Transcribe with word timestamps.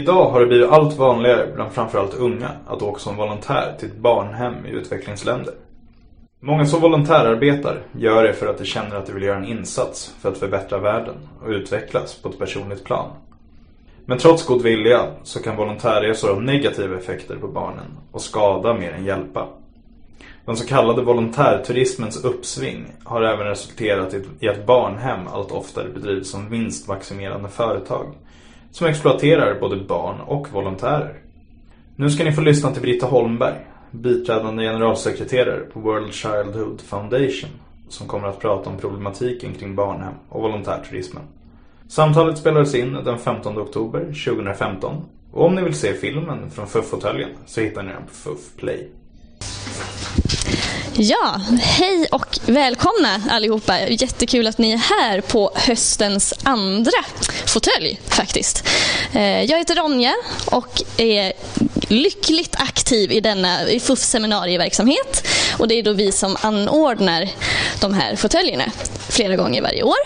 Idag 0.00 0.30
har 0.30 0.40
det 0.40 0.46
blivit 0.46 0.70
allt 0.70 0.98
vanligare 0.98 1.52
bland 1.54 1.72
framförallt 1.72 2.14
unga 2.14 2.50
att 2.66 2.82
åka 2.82 2.98
som 2.98 3.16
volontär 3.16 3.74
till 3.78 3.88
ett 3.88 3.96
barnhem 3.96 4.66
i 4.66 4.70
utvecklingsländer. 4.70 5.54
Många 6.40 6.66
som 6.66 6.80
volontärarbetar 6.80 7.82
gör 7.92 8.24
det 8.24 8.32
för 8.32 8.46
att 8.46 8.58
de 8.58 8.64
känner 8.64 8.96
att 8.96 9.06
de 9.06 9.12
vill 9.12 9.22
göra 9.22 9.36
en 9.36 9.44
insats 9.44 10.14
för 10.20 10.28
att 10.28 10.38
förbättra 10.38 10.78
världen 10.78 11.14
och 11.42 11.48
utvecklas 11.48 12.14
på 12.14 12.28
ett 12.28 12.38
personligt 12.38 12.84
plan. 12.84 13.10
Men 14.04 14.18
trots 14.18 14.46
god 14.46 14.62
vilja 14.62 15.06
så 15.22 15.42
kan 15.42 15.56
volontärresor 15.56 16.34
ha 16.34 16.40
negativa 16.40 16.96
effekter 16.96 17.36
på 17.36 17.48
barnen 17.48 17.98
och 18.12 18.22
skada 18.22 18.74
mer 18.74 18.92
än 18.92 19.04
hjälpa. 19.04 19.48
Den 20.44 20.56
så 20.56 20.66
kallade 20.66 21.02
volontärturismens 21.02 22.24
uppsving 22.24 22.86
har 23.04 23.22
även 23.22 23.46
resulterat 23.46 24.14
i 24.40 24.48
att 24.48 24.66
barnhem 24.66 25.28
allt 25.32 25.52
oftare 25.52 25.88
bedrivs 25.88 26.30
som 26.30 26.50
vinstmaximerande 26.50 27.48
företag 27.48 28.06
som 28.70 28.86
exploaterar 28.86 29.60
både 29.60 29.76
barn 29.76 30.20
och 30.20 30.52
volontärer. 30.52 31.14
Nu 31.96 32.10
ska 32.10 32.24
ni 32.24 32.32
få 32.32 32.40
lyssna 32.40 32.70
till 32.70 32.82
Britta 32.82 33.06
Holmberg, 33.06 33.56
biträdande 33.90 34.62
generalsekreterare 34.62 35.60
på 35.60 35.80
World 35.80 36.14
Childhood 36.14 36.80
Foundation 36.80 37.50
som 37.88 38.06
kommer 38.06 38.28
att 38.28 38.40
prata 38.40 38.70
om 38.70 38.78
problematiken 38.78 39.54
kring 39.54 39.74
barnhem 39.74 40.14
och 40.28 40.42
volontärturismen. 40.42 41.22
Samtalet 41.88 42.38
spelades 42.38 42.74
in 42.74 42.92
den 42.92 43.18
15 43.18 43.58
oktober 43.58 44.00
2015 44.00 44.96
och 45.32 45.46
om 45.46 45.54
ni 45.54 45.62
vill 45.62 45.74
se 45.74 45.94
filmen 45.94 46.50
från 46.50 46.66
FUF-fåtöljen 46.66 47.30
så 47.46 47.60
hittar 47.60 47.82
ni 47.82 47.92
den 47.92 48.02
på 48.02 48.14
FUF 48.14 48.56
Play. 48.56 48.88
Ja, 50.96 51.40
hej 51.60 52.06
och 52.10 52.38
välkomna 52.46 53.22
allihopa. 53.30 53.88
Jättekul 53.88 54.46
att 54.46 54.58
ni 54.58 54.72
är 54.72 54.76
här 54.76 55.20
på 55.20 55.52
höstens 55.54 56.34
andra 56.42 57.04
fåtölj 57.46 58.00
faktiskt. 58.08 58.68
Eh, 59.12 59.42
jag 59.42 59.58
heter 59.58 59.74
Ronja 59.74 60.14
och 60.44 60.82
är 60.96 61.32
lyckligt 61.88 62.56
aktiv 62.58 63.12
i 63.12 63.20
denna 63.20 63.68
i 63.68 63.80
FUF 63.80 63.98
seminarieverksamhet 63.98 65.26
och 65.58 65.68
det 65.68 65.74
är 65.74 65.82
då 65.82 65.92
vi 65.92 66.12
som 66.12 66.36
anordnar 66.40 67.28
de 67.80 67.94
här 67.94 68.16
fåtöljerna 68.16 68.64
flera 69.08 69.36
gånger 69.36 69.62
varje 69.62 69.82
år. 69.82 69.98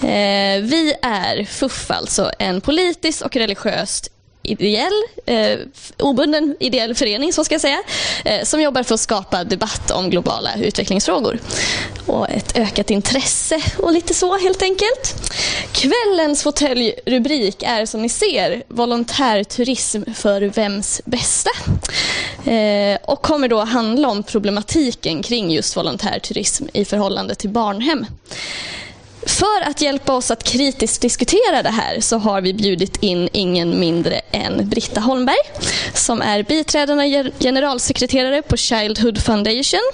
Eh, 0.00 0.62
vi 0.62 0.94
är 1.02 1.44
FUF, 1.44 1.90
alltså 1.90 2.30
en 2.38 2.60
politiskt 2.60 3.22
och 3.22 3.36
religiöst 3.36 4.08
ideell, 4.42 4.92
eh, 5.26 5.58
obunden 5.98 6.56
ideell 6.60 6.94
förening 6.94 7.32
så 7.32 7.44
ska 7.44 7.54
jag 7.54 7.60
säga, 7.60 7.82
eh, 8.24 8.44
som 8.44 8.60
jobbar 8.60 8.82
för 8.82 8.94
att 8.94 9.00
skapa 9.00 9.44
debatt 9.44 9.90
om 9.90 10.10
globala 10.10 10.50
utvecklingsfrågor. 10.56 11.38
Och 12.06 12.30
ett 12.30 12.58
ökat 12.58 12.90
intresse 12.90 13.62
och 13.78 13.92
lite 13.92 14.14
så 14.14 14.38
helt 14.38 14.62
enkelt. 14.62 15.32
Kvällens 15.72 16.42
fåtöljrubrik 16.42 17.62
är 17.62 17.86
som 17.86 18.02
ni 18.02 18.08
ser 18.08 18.62
volontärturism 18.68 20.02
för 20.14 20.40
vems 20.42 21.00
bästa? 21.04 21.50
Eh, 22.50 22.98
och 23.02 23.22
kommer 23.22 23.48
då 23.48 23.60
handla 23.60 24.08
om 24.08 24.22
problematiken 24.22 25.22
kring 25.22 25.50
just 25.50 25.76
volontärturism 25.76 26.64
i 26.72 26.84
förhållande 26.84 27.34
till 27.34 27.50
barnhem. 27.50 28.06
För 29.26 29.70
att 29.70 29.80
hjälpa 29.80 30.12
oss 30.12 30.30
att 30.30 30.44
kritiskt 30.44 31.02
diskutera 31.02 31.62
det 31.62 31.70
här 31.70 32.00
så 32.00 32.18
har 32.18 32.40
vi 32.40 32.54
bjudit 32.54 32.96
in 33.02 33.28
ingen 33.32 33.80
mindre 33.80 34.20
än 34.30 34.68
Britta 34.68 35.00
Holmberg 35.00 35.36
som 35.94 36.22
är 36.22 36.42
biträdande 36.42 37.30
generalsekreterare 37.40 38.42
på 38.42 38.56
Childhood 38.56 39.22
Foundation. 39.22 39.92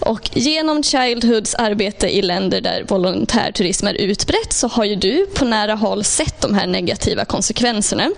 Och 0.00 0.30
genom 0.32 0.82
Childhoods 0.82 1.54
arbete 1.54 2.08
i 2.08 2.22
länder 2.22 2.60
där 2.60 2.84
volontärturism 2.88 3.86
är 3.86 3.94
utbrett 3.94 4.52
så 4.52 4.68
har 4.68 4.84
ju 4.84 4.96
du 4.96 5.26
på 5.26 5.44
nära 5.44 5.74
håll 5.74 6.04
sett 6.04 6.40
de 6.40 6.54
här 6.54 6.66
negativa 6.66 7.24
konsekvenserna. 7.24 8.10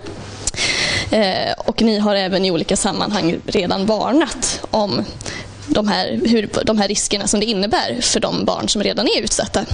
Eh, 1.11 1.53
och 1.57 1.81
ni 1.81 1.99
har 1.99 2.15
även 2.15 2.45
i 2.45 2.51
olika 2.51 2.77
sammanhang 2.77 3.39
redan 3.45 3.85
varnat 3.85 4.65
om 4.71 5.05
de 5.73 5.87
här, 5.87 6.19
hur, 6.25 6.49
de 6.65 6.77
här 6.77 6.87
riskerna 6.87 7.27
som 7.27 7.39
det 7.39 7.45
innebär 7.45 8.01
för 8.01 8.19
de 8.19 8.45
barn 8.45 8.69
som 8.69 8.83
redan 8.83 9.07
är 9.07 9.21
utsatta. 9.21 9.65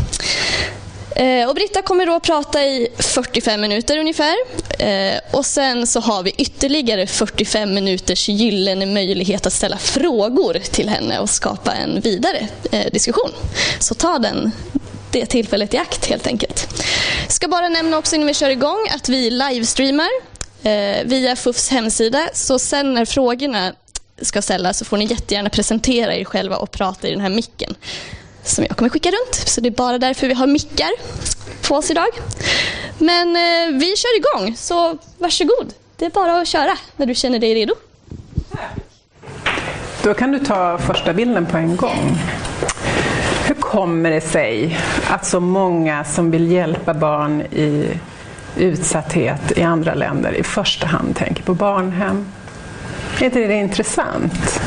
Eh, 1.18 1.50
och 1.50 1.56
Britta 1.56 1.82
kommer 1.82 2.06
då 2.06 2.14
att 2.14 2.24
prata 2.24 2.64
i 2.64 2.88
45 2.98 3.62
minuter 3.62 3.98
ungefär. 3.98 4.36
Eh, 4.80 5.20
och 5.32 5.46
sen 5.46 5.88
så 5.88 6.00
har 6.00 6.24
vi 6.24 6.32
ytterligare 6.38 7.08
45 7.08 7.74
minuters 7.74 8.30
gyllene 8.30 8.86
möjlighet 8.86 9.46
att 9.46 9.54
ställa 9.54 9.78
frågor 9.78 10.54
till 10.54 10.90
henne 10.90 11.20
och 11.20 11.30
skapa 11.30 11.74
en 11.74 12.02
vidare 12.02 12.48
eh, 12.72 12.92
diskussion. 12.92 13.32
Så 13.80 13.94
ta 13.94 14.20
den, 14.20 14.52
det 15.12 15.26
tillfället 15.26 15.74
i 15.74 15.78
akt 15.78 16.06
helt 16.06 16.28
enkelt. 16.28 16.84
Jag 17.24 17.32
ska 17.32 17.48
bara 17.48 17.70
nämna 17.70 17.98
också 17.98 18.16
innan 18.16 18.28
vi 18.28 18.34
kör 18.34 18.50
igång 18.50 18.88
att 18.96 19.10
vi 19.10 19.30
livestreamar 19.30 20.38
via 21.06 21.36
FUFs 21.36 21.70
hemsida. 21.70 22.30
Så 22.34 22.60
sen 22.60 22.94
när 22.94 23.06
frågorna 23.06 23.74
ska 24.22 24.42
ställa 24.42 24.74
så 24.74 24.86
får 24.86 24.98
ni 24.98 25.06
jättegärna 25.06 25.50
presentera 25.50 26.16
er 26.16 26.24
själva 26.24 26.58
och 26.58 26.72
prata 26.72 27.08
i 27.08 27.12
den 27.12 27.22
här 27.22 27.30
micken 27.30 27.76
som 28.44 28.66
jag 28.68 28.78
kommer 28.78 28.90
skicka 28.90 29.10
runt. 29.10 29.36
Så 29.36 29.62
det 29.62 29.70
är 29.70 29.72
bara 29.72 29.98
därför 29.98 30.28
vi 30.28 30.34
har 30.34 30.48
mickar 30.48 30.90
på 31.68 31.76
oss 31.76 31.92
idag. 31.92 32.10
Men 32.98 33.36
eh, 33.36 33.80
vi 33.80 33.96
kör 33.96 34.18
igång, 34.18 34.56
så 34.58 34.98
varsågod. 35.18 35.74
Det 35.96 36.06
är 36.06 36.10
bara 36.10 36.42
att 36.42 36.48
köra 36.48 36.78
när 36.96 37.06
du 37.06 37.16
känner 37.16 37.40
dig 37.40 37.56
redo. 37.56 37.74
Då 40.04 40.14
kan 40.14 40.32
du 40.32 40.40
ta 40.40 40.78
första 40.78 41.14
bilden 41.14 41.46
på 41.46 41.58
en 41.58 41.76
gång. 41.76 42.18
Hur 43.48 43.56
kommer 43.56 44.12
det 44.12 44.22
sig 44.22 44.80
att 45.10 45.26
så 45.26 45.40
många 45.40 46.04
som 46.04 46.32
vill 46.32 46.52
hjälpa 46.52 46.94
barn 46.94 47.42
i 47.42 47.88
utsatthet 48.58 49.58
i 49.58 49.64
andra 49.64 49.94
länder 49.94 50.34
i 50.34 50.44
första 50.44 50.88
hand 50.88 51.16
tänker 51.16 51.44
på 51.44 51.54
barnhem? 51.54 52.26
Är 53.20 53.26
inte 53.26 53.48
det 53.48 53.54
intressant? 53.54 54.62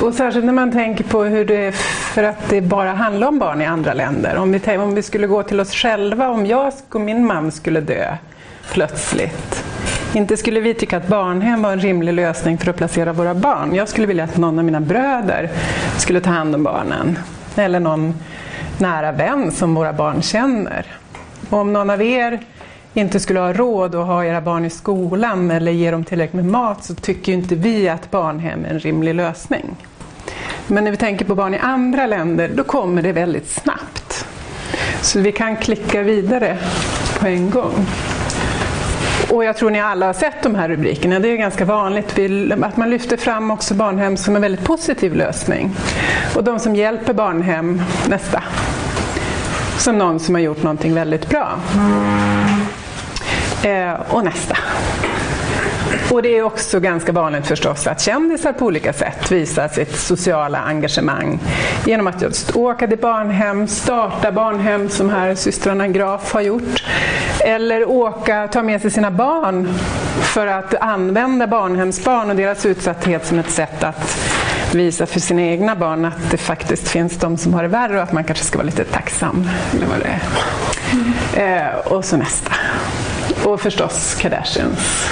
Och 0.00 0.14
särskilt 0.14 0.44
när 0.44 0.52
man 0.52 0.72
tänker 0.72 1.04
på 1.04 1.24
hur 1.24 1.44
det, 1.44 1.56
är 1.56 1.72
för 1.72 2.22
att 2.22 2.48
det 2.48 2.60
bara 2.60 2.92
handlar 2.92 3.28
om 3.28 3.38
barn 3.38 3.62
i 3.62 3.66
andra 3.66 3.94
länder. 3.94 4.36
Om 4.36 4.52
vi, 4.52 4.76
om 4.76 4.94
vi 4.94 5.02
skulle 5.02 5.26
gå 5.26 5.42
till 5.42 5.60
oss 5.60 5.72
själva, 5.72 6.28
om 6.28 6.46
jag 6.46 6.72
och 6.90 7.00
min 7.00 7.26
man 7.26 7.52
skulle 7.52 7.80
dö 7.80 8.16
plötsligt. 8.72 9.64
Inte 10.14 10.36
skulle 10.36 10.60
vi 10.60 10.74
tycka 10.74 10.96
att 10.96 11.08
barnhem 11.08 11.62
var 11.62 11.72
en 11.72 11.80
rimlig 11.80 12.12
lösning 12.12 12.58
för 12.58 12.70
att 12.70 12.76
placera 12.76 13.12
våra 13.12 13.34
barn. 13.34 13.74
Jag 13.74 13.88
skulle 13.88 14.06
vilja 14.06 14.24
att 14.24 14.36
någon 14.36 14.58
av 14.58 14.64
mina 14.64 14.80
bröder 14.80 15.50
skulle 15.98 16.20
ta 16.20 16.30
hand 16.30 16.54
om 16.54 16.62
barnen. 16.62 17.18
Eller 17.56 17.80
någon 17.80 18.14
nära 18.78 19.12
vän 19.12 19.50
som 19.52 19.74
våra 19.74 19.92
barn 19.92 20.22
känner. 20.22 20.86
Och 21.50 21.58
om 21.58 21.72
någon 21.72 21.90
av 21.90 22.02
er 22.02 22.40
inte 23.00 23.20
skulle 23.20 23.40
ha 23.40 23.52
råd 23.52 23.94
att 23.94 24.06
ha 24.06 24.24
era 24.24 24.40
barn 24.40 24.64
i 24.64 24.70
skolan 24.70 25.50
eller 25.50 25.72
ge 25.72 25.90
dem 25.90 26.04
tillräckligt 26.04 26.34
med 26.34 26.52
mat 26.52 26.84
så 26.84 26.94
tycker 26.94 27.32
inte 27.32 27.54
vi 27.54 27.88
att 27.88 28.10
barnhem 28.10 28.64
är 28.64 28.70
en 28.70 28.78
rimlig 28.78 29.14
lösning. 29.14 29.76
Men 30.66 30.84
när 30.84 30.90
vi 30.90 30.96
tänker 30.96 31.24
på 31.24 31.34
barn 31.34 31.54
i 31.54 31.58
andra 31.58 32.06
länder 32.06 32.50
då 32.54 32.64
kommer 32.64 33.02
det 33.02 33.12
väldigt 33.12 33.50
snabbt. 33.50 34.26
Så 35.02 35.20
vi 35.20 35.32
kan 35.32 35.56
klicka 35.56 36.02
vidare 36.02 36.58
på 37.20 37.26
en 37.26 37.50
gång. 37.50 37.86
Och 39.30 39.44
jag 39.44 39.56
tror 39.56 39.70
ni 39.70 39.80
alla 39.80 40.06
har 40.06 40.12
sett 40.12 40.42
de 40.42 40.54
här 40.54 40.68
rubrikerna. 40.68 41.18
Det 41.18 41.28
är 41.28 41.36
ganska 41.36 41.64
vanligt 41.64 42.18
att 42.62 42.76
man 42.76 42.90
lyfter 42.90 43.16
fram 43.16 43.50
också 43.50 43.74
barnhem 43.74 44.16
som 44.16 44.36
en 44.36 44.42
väldigt 44.42 44.64
positiv 44.64 45.14
lösning. 45.14 45.76
Och 46.36 46.44
de 46.44 46.58
som 46.58 46.76
hjälper 46.76 47.12
barnhem, 47.12 47.82
nästa. 48.08 48.42
Som 49.78 49.98
någon 49.98 50.20
som 50.20 50.34
har 50.34 50.42
gjort 50.42 50.62
någonting 50.62 50.94
väldigt 50.94 51.28
bra. 51.28 51.58
Eh, 53.66 54.14
och 54.14 54.24
nästa. 54.24 54.56
Och 56.10 56.22
det 56.22 56.38
är 56.38 56.42
också 56.42 56.80
ganska 56.80 57.12
vanligt 57.12 57.46
förstås 57.46 57.86
att 57.86 58.00
kändisar 58.00 58.52
på 58.52 58.66
olika 58.66 58.92
sätt 58.92 59.32
visar 59.32 59.68
sitt 59.68 59.96
sociala 59.96 60.58
engagemang 60.58 61.38
genom 61.84 62.06
att 62.06 62.22
just 62.22 62.56
åka 62.56 62.86
till 62.86 62.98
barnhem, 62.98 63.68
starta 63.68 64.32
barnhem 64.32 64.88
som 64.88 65.10
här 65.10 65.34
systrarna 65.34 65.88
Graf 65.88 66.32
har 66.32 66.40
gjort. 66.40 66.84
Eller 67.40 67.88
åka, 67.88 68.48
ta 68.52 68.62
med 68.62 68.82
sig 68.82 68.90
sina 68.90 69.10
barn 69.10 69.68
för 70.22 70.46
att 70.46 70.74
använda 70.74 71.46
barnhemsbarn 71.46 72.30
och 72.30 72.36
deras 72.36 72.66
utsatthet 72.66 73.26
som 73.26 73.38
ett 73.38 73.50
sätt 73.50 73.84
att 73.84 74.16
visa 74.74 75.06
för 75.06 75.20
sina 75.20 75.42
egna 75.42 75.76
barn 75.76 76.04
att 76.04 76.30
det 76.30 76.36
faktiskt 76.36 76.88
finns 76.88 77.16
de 77.18 77.36
som 77.36 77.54
har 77.54 77.62
det 77.62 77.68
värre 77.68 77.96
och 77.96 78.02
att 78.02 78.12
man 78.12 78.24
kanske 78.24 78.44
ska 78.44 78.58
vara 78.58 78.66
lite 78.66 78.84
tacksam. 78.84 79.48
Eller 79.76 79.86
vad 79.86 79.98
det 79.98 80.06
är. 80.06 80.22
Mm. 80.92 81.66
Eh, 81.66 81.76
och 81.76 82.04
så 82.04 82.16
nästa. 82.16 82.52
Och 83.46 83.60
förstås 83.60 84.14
Kardashians. 84.14 85.10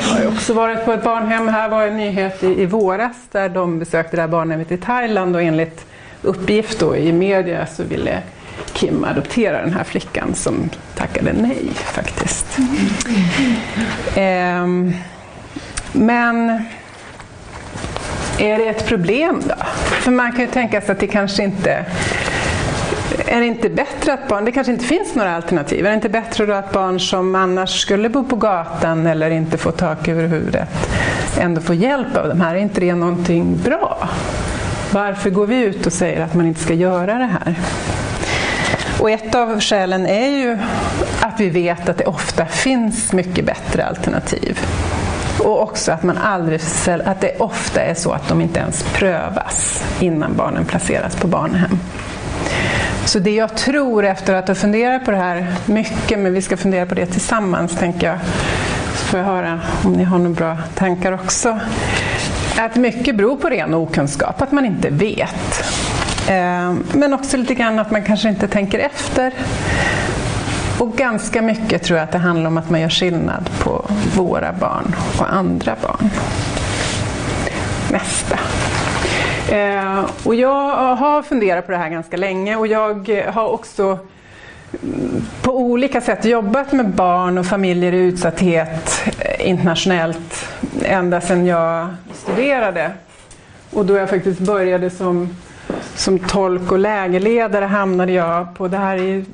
Jag 0.00 0.14
har 0.14 0.26
också 0.26 0.54
varit 0.54 0.84
på 0.84 0.92
ett 0.92 1.04
barnhem. 1.04 1.48
Här 1.48 1.68
var 1.68 1.86
en 1.86 1.96
nyhet 1.96 2.42
i, 2.42 2.62
i 2.62 2.66
våras 2.66 3.16
där 3.32 3.48
de 3.48 3.78
besökte 3.78 4.16
det 4.16 4.20
här 4.22 4.28
barnhemmet 4.28 4.72
i 4.72 4.76
Thailand 4.76 5.36
och 5.36 5.42
enligt 5.42 5.86
uppgift 6.22 6.78
då 6.78 6.96
i 6.96 7.12
media 7.12 7.66
så 7.66 7.82
ville 7.82 8.22
Kim 8.72 9.04
adoptera 9.04 9.62
den 9.62 9.72
här 9.72 9.84
flickan 9.84 10.34
som 10.34 10.70
tackade 10.96 11.32
nej 11.32 11.70
faktiskt. 11.74 12.58
Mm. 14.16 14.88
Eh, 14.90 14.94
men 15.92 16.64
är 18.38 18.58
det 18.58 18.68
ett 18.68 18.86
problem 18.86 19.42
då? 19.44 19.64
För 19.74 20.10
man 20.10 20.32
kan 20.32 20.40
ju 20.40 20.46
tänka 20.46 20.80
sig 20.80 20.92
att 20.92 21.00
det 21.00 21.06
kanske 21.06 21.42
inte 21.42 21.84
är 23.26 23.40
det 23.40 23.46
inte 23.46 23.68
bättre 23.68 24.12
att 24.12 24.28
barn, 24.28 24.44
det 24.44 24.52
kanske 24.52 24.72
inte 24.72 24.84
finns 24.84 25.14
några 25.14 25.36
alternativ, 25.36 25.86
är 25.86 25.90
det 25.90 25.94
inte 25.94 26.08
bättre 26.08 26.46
då 26.46 26.52
att 26.52 26.72
barn 26.72 27.00
som 27.00 27.34
annars 27.34 27.80
skulle 27.80 28.08
bo 28.08 28.24
på 28.24 28.36
gatan 28.36 29.06
eller 29.06 29.30
inte 29.30 29.58
få 29.58 29.70
tak 29.70 30.08
över 30.08 30.26
huvudet 30.26 30.68
ändå 31.38 31.60
får 31.60 31.74
hjälp 31.74 32.16
av 32.16 32.28
de 32.28 32.40
här? 32.40 32.54
Är 32.54 32.58
inte 32.58 32.80
det 32.80 32.94
någonting 32.94 33.60
bra? 33.64 34.08
Varför 34.92 35.30
går 35.30 35.46
vi 35.46 35.62
ut 35.62 35.86
och 35.86 35.92
säger 35.92 36.20
att 36.20 36.34
man 36.34 36.46
inte 36.46 36.60
ska 36.60 36.74
göra 36.74 37.14
det 37.14 37.30
här? 37.44 37.54
Och 39.00 39.10
ett 39.10 39.34
av 39.34 39.60
skälen 39.60 40.06
är 40.06 40.28
ju 40.28 40.58
att 41.20 41.40
vi 41.40 41.50
vet 41.50 41.88
att 41.88 41.98
det 41.98 42.04
ofta 42.04 42.46
finns 42.46 43.12
mycket 43.12 43.44
bättre 43.44 43.86
alternativ. 43.86 44.60
Och 45.38 45.62
också 45.62 45.92
att, 45.92 46.02
man 46.02 46.18
aldrig, 46.18 46.60
att 47.04 47.20
det 47.20 47.36
ofta 47.38 47.80
är 47.80 47.94
så 47.94 48.12
att 48.12 48.28
de 48.28 48.40
inte 48.40 48.60
ens 48.60 48.82
prövas 48.82 49.84
innan 50.00 50.36
barnen 50.36 50.64
placeras 50.64 51.16
på 51.16 51.26
barnhem. 51.26 51.78
Så 53.06 53.18
det 53.18 53.30
jag 53.30 53.56
tror 53.56 54.04
efter 54.04 54.34
att 54.34 54.48
ha 54.48 54.54
funderat 54.54 55.04
på 55.04 55.10
det 55.10 55.16
här 55.16 55.54
mycket, 55.66 56.18
men 56.18 56.32
vi 56.32 56.42
ska 56.42 56.56
fundera 56.56 56.86
på 56.86 56.94
det 56.94 57.06
tillsammans 57.06 57.76
tänker 57.76 58.06
jag, 58.06 58.18
så 58.96 59.04
får 59.06 59.18
jag 59.20 59.26
höra 59.26 59.60
om 59.84 59.92
ni 59.92 60.04
har 60.04 60.18
några 60.18 60.34
bra 60.34 60.56
tankar 60.74 61.12
också. 61.12 61.60
Att 62.58 62.76
mycket 62.76 63.16
beror 63.16 63.36
på 63.36 63.48
ren 63.48 63.74
okunskap, 63.74 64.42
att 64.42 64.52
man 64.52 64.64
inte 64.64 64.90
vet. 64.90 65.64
Eh, 66.28 66.74
men 66.92 67.14
också 67.14 67.36
lite 67.36 67.54
grann 67.54 67.78
att 67.78 67.90
man 67.90 68.02
kanske 68.02 68.28
inte 68.28 68.48
tänker 68.48 68.78
efter. 68.78 69.32
Och 70.78 70.96
ganska 70.96 71.42
mycket 71.42 71.82
tror 71.82 71.98
jag 71.98 72.04
att 72.04 72.12
det 72.12 72.18
handlar 72.18 72.46
om 72.46 72.58
att 72.58 72.70
man 72.70 72.80
gör 72.80 72.88
skillnad 72.88 73.50
på 73.58 73.84
våra 74.16 74.52
barn 74.52 74.94
och 75.18 75.34
andra 75.34 75.76
barn. 75.82 76.10
Nästa. 77.90 78.38
Eh, 79.52 80.10
och 80.24 80.34
jag 80.34 80.96
har 80.96 81.22
funderat 81.22 81.66
på 81.66 81.72
det 81.72 81.78
här 81.78 81.88
ganska 81.88 82.16
länge 82.16 82.56
och 82.56 82.66
jag 82.66 83.08
har 83.26 83.48
också 83.48 83.98
mm, 84.82 85.22
på 85.42 85.58
olika 85.58 86.00
sätt 86.00 86.24
jobbat 86.24 86.72
med 86.72 86.88
barn 86.88 87.38
och 87.38 87.46
familjer 87.46 87.92
i 87.92 87.98
utsatthet 87.98 89.02
eh, 89.18 89.48
internationellt 89.48 90.48
ända 90.82 91.20
sedan 91.20 91.46
jag 91.46 91.88
studerade. 92.12 92.90
Och 93.70 93.86
då 93.86 93.96
jag 93.96 94.10
faktiskt 94.10 94.40
började 94.40 94.90
som 94.90 95.36
som 95.94 96.18
tolk 96.18 96.72
och 96.72 96.78
lägerledare 96.78 97.64
hamnade 97.64 98.12
jag 98.12 98.54
på 98.54 98.68
det 98.68 98.76
här 98.76 98.96
i, 98.96 99.24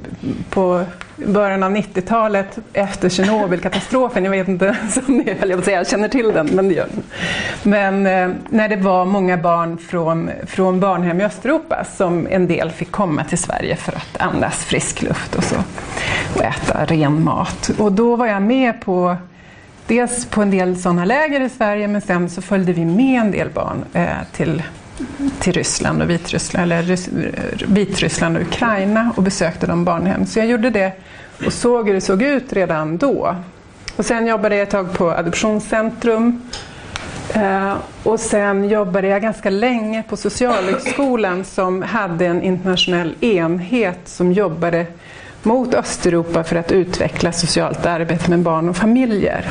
på 0.50 0.84
början 1.16 1.62
av 1.62 1.76
90-talet 1.76 2.58
efter 2.72 3.08
Tjernobylkatastrofen. 3.08 4.24
Jag 4.24 4.30
vet 4.30 4.48
inte 4.48 4.76
om 5.08 5.16
ni 5.18 5.36
jag 5.48 5.64
säga, 5.64 5.84
känner 5.84 6.08
till 6.08 6.32
den, 6.32 6.46
men 6.46 6.68
det 6.68 6.74
gör 6.74 6.88
den. 6.94 7.02
Men 7.62 8.06
eh, 8.06 8.36
när 8.48 8.68
det 8.68 8.76
var 8.76 9.04
många 9.04 9.36
barn 9.36 9.78
från, 9.78 10.30
från 10.46 10.80
barnhem 10.80 11.20
i 11.20 11.24
Östeuropa 11.24 11.84
som 11.96 12.26
en 12.30 12.46
del 12.46 12.70
fick 12.70 12.90
komma 12.90 13.24
till 13.24 13.38
Sverige 13.38 13.76
för 13.76 13.92
att 13.92 14.20
andas 14.20 14.64
frisk 14.64 15.02
luft 15.02 15.34
och 15.34 15.44
så. 15.44 15.56
Och 16.36 16.44
äta 16.44 16.84
ren 16.84 17.24
mat. 17.24 17.70
Och 17.78 17.92
då 17.92 18.16
var 18.16 18.26
jag 18.26 18.42
med 18.42 18.80
på 18.80 19.16
Dels 19.86 20.26
på 20.26 20.42
en 20.42 20.50
del 20.50 20.76
sådana 20.76 21.04
läger 21.04 21.40
i 21.40 21.48
Sverige 21.48 21.88
men 21.88 22.00
sen 22.00 22.30
så 22.30 22.42
följde 22.42 22.72
vi 22.72 22.84
med 22.84 23.20
en 23.20 23.30
del 23.30 23.48
barn 23.50 23.84
eh, 23.92 24.08
till 24.32 24.62
till 25.40 25.52
Ryssland 25.52 26.02
och 26.02 26.10
Vitryssland, 26.10 26.72
eller 26.72 26.96
Vitryssland 27.66 28.36
och 28.36 28.42
Ukraina 28.42 29.12
och 29.16 29.22
besökte 29.22 29.66
de 29.66 29.84
barnhem. 29.84 30.26
Så 30.26 30.38
jag 30.38 30.46
gjorde 30.46 30.70
det 30.70 30.92
och 31.46 31.52
såg 31.52 31.86
hur 31.86 31.94
det 31.94 32.00
såg 32.00 32.22
ut 32.22 32.52
redan 32.52 32.96
då. 32.96 33.36
Och 33.96 34.06
sen 34.06 34.26
jobbade 34.26 34.56
jag 34.56 34.62
ett 34.62 34.70
tag 34.70 34.92
på 34.92 35.10
Adoptionscentrum. 35.10 36.42
Eh, 37.34 37.74
och 38.02 38.20
sen 38.20 38.68
jobbade 38.68 39.08
jag 39.08 39.22
ganska 39.22 39.50
länge 39.50 40.02
på 40.02 40.16
Socialhögskolan 40.16 41.44
som 41.44 41.82
hade 41.82 42.26
en 42.26 42.42
internationell 42.42 43.14
enhet 43.20 43.98
som 44.04 44.32
jobbade 44.32 44.86
mot 45.42 45.74
Östeuropa 45.74 46.44
för 46.44 46.56
att 46.56 46.72
utveckla 46.72 47.32
socialt 47.32 47.86
arbete 47.86 48.30
med 48.30 48.38
barn 48.38 48.68
och 48.68 48.76
familjer. 48.76 49.48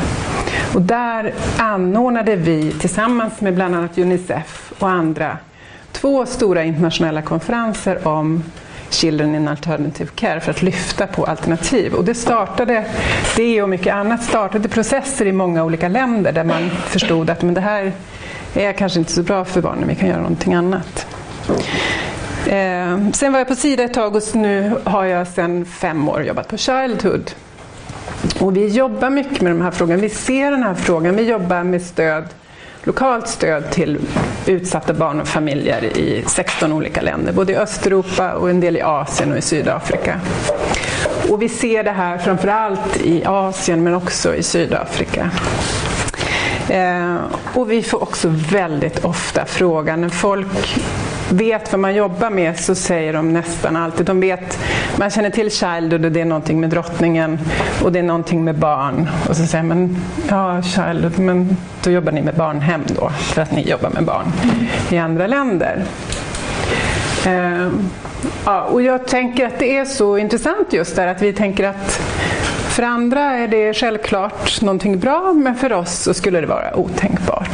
Och 0.73 0.81
där 0.81 1.33
anordnade 1.57 2.35
vi 2.35 2.71
tillsammans 2.71 3.41
med 3.41 3.55
bland 3.55 3.75
annat 3.75 3.97
Unicef 3.97 4.73
och 4.79 4.89
andra 4.89 5.37
två 5.91 6.25
stora 6.25 6.63
internationella 6.63 7.21
konferenser 7.21 8.07
om 8.07 8.43
Children 8.89 9.35
in 9.35 9.47
Alternative 9.47 10.09
Care 10.15 10.39
för 10.39 10.51
att 10.51 10.61
lyfta 10.61 11.07
på 11.07 11.25
alternativ. 11.25 11.93
Och 11.93 12.05
det 12.05 12.15
startade, 12.15 12.85
det 13.35 13.61
och 13.61 13.69
mycket 13.69 13.93
annat 13.93 14.23
startade 14.23 14.69
processer 14.69 15.25
i 15.25 15.31
många 15.31 15.63
olika 15.63 15.87
länder 15.87 16.31
där 16.31 16.43
man 16.43 16.69
förstod 16.69 17.29
att 17.29 17.41
men 17.41 17.53
det 17.53 17.61
här 17.61 17.91
är 18.53 18.73
kanske 18.73 18.99
inte 18.99 19.11
så 19.11 19.23
bra 19.23 19.45
för 19.45 19.61
barnen, 19.61 19.87
vi 19.87 19.95
kan 19.95 20.09
göra 20.09 20.21
någonting 20.21 20.53
annat. 20.53 21.07
Eh, 22.49 23.11
sen 23.13 23.31
var 23.31 23.39
jag 23.39 23.47
på 23.47 23.55
Sida 23.55 23.83
ett 23.83 23.93
tag 23.93 24.15
och 24.15 24.23
nu 24.33 24.71
har 24.83 25.05
jag 25.05 25.27
sedan 25.27 25.65
fem 25.65 26.09
år 26.09 26.23
jobbat 26.23 26.47
på 26.47 26.57
Childhood. 26.57 27.31
Och 28.39 28.57
vi 28.57 28.67
jobbar 28.67 29.09
mycket 29.09 29.41
med 29.41 29.51
de 29.51 29.61
här 29.61 29.71
frågorna. 29.71 30.01
Vi 30.01 30.09
ser 30.09 30.51
den 30.51 30.63
här 30.63 30.73
frågan. 30.73 31.15
Vi 31.15 31.23
jobbar 31.23 31.63
med 31.63 31.81
stöd, 31.81 32.23
lokalt 32.83 33.27
stöd 33.27 33.71
till 33.71 33.99
utsatta 34.45 34.93
barn 34.93 35.21
och 35.21 35.27
familjer 35.27 35.83
i 35.83 36.23
16 36.27 36.73
olika 36.73 37.01
länder. 37.01 37.33
Både 37.33 37.53
i 37.53 37.55
Östeuropa 37.55 38.33
och 38.33 38.49
en 38.49 38.59
del 38.59 38.77
i 38.77 38.81
Asien 38.81 39.31
och 39.31 39.37
i 39.37 39.41
Sydafrika. 39.41 40.19
Och 41.29 41.41
vi 41.41 41.49
ser 41.49 41.83
det 41.83 41.91
här 41.91 42.17
framförallt 42.17 42.97
i 43.03 43.25
Asien 43.25 43.83
men 43.83 43.93
också 43.93 44.35
i 44.35 44.43
Sydafrika. 44.43 45.31
Eh, 46.69 47.15
och 47.53 47.71
vi 47.71 47.83
får 47.83 48.03
också 48.03 48.27
väldigt 48.51 49.05
ofta 49.05 49.45
frågan 49.45 50.01
när 50.01 50.09
folk 50.09 50.79
vet 51.31 51.71
vad 51.71 51.79
man 51.79 51.95
jobbar 51.95 52.29
med 52.29 52.59
så 52.59 52.75
säger 52.75 53.13
de 53.13 53.33
nästan 53.33 53.75
alltid, 53.75 54.05
de 54.05 54.19
vet, 54.19 54.59
man 54.95 55.09
känner 55.09 55.29
till 55.29 55.51
Childhood 55.51 56.05
och 56.05 56.11
det 56.11 56.21
är 56.21 56.25
någonting 56.25 56.59
med 56.59 56.69
drottningen 56.69 57.39
och 57.83 57.91
det 57.91 57.99
är 57.99 58.03
någonting 58.03 58.43
med 58.43 58.55
barn. 58.55 59.09
Och 59.29 59.37
så 59.37 59.45
säger 59.45 59.63
man, 59.63 59.97
ja 60.29 60.61
Childhood, 60.61 61.19
men 61.19 61.57
då 61.83 61.91
jobbar 61.91 62.11
ni 62.11 62.21
med 62.21 62.35
barnhem 62.35 62.81
då, 62.87 63.09
för 63.09 63.41
att 63.41 63.51
ni 63.51 63.69
jobbar 63.69 63.89
med 63.89 64.03
barn 64.03 64.31
i 64.89 64.97
andra 64.97 65.27
länder. 65.27 65.83
Eh, 67.25 67.67
ja, 68.45 68.61
och 68.61 68.81
jag 68.81 69.07
tänker 69.07 69.47
att 69.47 69.59
det 69.59 69.77
är 69.77 69.85
så 69.85 70.17
intressant 70.17 70.73
just 70.73 70.95
där 70.95 71.07
att 71.07 71.21
vi 71.21 71.33
tänker 71.33 71.63
att 71.63 72.01
för 72.69 72.83
andra 72.83 73.21
är 73.21 73.47
det 73.47 73.73
självklart 73.73 74.61
någonting 74.61 74.99
bra, 74.99 75.33
men 75.33 75.55
för 75.55 75.73
oss 75.73 76.03
så 76.03 76.13
skulle 76.13 76.41
det 76.41 76.47
vara 76.47 76.75
otänkbart. 76.75 77.48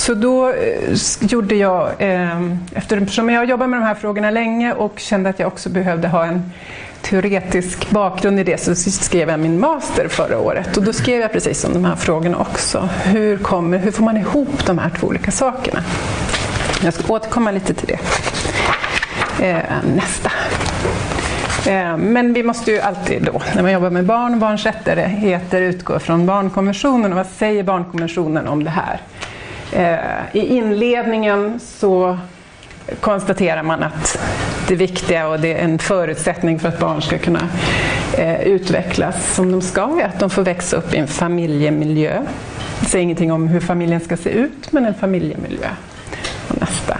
Så 0.00 0.14
då 0.14 0.48
eh, 0.48 0.96
gjorde 1.20 1.54
jag, 1.54 1.90
ehm, 1.98 2.58
eftersom 2.74 3.30
jag 3.30 3.40
har 3.40 3.44
jobbat 3.44 3.68
med 3.68 3.80
de 3.80 3.84
här 3.84 3.94
frågorna 3.94 4.30
länge 4.30 4.72
och 4.72 4.98
kände 4.98 5.30
att 5.30 5.38
jag 5.38 5.46
också 5.46 5.68
behövde 5.68 6.08
ha 6.08 6.24
en 6.24 6.52
teoretisk 7.02 7.90
bakgrund 7.90 8.40
i 8.40 8.44
det 8.44 8.60
så 8.60 8.74
skrev 8.74 9.28
jag 9.28 9.40
min 9.40 9.60
master 9.60 10.08
förra 10.08 10.38
året 10.38 10.76
och 10.76 10.82
då 10.82 10.92
skrev 10.92 11.20
jag 11.20 11.32
precis 11.32 11.64
om 11.64 11.72
de 11.72 11.84
här 11.84 11.96
frågorna 11.96 12.38
också. 12.38 12.88
Hur, 13.04 13.38
kommer, 13.38 13.78
hur 13.78 13.90
får 13.90 14.04
man 14.04 14.16
ihop 14.16 14.66
de 14.66 14.78
här 14.78 14.90
två 14.90 15.06
olika 15.06 15.30
sakerna? 15.30 15.84
Jag 16.84 16.94
ska 16.94 17.12
återkomma 17.12 17.50
lite 17.50 17.74
till 17.74 17.88
det. 17.88 17.98
Eh, 19.48 19.62
nästa. 19.94 20.30
Eh, 21.70 21.96
men 21.96 22.32
vi 22.32 22.42
måste 22.42 22.70
ju 22.70 22.80
alltid 22.80 23.22
då, 23.22 23.42
när 23.54 23.62
man 23.62 23.72
jobbar 23.72 23.90
med 23.90 24.04
barn 24.04 24.34
och 24.34 24.40
barns 24.40 24.66
rättigheter, 24.66 25.60
utgå 25.60 25.98
från 25.98 26.26
barnkonventionen. 26.26 27.12
Och 27.12 27.16
vad 27.16 27.26
säger 27.26 27.62
barnkonventionen 27.62 28.48
om 28.48 28.64
det 28.64 28.70
här? 28.70 29.00
Eh, 29.72 29.96
I 30.32 30.46
inledningen 30.46 31.60
så 31.60 32.18
konstaterar 33.00 33.62
man 33.62 33.82
att 33.82 34.18
det 34.68 34.76
viktiga 34.76 35.28
och 35.28 35.40
det 35.40 35.52
är 35.52 35.64
en 35.64 35.78
förutsättning 35.78 36.58
för 36.58 36.68
att 36.68 36.78
barn 36.78 37.02
ska 37.02 37.18
kunna 37.18 37.48
eh, 38.18 38.42
utvecklas 38.42 39.34
som 39.34 39.52
de 39.52 39.62
ska 39.62 40.00
är 40.02 40.04
att 40.04 40.20
de 40.20 40.30
får 40.30 40.42
växa 40.42 40.76
upp 40.76 40.94
i 40.94 40.96
en 40.96 41.08
familjemiljö. 41.08 42.22
Det 42.80 42.86
säger 42.86 43.02
ingenting 43.02 43.32
om 43.32 43.48
hur 43.48 43.60
familjen 43.60 44.00
ska 44.00 44.16
se 44.16 44.30
ut, 44.30 44.72
men 44.72 44.86
en 44.86 44.94
familjemiljö. 44.94 45.68
Och 46.48 46.60
nästa. 46.60 46.98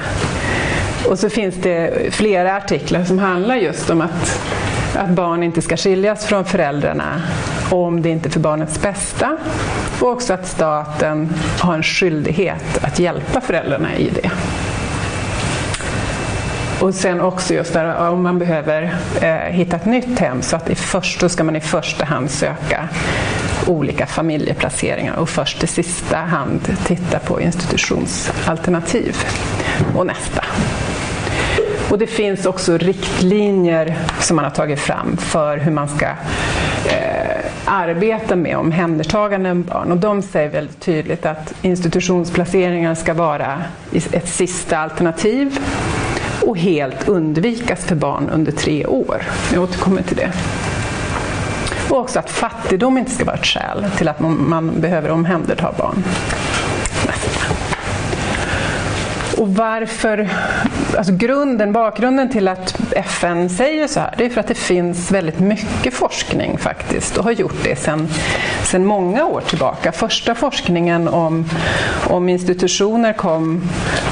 Och 1.08 1.18
så 1.18 1.30
finns 1.30 1.54
det 1.54 2.14
flera 2.14 2.56
artiklar 2.56 3.04
som 3.04 3.18
handlar 3.18 3.56
just 3.56 3.90
om 3.90 4.00
att, 4.00 4.40
att 4.96 5.10
barn 5.10 5.42
inte 5.42 5.62
ska 5.62 5.76
skiljas 5.76 6.26
från 6.26 6.44
föräldrarna 6.44 7.22
om 7.70 8.02
det 8.02 8.08
inte 8.08 8.28
är 8.28 8.30
för 8.30 8.40
barnets 8.40 8.82
bästa. 8.82 9.36
Och 10.00 10.08
också 10.08 10.32
att 10.32 10.46
staten 10.46 11.32
har 11.60 11.74
en 11.74 11.82
skyldighet 11.82 12.84
att 12.84 12.98
hjälpa 12.98 13.40
föräldrarna 13.40 13.96
i 13.96 14.10
det. 14.10 14.30
Och 16.80 16.94
sen 16.94 17.20
också 17.20 17.54
just 17.54 17.72
där 17.72 18.08
om 18.08 18.22
man 18.22 18.38
behöver 18.38 18.94
eh, 19.20 19.30
hitta 19.30 19.76
ett 19.76 19.86
nytt 19.86 20.18
hem 20.18 20.42
så 20.42 20.56
att 20.56 20.70
i 20.70 20.74
först, 20.74 21.20
då 21.20 21.28
ska 21.28 21.44
man 21.44 21.56
i 21.56 21.60
första 21.60 22.04
hand 22.04 22.30
söka 22.30 22.88
olika 23.66 24.06
familjeplaceringar 24.06 25.16
och 25.16 25.28
först 25.28 25.64
i 25.64 25.66
sista 25.66 26.16
hand 26.16 26.76
titta 26.84 27.18
på 27.18 27.40
institutionsalternativ. 27.40 29.16
Och 29.96 30.06
nästa. 30.06 30.44
Och 31.90 31.98
det 31.98 32.06
finns 32.06 32.46
också 32.46 32.78
riktlinjer 32.78 33.98
som 34.20 34.36
man 34.36 34.44
har 34.44 34.52
tagit 34.52 34.80
fram 34.80 35.16
för 35.16 35.56
hur 35.56 35.72
man 35.72 35.88
ska 35.88 36.06
eh, 36.06 37.44
arbeta 37.64 38.36
med 38.36 38.56
omhändertagande 38.56 39.50
av 39.50 39.56
barn. 39.56 39.92
Och 39.92 39.98
de 39.98 40.22
säger 40.22 40.50
väldigt 40.50 40.80
tydligt 40.80 41.26
att 41.26 41.54
institutionsplaceringar 41.62 42.94
ska 42.94 43.14
vara 43.14 43.62
ett 43.92 44.28
sista 44.28 44.78
alternativ 44.78 45.58
och 46.46 46.58
helt 46.58 47.08
undvikas 47.08 47.84
för 47.84 47.94
barn 47.94 48.30
under 48.32 48.52
tre 48.52 48.86
år. 48.86 49.22
Jag 49.52 49.62
återkommer 49.62 50.02
till 50.02 50.16
det. 50.16 50.32
Och 51.88 51.98
också 51.98 52.18
att 52.18 52.30
fattigdom 52.30 52.98
inte 52.98 53.10
ska 53.10 53.24
vara 53.24 53.36
ett 53.36 53.46
skäl 53.46 53.86
till 53.96 54.08
att 54.08 54.20
man 54.20 54.80
behöver 54.80 55.10
omhänderta 55.10 55.74
barn. 55.78 56.04
Och 59.40 59.54
varför, 59.54 60.28
alltså 60.96 61.12
grunden, 61.12 61.72
bakgrunden 61.72 62.30
till 62.30 62.48
att 62.48 62.80
FN 62.92 63.50
säger 63.50 63.86
så 63.86 64.00
här, 64.00 64.14
det 64.18 64.24
är 64.24 64.30
för 64.30 64.40
att 64.40 64.46
det 64.46 64.54
finns 64.54 65.10
väldigt 65.10 65.40
mycket 65.40 65.94
forskning 65.94 66.58
faktiskt 66.58 67.16
och 67.16 67.24
har 67.24 67.30
gjort 67.30 67.64
det 67.64 67.76
sedan, 67.76 68.08
sen 68.64 68.86
många 68.86 69.24
år 69.24 69.40
tillbaka. 69.40 69.92
Första 69.92 70.34
forskningen 70.34 71.08
om, 71.08 71.44
om 72.10 72.28
institutioner 72.28 73.12
kom 73.12 73.62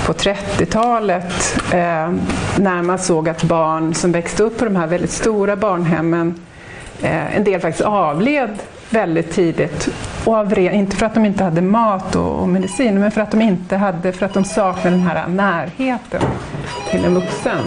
på 0.06 0.12
30-talet 0.12 1.56
eh, 1.72 2.12
när 2.56 2.82
man 2.82 2.98
såg 2.98 3.28
att 3.28 3.42
barn 3.42 3.94
som 3.94 4.12
växte 4.12 4.42
upp 4.42 4.58
på 4.58 4.64
de 4.64 4.76
här 4.76 4.86
väldigt 4.86 5.12
stora 5.12 5.56
barnhemmen, 5.56 6.34
eh, 7.02 7.36
en 7.36 7.44
del 7.44 7.60
faktiskt 7.60 7.84
avled 7.84 8.58
väldigt 8.90 9.32
tidigt. 9.32 9.88
Och 10.24 10.34
av 10.34 10.58
inte 10.58 10.96
för 10.96 11.06
att 11.06 11.14
de 11.14 11.24
inte 11.24 11.44
hade 11.44 11.60
mat 11.60 12.16
och, 12.16 12.40
och, 12.40 12.48
medicin, 12.48 13.00
men 13.00 13.10
för 13.10 13.20
att 13.20 13.30
de 13.30 13.42
inte 13.42 13.76
hade, 13.76 14.12
för 14.12 14.26
att 14.26 14.34
de 14.34 14.44
saknade 14.44 14.96
den 14.96 15.06
här 15.06 15.28
närheten 15.28 16.22
till 16.90 17.04
en 17.04 17.14
vuxen. 17.14 17.58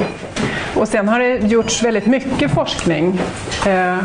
Och 0.75 0.87
sen 0.87 1.07
har 1.07 1.19
det 1.19 1.37
gjorts 1.37 1.83
väldigt 1.83 2.05
mycket 2.05 2.51
forskning. 2.51 3.19
Eh, 3.67 3.97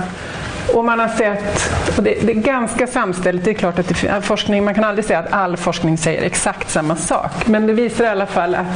och 0.75 0.85
man 0.85 0.99
har 0.99 1.09
sett, 1.09 1.73
och 1.97 2.03
det, 2.03 2.27
det, 2.27 2.33
är 2.33 2.41
ganska 2.41 2.87
samställt. 2.87 3.45
det 3.45 3.51
är 3.51 3.55
klart 3.55 3.79
att 3.79 3.89
det, 3.89 4.23
forskning, 4.23 4.65
man 4.65 4.75
kan 4.75 4.85
aldrig 4.85 5.05
säga 5.05 5.19
att 5.19 5.33
all 5.33 5.57
forskning 5.57 5.99
säger 5.99 6.23
exakt 6.23 6.71
samma 6.71 6.97
sak, 6.97 7.47
men 7.47 7.67
det 7.67 7.73
visar 7.73 8.05
i 8.05 8.09
alla 8.09 8.27
fall 8.27 8.55
att 8.55 8.67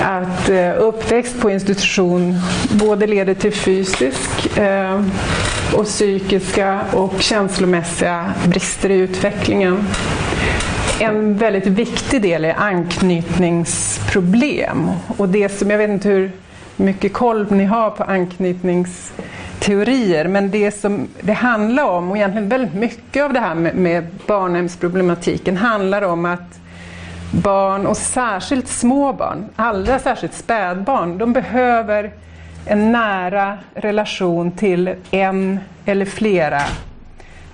att 0.00 0.48
eh, 0.48 0.70
uppväxt 0.78 1.40
på 1.40 1.50
institution 1.50 2.38
både 2.70 3.06
leder 3.06 3.34
till 3.34 3.52
fysisk 3.52 4.56
eh, 4.56 5.02
och 5.74 5.84
psykiska 5.84 6.80
och 6.92 7.22
känslomässiga 7.22 8.32
brister 8.46 8.90
i 8.90 8.98
utvecklingen. 8.98 9.84
En 11.00 11.38
väldigt 11.38 11.66
viktig 11.66 12.22
del 12.22 12.44
är 12.44 12.54
anknytningsproblem. 12.58 14.90
Och 15.16 15.28
det 15.28 15.48
som, 15.48 15.70
jag 15.70 15.78
vet 15.78 15.90
inte 15.90 16.08
hur 16.08 16.32
mycket 16.76 17.12
koll 17.12 17.52
ni 17.52 17.64
har 17.64 17.90
på 17.90 18.04
anknytningsteorier, 18.04 20.28
men 20.28 20.50
det 20.50 20.80
som 20.80 21.08
det 21.20 21.32
handlar 21.32 21.84
om, 21.84 22.10
och 22.10 22.16
egentligen 22.16 22.48
väldigt 22.48 22.74
mycket 22.74 23.24
av 23.24 23.32
det 23.32 23.40
här 23.40 23.54
med, 23.54 23.74
med 23.74 24.06
barnhemsproblematiken 24.26 25.56
handlar 25.56 26.02
om 26.02 26.24
att 26.24 26.60
barn 27.32 27.86
och 27.86 27.96
särskilt 27.96 28.68
små 28.68 29.12
barn, 29.12 29.48
allra 29.56 29.98
särskilt 29.98 30.34
spädbarn, 30.34 31.18
de 31.18 31.32
behöver 31.32 32.12
en 32.66 32.92
nära 32.92 33.58
relation 33.74 34.52
till 34.52 34.94
en 35.10 35.60
eller 35.84 36.04
flera 36.04 36.60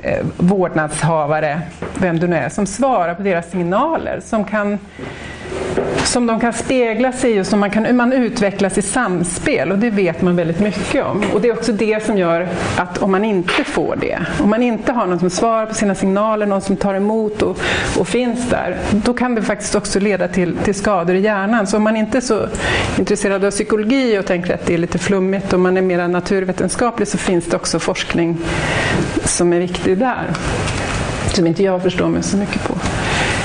eh, 0.03 0.27
vårdnadshavare, 0.37 1.61
vem 1.99 2.19
det 2.19 2.27
nu 2.27 2.37
är, 2.37 2.49
som 2.49 2.67
svarar 2.67 3.15
på 3.15 3.23
deras 3.23 3.51
signaler, 3.51 4.21
som 4.21 4.45
kan 4.45 4.79
som 6.05 6.27
de 6.27 6.41
kan 6.41 6.53
spegla 6.53 7.13
sig 7.13 7.37
i 7.37 7.41
och 7.41 7.47
som 7.47 7.61
man 7.61 7.71
kan 7.71 7.97
man 7.97 8.13
utvecklas 8.13 8.79
i 8.79 8.83
samspel 8.83 9.73
och 9.73 9.79
det 9.79 9.91
vet 9.91 10.23
man 10.23 10.37
väldigt 10.37 10.61
mycket 10.61 11.05
om. 11.05 11.25
Och 11.35 11.41
det 11.41 11.49
är 11.49 11.53
också 11.53 11.73
det 11.73 12.07
som 12.07 12.19
gör 12.19 12.49
att 12.77 12.99
om 12.99 13.13
man 13.13 13.25
inte 13.25 13.65
får 13.65 13.97
det, 14.01 14.19
om 14.41 14.51
man 14.51 14.63
inte 14.63 14.93
har 14.93 15.07
någon 15.07 15.19
som 15.19 15.31
svarar 15.31 15.67
på 15.67 15.75
sina 15.75 15.95
signaler, 15.95 16.47
någon 16.47 16.61
som 16.61 16.77
tar 16.77 16.95
emot 16.95 17.43
och, 17.43 17.59
och 17.99 18.09
finns 18.09 18.49
där, 18.51 18.79
då 18.91 19.15
kan 19.15 19.35
det 19.35 19.43
faktiskt 19.43 19.75
också 19.75 20.01
leda 20.01 20.29
till, 20.29 20.57
till 20.57 20.75
skador 20.75 21.17
i 21.17 21.21
hjärnan. 21.21 21.67
Så 21.67 21.77
om 21.77 21.83
man 21.83 21.97
inte 21.97 22.19
är 22.19 22.23
så 22.23 22.47
intresserad 22.99 23.45
av 23.45 23.51
psykologi 23.51 24.19
och 24.19 24.27
tänker 24.27 24.55
att 24.55 24.67
det 24.67 24.75
är 24.75 24.79
lite 24.79 24.99
flummigt 24.99 25.53
och 25.53 25.61
man 25.61 25.77
är 25.77 25.83
mer 25.83 26.09
naturvetenskaplig 26.09 27.09
så 27.09 27.19
finns 27.19 27.47
det 27.47 27.57
också 27.57 27.79
forskning 27.79 28.39
som 29.25 29.53
är 29.53 29.59
viktig 29.59 29.99
där. 29.99 30.27
Som 31.35 31.47
inte 31.47 31.63
jag 31.63 31.83
förstår 31.83 32.09
mig 32.09 32.23
så 32.23 32.37
mycket 32.37 32.69
på. 32.69 32.75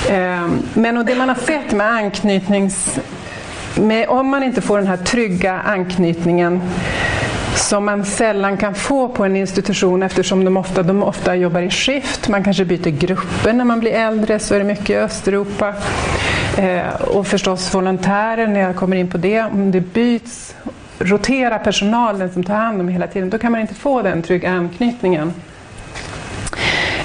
Ehm, 0.10 0.62
men 0.74 0.98
och 0.98 1.05
det 1.05 1.15
man 1.15 1.29
har 1.29 1.36
sett 1.36 1.72
med 1.72 1.88
anknytnings... 1.88 3.00
Med, 3.75 4.10
om 4.10 4.27
man 4.27 4.43
inte 4.43 4.62
får 4.62 4.77
den 4.77 4.88
här 4.88 4.98
trygga 4.98 5.60
anknytningen 5.60 6.62
som 7.55 7.86
man 7.86 8.05
sällan 8.05 8.57
kan 8.57 8.75
få 8.75 9.07
på 9.07 9.25
en 9.25 9.36
institution 9.36 10.03
eftersom 10.03 10.45
de 10.45 10.57
ofta, 10.57 10.83
de 10.83 11.03
ofta 11.03 11.36
jobbar 11.36 11.62
i 11.62 11.69
skift. 11.69 12.27
Man 12.27 12.43
kanske 12.43 12.65
byter 12.65 12.89
grupper 12.89 13.53
när 13.53 13.65
man 13.65 13.79
blir 13.79 13.91
äldre, 13.91 14.39
så 14.39 14.55
är 14.55 14.60
det 14.60 14.65
mycket 14.65 14.89
i 14.89 14.95
Östeuropa. 14.95 15.74
Eh, 16.57 16.93
och 17.01 17.27
förstås 17.27 17.75
volontärer, 17.75 18.48
när 18.48 18.60
jag 18.60 18.75
kommer 18.75 18.95
in 18.95 19.10
på 19.10 19.17
det. 19.17 19.41
Om 19.41 19.72
det 19.72 19.81
byts, 19.81 20.55
roterar 21.00 21.60
personalen 21.60 22.33
som 22.33 22.43
tar 22.43 22.55
hand 22.55 22.81
om 22.81 22.88
hela 22.88 23.07
tiden, 23.07 23.29
då 23.29 23.38
kan 23.38 23.51
man 23.51 23.62
inte 23.62 23.75
få 23.75 24.01
den 24.01 24.22
trygga 24.22 24.50
anknytningen. 24.50 25.33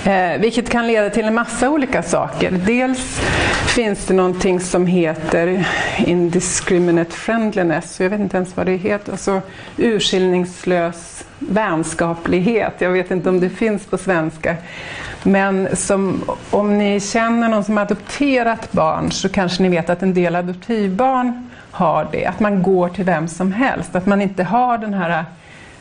Eh, 0.08 0.38
vilket 0.38 0.70
kan 0.70 0.86
leda 0.86 1.10
till 1.10 1.24
en 1.24 1.34
massa 1.34 1.70
olika 1.70 2.02
saker. 2.02 2.50
Dels 2.50 3.20
finns 3.66 4.06
det 4.06 4.14
någonting 4.14 4.60
som 4.60 4.86
heter 4.86 5.68
indiscriminate 6.06 7.10
friendliness, 7.10 8.00
jag 8.00 8.10
vet 8.10 8.20
inte 8.20 8.36
ens 8.36 8.56
vad 8.56 8.66
det 8.66 8.76
heter, 8.76 9.12
alltså 9.12 9.40
urskillningslös 9.76 11.24
vänskaplighet. 11.38 12.74
Jag 12.78 12.90
vet 12.90 13.10
inte 13.10 13.28
om 13.28 13.40
det 13.40 13.50
finns 13.50 13.86
på 13.86 13.98
svenska. 13.98 14.56
Men 15.22 15.76
som, 15.76 16.24
om 16.50 16.78
ni 16.78 17.00
känner 17.00 17.48
någon 17.48 17.64
som 17.64 17.76
har 17.76 17.84
adopterat 17.84 18.72
barn 18.72 19.10
så 19.10 19.28
kanske 19.28 19.62
ni 19.62 19.68
vet 19.68 19.90
att 19.90 20.02
en 20.02 20.14
del 20.14 20.36
adoptivbarn 20.36 21.50
har 21.70 22.08
det. 22.12 22.26
Att 22.26 22.40
man 22.40 22.62
går 22.62 22.88
till 22.88 23.04
vem 23.04 23.28
som 23.28 23.52
helst. 23.52 23.96
Att 23.96 24.06
man 24.06 24.22
inte 24.22 24.44
har 24.44 24.78
den 24.78 24.94
här 24.94 25.24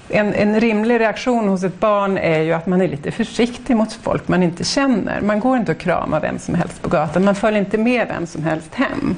en, 0.10 0.34
en, 0.34 0.60
rimlig 0.60 1.00
reaktion 1.00 1.48
hos 1.48 1.64
ett 1.64 1.80
barn 1.80 2.18
är 2.18 2.42
ju 2.42 2.54
att 2.54 2.68
man 2.68 2.82
är 2.82 2.88
lite 2.88 3.12
försiktig 3.12 3.76
mot 3.76 3.94
folk 3.94 4.28
man 4.28 4.44
inte 4.44 4.64
känner. 4.64 5.22
Man 5.22 5.40
går 5.40 5.58
inte 5.58 5.72
och 5.72 5.78
kramar 5.78 6.20
vem 6.20 6.40
som 6.40 6.56
helst 6.56 6.82
på 6.82 6.90
gatan, 6.90 7.26
man 7.26 7.36
följer 7.36 7.60
inte 7.60 7.78
med 7.78 8.08
vem 8.08 8.28
som 8.28 8.44
helst 8.44 8.76
hem. 8.76 9.16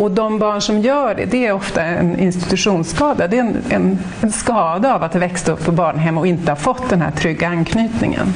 Och 0.00 0.10
de 0.10 0.38
barn 0.38 0.60
som 0.60 0.78
gör 0.78 1.14
det, 1.14 1.24
det 1.24 1.46
är 1.46 1.52
ofta 1.52 1.82
en 1.82 2.18
institutionsskada. 2.18 3.28
Det 3.28 3.36
är 3.36 3.40
en, 3.40 3.56
en, 3.68 3.98
en 4.20 4.32
skada 4.32 4.94
av 4.94 5.02
att 5.02 5.12
ha 5.12 5.20
växt 5.20 5.48
upp 5.48 5.64
på 5.64 5.72
barnhem 5.72 6.18
och 6.18 6.26
inte 6.26 6.50
ha 6.50 6.56
fått 6.56 6.90
den 6.90 7.02
här 7.02 7.10
trygga 7.10 7.48
anknytningen. 7.48 8.32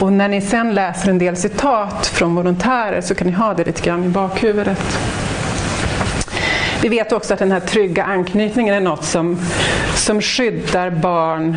Och 0.00 0.12
när 0.12 0.28
ni 0.28 0.40
sen 0.40 0.74
läser 0.74 1.10
en 1.10 1.18
del 1.18 1.36
citat 1.36 2.06
från 2.06 2.34
volontärer 2.34 3.00
så 3.00 3.14
kan 3.14 3.26
ni 3.26 3.32
ha 3.32 3.54
det 3.54 3.64
lite 3.64 3.82
grann 3.82 4.04
i 4.04 4.08
bakhuvudet. 4.08 4.98
Vi 6.84 6.90
vet 6.90 7.12
också 7.12 7.34
att 7.34 7.40
den 7.40 7.52
här 7.52 7.60
trygga 7.60 8.04
anknytningen 8.04 8.74
är 8.74 8.80
något 8.80 9.04
som, 9.04 9.38
som 9.94 10.20
skyddar 10.20 10.90
barn 10.90 11.56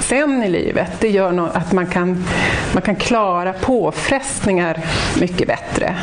sen 0.00 0.42
i 0.42 0.48
livet. 0.48 0.90
Det 1.00 1.08
gör 1.08 1.50
att 1.54 1.72
man 1.72 1.86
kan, 1.86 2.24
man 2.72 2.82
kan 2.82 2.96
klara 2.96 3.52
påfrestningar 3.52 4.80
mycket 5.20 5.48
bättre. 5.48 5.96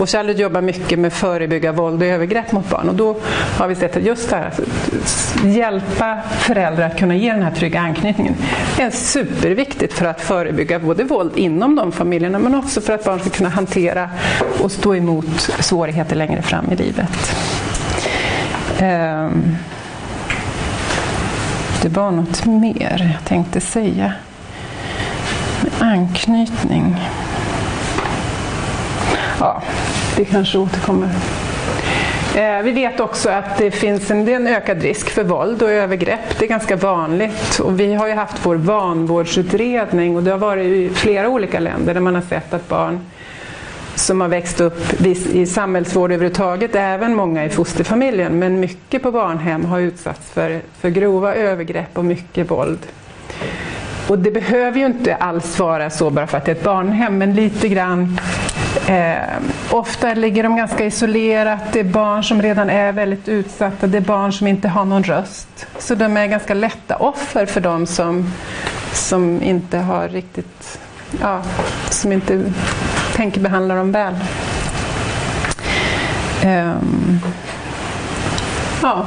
Och 0.00 0.08
Charlotte 0.08 0.38
jobbar 0.38 0.60
mycket 0.60 0.98
med 0.98 1.08
att 1.08 1.14
förebygga 1.14 1.72
våld 1.72 2.02
och 2.02 2.08
övergrepp 2.08 2.52
mot 2.52 2.70
barn 2.70 2.88
och 2.88 2.94
då 2.94 3.16
har 3.58 3.68
vi 3.68 3.74
sett 3.74 3.96
att 3.96 4.02
just 4.02 4.30
det 4.30 4.36
här, 4.36 4.46
att 4.46 5.44
hjälpa 5.44 6.18
föräldrar 6.38 6.86
att 6.86 6.98
kunna 6.98 7.16
ge 7.16 7.32
den 7.32 7.42
här 7.42 7.54
trygga 7.54 7.80
anknytningen 7.80 8.36
är 8.78 8.90
superviktigt 8.90 9.92
för 9.92 10.06
att 10.06 10.20
förebygga 10.20 10.78
både 10.78 11.04
våld 11.04 11.32
inom 11.36 11.76
de 11.76 11.92
familjerna 11.92 12.38
men 12.38 12.54
också 12.54 12.80
för 12.80 12.92
att 12.92 13.04
barn 13.04 13.20
ska 13.20 13.30
kunna 13.30 13.48
hantera 13.48 14.10
och 14.62 14.72
stå 14.72 14.94
emot 14.94 15.40
svårigheter 15.60 16.16
längre 16.16 16.42
fram 16.42 16.72
i 16.72 16.76
livet. 16.76 17.34
Ehm, 18.82 19.56
det 21.82 21.88
var 21.88 22.10
något 22.10 22.46
mer 22.46 23.12
jag 23.14 23.28
tänkte 23.28 23.60
säga. 23.60 24.12
Anknytning. 25.80 27.00
Ja, 29.40 29.62
det 30.16 30.24
kanske 30.24 30.58
återkommer. 30.58 31.08
Eh, 32.36 32.62
vi 32.62 32.70
vet 32.70 33.00
också 33.00 33.30
att 33.30 33.58
det 33.58 33.70
finns 33.70 34.10
en, 34.10 34.24
det 34.24 34.34
en 34.34 34.46
ökad 34.46 34.82
risk 34.82 35.10
för 35.10 35.24
våld 35.24 35.62
och 35.62 35.70
övergrepp. 35.70 36.38
Det 36.38 36.44
är 36.44 36.48
ganska 36.48 36.76
vanligt. 36.76 37.58
Och 37.58 37.80
vi 37.80 37.94
har 37.94 38.08
ju 38.08 38.14
haft 38.14 38.46
vår 38.46 38.56
vanvårdsutredning 38.56 40.16
och 40.16 40.22
det 40.22 40.30
har 40.30 40.38
varit 40.38 40.66
i 40.66 40.90
flera 40.94 41.28
olika 41.28 41.60
länder 41.60 41.94
där 41.94 42.00
man 42.00 42.14
har 42.14 42.22
sett 42.22 42.54
att 42.54 42.68
barn 42.68 43.00
som 43.94 44.20
har 44.20 44.28
växt 44.28 44.60
upp 44.60 45.06
i 45.06 45.46
samhällsvård 45.46 46.12
överhuvudtaget, 46.12 46.74
även 46.74 47.14
många 47.14 47.44
i 47.44 47.48
fosterfamiljen, 47.48 48.38
men 48.38 48.60
mycket 48.60 49.02
på 49.02 49.12
barnhem 49.12 49.64
har 49.64 49.80
utsatts 49.80 50.30
för, 50.30 50.60
för 50.80 50.88
grova 50.88 51.34
övergrepp 51.34 51.98
och 51.98 52.04
mycket 52.04 52.50
våld. 52.50 52.78
Och 54.08 54.18
det 54.18 54.30
behöver 54.30 54.78
ju 54.78 54.86
inte 54.86 55.14
alls 55.14 55.58
vara 55.58 55.90
så 55.90 56.10
bara 56.10 56.26
för 56.26 56.38
att 56.38 56.44
det 56.44 56.52
är 56.52 56.56
ett 56.56 56.64
barnhem, 56.64 57.18
men 57.18 57.34
lite 57.34 57.68
grann 57.68 58.18
eh, 58.88 59.14
ofta 59.70 60.14
ligger 60.14 60.42
de 60.42 60.56
ganska 60.56 60.84
isolerat, 60.84 61.72
det 61.72 61.80
är 61.80 61.84
barn 61.84 62.24
som 62.24 62.42
redan 62.42 62.70
är 62.70 62.92
väldigt 62.92 63.28
utsatta, 63.28 63.86
det 63.86 63.98
är 63.98 64.02
barn 64.02 64.32
som 64.32 64.46
inte 64.46 64.68
har 64.68 64.84
någon 64.84 65.02
röst. 65.02 65.66
Så 65.78 65.94
de 65.94 66.16
är 66.16 66.26
ganska 66.26 66.54
lätta 66.54 66.96
offer 66.96 67.46
för 67.46 67.60
de 67.60 67.86
som, 67.86 68.32
som 68.92 69.42
inte 69.42 69.78
har 69.78 70.08
riktigt, 70.08 70.78
ja, 71.20 71.42
som 71.90 72.12
inte 72.12 72.52
tänker 73.22 73.40
behandla 73.40 73.74
dem 73.74 73.92
väl. 73.92 74.14
Um, 76.44 77.20
Ja. 78.82 79.06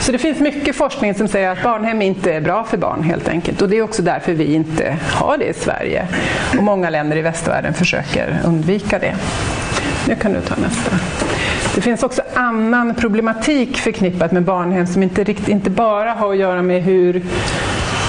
Så 0.00 0.12
det 0.12 0.18
finns 0.18 0.40
mycket 0.40 0.76
forskning 0.76 1.14
som 1.14 1.28
säger 1.28 1.50
att 1.50 1.62
barnhem 1.62 2.02
inte 2.02 2.32
är 2.32 2.40
bra 2.40 2.64
för 2.64 2.76
barn 2.76 3.02
helt 3.02 3.28
enkelt. 3.28 3.62
Och 3.62 3.68
det 3.68 3.78
är 3.78 3.82
också 3.82 4.02
därför 4.02 4.32
vi 4.32 4.54
inte 4.54 4.96
har 5.10 5.38
det 5.38 5.44
i 5.44 5.52
Sverige. 5.52 6.08
Och 6.58 6.62
många 6.62 6.90
länder 6.90 7.16
i 7.16 7.22
västvärlden 7.22 7.74
försöker 7.74 8.40
undvika 8.44 8.98
det. 8.98 9.14
Nu 10.08 10.14
kan 10.14 10.32
du 10.32 10.40
ta 10.40 10.54
nästa. 10.56 10.90
Det 11.74 11.80
finns 11.80 12.02
också 12.02 12.22
annan 12.34 12.94
problematik 12.94 13.76
förknippat 13.76 14.32
med 14.32 14.42
barnhem 14.42 14.86
som 14.86 15.02
inte, 15.02 15.24
rikt, 15.24 15.48
inte 15.48 15.70
bara 15.70 16.12
har 16.12 16.32
att 16.32 16.38
göra 16.38 16.62
med 16.62 16.82
hur, 16.82 17.22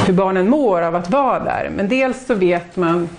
hur 0.06 0.14
barnen 0.14 0.50
mår 0.50 0.82
av 0.82 0.96
att 0.96 1.10
vara 1.10 1.40
där. 1.40 1.70
Men 1.76 1.88
dels 1.88 2.26
så 2.26 2.34
vet 2.34 2.76
man 2.76 3.10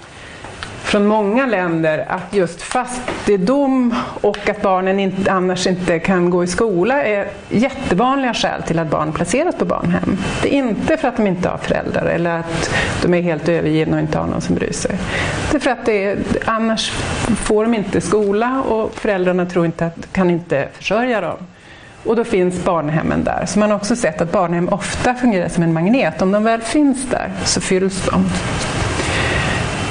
från 0.86 1.06
många 1.06 1.46
länder 1.46 2.04
att 2.08 2.34
just 2.34 2.62
fattigdom 2.62 3.94
och 4.20 4.48
att 4.48 4.62
barnen 4.62 5.00
inte, 5.00 5.32
annars 5.32 5.66
inte 5.66 5.98
kan 5.98 6.30
gå 6.30 6.44
i 6.44 6.46
skola 6.46 7.04
är 7.04 7.28
jättevanliga 7.48 8.34
skäl 8.34 8.62
till 8.62 8.78
att 8.78 8.90
barn 8.90 9.12
placeras 9.12 9.54
på 9.54 9.64
barnhem. 9.64 10.18
Det 10.42 10.54
är 10.54 10.58
inte 10.58 10.96
för 10.96 11.08
att 11.08 11.16
de 11.16 11.26
inte 11.26 11.48
har 11.48 11.58
föräldrar 11.58 12.04
eller 12.04 12.38
att 12.38 12.70
de 13.02 13.14
är 13.14 13.22
helt 13.22 13.48
övergivna 13.48 13.96
och 13.96 14.02
inte 14.02 14.18
har 14.18 14.26
någon 14.26 14.40
som 14.40 14.54
bryr 14.54 14.72
sig. 14.72 14.98
Det 15.50 15.56
är 15.56 15.60
för 15.60 15.70
att 15.70 15.86
det 15.86 16.04
är, 16.04 16.18
annars 16.44 16.92
får 17.36 17.64
de 17.64 17.74
inte 17.74 18.00
skola 18.00 18.62
och 18.62 18.94
föräldrarna 18.94 19.46
tror 19.46 19.66
inte 19.66 19.86
att, 19.86 20.12
kan 20.12 20.30
inte 20.30 20.68
försörja 20.72 21.20
dem. 21.20 21.36
Och 22.04 22.16
då 22.16 22.24
finns 22.24 22.64
barnhemmen 22.64 23.24
där. 23.24 23.46
Så 23.46 23.58
man 23.58 23.70
har 23.70 23.76
också 23.76 23.96
sett 23.96 24.20
att 24.20 24.32
barnhem 24.32 24.68
ofta 24.68 25.14
fungerar 25.14 25.48
som 25.48 25.62
en 25.62 25.72
magnet. 25.72 26.22
Om 26.22 26.32
de 26.32 26.44
väl 26.44 26.60
finns 26.60 27.10
där 27.10 27.32
så 27.44 27.60
fylls 27.60 28.08
de. 28.10 28.24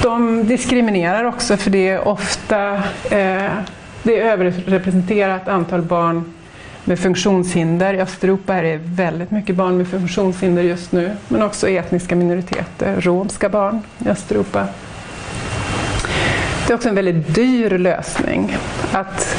De 0.06 0.48
diskriminerar 0.48 1.24
också 1.24 1.58
för 1.58 1.70
det 1.70 1.90
är 1.90 2.08
ofta 2.08 2.74
eh, 3.12 3.52
det 4.04 4.20
är 4.20 4.32
överrepresenterat 4.32 5.48
antal 5.48 5.82
barn 5.82 6.34
med 6.84 7.00
funktionshinder. 7.00 7.94
I 7.94 8.02
Östeuropa 8.02 8.54
är 8.54 8.64
det 8.64 8.80
väldigt 8.84 9.32
mycket 9.32 9.56
barn 9.56 9.78
med 9.78 9.88
funktionshinder 9.88 10.64
just 10.64 10.92
nu, 10.92 11.12
men 11.28 11.42
också 11.42 11.70
etniska 11.70 12.16
minoriteter, 12.16 13.02
romska 13.02 13.50
barn 13.50 13.82
i 14.06 14.10
Östeuropa. 14.10 14.68
Det 16.68 16.74
är 16.74 16.76
också 16.76 16.90
en 16.90 16.96
väldigt 16.96 17.36
dyr 17.36 17.78
lösning 17.78 18.58
att 18.92 19.38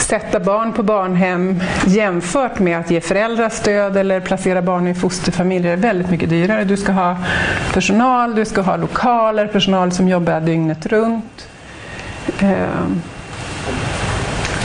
sätta 0.00 0.40
barn 0.40 0.72
på 0.72 0.82
barnhem 0.82 1.60
jämfört 1.86 2.58
med 2.58 2.78
att 2.78 2.90
ge 2.90 3.00
föräldrar 3.00 3.48
stöd 3.48 3.96
eller 3.96 4.20
placera 4.20 4.62
barn 4.62 4.88
i 4.88 4.94
fosterfamiljer 4.94 5.72
är 5.72 5.76
väldigt 5.76 6.10
mycket 6.10 6.30
dyrare. 6.30 6.64
Du 6.64 6.76
ska 6.76 6.92
ha 6.92 7.16
personal, 7.72 8.34
du 8.34 8.44
ska 8.44 8.60
ha 8.60 8.76
lokaler, 8.76 9.46
personal 9.46 9.92
som 9.92 10.08
jobbar 10.08 10.40
dygnet 10.40 10.86
runt. 10.86 11.48
Ehm, 12.40 13.02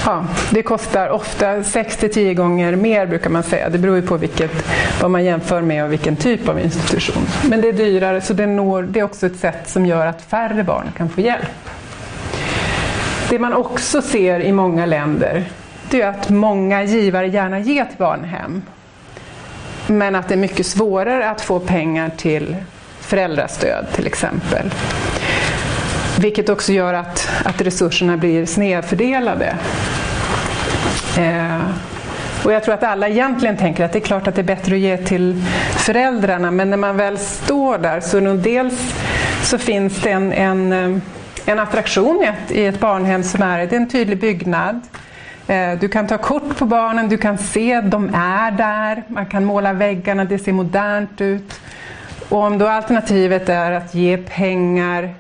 ja, 0.06 0.26
det 0.50 0.62
kostar 0.62 1.10
ofta 1.10 1.56
6-10 1.56 2.34
gånger 2.34 2.76
mer 2.76 3.06
brukar 3.06 3.30
man 3.30 3.44
säga. 3.44 3.70
Det 3.70 3.78
beror 3.78 3.96
ju 3.96 4.02
på 4.02 4.18
vilket, 4.18 4.52
vad 5.02 5.12
man 5.12 5.24
jämför 5.24 5.62
med 5.62 5.84
och 5.84 5.92
vilken 5.92 6.16
typ 6.16 6.50
av 6.50 6.60
institution. 6.60 7.24
Men 7.50 7.62
det 7.62 7.68
är 7.68 7.74
dyrare 7.74 8.22
så 8.22 8.34
det, 8.34 8.46
når, 8.46 8.84
det 8.84 9.00
är 9.00 9.04
också 9.04 9.26
ett 9.26 9.40
sätt 9.40 9.70
som 9.70 9.86
gör 9.86 10.06
att 10.06 10.22
färre 10.22 10.64
barn 10.64 10.92
kan 10.98 11.10
få 11.10 11.22
hjälp. 11.22 11.70
Det 13.30 13.40
man 13.40 13.54
också 13.54 14.02
ser 14.02 14.40
i 14.40 14.52
många 14.52 14.86
länder 14.86 15.46
det 15.90 16.02
är 16.02 16.08
att 16.08 16.30
många 16.30 16.84
givare 16.84 17.28
gärna 17.28 17.60
ger 17.60 17.86
till 17.86 17.98
barnhem. 17.98 18.62
Men 19.88 20.16
att 20.16 20.28
det 20.28 20.36
är 20.36 20.38
mycket 20.38 20.66
svårare 20.66 21.30
att 21.30 21.42
få 21.42 21.60
pengar 21.60 22.10
till 22.18 22.56
föräldrastöd 23.00 23.86
till 23.94 24.08
exempel. 24.08 24.72
Vilket 26.20 26.50
också 26.50 26.72
gör 26.72 26.94
att, 26.94 27.30
att 27.44 27.62
resurserna 27.62 28.18
blir 28.18 28.46
snedfördelade. 28.46 29.56
Eh, 31.18 31.62
och 32.44 32.54
jag 32.54 32.64
tror 32.64 32.74
att 32.74 32.84
alla 32.84 33.08
egentligen 33.08 33.58
tänker 33.58 33.86
att 33.86 33.94
det 33.94 34.00
är 34.00 34.06
klart 34.06 34.28
att 34.28 34.36
det 34.36 34.42
är 34.42 34.44
bättre 34.44 34.76
att 34.76 34.82
ge 34.82 34.98
till 34.98 35.44
föräldrarna 35.78 36.52
men 36.52 36.70
när 36.70 36.78
man 36.78 36.98
väl 36.98 37.18
står 37.18 37.78
där 37.78 38.00
så 38.00 38.20
dels 38.20 38.96
så 39.44 39.58
finns 39.58 40.02
det 40.02 40.10
en, 40.10 40.32
en 40.32 40.74
eh, 40.74 41.02
en 41.46 41.60
attraktion 41.60 42.24
i 42.24 42.26
ett, 42.26 42.52
i 42.52 42.66
ett 42.66 42.80
barnhem 42.80 43.24
som 43.24 43.42
är, 43.42 43.58
det 43.68 43.76
är 43.76 43.80
en 43.80 43.90
tydlig 43.90 44.20
byggnad. 44.20 44.82
Eh, 45.48 45.80
du 45.80 45.88
kan 45.88 46.08
ta 46.08 46.18
kort 46.18 46.58
på 46.58 46.66
barnen, 46.66 47.10
du 47.10 47.18
kan 47.18 47.38
se 47.38 47.74
att 47.74 47.92
de 47.92 48.16
är 48.16 48.52
där, 48.52 49.04
man 49.08 49.26
kan 49.26 49.46
måla 49.46 49.74
väggarna, 49.74 50.26
det 50.26 50.40
ser 50.40 50.52
modernt 50.52 51.22
ut. 51.22 51.62
Och 52.30 52.44
om 52.44 52.58
då 52.58 52.68
alternativet 52.68 53.50
är 53.50 53.72
att 53.72 53.96
ge 53.96 54.18
pengar 54.18 55.14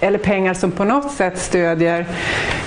eller 0.00 0.18
pengar 0.18 0.54
som 0.54 0.70
på 0.70 0.84
något 0.84 1.12
sätt 1.12 1.38
stödjer 1.38 2.06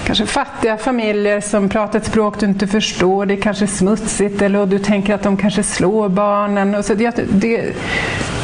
kanske 0.05 0.25
fattiga 0.25 0.77
familjer 0.77 1.41
som 1.41 1.69
pratar 1.69 1.99
ett 1.99 2.05
språk 2.05 2.39
du 2.39 2.45
inte 2.45 2.67
förstår, 2.67 3.25
det 3.25 3.33
är 3.33 3.41
kanske 3.41 3.67
smutsigt 3.67 4.41
eller 4.41 4.65
du 4.65 4.79
tänker 4.79 5.13
att 5.13 5.23
de 5.23 5.37
kanske 5.37 5.63
slår 5.63 6.09
barnen. 6.09 6.75
Och 6.75 6.85
så 6.85 6.93
det, 6.93 7.15
det, 7.29 7.73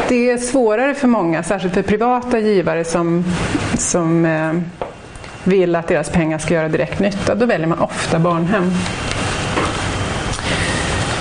det 0.07 0.31
är 0.31 0.37
svårare 0.37 0.93
för 0.93 1.07
många, 1.07 1.43
särskilt 1.43 1.73
för 1.73 1.81
privata 1.81 2.39
givare 2.39 2.83
som, 2.83 3.25
som 3.77 4.25
eh, 4.25 4.53
vill 5.43 5.75
att 5.75 5.87
deras 5.87 6.09
pengar 6.09 6.37
ska 6.37 6.53
göra 6.53 6.69
direkt 6.69 6.99
nytta. 6.99 7.35
Då 7.35 7.45
väljer 7.45 7.67
man 7.67 7.79
ofta 7.79 8.19
barnhem. 8.19 8.71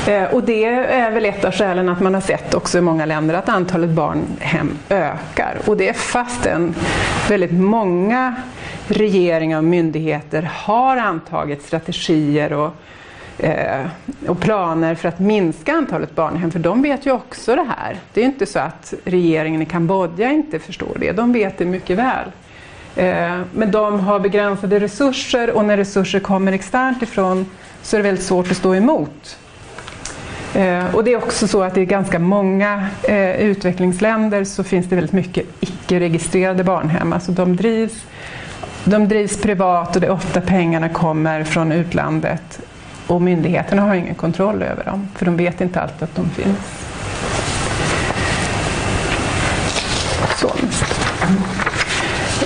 Eh, 0.08 0.34
och 0.34 0.42
det 0.42 0.64
är 0.64 1.10
väl 1.10 1.24
ett 1.24 1.44
av 1.44 1.52
skälen 1.52 1.88
att 1.88 2.00
man 2.00 2.14
har 2.14 2.20
sett 2.20 2.54
också 2.54 2.78
i 2.78 2.80
många 2.80 3.06
länder 3.06 3.34
att 3.34 3.48
antalet 3.48 3.90
barnhem 3.90 4.78
ökar. 4.88 5.58
Och 5.66 5.76
det 5.76 5.88
är 5.88 5.92
fastän 5.92 6.74
väldigt 7.28 7.52
många 7.52 8.34
regeringar 8.88 9.58
och 9.58 9.64
myndigheter 9.64 10.50
har 10.54 10.96
antagit 10.96 11.62
strategier 11.62 12.52
och, 12.52 12.74
eh, 13.38 13.86
och 14.28 14.40
planer 14.40 14.94
för 14.94 15.08
att 15.08 15.18
minska 15.18 15.72
antalet 15.72 16.14
barnhem. 16.14 16.50
För 16.50 16.58
de 16.58 16.82
vet 16.82 17.06
ju 17.06 17.12
också 17.12 17.56
det 17.56 17.66
här. 17.78 17.96
Det 18.12 18.20
är 18.20 18.24
inte 18.24 18.46
så 18.46 18.58
att 18.58 18.94
regeringen 19.04 19.62
i 19.62 19.66
Kambodja 19.66 20.30
inte 20.30 20.58
förstår 20.58 20.96
det. 21.00 21.12
De 21.12 21.32
vet 21.32 21.58
det 21.58 21.64
mycket 21.64 21.98
väl. 21.98 22.26
Eh, 22.96 23.40
men 23.52 23.70
de 23.70 24.00
har 24.00 24.20
begränsade 24.20 24.80
resurser 24.80 25.50
och 25.50 25.64
när 25.64 25.76
resurser 25.76 26.20
kommer 26.20 26.52
externt 26.52 27.02
ifrån 27.02 27.46
så 27.82 27.96
är 27.96 27.98
det 27.98 28.08
väldigt 28.08 28.24
svårt 28.24 28.50
att 28.50 28.56
stå 28.56 28.74
emot. 28.74 29.38
Eh, 30.54 30.94
och 30.94 31.04
det 31.04 31.12
är 31.12 31.16
också 31.16 31.48
så 31.48 31.62
att 31.62 31.76
i 31.76 31.84
ganska 31.84 32.18
många 32.18 32.86
eh, 33.02 33.40
utvecklingsländer 33.40 34.44
så 34.44 34.64
finns 34.64 34.86
det 34.86 34.94
väldigt 34.94 35.12
mycket 35.12 35.46
icke-registrerade 35.60 36.64
barnhem. 36.64 37.12
Alltså 37.12 37.32
de 37.32 37.56
drivs, 37.56 38.04
de 38.84 39.08
drivs 39.08 39.40
privat 39.40 39.94
och 39.94 40.00
det 40.00 40.06
är 40.06 40.12
ofta 40.12 40.40
pengarna 40.40 40.88
kommer 40.88 41.44
från 41.44 41.72
utlandet. 41.72 42.60
Och 43.06 43.22
myndigheterna 43.22 43.82
har 43.82 43.94
ingen 43.94 44.14
kontroll 44.14 44.62
över 44.62 44.84
dem, 44.84 45.08
för 45.16 45.24
de 45.24 45.36
vet 45.36 45.60
inte 45.60 45.80
alltid 45.80 46.02
att 46.02 46.14
de 46.14 46.30
finns. 46.30 46.58
Så. 50.36 50.50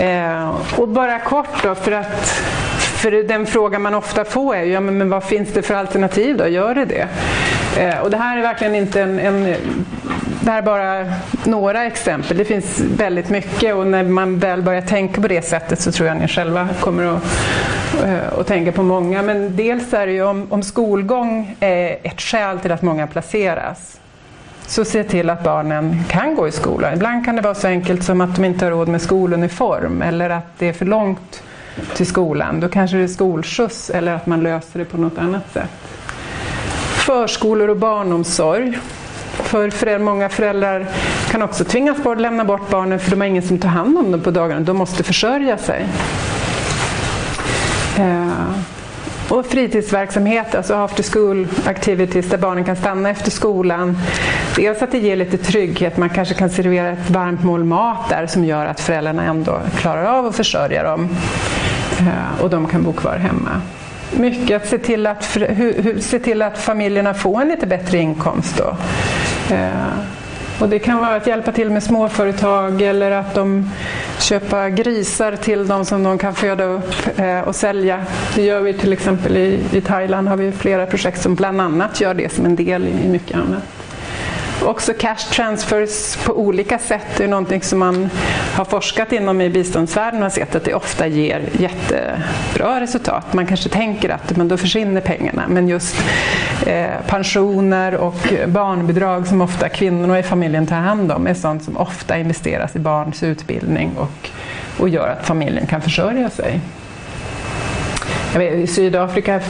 Eh, 0.03 0.51
och 0.77 0.89
bara 0.89 1.19
kort 1.19 1.63
då, 1.63 1.75
för 1.75 1.93
att 1.93 2.43
för 3.05 3.11
den 3.29 3.47
fråga 3.47 3.79
man 3.79 3.95
ofta 3.95 4.25
får 4.25 4.57
är 4.57 4.65
ju, 4.65 4.73
ja, 4.73 4.81
men 4.81 5.11
vad 5.11 5.25
finns 5.25 5.53
det 5.53 5.63
för 5.63 5.75
alternativ 5.75 6.37
då? 6.37 6.49
Gör 6.49 6.75
det 6.75 6.85
det? 6.85 7.09
Eh, 7.79 7.99
och 7.99 8.11
det 8.11 8.17
här 8.17 8.39
är 8.39 8.43
verkligen 8.43 8.75
inte 8.75 9.03
en, 9.03 9.19
en 9.19 9.57
det 10.45 10.51
här 10.51 10.59
är 10.59 10.63
bara 10.63 11.13
några 11.45 11.85
exempel. 11.85 12.37
Det 12.37 12.45
finns 12.45 12.81
väldigt 12.81 13.31
mycket 13.31 13.75
och 13.75 13.87
när 13.87 14.05
man 14.05 14.39
väl 14.39 14.63
börjar 14.63 14.81
tänka 14.81 15.21
på 15.21 15.29
det 15.29 15.43
sättet 15.43 15.81
så 15.81 15.93
tror 15.93 16.09
jag 16.09 16.17
ni 16.17 16.29
själva 16.29 16.69
kommer 16.81 17.17
att, 17.17 17.23
eh, 18.05 18.39
att 18.39 18.47
tänka 18.47 18.73
på 18.73 18.83
många. 18.83 19.23
Men 19.23 19.57
dels 19.57 19.93
är 19.93 20.07
det 20.07 20.13
ju 20.13 20.23
om, 20.23 20.47
om 20.51 20.63
skolgång 20.63 21.57
är 21.61 21.99
ett 22.03 22.21
skäl 22.21 22.59
till 22.59 22.73
att 22.73 22.83
många 22.83 23.07
placeras 23.07 24.01
så 24.67 24.85
se 24.85 25.05
till 25.05 25.31
att 25.31 25.45
barnen 25.45 26.05
kan 26.09 26.35
gå 26.35 26.49
i 26.49 26.53
skolan. 26.53 26.95
Ibland 26.95 27.25
kan 27.25 27.37
det 27.37 27.43
vara 27.43 27.55
så 27.55 27.67
enkelt 27.67 28.05
som 28.05 28.21
att 28.21 28.37
de 28.37 28.45
inte 28.45 28.65
har 28.65 28.73
råd 28.73 28.89
med 28.89 29.03
skoluniform 29.03 30.03
eller 30.03 30.31
att 30.31 30.59
det 30.59 30.69
är 30.69 30.73
för 30.73 30.87
långt 30.87 31.43
till 31.95 32.07
skolan. 32.07 32.61
Då 32.61 32.69
kanske 32.69 32.97
det 32.97 33.03
är 33.03 33.09
skolskjuts 33.09 33.91
eller 33.91 34.15
att 34.15 34.27
man 34.27 34.43
löser 34.43 34.79
det 34.79 34.85
på 34.85 34.97
något 34.97 35.19
annat 35.19 35.53
sätt. 35.53 35.71
Förskolor 37.07 37.71
och 37.71 37.77
barnomsorg. 37.77 38.79
För 39.33 39.71
föräldrar, 39.71 40.05
många 40.05 40.29
föräldrar 40.29 40.87
kan 41.31 41.43
också 41.43 41.65
tvingas 41.65 42.03
bort, 42.03 42.21
lämna 42.21 42.45
bort 42.45 42.71
barnen 42.71 42.99
för 42.99 43.11
de 43.11 43.21
har 43.21 43.29
ingen 43.29 43.43
som 43.43 43.59
tar 43.59 43.69
hand 43.69 43.99
om 43.99 44.13
dem 44.13 44.21
på 44.21 44.31
dagarna. 44.31 44.61
De 44.61 44.77
måste 44.77 45.03
försörja 45.03 45.59
sig. 45.59 45.87
Eh, 47.99 48.49
och 49.29 49.47
fritidsverksamhet, 49.47 50.55
alltså 50.55 50.75
after 50.75 51.03
school 51.03 51.49
activities 51.67 52.31
där 52.31 52.39
barnen 52.39 52.65
kan 52.65 52.77
stanna 52.77 53.11
efter 53.11 53.31
skolan. 53.31 53.99
Dels 54.57 54.83
att 54.83 54.93
det 54.93 54.99
ger 54.99 55.17
lite 55.17 55.39
trygghet, 55.39 55.97
man 55.97 56.11
kanske 56.11 56.35
kan 56.35 56.51
servera 56.51 56.89
ett 56.89 57.11
varmt 57.11 57.45
mål 57.45 57.65
mat 57.65 58.09
där 58.09 58.27
som 58.27 58.45
gör 58.45 58.67
att 58.67 58.81
föräldrarna 58.81 59.25
ändå 59.25 59.61
klarar 59.77 60.05
av 60.05 60.27
att 60.27 60.37
försörja 60.37 60.83
dem. 60.83 61.09
Eh, 62.01 62.43
och 62.43 62.51
de 62.51 62.67
kan 62.67 62.83
bo 62.83 62.93
kvar 62.93 63.17
hemma. 63.17 63.61
Mycket 64.13 64.63
att 64.63 64.69
se 64.69 64.79
till 64.79 65.07
att, 65.07 65.39
se 66.01 66.19
till 66.19 66.43
att 66.43 66.59
familjerna 66.59 67.15
får 67.15 67.41
en 67.43 67.49
lite 67.49 67.67
bättre 67.67 67.99
inkomst. 67.99 68.57
Då. 68.59 68.77
Eh, 69.55 69.71
Och 70.61 70.69
det 70.69 70.79
kan 70.79 70.99
vara 70.99 71.15
att 71.17 71.27
hjälpa 71.27 71.53
till 71.53 71.71
med 71.71 71.83
småföretag 71.83 72.83
eller 72.83 73.11
att 73.11 73.35
de 73.35 73.71
köper 74.21 74.69
grisar 74.69 75.37
till 75.37 75.67
dem 75.67 75.85
som 75.85 76.03
de 76.03 76.19
kan 76.19 76.35
föda 76.35 76.65
upp 76.65 76.95
eh, 77.19 77.41
och 77.41 77.55
sälja. 77.57 78.05
Det 78.35 78.43
gör 78.43 78.61
vi 78.61 78.73
till 78.73 78.93
exempel 78.93 79.37
i, 79.37 79.61
i 79.73 79.81
Thailand 79.81 80.29
har 80.29 80.37
vi 80.37 80.53
flera 80.53 80.87
projekt 80.87 81.23
som 81.23 81.35
bland 81.35 81.61
annat 81.61 82.01
gör 82.01 82.15
det 82.15 82.33
som 82.33 82.45
en 82.47 82.57
del 82.57 82.89
i 82.89 83.09
mycket 83.09 83.37
annat. 83.37 83.63
Också 84.65 84.93
cash 84.99 85.31
transfers 85.33 86.17
på 86.17 86.33
olika 86.33 86.79
sätt 86.79 87.21
är 87.21 87.29
någonting 87.29 87.63
som 87.63 87.79
man 87.79 88.11
har 88.55 88.65
forskat 88.65 89.13
inom 89.13 89.41
i 89.41 89.51
biståndsvärlden 89.51 90.23
och 90.23 90.33
sett 90.33 90.55
att 90.55 90.65
det 90.65 90.75
ofta 90.75 91.07
ger 91.07 91.43
jättebra 91.53 92.81
resultat. 92.81 93.33
Man 93.33 93.47
kanske 93.47 93.69
tänker 93.69 94.11
att 94.11 94.37
men 94.37 94.49
då 94.49 94.57
försvinner 94.57 95.01
pengarna 95.01 95.45
men 95.49 95.69
just 95.69 95.97
eh, 96.67 96.87
pensioner 97.07 97.95
och 97.95 98.35
barnbidrag 98.47 99.27
som 99.27 99.41
ofta 99.41 99.69
kvinnorna 99.69 100.19
i 100.19 100.23
familjen 100.23 100.67
tar 100.67 100.77
hand 100.77 101.13
om 101.13 101.27
är 101.27 101.35
sånt 101.35 101.65
som 101.65 101.77
ofta 101.77 102.19
investeras 102.19 102.77
i 102.77 102.79
barns 102.79 103.23
utbildning 103.23 103.91
och, 103.97 104.31
och 104.79 104.89
gör 104.89 105.09
att 105.09 105.27
familjen 105.27 105.67
kan 105.67 105.83
försörja 105.83 106.31
sig. 106.31 106.61
Vet, 108.37 108.55
I 108.55 108.67
Sydafrika 108.67 109.41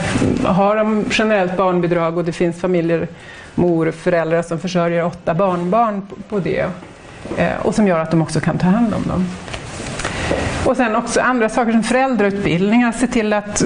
har 0.43 0.75
de 0.75 1.05
generellt 1.11 1.57
barnbidrag 1.57 2.17
och 2.17 2.25
det 2.25 2.31
finns 2.31 2.61
familjer 2.61 3.07
mor 3.55 3.87
och 3.87 3.95
föräldrar 3.95 4.41
som 4.41 4.59
försörjer 4.59 5.05
åtta 5.05 5.33
barnbarn 5.33 6.07
på 6.29 6.39
det 6.39 6.65
eh, 7.37 7.57
och 7.61 7.75
som 7.75 7.87
gör 7.87 7.99
att 7.99 8.11
de 8.11 8.21
också 8.21 8.39
kan 8.39 8.57
ta 8.57 8.67
hand 8.67 8.93
om 8.93 9.03
dem. 9.03 9.25
Och 10.65 10.77
sen 10.77 10.95
också 10.95 11.21
andra 11.21 11.49
saker 11.49 11.71
som 11.71 11.83
föräldrautbildningar, 11.83 12.91
se 12.91 13.07
till 13.07 13.33
att, 13.33 13.63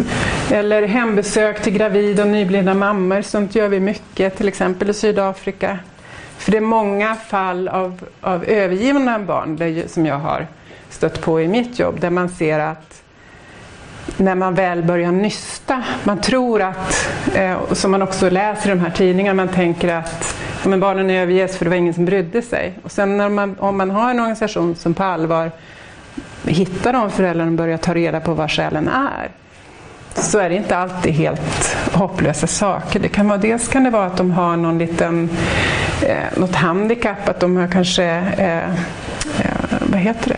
eller 0.51 0.87
hembesök 0.87 1.61
till 1.61 1.73
gravida 1.73 2.23
och 2.23 2.29
nyblivna 2.29 2.73
mammor, 2.73 3.21
sånt 3.21 3.55
gör 3.55 3.67
vi 3.67 3.79
mycket, 3.79 4.37
till 4.37 4.47
exempel 4.47 4.89
i 4.89 4.93
Sydafrika. 4.93 5.79
För 6.37 6.51
det 6.51 6.57
är 6.57 6.61
många 6.61 7.15
fall 7.15 7.67
av, 7.67 8.03
av 8.21 8.43
övergivna 8.43 9.19
barn 9.19 9.83
som 9.87 10.05
jag 10.05 10.19
har 10.19 10.47
stött 10.89 11.21
på 11.21 11.41
i 11.41 11.47
mitt 11.47 11.79
jobb, 11.79 11.99
där 11.99 12.09
man 12.09 12.29
ser 12.29 12.59
att 12.59 13.01
när 14.17 14.35
man 14.35 14.53
väl 14.53 14.83
börjar 14.83 15.11
nysta. 15.11 15.83
Man 16.03 16.21
tror 16.21 16.61
att, 16.61 17.09
eh, 17.35 17.73
som 17.73 17.91
man 17.91 18.01
också 18.01 18.29
läser 18.29 18.69
i 18.69 18.69
de 18.69 18.79
här 18.79 18.91
tidningarna, 18.91 19.45
man 19.45 19.53
tänker 19.53 19.93
att 19.95 20.35
ja, 20.63 20.69
men 20.69 20.79
barnen 20.79 21.09
överges 21.09 21.57
för 21.57 21.65
det 21.65 21.69
var 21.69 21.77
ingen 21.77 21.93
som 21.93 22.05
brydde 22.05 22.41
sig. 22.41 22.73
Och 22.83 22.91
sen 22.91 23.17
när 23.17 23.29
man, 23.29 23.55
om 23.59 23.77
man 23.77 23.91
har 23.91 24.09
en 24.09 24.19
organisation 24.19 24.75
som 24.75 24.93
på 24.93 25.03
allvar 25.03 25.51
hittar 26.45 26.93
de 26.93 27.11
föräldrarna 27.11 27.51
och 27.51 27.57
börjar 27.57 27.77
ta 27.77 27.93
reda 27.93 28.19
på 28.19 28.33
vad 28.33 28.51
skälen 28.51 28.87
är 28.87 29.29
så 30.21 30.39
är 30.39 30.49
det 30.49 30.55
inte 30.55 30.77
alltid 30.77 31.13
helt 31.13 31.75
hopplösa 31.93 32.47
saker. 32.47 32.99
Det 32.99 33.07
kan 33.07 33.27
vara, 33.27 33.37
dels 33.37 33.67
kan 33.67 33.83
det 33.83 33.89
vara 33.89 34.05
att 34.05 34.17
de 34.17 34.31
har 34.31 34.57
någon 34.57 34.77
liten, 34.77 35.29
eh, 36.01 36.39
något 36.39 36.55
handikapp, 36.55 37.29
att 37.29 37.39
de 37.39 37.57
har 37.57 37.67
kanske 37.67 38.03
eh, 38.37 38.69
eh, 39.39 39.48
vad 39.99 40.05
heter 40.05 40.35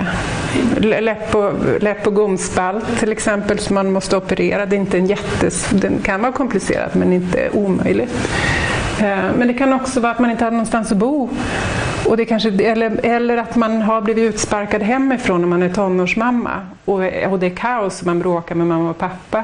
det? 0.79 1.01
Läpp 1.01 1.35
och, 1.35 1.53
läpp 1.81 2.07
och 2.07 2.15
gomspalt 2.15 2.99
till 2.99 3.11
exempel 3.11 3.59
som 3.59 3.75
man 3.75 3.91
måste 3.91 4.17
operera. 4.17 4.65
Det 4.65 4.75
är 4.75 4.79
inte 4.79 4.97
en 4.97 5.05
jättes, 5.05 5.69
den 5.69 5.99
kan 6.03 6.21
vara 6.21 6.31
komplicerad 6.31 6.89
men 6.93 7.13
inte 7.13 7.49
omöjligt. 7.53 8.29
Eh, 8.99 9.25
men 9.37 9.47
det 9.47 9.53
kan 9.53 9.73
också 9.73 9.99
vara 9.99 10.11
att 10.11 10.19
man 10.19 10.31
inte 10.31 10.43
har 10.43 10.51
någonstans 10.51 10.91
att 10.91 10.97
bo. 10.97 11.29
Och 12.05 12.17
det 12.17 12.25
kanske, 12.25 12.49
eller, 12.49 13.05
eller 13.05 13.37
att 13.37 13.55
man 13.55 13.81
har 13.81 14.01
blivit 14.01 14.33
utsparkad 14.33 14.83
hemifrån 14.83 15.41
när 15.41 15.47
man 15.47 15.63
är 15.63 15.69
tonårsmamma 15.69 16.51
och, 16.85 17.01
och 17.29 17.39
det 17.39 17.45
är 17.45 17.55
kaos 17.55 18.01
och 18.01 18.07
man 18.07 18.19
bråkar 18.19 18.55
med 18.55 18.67
mamma 18.67 18.89
och 18.89 18.97
pappa. 18.97 19.43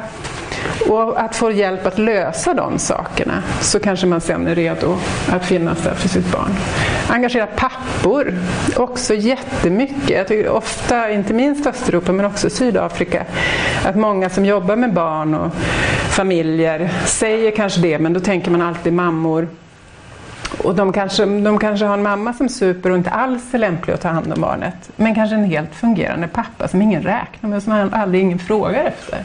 Och 0.90 1.22
att 1.22 1.36
få 1.36 1.52
hjälp 1.52 1.86
att 1.86 1.98
lösa 1.98 2.54
de 2.54 2.80
sakerna 2.80 3.44
så 3.62 3.80
kanske 3.80 4.08
man 4.08 4.22
sen 4.22 4.48
är 4.48 4.56
redo 4.56 4.98
att 5.32 5.46
finnas 5.46 5.84
där 5.84 5.94
för 5.94 6.10
sitt 6.10 6.32
barn. 6.32 6.56
Engagera 7.10 7.48
pappor, 7.48 8.34
också 8.76 9.14
jättemycket. 9.14 10.10
Jag 10.10 10.28
tycker 10.28 10.50
ofta, 10.50 11.12
inte 11.12 11.34
minst 11.34 11.68
Östeuropa 11.68 12.12
men 12.12 12.26
också 12.26 12.50
Sydafrika, 12.50 13.26
att 13.86 13.96
många 13.96 14.30
som 14.30 14.46
jobbar 14.46 14.76
med 14.76 14.94
barn 14.94 15.36
och 15.36 15.52
familjer 16.10 16.90
säger 17.06 17.52
kanske 17.52 17.82
det 17.82 18.00
men 18.00 18.14
då 18.14 18.20
tänker 18.20 18.52
man 18.52 18.62
alltid 18.62 18.94
mammor 18.94 19.48
och 20.64 20.76
de 20.76 20.94
kanske, 20.94 21.26
de 21.26 21.60
kanske 21.60 21.86
har 21.86 21.94
en 21.94 22.04
mamma 22.04 22.34
som 22.34 22.50
super 22.50 22.90
och 22.90 22.98
inte 22.98 23.10
alls 23.10 23.54
är 23.54 23.58
lämplig 23.58 23.94
att 23.94 24.02
ta 24.02 24.08
hand 24.10 24.34
om 24.34 24.42
barnet. 24.42 24.90
Men 24.96 25.16
kanske 25.16 25.36
en 25.36 25.44
helt 25.44 25.76
fungerande 25.76 26.28
pappa 26.28 26.68
som 26.68 26.82
ingen 26.82 27.02
räknar 27.02 27.50
med, 27.50 27.64
som 27.64 27.90
aldrig 27.94 28.22
ingen 28.22 28.40
frågar 28.40 28.84
efter. 28.84 29.24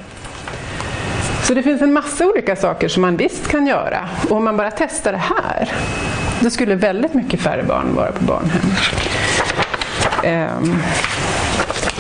Så 1.42 1.54
det 1.54 1.62
finns 1.62 1.82
en 1.82 1.92
massa 1.92 2.26
olika 2.26 2.56
saker 2.56 2.88
som 2.88 3.02
man 3.02 3.16
visst 3.16 3.48
kan 3.48 3.66
göra. 3.66 4.08
Och 4.30 4.36
om 4.36 4.44
man 4.44 4.56
bara 4.56 4.70
testar 4.70 5.12
det 5.12 5.18
här, 5.18 5.72
då 6.40 6.50
skulle 6.50 6.74
väldigt 6.74 7.14
mycket 7.14 7.40
färre 7.40 7.62
barn 7.62 7.94
vara 7.94 8.12
på 8.12 8.24
barnhem. 8.24 8.62
Um, 10.24 10.82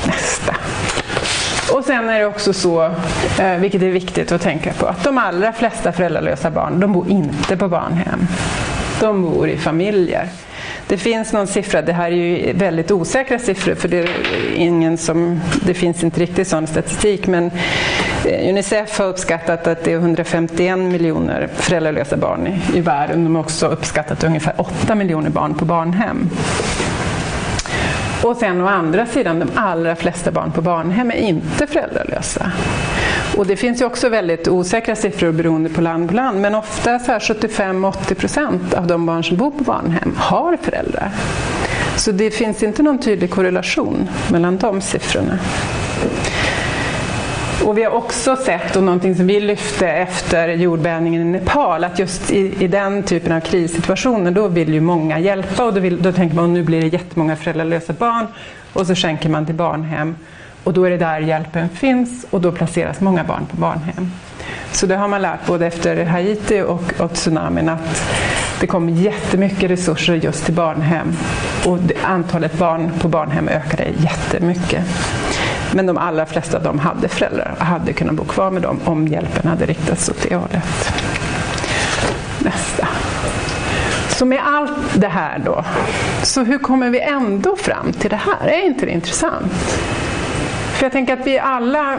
nästa. 0.06 0.54
Och 1.72 1.84
sen 1.84 2.08
är 2.08 2.18
det 2.18 2.26
också 2.26 2.52
så, 2.52 2.84
eh, 3.38 3.56
vilket 3.58 3.82
är 3.82 3.88
viktigt 3.88 4.32
att 4.32 4.40
tänka 4.40 4.72
på, 4.72 4.86
att 4.86 5.04
de 5.04 5.18
allra 5.18 5.52
flesta 5.52 5.92
föräldralösa 5.92 6.50
barn, 6.50 6.80
de 6.80 6.92
bor 6.92 7.08
inte 7.08 7.56
på 7.56 7.68
barnhem. 7.68 8.26
De 9.00 9.22
bor 9.22 9.48
i 9.48 9.58
familjer. 9.58 10.28
Det 10.86 10.98
finns 10.98 11.32
någon 11.32 11.46
siffra, 11.46 11.82
det 11.82 11.92
här 11.92 12.10
är 12.10 12.16
ju 12.16 12.52
väldigt 12.52 12.90
osäkra 12.90 13.38
siffror 13.38 13.74
för 13.74 13.88
det, 13.88 13.98
är 13.98 14.08
ingen 14.54 14.98
som, 14.98 15.40
det 15.66 15.74
finns 15.74 16.04
inte 16.04 16.20
riktigt 16.20 16.48
sån 16.48 16.66
statistik 16.66 17.26
men 17.26 17.50
Eh, 18.26 18.48
Unicef 18.48 18.98
har 18.98 19.06
uppskattat 19.06 19.66
att 19.66 19.84
det 19.84 19.92
är 19.92 19.96
151 19.96 20.78
miljoner 20.78 21.48
föräldralösa 21.54 22.16
barn 22.16 22.46
i, 22.46 22.78
i 22.78 22.80
världen. 22.80 23.24
De 23.24 23.34
har 23.34 23.42
också 23.42 23.66
uppskattat 23.66 24.24
ungefär 24.24 24.54
8 24.56 24.94
miljoner 24.94 25.30
barn 25.30 25.54
på 25.54 25.64
barnhem. 25.64 26.30
Och 28.22 28.36
sen 28.36 28.60
å 28.60 28.66
andra 28.66 29.06
sidan, 29.06 29.38
de 29.38 29.48
allra 29.54 29.96
flesta 29.96 30.30
barn 30.30 30.52
på 30.52 30.60
barnhem 30.60 31.10
är 31.10 31.14
inte 31.16 31.66
föräldralösa. 31.66 32.52
Och 33.36 33.46
det 33.46 33.56
finns 33.56 33.80
ju 33.80 33.84
också 33.84 34.08
väldigt 34.08 34.48
osäkra 34.48 34.96
siffror 34.96 35.32
beroende 35.32 35.70
på 35.70 35.80
land 35.80 36.08
på 36.08 36.14
land, 36.14 36.40
men 36.40 36.54
ofta 36.54 36.98
75-80 36.98 38.14
procent 38.14 38.74
av 38.74 38.86
de 38.86 39.06
barn 39.06 39.24
som 39.24 39.36
bor 39.36 39.50
på 39.50 39.64
barnhem 39.64 40.14
har 40.16 40.56
föräldrar. 40.56 41.10
Så 41.96 42.12
det 42.12 42.30
finns 42.30 42.62
inte 42.62 42.82
någon 42.82 42.98
tydlig 42.98 43.30
korrelation 43.30 44.08
mellan 44.30 44.56
de 44.56 44.80
siffrorna. 44.80 45.38
Och 47.64 47.78
vi 47.78 47.84
har 47.84 47.92
också 47.92 48.36
sett, 48.36 48.76
och 48.76 48.82
någonting 48.82 49.14
som 49.14 49.26
vi 49.26 49.40
lyfte 49.40 49.88
efter 49.88 50.48
jordbävningen 50.48 51.22
i 51.22 51.24
Nepal, 51.24 51.84
att 51.84 51.98
just 51.98 52.30
i, 52.30 52.64
i 52.64 52.68
den 52.68 53.02
typen 53.02 53.32
av 53.32 53.40
krissituationer 53.40 54.30
då 54.30 54.48
vill 54.48 54.74
ju 54.74 54.80
många 54.80 55.18
hjälpa 55.18 55.64
och 55.64 55.74
då, 55.74 55.80
vill, 55.80 56.02
då 56.02 56.12
tänker 56.12 56.36
man 56.36 56.44
att 56.44 56.50
nu 56.50 56.62
blir 56.62 56.80
det 56.80 56.86
jättemånga 56.86 57.36
föräldralösa 57.36 57.92
barn 57.92 58.26
och 58.72 58.86
så 58.86 58.94
skänker 58.94 59.28
man 59.28 59.46
till 59.46 59.54
barnhem 59.54 60.16
och 60.64 60.72
då 60.72 60.84
är 60.84 60.90
det 60.90 60.96
där 60.96 61.20
hjälpen 61.20 61.68
finns 61.68 62.26
och 62.30 62.40
då 62.40 62.52
placeras 62.52 63.00
många 63.00 63.24
barn 63.24 63.46
på 63.50 63.56
barnhem. 63.56 64.10
Så 64.72 64.86
det 64.86 64.96
har 64.96 65.08
man 65.08 65.22
lärt 65.22 65.46
både 65.46 65.66
efter 65.66 66.04
Haiti 66.04 66.60
och, 66.60 66.92
och 66.98 67.14
tsunamin 67.14 67.68
att 67.68 68.02
det 68.60 68.66
kommer 68.66 68.92
jättemycket 68.92 69.70
resurser 69.70 70.14
just 70.14 70.44
till 70.44 70.54
barnhem 70.54 71.12
och 71.66 71.78
antalet 72.02 72.58
barn 72.58 72.90
på 73.00 73.08
barnhem 73.08 73.48
ökade 73.48 73.84
jättemycket. 73.98 74.84
Men 75.72 75.86
de 75.86 75.98
allra 75.98 76.26
flesta 76.26 76.56
av 76.56 76.62
dem 76.62 76.78
hade 76.78 77.08
föräldrar 77.08 77.54
och 77.58 77.64
hade 77.66 77.92
kunnat 77.92 78.14
bo 78.14 78.24
kvar 78.24 78.50
med 78.50 78.62
dem 78.62 78.80
om 78.84 79.08
hjälpen 79.08 79.50
hade 79.50 79.66
riktats 79.66 80.08
åt 80.08 80.22
det 80.28 80.34
hållet. 80.34 80.92
Nästa. 82.38 82.88
Så 84.08 84.24
med 84.24 84.40
allt 84.44 85.00
det 85.00 85.08
här 85.08 85.38
då, 85.44 85.64
så 86.22 86.44
hur 86.44 86.58
kommer 86.58 86.90
vi 86.90 87.00
ändå 87.00 87.56
fram 87.56 87.92
till 87.92 88.10
det 88.10 88.16
här? 88.16 88.48
Är 88.48 88.66
inte 88.66 88.86
det 88.86 88.92
intressant? 88.92 89.52
För 90.72 90.84
jag 90.84 90.92
tänker 90.92 91.12
att 91.12 91.26
vi 91.26 91.38
alla 91.38 91.98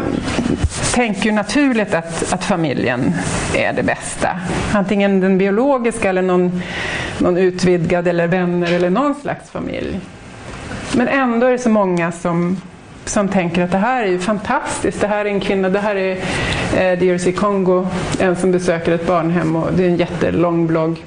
tänker 0.94 1.26
ju 1.26 1.32
naturligt 1.32 1.94
att, 1.94 2.34
att 2.34 2.44
familjen 2.44 3.14
är 3.56 3.74
det 3.74 3.84
bästa. 3.84 4.30
Antingen 4.74 5.20
den 5.20 5.38
biologiska 5.38 6.10
eller 6.10 6.22
någon, 6.22 6.62
någon 7.18 7.38
utvidgad 7.38 8.08
eller 8.08 8.28
vänner 8.28 8.72
eller 8.72 8.90
någon 8.90 9.16
slags 9.16 9.50
familj. 9.50 10.00
Men 10.96 11.08
ändå 11.08 11.48
är 11.48 11.52
det 11.52 11.60
så 11.60 11.70
många 11.70 12.12
som 12.12 12.58
som 13.06 13.28
tänker 13.28 13.64
att 13.64 13.72
det 13.72 13.78
här 13.78 14.04
är 14.04 14.08
ju 14.08 14.20
fantastiskt. 14.20 15.02
Det 15.02 15.08
här 15.08 15.26
är 15.26 15.30
en 15.30 15.40
kvinna, 15.40 15.70
det 15.70 15.80
här 15.80 15.96
är 15.96 16.18
eh, 16.78 17.00
DRC 17.00 17.32
Kongo, 17.36 17.88
en 18.20 18.36
som 18.36 18.52
besöker 18.52 18.92
ett 18.92 19.08
barnhem 19.08 19.56
och 19.56 19.74
det 19.74 19.84
är 19.84 19.88
en 19.88 19.98
jättelång 19.98 20.68
blogg. 20.68 21.06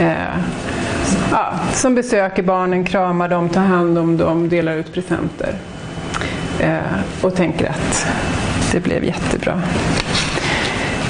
Eh, 0.00 0.12
ja, 1.30 1.52
som 1.72 1.94
besöker 1.94 2.42
barnen, 2.42 2.84
kramar 2.84 3.28
dem, 3.28 3.48
tar 3.48 3.60
hand 3.60 3.98
om 3.98 4.16
dem, 4.16 4.48
delar 4.48 4.72
ut 4.72 4.92
presenter. 4.92 5.54
Eh, 6.60 6.78
och 7.22 7.34
tänker 7.34 7.70
att 7.70 8.06
det 8.72 8.80
blev 8.80 9.04
jättebra. 9.04 9.62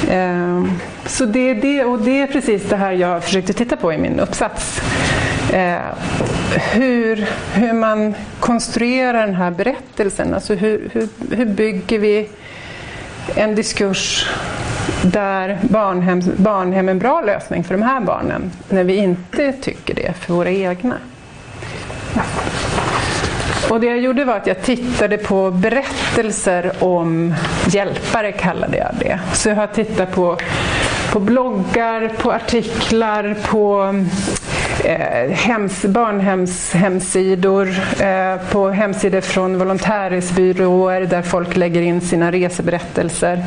Eh, 0.09 0.65
så 1.07 1.25
det 1.25 1.51
är 1.51 1.55
det, 1.55 1.85
och 1.85 1.99
det 1.99 2.21
är 2.21 2.27
precis 2.27 2.69
det 2.69 2.77
här 2.77 2.93
jag 2.93 3.25
försökte 3.25 3.53
titta 3.53 3.77
på 3.77 3.93
i 3.93 3.99
min 3.99 4.21
uppsats. 4.21 4.81
Eh, 5.53 5.79
hur, 6.59 7.27
hur 7.55 7.73
man 7.73 8.15
konstruerar 8.41 9.27
den 9.27 9.35
här 9.35 9.51
berättelsen. 9.51 10.35
Alltså 10.35 10.55
hur, 10.55 10.91
hur, 10.93 11.09
hur 11.37 11.47
bygger 11.47 11.99
vi 11.99 12.29
en 13.35 13.55
diskurs 13.55 14.29
där 15.03 15.59
barnhem, 15.63 16.23
barnhem 16.37 16.89
är 16.89 16.93
en 16.93 16.99
bra 16.99 17.21
lösning 17.21 17.65
för 17.65 17.75
de 17.75 17.83
här 17.83 18.01
barnen 18.01 18.53
när 18.69 18.85
vi 18.85 18.97
inte 18.97 19.53
tycker 19.53 19.95
det 19.95 20.13
för 20.21 20.35
våra 20.35 20.51
egna. 20.51 20.95
Och 23.71 23.81
det 23.81 23.87
jag 23.87 23.99
gjorde 23.99 24.25
var 24.25 24.37
att 24.37 24.47
jag 24.47 24.63
tittade 24.63 25.19
på 25.19 25.51
berättelser 25.51 26.73
om 26.79 27.35
hjälpare, 27.67 28.33
kallade 28.33 28.77
jag 28.77 28.91
det. 29.01 29.21
Så 29.33 29.49
jag 29.49 29.57
har 29.57 29.67
tittat 29.67 30.13
på, 30.13 30.39
på 31.13 31.21
bloggar, 31.21 32.09
på 32.19 32.33
artiklar, 32.33 33.37
på 33.51 33.95
eh, 34.85 35.31
hems, 35.31 35.83
barnhemshemsidor, 35.83 37.69
eh, 38.01 38.37
på 38.51 38.71
hemsidor 38.71 39.21
från 39.21 39.59
volontärresbyråer 39.59 41.01
där 41.01 41.23
folk 41.23 41.57
lägger 41.57 41.81
in 41.81 42.01
sina 42.01 42.33
reseberättelser. 42.33 43.45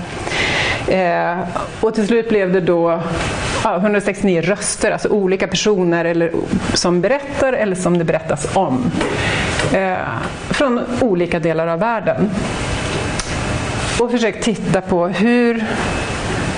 Eh, 0.88 1.38
och 1.82 1.96
till 1.96 2.08
slut 2.08 2.30
blev 2.30 2.54
det 2.54 2.62
då 2.62 3.02
ja, 3.64 3.76
169 3.76 4.42
röster, 4.42 4.92
alltså 4.92 5.10
olika 5.10 5.48
personer 5.48 6.06
eller, 6.06 6.32
som 6.74 7.02
berättar 7.02 7.54
eller 7.54 7.76
som 7.76 7.98
det 7.98 8.04
berättas 8.04 8.56
om. 8.56 8.92
Eh, 9.74 9.98
från 10.50 10.82
olika 11.02 11.40
delar 11.40 11.68
av 11.68 11.80
världen. 11.80 12.30
Och 14.00 14.12
försökt 14.12 14.44
titta 14.44 14.82
på 14.82 15.08
hur 15.08 15.66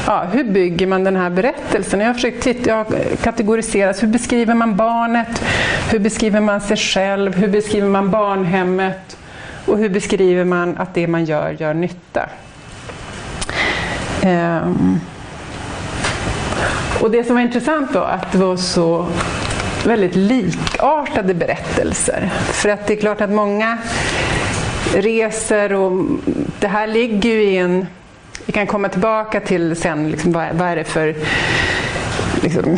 ja, 0.07 0.23
hur 0.31 0.43
bygger 0.43 0.87
man 0.87 1.03
den 1.03 1.15
här 1.15 1.29
berättelsen? 1.29 1.99
Jag 1.99 2.07
har 2.07 2.13
försökt 2.13 2.43
titta, 2.43 2.69
jag 2.69 2.75
har 2.75 3.15
kategoriserat, 3.23 4.03
hur 4.03 4.07
beskriver 4.07 4.53
man 4.53 4.75
barnet? 4.75 5.43
Hur 5.91 5.99
beskriver 5.99 6.41
man 6.41 6.61
sig 6.61 6.77
själv? 6.77 7.35
Hur 7.35 7.47
beskriver 7.47 7.89
man 7.89 8.09
barnhemmet? 8.11 9.17
Och 9.65 9.77
hur 9.77 9.89
beskriver 9.89 10.45
man 10.45 10.77
att 10.77 10.93
det 10.93 11.07
man 11.07 11.25
gör 11.25 11.55
gör 11.59 11.73
nytta? 11.73 12.29
Um, 14.23 14.99
och 17.01 17.11
det 17.11 17.23
som 17.23 17.35
var 17.35 17.41
intressant 17.41 17.93
var 17.93 18.09
att 18.09 18.31
det 18.31 18.37
var 18.37 18.57
så 18.57 19.07
väldigt 19.85 20.15
likartade 20.15 21.33
berättelser. 21.33 22.29
För 22.33 22.69
att 22.69 22.87
det 22.87 22.93
är 22.93 22.97
klart 22.97 23.21
att 23.21 23.29
många 23.29 23.77
reser 24.95 25.73
och 25.73 26.05
det 26.59 26.67
här 26.67 26.87
ligger 26.87 27.29
ju 27.29 27.43
i 27.43 27.57
en... 27.57 27.87
Vi 28.49 28.53
kan 28.53 28.67
komma 28.67 28.89
tillbaka 28.89 29.39
till 29.39 29.75
sen, 29.75 30.11
liksom, 30.11 30.31
vad, 30.31 30.47
vad 30.53 30.67
är 30.67 30.75
det 30.75 30.83
för 30.83 31.15
liksom, 32.43 32.77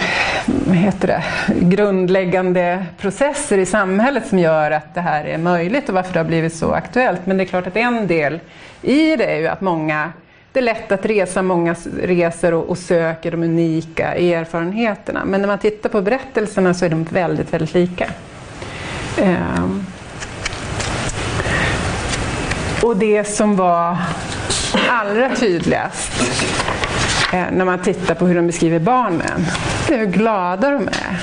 heter 0.73 1.07
det, 1.07 1.23
grundläggande 1.59 2.85
processer 2.97 3.57
i 3.57 3.65
samhället 3.65 4.27
som 4.27 4.39
gör 4.39 4.71
att 4.71 4.95
det 4.95 5.01
här 5.01 5.25
är 5.25 5.37
möjligt 5.37 5.89
och 5.89 5.95
varför 5.95 6.13
det 6.13 6.19
har 6.19 6.25
blivit 6.25 6.55
så 6.55 6.71
aktuellt. 6.71 7.25
Men 7.25 7.37
det 7.37 7.43
är 7.43 7.45
klart 7.45 7.67
att 7.67 7.75
en 7.75 8.07
del 8.07 8.39
i 8.81 9.15
det 9.15 9.25
är 9.25 9.37
ju 9.37 9.47
att 9.47 9.61
många 9.61 10.11
det 10.51 10.59
är 10.59 10.63
lätt 10.63 10.91
att 10.91 11.05
resa, 11.05 11.41
många 11.41 11.75
reser 12.03 12.53
och, 12.53 12.69
och, 12.69 12.77
söker 12.77 13.31
de 13.31 13.43
unika 13.43 14.13
erfarenheterna. 14.13 15.25
Men 15.25 15.41
när 15.41 15.47
man 15.47 15.59
tittar 15.59 15.89
på 15.89 16.01
berättelserna 16.01 16.73
så 16.73 16.85
är 16.85 16.89
de 16.89 17.03
väldigt, 17.03 17.53
väldigt 17.53 17.73
lika. 17.73 18.09
Um, 19.21 19.85
och 22.83 22.97
det 22.97 23.23
som 23.23 23.55
var 23.55 23.97
allra 24.89 25.35
tydligast 25.35 26.11
eh, 27.33 27.45
när 27.51 27.65
man 27.65 27.79
tittar 27.79 28.15
på 28.15 28.27
hur 28.27 28.35
de 28.35 28.47
beskriver 28.47 28.79
barnen, 28.79 29.45
det 29.87 29.93
är 29.93 29.97
hur 29.97 30.05
glada 30.05 30.69
de 30.69 30.87
är. 30.87 31.21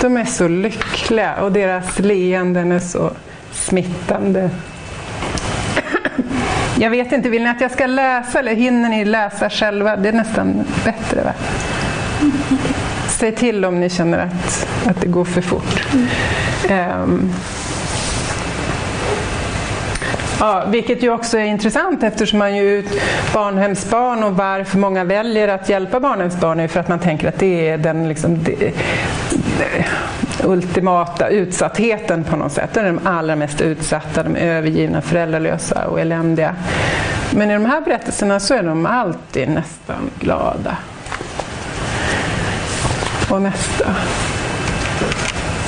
De 0.00 0.16
är 0.16 0.24
så 0.24 0.48
lyckliga 0.48 1.34
och 1.34 1.52
deras 1.52 1.98
leenden 1.98 2.72
är 2.72 2.78
så 2.78 3.10
smittande. 3.52 4.50
Jag 6.78 6.90
vet 6.90 7.12
inte, 7.12 7.28
vill 7.28 7.42
ni 7.42 7.48
att 7.48 7.60
jag 7.60 7.70
ska 7.70 7.86
läsa 7.86 8.38
eller 8.38 8.54
hinner 8.54 8.88
ni 8.88 9.04
läsa 9.04 9.50
själva? 9.50 9.96
Det 9.96 10.08
är 10.08 10.12
nästan 10.12 10.64
bättre 10.84 11.22
va? 11.22 11.32
Säg 13.08 13.32
till 13.32 13.64
om 13.64 13.80
ni 13.80 13.90
känner 13.90 14.18
att, 14.18 14.68
att 14.86 15.00
det 15.00 15.06
går 15.06 15.24
för 15.24 15.40
fort. 15.40 15.86
Um, 16.70 17.32
Ja, 20.40 20.64
vilket 20.66 21.02
ju 21.02 21.10
också 21.10 21.38
är 21.38 21.44
intressant 21.44 22.02
eftersom 22.02 22.38
man 22.38 22.56
ju 22.56 22.84
barnhemsbarn 23.34 24.22
och 24.22 24.36
varför 24.36 24.78
många 24.78 25.04
väljer 25.04 25.48
att 25.48 25.68
hjälpa 25.68 26.00
barnhemsbarn 26.00 26.60
är 26.60 26.68
för 26.68 26.80
att 26.80 26.88
man 26.88 26.98
tänker 26.98 27.28
att 27.28 27.38
det 27.38 27.68
är 27.68 27.78
den 27.78 28.08
liksom, 28.08 28.42
det, 28.42 28.54
det, 29.58 29.86
ultimata 30.44 31.28
utsattheten 31.28 32.24
på 32.24 32.36
något 32.36 32.52
sätt. 32.52 32.70
Det 32.74 32.80
är 32.80 32.84
de 32.84 33.00
allra 33.04 33.36
mest 33.36 33.60
utsatta, 33.60 34.22
de 34.22 34.36
övergivna, 34.36 35.00
föräldralösa 35.00 35.86
och 35.86 36.00
eländiga. 36.00 36.54
Men 37.30 37.50
i 37.50 37.54
de 37.54 37.64
här 37.64 37.80
berättelserna 37.80 38.40
så 38.40 38.54
är 38.54 38.62
de 38.62 38.86
alltid 38.86 39.48
nästan 39.48 40.10
glada. 40.20 40.76
Och 43.30 43.42
nästa. 43.42 43.94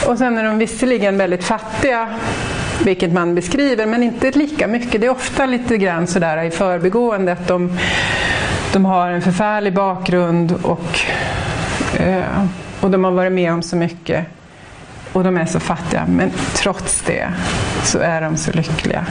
Och 0.06 0.18
sen 0.18 0.38
är 0.38 0.44
de 0.44 0.58
visserligen 0.58 1.18
väldigt 1.18 1.44
fattiga, 1.44 2.08
vilket 2.84 3.12
man 3.12 3.34
beskriver, 3.34 3.86
men 3.86 4.02
inte 4.02 4.30
lika 4.30 4.66
mycket. 4.66 5.00
Det 5.00 5.06
är 5.06 5.10
ofta 5.10 5.46
lite 5.46 5.78
grann 5.78 6.06
sådär 6.06 6.42
i 6.42 6.50
förbigående 6.50 7.32
att 7.32 7.48
de, 7.48 7.78
de 8.72 8.84
har 8.84 9.10
en 9.10 9.22
förfärlig 9.22 9.74
bakgrund 9.74 10.54
och, 10.62 11.00
eh, 12.00 12.44
och 12.80 12.90
de 12.90 13.04
har 13.04 13.10
varit 13.10 13.32
med 13.32 13.52
om 13.52 13.62
så 13.62 13.76
mycket 13.76 14.26
och 15.12 15.24
de 15.24 15.36
är 15.36 15.46
så 15.46 15.60
fattiga, 15.60 16.04
men 16.08 16.30
trots 16.54 17.02
det 17.02 17.28
så 17.84 17.98
är 17.98 18.20
de 18.20 18.36
så 18.36 18.52
lyckliga. 18.52 19.06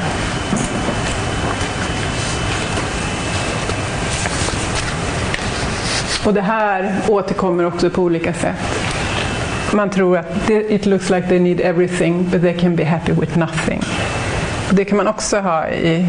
Och 6.25 6.33
det 6.33 6.41
här 6.41 6.95
återkommer 7.07 7.65
också 7.65 7.89
på 7.89 8.01
olika 8.01 8.33
sätt. 8.33 8.96
Man 9.73 9.89
tror 9.89 10.17
att 10.17 10.49
it 10.49 10.85
looks 10.85 11.09
like 11.09 11.27
they 11.27 11.39
need 11.39 11.61
everything 11.61 12.29
but 12.31 12.41
they 12.41 12.53
can 12.53 12.75
be 12.75 12.85
happy 12.85 13.11
with 13.11 13.37
nothing. 13.37 13.81
Det 14.69 14.85
kan 14.85 14.97
man 14.97 15.07
också 15.07 15.39
ha 15.39 15.67
i, 15.67 16.05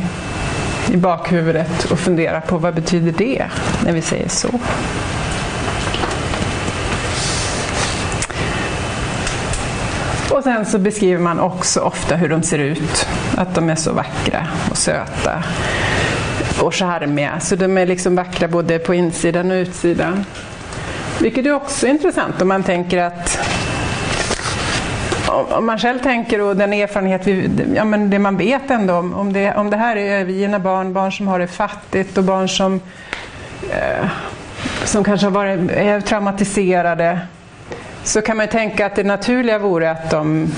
i 0.92 0.97
bakhuvudet 0.97 1.85
och 1.90 1.99
fundera 1.99 2.40
på 2.40 2.59
vad 2.59 2.75
betyder 2.75 3.12
det 3.12 3.44
när 3.85 3.92
vi 3.92 4.03
säger 4.03 4.29
så. 4.29 4.49
Och 10.31 10.44
sen 10.44 10.66
så 10.66 10.79
beskriver 10.79 11.23
man 11.23 11.40
också 11.40 11.81
ofta 11.81 12.16
hur 12.16 12.29
de 12.29 12.42
ser 12.42 12.59
ut. 12.59 13.07
Att 13.37 13.55
de 13.55 13.71
är 13.71 13.75
så 13.75 13.92
vackra 13.92 14.47
och 14.71 14.77
söta 14.77 15.42
och 16.61 16.75
charmiga. 16.75 17.40
Så 17.40 17.57
de 17.57 17.79
är 17.79 17.87
liksom 17.87 18.16
vackra 18.16 18.49
både 18.49 18.79
på 18.79 18.94
insidan 18.94 19.51
och 19.51 19.55
utsidan. 19.55 20.25
Vilket 21.20 21.46
är 21.46 21.52
också 21.52 21.87
intressant 21.87 22.42
om 22.42 22.48
man 22.48 22.62
tänker 22.62 22.98
att 22.98 23.38
om 25.28 25.66
man 25.66 25.78
själv 25.78 25.98
tänker 25.98 26.40
och 26.40 26.57
den 26.57 26.72
erfarenhet, 26.72 27.26
vi, 27.26 27.50
ja 27.74 27.85
men 27.85 28.11
det 28.11 28.18
man 28.18 28.37
vet 28.37 28.70
ändå 28.70 28.94
om, 28.94 29.14
om, 29.14 29.33
det, 29.33 29.54
om 29.54 29.70
det 29.70 29.76
här 29.76 29.96
är 29.96 30.20
övergivna 30.20 30.59
barn, 30.59 30.92
barn 30.92 31.12
som 31.12 31.28
har 31.28 31.38
det 31.38 31.46
fattigt 31.46 32.18
och 32.18 32.24
barn 32.24 32.48
som, 32.48 32.81
eh, 33.70 34.09
som 34.85 35.04
kanske 35.04 35.26
har 35.26 35.31
varit, 35.31 35.70
är 35.70 36.00
traumatiserade 36.00 37.20
så 38.04 38.22
kan 38.22 38.37
man 38.37 38.46
ju 38.46 38.52
tänka 38.52 38.87
att 38.87 38.96
det 38.96 39.04
naturliga 39.04 39.59
vore 39.59 39.90
att 39.90 40.11
de 40.11 40.48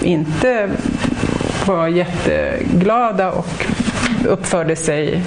inte 0.00 0.70
var 1.66 1.88
jätteglada 1.88 3.32
och 3.32 3.66
uppförde 4.26 4.76
sig 4.76 5.22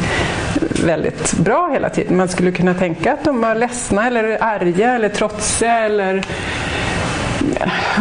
väldigt 0.83 1.33
bra 1.33 1.69
hela 1.73 1.89
tiden. 1.89 2.17
Man 2.17 2.27
skulle 2.27 2.51
kunna 2.51 2.73
tänka 2.73 3.13
att 3.13 3.23
de 3.23 3.41
var 3.41 3.55
ledsna 3.55 4.07
eller 4.07 4.43
arga 4.43 4.93
eller 4.93 5.09
trotsiga 5.09 5.79
eller 5.79 6.25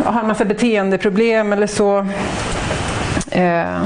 har 0.05 0.21
en 0.21 0.27
massa 0.27 0.45
beteendeproblem 0.45 1.53
eller 1.53 1.67
så. 1.67 1.99
Eh, 3.31 3.83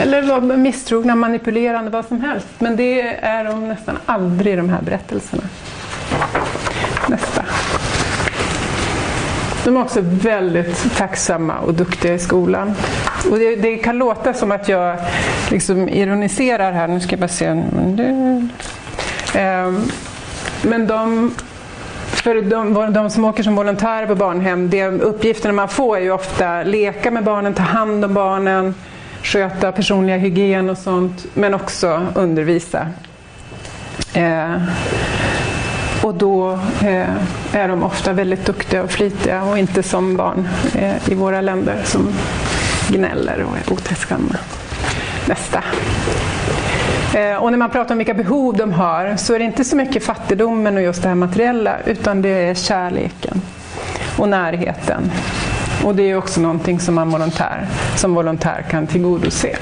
eller 0.00 0.22
var 0.22 0.56
misstrogna, 0.56 1.14
manipulerande, 1.14 1.90
vad 1.90 2.06
som 2.06 2.20
helst. 2.20 2.46
Men 2.58 2.76
det 2.76 3.00
är 3.16 3.44
de 3.44 3.68
nästan 3.68 3.98
aldrig 4.06 4.52
i 4.52 4.56
de 4.56 4.68
här 4.68 4.82
berättelserna. 4.82 5.42
Nästa. 7.08 7.44
De 9.66 9.76
är 9.76 9.80
också 9.80 10.00
väldigt 10.02 10.96
tacksamma 10.96 11.58
och 11.58 11.74
duktiga 11.74 12.14
i 12.14 12.18
skolan. 12.18 12.74
Och 13.30 13.38
det, 13.38 13.56
det 13.56 13.76
kan 13.76 13.98
låta 13.98 14.34
som 14.34 14.52
att 14.52 14.68
jag 14.68 14.96
liksom 15.50 15.88
ironiserar 15.88 16.72
här. 16.72 16.88
Nu 16.88 17.00
ska 17.00 17.12
jag 17.12 17.20
bara 17.20 17.28
se. 17.28 17.54
Men 17.54 18.50
ehm, 19.34 20.86
de, 20.86 21.34
för 22.06 22.42
de, 22.42 22.92
de 22.92 23.10
som 23.10 23.24
åker 23.24 23.42
som 23.42 23.56
volontärer 23.56 24.06
på 24.06 24.14
barnhem, 24.14 24.70
det 24.70 24.88
uppgifterna 24.88 25.52
man 25.52 25.68
får 25.68 25.96
är 25.96 26.00
ju 26.00 26.12
ofta 26.12 26.62
leka 26.62 27.10
med 27.10 27.24
barnen, 27.24 27.54
ta 27.54 27.62
hand 27.62 28.04
om 28.04 28.14
barnen, 28.14 28.74
sköta 29.22 29.72
personliga 29.72 30.16
hygien 30.16 30.70
och 30.70 30.78
sånt, 30.78 31.26
men 31.34 31.54
också 31.54 32.06
undervisa. 32.14 32.86
Eh, 34.14 34.56
och 36.06 36.14
då 36.14 36.52
eh, 36.84 37.14
är 37.52 37.68
de 37.68 37.82
ofta 37.82 38.12
väldigt 38.12 38.46
duktiga 38.46 38.82
och 38.82 38.90
flitiga 38.90 39.42
och 39.42 39.58
inte 39.58 39.82
som 39.82 40.16
barn 40.16 40.48
eh, 40.74 41.08
i 41.08 41.14
våra 41.14 41.40
länder 41.40 41.82
som 41.84 42.08
gnäller 42.88 43.42
och 43.42 43.56
är 43.56 43.72
otacksamma. 43.72 44.36
Nästa. 45.28 45.62
Eh, 47.14 47.36
och 47.36 47.50
när 47.50 47.58
man 47.58 47.70
pratar 47.70 47.94
om 47.94 47.98
vilka 47.98 48.14
behov 48.14 48.56
de 48.56 48.72
har 48.72 49.16
så 49.16 49.34
är 49.34 49.38
det 49.38 49.44
inte 49.44 49.64
så 49.64 49.76
mycket 49.76 50.04
fattigdomen 50.04 50.76
och 50.76 50.82
just 50.82 51.02
det 51.02 51.08
här 51.08 51.14
materiella 51.14 51.76
utan 51.84 52.22
det 52.22 52.28
är 52.28 52.54
kärleken 52.54 53.40
och 54.18 54.28
närheten. 54.28 55.10
Och 55.84 55.94
det 55.94 56.02
är 56.02 56.16
också 56.16 56.40
någonting 56.40 56.80
som 56.80 56.94
man 56.94 57.10
volontär, 57.10 57.66
som 57.96 58.14
volontär 58.14 58.64
kan 58.70 58.86
tillgodose. 58.86 59.56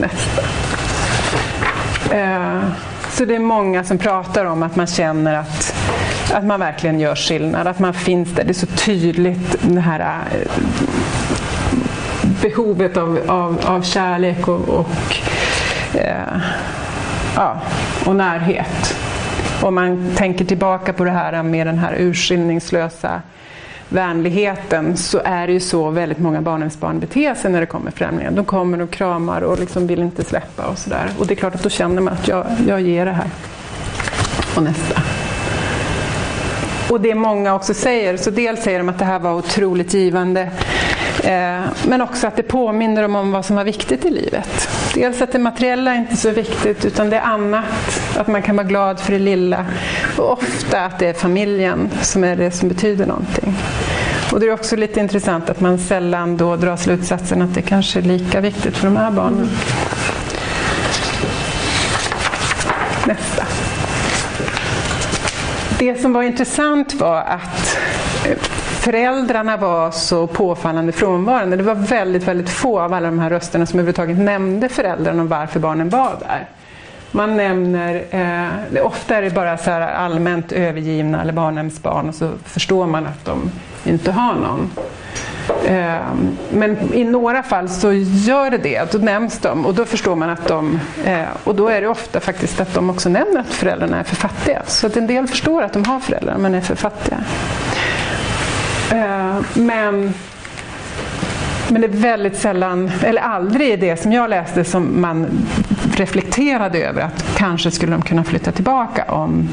Nästa. 0.00 0.42
Eh, 2.16 2.62
så 3.20 3.24
det 3.24 3.34
är 3.34 3.40
många 3.40 3.84
som 3.84 3.98
pratar 3.98 4.44
om 4.44 4.62
att 4.62 4.76
man 4.76 4.86
känner 4.86 5.34
att, 5.34 5.69
att 6.32 6.44
man 6.44 6.60
verkligen 6.60 7.00
gör 7.00 7.14
skillnad, 7.14 7.66
att 7.66 7.78
man 7.78 7.94
finns 7.94 8.32
där. 8.32 8.44
Det 8.44 8.50
är 8.50 8.54
så 8.54 8.66
tydligt 8.66 9.56
det 9.62 9.80
här 9.80 10.00
eh, 10.32 10.52
behovet 12.42 12.96
av, 12.96 13.20
av, 13.26 13.60
av 13.64 13.82
kärlek 13.82 14.48
och, 14.48 14.68
och, 14.68 15.16
eh, 15.94 16.40
ja, 17.36 17.60
och 18.06 18.16
närhet. 18.16 18.96
Om 19.62 19.74
man 19.74 20.10
tänker 20.16 20.44
tillbaka 20.44 20.92
på 20.92 21.04
det 21.04 21.10
här 21.10 21.42
med 21.42 21.66
den 21.66 21.78
här 21.78 21.94
urskillningslösa 21.98 23.22
vänligheten 23.88 24.96
så 24.96 25.20
är 25.24 25.46
det 25.46 25.52
ju 25.52 25.60
så 25.60 25.90
väldigt 25.90 26.18
många 26.18 26.40
barnhemsbarn 26.40 27.00
beter 27.00 27.34
sig 27.34 27.50
när 27.50 27.60
det 27.60 27.66
kommer 27.66 27.90
främlingar. 27.90 28.30
De 28.30 28.44
kommer 28.44 28.82
och 28.82 28.90
kramar 28.90 29.40
och 29.40 29.58
liksom 29.58 29.86
vill 29.86 30.00
inte 30.00 30.24
släppa 30.24 30.66
och 30.66 30.78
sådär. 30.78 31.10
Och 31.18 31.26
det 31.26 31.34
är 31.34 31.36
klart 31.36 31.54
att 31.54 31.62
då 31.62 31.68
känner 31.68 32.02
man 32.02 32.14
att 32.14 32.28
jag, 32.28 32.46
jag 32.66 32.80
ger 32.80 33.06
det 33.06 33.12
här. 33.12 33.30
Och 34.56 34.62
nästa. 34.62 35.02
Och 36.90 37.00
det 37.00 37.14
många 37.14 37.54
också 37.54 37.74
säger, 37.74 38.16
så 38.16 38.30
dels 38.30 38.62
säger 38.62 38.78
de 38.78 38.88
att 38.88 38.98
det 38.98 39.04
här 39.04 39.18
var 39.18 39.34
otroligt 39.34 39.94
givande 39.94 40.40
eh, 41.24 41.60
men 41.88 42.00
också 42.00 42.26
att 42.26 42.36
det 42.36 42.42
påminner 42.42 43.02
dem 43.02 43.16
om 43.16 43.32
vad 43.32 43.44
som 43.44 43.56
var 43.56 43.64
viktigt 43.64 44.04
i 44.04 44.10
livet. 44.10 44.68
Dels 44.94 45.22
att 45.22 45.32
det 45.32 45.38
materiella 45.38 45.94
är 45.94 45.98
inte 45.98 46.16
så 46.16 46.30
viktigt 46.30 46.84
utan 46.84 47.10
det 47.10 47.16
är 47.16 47.22
annat, 47.22 47.64
att 48.16 48.26
man 48.26 48.42
kan 48.42 48.56
vara 48.56 48.66
glad 48.66 49.00
för 49.00 49.12
det 49.12 49.18
lilla. 49.18 49.66
Och 50.16 50.32
ofta 50.32 50.84
att 50.84 50.98
det 50.98 51.06
är 51.06 51.12
familjen 51.12 51.90
som 52.02 52.24
är 52.24 52.36
det 52.36 52.50
som 52.50 52.68
betyder 52.68 53.06
någonting. 53.06 53.54
Och 54.32 54.40
det 54.40 54.46
är 54.46 54.52
också 54.52 54.76
lite 54.76 55.00
intressant 55.00 55.50
att 55.50 55.60
man 55.60 55.78
sällan 55.78 56.36
då 56.36 56.56
drar 56.56 56.76
slutsatsen 56.76 57.42
att 57.42 57.54
det 57.54 57.62
kanske 57.62 57.98
är 57.98 58.02
lika 58.02 58.40
viktigt 58.40 58.76
för 58.76 58.86
de 58.86 58.96
här 58.96 59.10
barnen. 59.10 59.48
Det 65.80 66.00
som 66.00 66.12
var 66.12 66.22
intressant 66.22 66.94
var 66.94 67.20
att 67.20 67.78
eh, 68.26 68.38
föräldrarna 68.80 69.56
var 69.56 69.90
så 69.90 70.26
påfallande 70.26 70.92
frånvarande. 70.92 71.56
Det 71.56 71.62
var 71.62 71.74
väldigt, 71.74 72.22
väldigt 72.22 72.50
få 72.50 72.80
av 72.80 72.92
alla 72.92 73.06
de 73.06 73.18
här 73.18 73.30
rösterna 73.30 73.66
som 73.66 73.78
överhuvudtaget 73.78 74.18
nämnde 74.18 74.68
föräldrarna 74.68 75.22
och 75.22 75.28
varför 75.28 75.60
barnen 75.60 75.88
var 75.88 76.16
där. 76.20 76.48
Man 77.12 77.36
nämner, 77.36 78.04
eh, 78.10 78.86
ofta 78.86 79.16
är 79.16 79.22
det 79.22 79.30
bara 79.30 79.58
så 79.58 79.70
allmänt 79.70 80.52
övergivna 80.52 81.22
eller 81.22 81.32
barnhemsbarn 81.32 82.08
och 82.08 82.14
så 82.14 82.30
förstår 82.44 82.86
man 82.86 83.06
att 83.06 83.24
de 83.24 83.50
inte 83.84 84.12
har 84.12 84.34
någon. 84.34 84.70
Eh, 85.64 86.14
men 86.50 86.94
i 86.94 87.04
några 87.04 87.42
fall 87.42 87.68
så 87.68 87.92
gör 87.92 88.50
det 88.50 88.58
det, 88.58 88.92
då 88.92 88.98
nämns 88.98 89.38
de 89.38 89.66
och 89.66 89.74
då 89.74 89.84
förstår 89.84 90.16
man 90.16 90.30
att 90.30 90.48
de, 90.48 90.80
eh, 91.04 91.24
och 91.44 91.54
då 91.54 91.68
är 91.68 91.80
det 91.80 91.88
ofta 91.88 92.20
faktiskt 92.20 92.60
att 92.60 92.74
de 92.74 92.90
också 92.90 93.08
nämner 93.08 93.40
att 93.40 93.52
föräldrarna 93.52 93.98
är 93.98 94.04
för 94.04 94.16
fattiga. 94.16 94.62
Så 94.66 94.86
att 94.86 94.96
en 94.96 95.06
del 95.06 95.26
förstår 95.26 95.62
att 95.62 95.72
de 95.72 95.84
har 95.84 96.00
föräldrar 96.00 96.38
men 96.38 96.54
är 96.54 96.60
för 96.60 96.74
fattiga. 96.74 97.18
Eh, 98.92 99.40
men, 99.54 100.14
men 101.70 101.80
det 101.80 101.86
är 101.86 101.88
väldigt 101.88 102.36
sällan, 102.36 102.90
eller 103.04 103.22
aldrig 103.22 103.68
i 103.68 103.76
det 103.76 103.96
som 103.96 104.12
jag 104.12 104.30
läste 104.30 104.64
som 104.64 105.00
man 105.00 105.26
reflekterade 105.96 106.78
över 106.78 107.02
att 107.02 107.24
kanske 107.36 107.70
skulle 107.70 107.92
de 107.92 108.02
kunna 108.02 108.24
flytta 108.24 108.52
tillbaka 108.52 109.04
om 109.08 109.48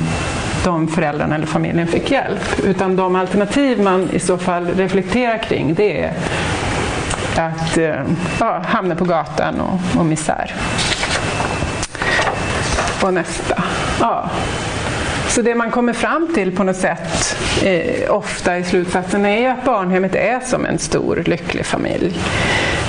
de 0.64 0.88
föräldrarna 0.88 1.36
eller 1.36 1.46
familjen 1.46 1.88
fick 1.88 2.12
hjälp. 2.12 2.60
Utan 2.64 2.96
de 2.96 3.16
alternativ 3.16 3.82
man 3.82 4.10
i 4.14 4.20
så 4.20 4.38
fall 4.38 4.68
reflekterar 4.68 5.38
kring 5.38 5.74
det 5.74 6.04
är 6.04 6.14
att 7.38 7.78
eh, 7.78 7.96
ja, 8.40 8.62
hamna 8.68 8.96
på 8.96 9.06
gatan 9.06 9.62
och, 9.62 10.00
och 10.00 10.06
misär. 10.06 10.56
Och 13.04 13.14
nästa. 13.14 13.64
Ja. 14.00 14.30
Så 15.28 15.42
det 15.42 15.56
man 15.56 15.72
kommer 15.72 15.94
fram 15.94 16.34
till 16.34 16.56
på 16.56 16.64
något 16.64 16.76
sätt 16.76 17.38
eh, 17.64 18.16
ofta 18.16 18.58
i 18.58 18.64
slutsatsen 18.64 19.26
är 19.26 19.50
att 19.50 19.66
barnhemmet 19.66 20.16
är 20.16 20.40
som 20.40 20.66
en 20.66 20.80
stor 20.80 21.24
lycklig 21.26 21.66
familj. 21.66 22.20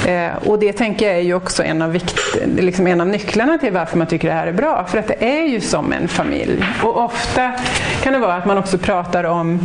Eh, 0.06 0.48
och 0.48 0.58
det 0.58 0.72
tänker 0.72 1.06
jag 1.06 1.16
är 1.16 1.20
ju 1.20 1.34
också 1.34 1.62
en 1.62 1.82
av, 1.82 1.92
vikt, 1.92 2.18
liksom 2.56 2.86
en 2.86 3.00
av 3.00 3.06
nycklarna 3.06 3.58
till 3.58 3.72
varför 3.72 3.98
man 3.98 4.06
tycker 4.06 4.28
det 4.28 4.34
här 4.34 4.46
är 4.46 4.52
bra. 4.52 4.84
För 4.84 4.98
att 4.98 5.08
det 5.08 5.40
är 5.40 5.46
ju 5.46 5.60
som 5.60 5.92
en 5.92 6.08
familj. 6.08 6.64
Och 6.82 7.04
ofta 7.04 7.52
kan 8.02 8.12
det 8.12 8.18
vara 8.18 8.34
att 8.34 8.46
man 8.46 8.58
också 8.58 8.78
pratar 8.78 9.24
om 9.24 9.60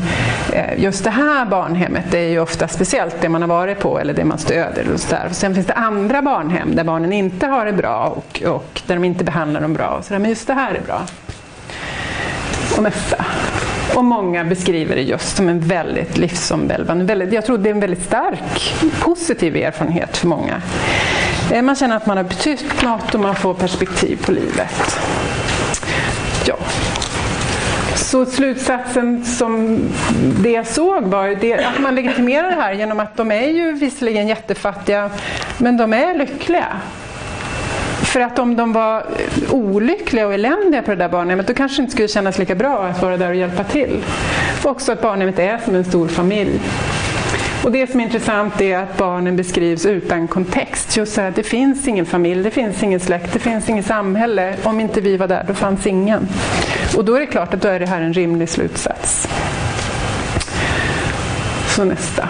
eh, 0.54 0.84
just 0.84 1.04
det 1.04 1.10
här 1.10 1.46
barnhemmet, 1.46 2.06
det 2.12 2.20
är 2.20 2.30
ju 2.30 2.40
ofta 2.40 2.68
speciellt 2.68 3.22
det 3.22 3.30
man 3.30 3.42
har 3.42 3.50
varit 3.50 3.80
på 3.80 4.00
eller 4.00 4.14
det 4.14 4.26
man 4.26 4.38
stöder. 4.38 4.88
Och 4.94 5.00
så 5.00 5.16
där. 5.16 5.30
Sen 5.32 5.56
finns 5.56 5.68
det 5.68 5.74
andra 5.74 6.22
barnhem 6.22 6.76
där 6.76 6.84
barnen 6.84 7.14
inte 7.14 7.48
har 7.48 7.66
det 7.66 7.74
bra 7.74 8.06
och, 8.06 8.44
och 8.46 8.82
där 8.88 8.96
de 8.96 9.04
inte 9.04 9.24
behandlar 9.24 9.62
dem 9.62 9.74
bra. 9.74 9.88
Och 9.88 10.06
så 10.06 10.14
där. 10.14 10.20
Men 10.20 10.30
just 10.30 10.48
det 10.48 10.54
här 10.54 10.72
är 10.72 10.82
bra 10.86 11.02
och 12.78 12.84
nästa. 12.84 13.26
Och 13.96 14.04
många 14.04 14.44
beskriver 14.44 14.96
det 14.96 15.02
just 15.02 15.38
som 15.38 15.50
en 15.50 15.60
väldigt 15.60 16.18
livsomvälvande, 16.18 17.06
väldigt, 17.06 17.34
jag 17.34 17.46
tror 17.46 17.58
det 17.58 17.70
är 17.70 17.74
en 17.74 17.80
väldigt 17.80 18.06
stark 18.06 18.74
positiv 19.00 19.56
erfarenhet 19.56 20.18
för 20.18 20.28
många. 20.28 20.62
Eh, 21.52 21.62
man 21.62 21.76
känner 21.76 21.98
att 21.98 22.06
man 22.06 22.18
har 22.18 22.24
betytt 22.24 22.84
något 22.84 23.14
och 23.14 23.20
man 23.20 23.36
får 23.36 23.54
perspektiv 23.54 24.26
på 24.26 24.32
livet. 24.32 25.00
Ja. 26.48 26.56
Så 27.96 28.26
slutsatsen 28.26 29.26
som 29.26 29.80
det 30.44 30.52
jag 30.52 30.68
såg 30.68 31.04
var 31.04 31.28
det, 31.28 31.66
att 31.66 31.80
man 31.80 31.96
legitimerar 31.96 32.50
det 32.50 32.62
här 32.62 32.74
genom 32.74 33.00
att 33.00 33.18
de 33.18 33.32
är 33.32 33.48
ju 33.48 33.72
visserligen 33.72 34.28
jättefattiga 34.28 35.10
men 35.58 35.78
de 35.78 35.94
är 35.94 36.18
lyckliga. 36.18 36.68
För 38.14 38.20
att 38.20 38.40
om 38.40 38.56
de 38.56 38.74
var 38.74 39.06
olyckliga 39.50 40.28
och 40.28 40.34
eländiga 40.34 40.82
på 40.82 40.92
det 40.92 40.98
där 40.98 41.10
barnhemmet 41.10 41.48
då 41.48 41.54
kanske 41.54 41.78
det 41.78 41.82
inte 41.82 41.92
skulle 41.92 42.08
kännas 42.08 42.38
lika 42.40 42.56
bra 42.56 42.84
att 42.84 43.02
vara 43.02 43.18
där 43.18 43.30
och 43.30 43.36
hjälpa 43.36 43.64
till. 43.64 44.04
Och 44.64 44.72
också 44.72 44.92
att 44.92 45.02
barnhemmet 45.02 45.40
är 45.40 45.58
som 45.58 45.76
en 45.76 45.84
stor 45.84 46.08
familj. 46.08 46.60
Och 47.64 47.72
det 47.72 47.92
som 47.92 48.00
är 48.00 48.04
intressant 48.04 48.62
är 48.62 48.78
att 48.78 48.98
barnen 48.98 49.36
beskrivs 49.36 49.86
utan 49.86 50.28
kontext. 50.28 50.98
Just 50.98 51.14
så 51.14 51.22
här, 51.22 51.34
det 51.36 51.44
finns 51.44 51.88
ingen 51.88 52.06
familj, 52.06 52.44
det 52.44 52.52
finns 52.52 52.84
ingen 52.84 53.00
släkt, 53.00 53.34
det 53.34 53.40
finns 53.40 53.70
inget 53.70 53.86
samhälle. 53.86 54.56
Om 54.64 54.80
inte 54.80 55.02
vi 55.02 55.18
var 55.18 55.28
där, 55.28 55.46
då 55.48 55.54
fanns 55.54 55.88
ingen. 55.88 56.28
Och 56.98 57.06
då 57.06 57.16
är 57.16 57.20
det 57.20 57.26
klart 57.26 57.54
att 57.54 57.62
då 57.62 57.68
är 57.68 57.80
det 57.80 57.88
här 57.88 58.02
en 58.02 58.14
rimlig 58.14 58.50
slutsats. 58.50 59.28
Så 61.68 61.84
nästa. 61.84 62.30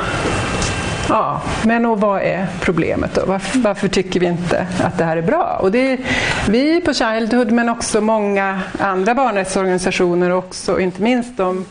Ja, 1.09 1.41
men 1.65 1.85
och 1.85 2.01
vad 2.01 2.21
är 2.21 2.47
problemet 2.61 3.13
då? 3.13 3.21
Varför, 3.25 3.59
varför, 3.59 3.87
tycker 3.87 4.19
vi 4.19 4.25
inte 4.25 4.67
att 4.83 4.97
det 4.97 5.03
här 5.03 5.17
är 5.17 5.21
bra? 5.21 5.57
Och 5.61 5.71
det 5.71 5.93
är 5.93 5.99
vi 6.49 6.81
på 6.81 6.93
Childhood 6.93 7.51
men 7.51 7.69
också 7.69 8.01
många 8.01 8.61
andra 8.79 9.15
barnrättsorganisationer 9.15 10.29
också, 10.29 10.79
inte 10.79 11.01
minst 11.01 11.37
de, 11.37 11.65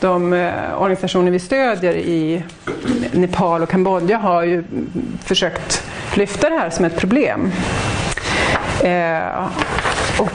de 0.00 0.32
eh, 0.32 0.52
organisationer 0.78 1.30
vi 1.30 1.38
stödjer 1.38 1.94
i 1.94 2.42
Nepal 3.12 3.62
och 3.62 3.68
Kambodja 3.68 4.18
har 4.18 4.42
ju 4.42 4.64
försökt 5.24 5.82
lyfta 6.14 6.50
det 6.50 6.56
här 6.56 6.70
som 6.70 6.84
ett 6.84 6.96
problem. 6.96 7.52
Eh, 8.84 9.48
och, 10.18 10.30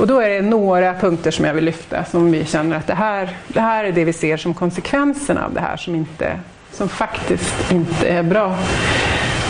och 0.00 0.06
då 0.06 0.20
är 0.20 0.28
det 0.28 0.42
några 0.42 0.94
punkter 0.94 1.30
som 1.30 1.44
jag 1.44 1.54
vill 1.54 1.64
lyfta 1.64 2.04
som 2.04 2.32
vi 2.32 2.44
känner 2.44 2.76
att 2.76 2.86
det 2.86 2.94
här, 2.94 3.36
det 3.48 3.60
här 3.60 3.84
är 3.84 3.92
det 3.92 4.04
vi 4.04 4.12
ser 4.12 4.36
som 4.36 4.54
konsekvenserna 4.54 5.44
av 5.44 5.54
det 5.54 5.60
här 5.60 5.76
som 5.76 5.94
inte 5.94 6.38
som 6.72 6.88
faktiskt 6.88 7.72
inte 7.72 8.08
är 8.08 8.22
bra. 8.22 8.54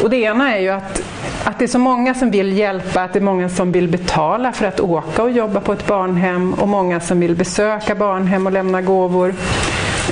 Och 0.02 0.10
det 0.10 0.16
ena 0.16 0.56
är 0.56 0.60
ju 0.60 0.68
att, 0.68 1.02
att 1.44 1.58
det 1.58 1.64
är 1.64 1.68
så 1.68 1.78
många 1.78 2.14
som 2.14 2.30
vill 2.30 2.58
hjälpa, 2.58 3.02
att 3.02 3.12
det 3.12 3.18
är 3.18 3.20
många 3.20 3.48
som 3.48 3.72
vill 3.72 3.88
betala 3.88 4.52
för 4.52 4.66
att 4.66 4.80
åka 4.80 5.22
och 5.22 5.30
jobba 5.30 5.60
på 5.60 5.72
ett 5.72 5.86
barnhem 5.86 6.54
och 6.54 6.68
många 6.68 7.00
som 7.00 7.20
vill 7.20 7.34
besöka 7.34 7.94
barnhem 7.94 8.46
och 8.46 8.52
lämna 8.52 8.82
gåvor 8.82 9.34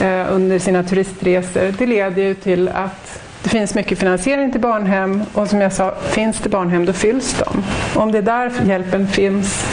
eh, 0.00 0.34
under 0.34 0.58
sina 0.58 0.82
turistresor. 0.82 1.74
Det 1.78 1.86
leder 1.86 2.22
ju 2.22 2.34
till 2.34 2.68
att 2.68 3.20
det 3.42 3.48
finns 3.48 3.74
mycket 3.74 3.98
finansiering 3.98 4.52
till 4.52 4.60
barnhem 4.60 5.22
och 5.32 5.48
som 5.48 5.60
jag 5.60 5.72
sa, 5.72 5.94
finns 6.10 6.38
det 6.38 6.48
barnhem 6.48 6.84
då 6.84 6.92
fylls 6.92 7.34
de. 7.38 7.62
Och 7.94 8.02
om 8.02 8.12
det 8.12 8.18
är 8.18 8.22
där 8.22 8.52
hjälpen 8.66 9.08
finns, 9.08 9.66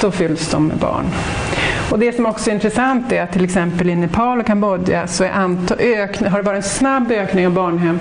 då 0.00 0.10
fylls 0.10 0.50
de 0.50 0.66
med 0.66 0.76
barn. 0.76 1.04
Och 1.90 1.98
det 1.98 2.12
som 2.12 2.26
också 2.26 2.50
är 2.50 2.54
intressant 2.54 3.12
är 3.12 3.22
att 3.22 3.32
till 3.32 3.44
exempel 3.44 3.90
i 3.90 3.96
Nepal 3.96 4.40
och 4.40 4.46
Kambodja 4.46 5.06
så 5.06 5.24
är 5.24 6.28
har 6.30 6.38
det 6.38 6.42
varit 6.42 6.64
en 6.64 6.70
snabb 6.70 7.10
ökning 7.10 7.46
av 7.46 7.52
barnhem 7.52 7.98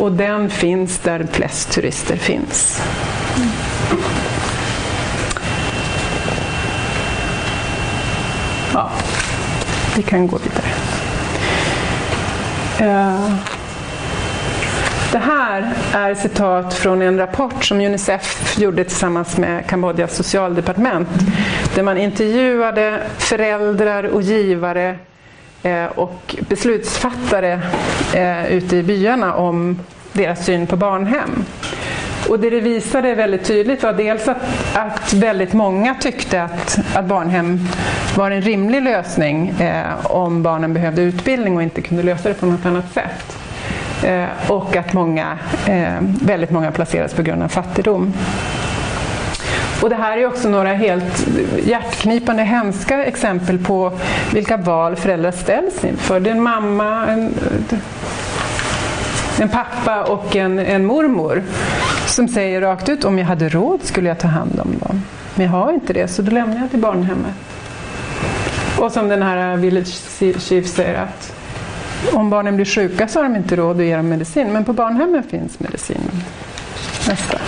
och 0.00 0.12
den 0.12 0.50
finns 0.50 0.98
där 0.98 1.26
flest 1.32 1.70
turister 1.72 2.16
finns. 2.16 2.82
Ja, 8.74 8.90
vi 9.96 10.02
kan 10.02 10.26
gå 10.26 10.38
vidare. 10.38 10.66
Uh. 12.80 13.55
Det 15.12 15.18
här 15.18 15.74
är 15.94 16.14
citat 16.14 16.74
från 16.74 17.02
en 17.02 17.18
rapport 17.18 17.64
som 17.64 17.80
Unicef 17.80 18.58
gjorde 18.58 18.84
tillsammans 18.84 19.36
med 19.36 19.66
Kambodjas 19.66 20.16
socialdepartement. 20.16 21.08
Där 21.74 21.82
man 21.82 21.98
intervjuade 21.98 23.00
föräldrar 23.18 24.04
och 24.04 24.22
givare 24.22 24.96
eh, 25.62 25.84
och 25.84 26.36
beslutsfattare 26.48 27.60
eh, 28.14 28.52
ute 28.52 28.76
i 28.76 28.82
byarna 28.82 29.34
om 29.34 29.78
deras 30.12 30.44
syn 30.44 30.66
på 30.66 30.76
barnhem. 30.76 31.44
Och 32.28 32.40
det 32.40 32.50
det 32.50 32.60
visade 32.60 33.14
väldigt 33.14 33.44
tydligt 33.44 33.82
var 33.82 33.92
dels 33.92 34.28
att, 34.28 34.42
att 34.74 35.12
väldigt 35.12 35.52
många 35.52 35.94
tyckte 35.94 36.42
att, 36.42 36.78
att 36.94 37.04
barnhem 37.04 37.68
var 38.16 38.30
en 38.30 38.42
rimlig 38.42 38.82
lösning 38.82 39.48
eh, 39.48 40.06
om 40.06 40.42
barnen 40.42 40.74
behövde 40.74 41.02
utbildning 41.02 41.56
och 41.56 41.62
inte 41.62 41.82
kunde 41.82 42.02
lösa 42.02 42.28
det 42.28 42.34
på 42.34 42.46
något 42.46 42.66
annat 42.66 42.92
sätt. 42.92 43.45
Eh, 44.04 44.50
och 44.50 44.76
att 44.76 44.92
många, 44.92 45.38
eh, 45.66 45.94
väldigt 46.22 46.50
många 46.50 46.72
placeras 46.72 47.14
på 47.14 47.22
grund 47.22 47.42
av 47.42 47.48
fattigdom. 47.48 48.12
Och 49.82 49.90
det 49.90 49.96
här 49.96 50.18
är 50.18 50.26
också 50.26 50.48
några 50.48 50.72
helt 50.72 51.26
hjärtknipande 51.64 52.42
hemska 52.42 53.04
exempel 53.04 53.58
på 53.58 53.92
vilka 54.32 54.56
val 54.56 54.96
föräldrar 54.96 55.30
ställs 55.30 55.84
inför. 55.84 56.20
Det 56.20 56.30
är 56.30 56.34
en 56.34 56.42
mamma, 56.42 57.06
en, 57.06 57.34
en 59.40 59.48
pappa 59.48 60.02
och 60.02 60.36
en, 60.36 60.58
en 60.58 60.84
mormor 60.84 61.42
som 62.06 62.28
säger 62.28 62.60
rakt 62.60 62.88
ut 62.88 63.04
om 63.04 63.18
jag 63.18 63.26
hade 63.26 63.48
råd 63.48 63.80
skulle 63.82 64.08
jag 64.08 64.18
ta 64.18 64.28
hand 64.28 64.60
om 64.60 64.74
dem. 64.78 65.02
Men 65.34 65.46
jag 65.46 65.52
har 65.52 65.72
inte 65.72 65.92
det 65.92 66.08
så 66.08 66.22
då 66.22 66.30
lämnar 66.30 66.60
jag 66.60 66.70
till 66.70 66.80
barnhemmet. 66.80 67.34
Och 68.78 68.92
som 68.92 69.08
den 69.08 69.22
här 69.22 69.56
Village 69.56 70.00
Chief 70.38 70.66
säger 70.66 71.02
att 71.02 71.32
om 72.12 72.30
barnen 72.30 72.56
blir 72.56 72.64
sjuka 72.64 73.08
så 73.08 73.18
har 73.18 73.24
de 73.24 73.36
inte 73.36 73.56
råd 73.56 73.76
att 73.80 73.86
ge 73.86 73.96
dem 73.96 74.08
medicin 74.08 74.52
men 74.52 74.64
på 74.64 74.72
barnhemmen 74.72 75.22
finns 75.22 75.60
medicinen. 75.60 76.22
Nästa. 77.08 77.38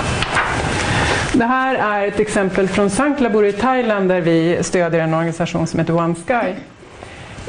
Det 1.32 1.44
här 1.44 1.74
är 1.74 2.06
ett 2.06 2.20
exempel 2.20 2.68
från 2.68 2.90
Sanklabur 2.90 3.44
i 3.44 3.52
Thailand 3.52 4.08
där 4.08 4.20
vi 4.20 4.58
stödjer 4.62 5.00
en 5.00 5.14
organisation 5.14 5.66
som 5.66 5.80
heter 5.80 5.96
One 5.96 6.14
Sky. 6.14 6.54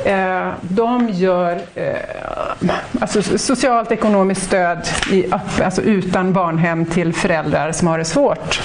Eh, 0.06 0.52
de 0.62 1.10
gör 1.10 1.62
eh, 1.76 1.96
alltså 3.02 3.38
socialt 3.38 3.92
ekonomiskt 3.92 4.44
stöd 4.44 4.88
i, 5.12 5.26
alltså 5.64 5.82
utan 5.82 6.34
barnhem 6.34 6.86
till 6.86 7.14
föräldrar 7.14 7.72
som 7.72 7.88
har 7.88 7.98
det 7.98 8.06
svårt. 8.06 8.62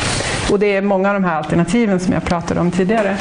Och 0.51 0.59
det 0.59 0.77
är 0.77 0.83
många 0.83 1.09
av 1.09 1.15
de 1.15 1.25
här 1.25 1.37
alternativen 1.37 2.01
som 2.01 2.13
jag 2.13 2.25
pratade 2.25 2.61
om 2.61 2.71
tidigare. 2.71 3.17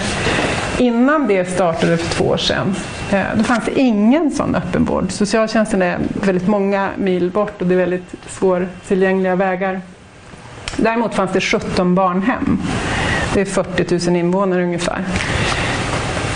Innan 0.77 1.27
det 1.27 1.45
startade 1.45 1.97
för 1.97 2.15
två 2.15 2.25
år 2.25 2.37
sedan, 2.37 2.75
eh, 3.11 3.25
då 3.35 3.43
fanns 3.43 3.65
det 3.65 3.79
ingen 3.79 4.31
sån 4.31 4.55
öppenvård. 4.55 5.11
Socialtjänsten 5.11 5.81
är 5.81 5.97
väldigt 6.25 6.47
många 6.47 6.89
mil 6.97 7.31
bort 7.31 7.61
och 7.61 7.67
det 7.67 7.73
är 7.73 7.77
väldigt 7.77 8.15
svårtillgängliga 8.27 9.35
vägar. 9.35 9.81
Däremot 10.77 11.15
fanns 11.15 11.31
det 11.31 11.41
17 11.41 11.95
barnhem. 11.95 12.61
Det 13.33 13.41
är 13.41 13.45
40 13.45 14.09
000 14.09 14.15
invånare 14.15 14.63
ungefär 14.63 15.03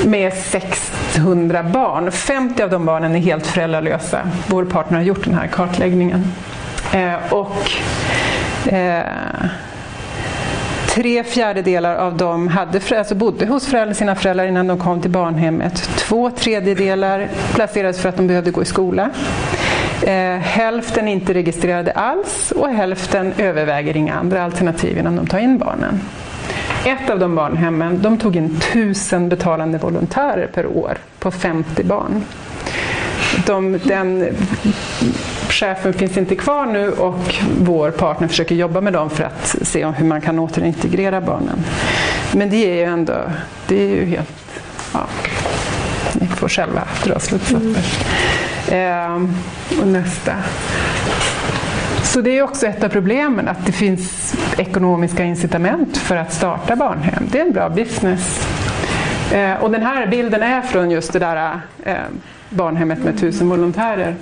med 0.06 0.34
600 0.34 1.64
barn. 1.64 2.12
50 2.12 2.64
av 2.64 2.70
de 2.70 2.86
barnen 2.86 3.16
är 3.16 3.20
helt 3.20 3.48
föräldralösa. 3.48 4.20
Vår 4.48 4.66
partner 4.66 4.98
har 4.98 5.06
gjort 5.06 5.24
den 5.24 5.34
här 5.34 5.48
kartläggningen. 5.48 6.24
Eh, 6.94 7.34
och 7.34 7.72
eh, 8.74 9.04
Tre 10.98 11.24
fjärdedelar 11.24 11.96
av 11.96 12.18
dem 12.18 12.48
hade, 12.48 12.98
alltså 12.98 13.16
bodde 13.16 13.46
hos 13.46 13.68
föräldrar, 13.68 13.94
sina 13.94 14.16
föräldrar 14.16 14.46
innan 14.46 14.68
de 14.68 14.78
kom 14.80 15.02
till 15.02 15.12
barnhemmet. 15.12 15.90
Två 15.98 16.32
tredjedelar 16.32 17.28
placerades 17.56 18.02
för 18.02 18.10
att 18.10 18.18
de 18.18 18.28
behövde 18.28 18.52
gå 18.52 18.62
i 18.62 18.66
skola. 18.66 19.10
Eh, 20.02 20.38
hälften 20.38 21.08
inte 21.08 21.34
registrerade 21.34 21.92
alls 21.92 22.52
och 22.52 22.70
hälften 22.70 23.34
överväger 23.38 23.98
inga 23.98 24.14
andra 24.14 24.44
alternativ 24.44 24.98
innan 24.98 25.16
de 25.16 25.28
tar 25.28 25.40
in 25.40 25.58
barnen. 25.58 26.02
Ett 26.86 27.10
av 27.10 27.20
de 27.20 27.36
barnhemmen 27.36 28.02
de 28.02 28.18
tog 28.18 28.36
in 28.36 28.60
tusen 28.74 29.30
betalande 29.30 29.78
volontärer 29.78 30.48
per 30.48 30.66
år 30.66 30.98
på 31.20 31.32
50 31.32 31.84
barn. 31.84 32.24
De, 33.46 33.80
den 33.84 34.36
chefen 35.50 35.94
finns 35.94 36.18
inte 36.18 36.36
kvar 36.36 36.66
nu 36.66 36.92
och 36.92 37.36
vår 37.60 37.92
partner 37.92 38.28
försöker 38.28 38.56
jobba 38.56 38.82
med 38.82 38.94
dem 38.94 39.10
för 39.10 39.24
att 39.24 39.56
se 39.62 39.86
hur 39.86 40.06
man 40.06 40.22
kan 40.22 40.40
återintegrera 40.40 41.22
barnen. 41.22 41.64
Men 42.34 42.50
det 42.50 42.72
är 42.72 42.76
ju 42.76 42.84
ändå, 42.84 43.14
det 43.68 43.76
är 43.76 43.96
ju 43.96 44.06
helt, 44.06 44.62
ja, 44.94 45.08
ni 46.14 46.28
får 46.28 46.50
själva 46.50 46.84
dra 47.04 47.20
slutsatser. 47.20 47.84
Mm. 48.72 49.26
Eh, 49.26 49.80
och 49.82 49.88
nästa. 49.88 50.34
Så 52.04 52.22
det 52.22 52.38
är 52.38 52.42
också 52.42 52.68
ett 52.68 52.84
av 52.84 52.90
problemen, 52.90 53.48
att 53.48 53.66
det 53.66 53.72
finns 53.72 54.36
ekonomiska 54.58 55.24
incitament 55.24 55.98
för 55.98 56.16
att 56.16 56.34
starta 56.34 56.76
barnhem. 56.76 57.24
Det 57.32 57.40
är 57.40 57.46
en 57.46 57.54
bra 57.54 57.70
business. 57.70 58.48
Eh, 59.34 59.64
och 59.64 59.72
den 59.72 59.84
här 59.84 60.08
bilden 60.08 60.44
är 60.44 60.62
från 60.62 60.92
just 60.92 61.14
det 61.14 61.20
där 61.20 61.60
eh, 61.84 61.96
barnhemmet 62.50 63.00
med 63.00 63.20
tusen 63.20 63.50
volontärer. 63.50 64.16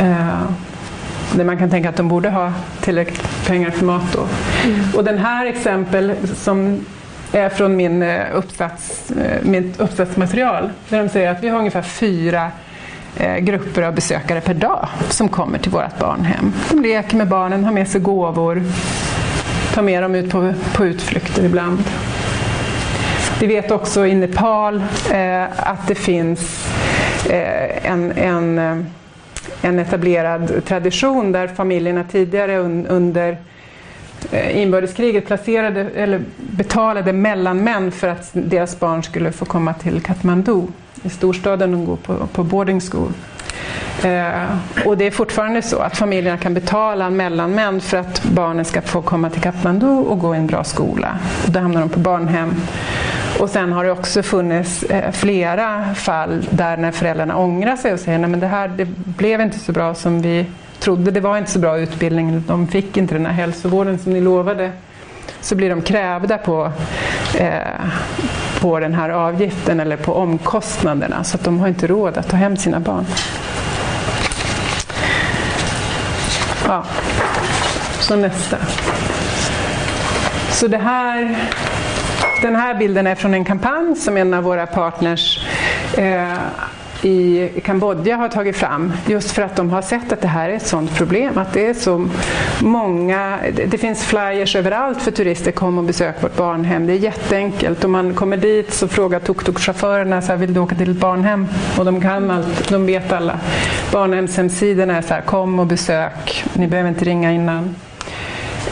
Eh, 0.00 0.42
där 1.36 1.44
man 1.44 1.58
kan 1.58 1.70
tänka 1.70 1.88
att 1.88 1.96
de 1.96 2.08
borde 2.08 2.30
ha 2.30 2.52
tillräckligt 2.80 3.46
pengar 3.46 3.70
för 3.70 3.84
mat 3.84 4.12
då. 4.12 4.26
Mm. 4.64 4.80
Och 4.96 5.04
den 5.04 5.18
här 5.18 5.46
exempel 5.46 6.14
som 6.36 6.80
är 7.32 7.48
från 7.48 7.76
min 7.76 8.02
uppsats, 8.34 9.12
mitt 9.42 9.80
uppsatsmaterial, 9.80 10.70
där 10.88 10.98
de 11.02 11.08
säger 11.08 11.30
att 11.30 11.42
vi 11.42 11.48
har 11.48 11.58
ungefär 11.58 11.82
fyra 11.82 12.50
Eh, 13.16 13.38
grupper 13.38 13.82
av 13.82 13.94
besökare 13.94 14.40
per 14.40 14.54
dag 14.54 14.88
som 15.10 15.28
kommer 15.28 15.58
till 15.58 15.72
vårt 15.72 15.98
barnhem. 15.98 16.52
De 16.70 16.82
leker 16.82 17.16
med 17.16 17.28
barnen, 17.28 17.64
har 17.64 17.72
med 17.72 17.88
sig 17.88 18.00
gåvor, 18.00 18.62
tar 19.74 19.82
med 19.82 20.02
dem 20.02 20.14
ut 20.14 20.30
på, 20.30 20.54
på 20.74 20.84
utflykter 20.84 21.44
ibland. 21.44 21.84
Vi 23.40 23.46
vet 23.46 23.70
också 23.70 24.06
i 24.06 24.14
Nepal 24.14 24.82
eh, 25.12 25.42
att 25.56 25.86
det 25.86 25.94
finns 25.94 26.68
eh, 27.30 27.90
en, 27.90 28.12
en, 28.12 28.58
eh, 28.58 28.76
en 29.64 29.78
etablerad 29.78 30.64
tradition 30.64 31.32
där 31.32 31.48
familjerna 31.48 32.04
tidigare 32.04 32.56
un, 32.56 32.86
under 32.86 33.38
eh, 34.30 34.62
inbördeskriget 34.62 35.26
placerade, 35.26 35.80
eller 35.80 36.20
betalade 36.36 37.12
mellanmän 37.12 37.92
för 37.92 38.08
att 38.08 38.30
deras 38.32 38.80
barn 38.80 39.02
skulle 39.02 39.32
få 39.32 39.44
komma 39.44 39.74
till 39.74 40.02
Kathmandu 40.02 40.62
i 41.02 41.10
storstaden 41.10 41.74
och 41.74 41.86
gå 41.86 41.96
på, 41.96 42.26
på 42.26 42.44
boarding 42.44 42.80
school. 42.80 43.12
Eh, 44.02 44.86
och 44.86 44.96
det 44.98 45.06
är 45.06 45.10
fortfarande 45.10 45.62
så 45.62 45.78
att 45.78 45.96
familjerna 45.96 46.38
kan 46.38 46.54
betala 46.54 47.10
mellanmän 47.10 47.80
för 47.80 47.96
att 47.96 48.24
barnen 48.24 48.64
ska 48.64 48.82
få 48.82 49.02
komma 49.02 49.30
till 49.30 49.42
Kathmandu 49.42 49.86
och 49.86 50.18
gå 50.18 50.34
i 50.34 50.38
en 50.38 50.46
bra 50.46 50.64
skola. 50.64 51.18
Och 51.46 51.52
då 51.52 51.60
hamnar 51.60 51.80
de 51.80 51.88
på 51.88 51.98
barnhem. 51.98 52.54
Och 53.38 53.50
sen 53.50 53.72
har 53.72 53.84
det 53.84 53.90
också 53.90 54.22
funnits 54.22 54.82
eh, 54.82 55.10
flera 55.12 55.94
fall 55.94 56.46
där 56.50 56.76
när 56.76 56.92
föräldrarna 56.92 57.36
ångrar 57.36 57.76
sig 57.76 57.92
och 57.92 58.00
säger 58.00 58.24
att 58.24 58.40
det 58.40 58.46
här 58.46 58.68
det 58.68 58.84
blev 59.04 59.40
inte 59.40 59.58
så 59.58 59.72
bra 59.72 59.94
som 59.94 60.22
vi 60.22 60.46
trodde. 60.78 61.10
Det 61.10 61.20
var 61.20 61.38
inte 61.38 61.50
så 61.50 61.58
bra 61.58 61.78
utbildning, 61.78 62.44
de 62.46 62.66
fick 62.68 62.96
inte 62.96 63.14
den 63.14 63.26
här 63.26 63.32
hälsovården 63.32 63.98
som 63.98 64.12
ni 64.12 64.20
lovade. 64.20 64.72
Så 65.40 65.54
blir 65.54 65.70
de 65.70 65.82
krävda 65.82 66.38
på, 66.38 66.72
eh, 67.38 67.58
på 68.60 68.80
den 68.80 68.94
här 68.94 69.10
avgiften 69.10 69.80
eller 69.80 69.96
på 69.96 70.14
omkostnaderna 70.14 71.24
så 71.24 71.36
att 71.36 71.44
de 71.44 71.60
har 71.60 71.68
inte 71.68 71.86
råd 71.86 72.18
att 72.18 72.28
ta 72.28 72.36
hem 72.36 72.56
sina 72.56 72.80
barn. 72.80 73.04
Ja, 76.68 76.84
så 78.00 78.16
nästa. 78.16 78.56
Så 80.50 80.68
det 80.68 80.78
här, 80.78 81.36
den 82.44 82.56
här 82.56 82.74
bilden 82.74 83.06
är 83.06 83.14
från 83.14 83.34
en 83.34 83.44
kampanj 83.44 83.96
som 83.96 84.16
en 84.16 84.34
av 84.34 84.44
våra 84.44 84.66
partners 84.66 85.46
eh, 85.96 86.38
i 87.02 87.48
Kambodja 87.64 88.16
har 88.16 88.28
tagit 88.28 88.56
fram 88.56 88.92
just 89.06 89.30
för 89.30 89.42
att 89.42 89.56
de 89.56 89.70
har 89.70 89.82
sett 89.82 90.12
att 90.12 90.20
det 90.20 90.28
här 90.28 90.48
är 90.48 90.56
ett 90.56 90.66
sådant 90.66 90.94
problem. 90.96 91.38
Att 91.38 91.52
det 91.52 91.66
är 91.66 91.74
så 91.74 92.08
många, 92.60 93.38
det 93.66 93.78
finns 93.78 94.04
flyers 94.04 94.56
överallt 94.56 95.02
för 95.02 95.10
turister, 95.10 95.52
kom 95.52 95.78
och 95.78 95.84
besök 95.84 96.22
vårt 96.22 96.36
barnhem. 96.36 96.86
Det 96.86 96.92
är 96.92 96.96
jätteenkelt. 96.96 97.84
Om 97.84 97.92
man 97.92 98.14
kommer 98.14 98.36
dit 98.36 98.72
så 98.72 98.88
frågar 98.88 99.20
tuk-tuk-chaufförerna 99.20 100.22
så 100.22 100.32
här, 100.32 100.36
vill 100.36 100.54
du 100.54 100.60
åka 100.60 100.74
till 100.74 100.90
ett 100.90 100.96
barnhem? 100.96 101.46
Och 101.78 101.84
de 101.84 102.00
kan 102.00 102.30
allt, 102.30 102.68
de 102.68 102.86
vet 102.86 103.12
alla. 103.12 103.40
Barnhemshemsidorna 103.92 104.96
är 104.96 105.02
så 105.02 105.14
här, 105.14 105.20
kom 105.20 105.58
och 105.58 105.66
besök, 105.66 106.44
ni 106.52 106.66
behöver 106.66 106.88
inte 106.88 107.04
ringa 107.04 107.32
innan. 107.32 107.74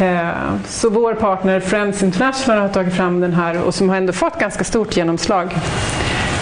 Eh, 0.00 0.28
så 0.68 0.90
vår 0.90 1.14
partner 1.14 1.60
Friends 1.60 2.02
International 2.02 2.58
har 2.58 2.68
tagit 2.68 2.94
fram 2.94 3.20
den 3.20 3.34
här 3.34 3.62
och 3.62 3.74
som 3.74 3.88
har 3.88 3.96
ändå 3.96 4.12
fått 4.12 4.38
ganska 4.38 4.64
stort 4.64 4.96
genomslag. 4.96 5.54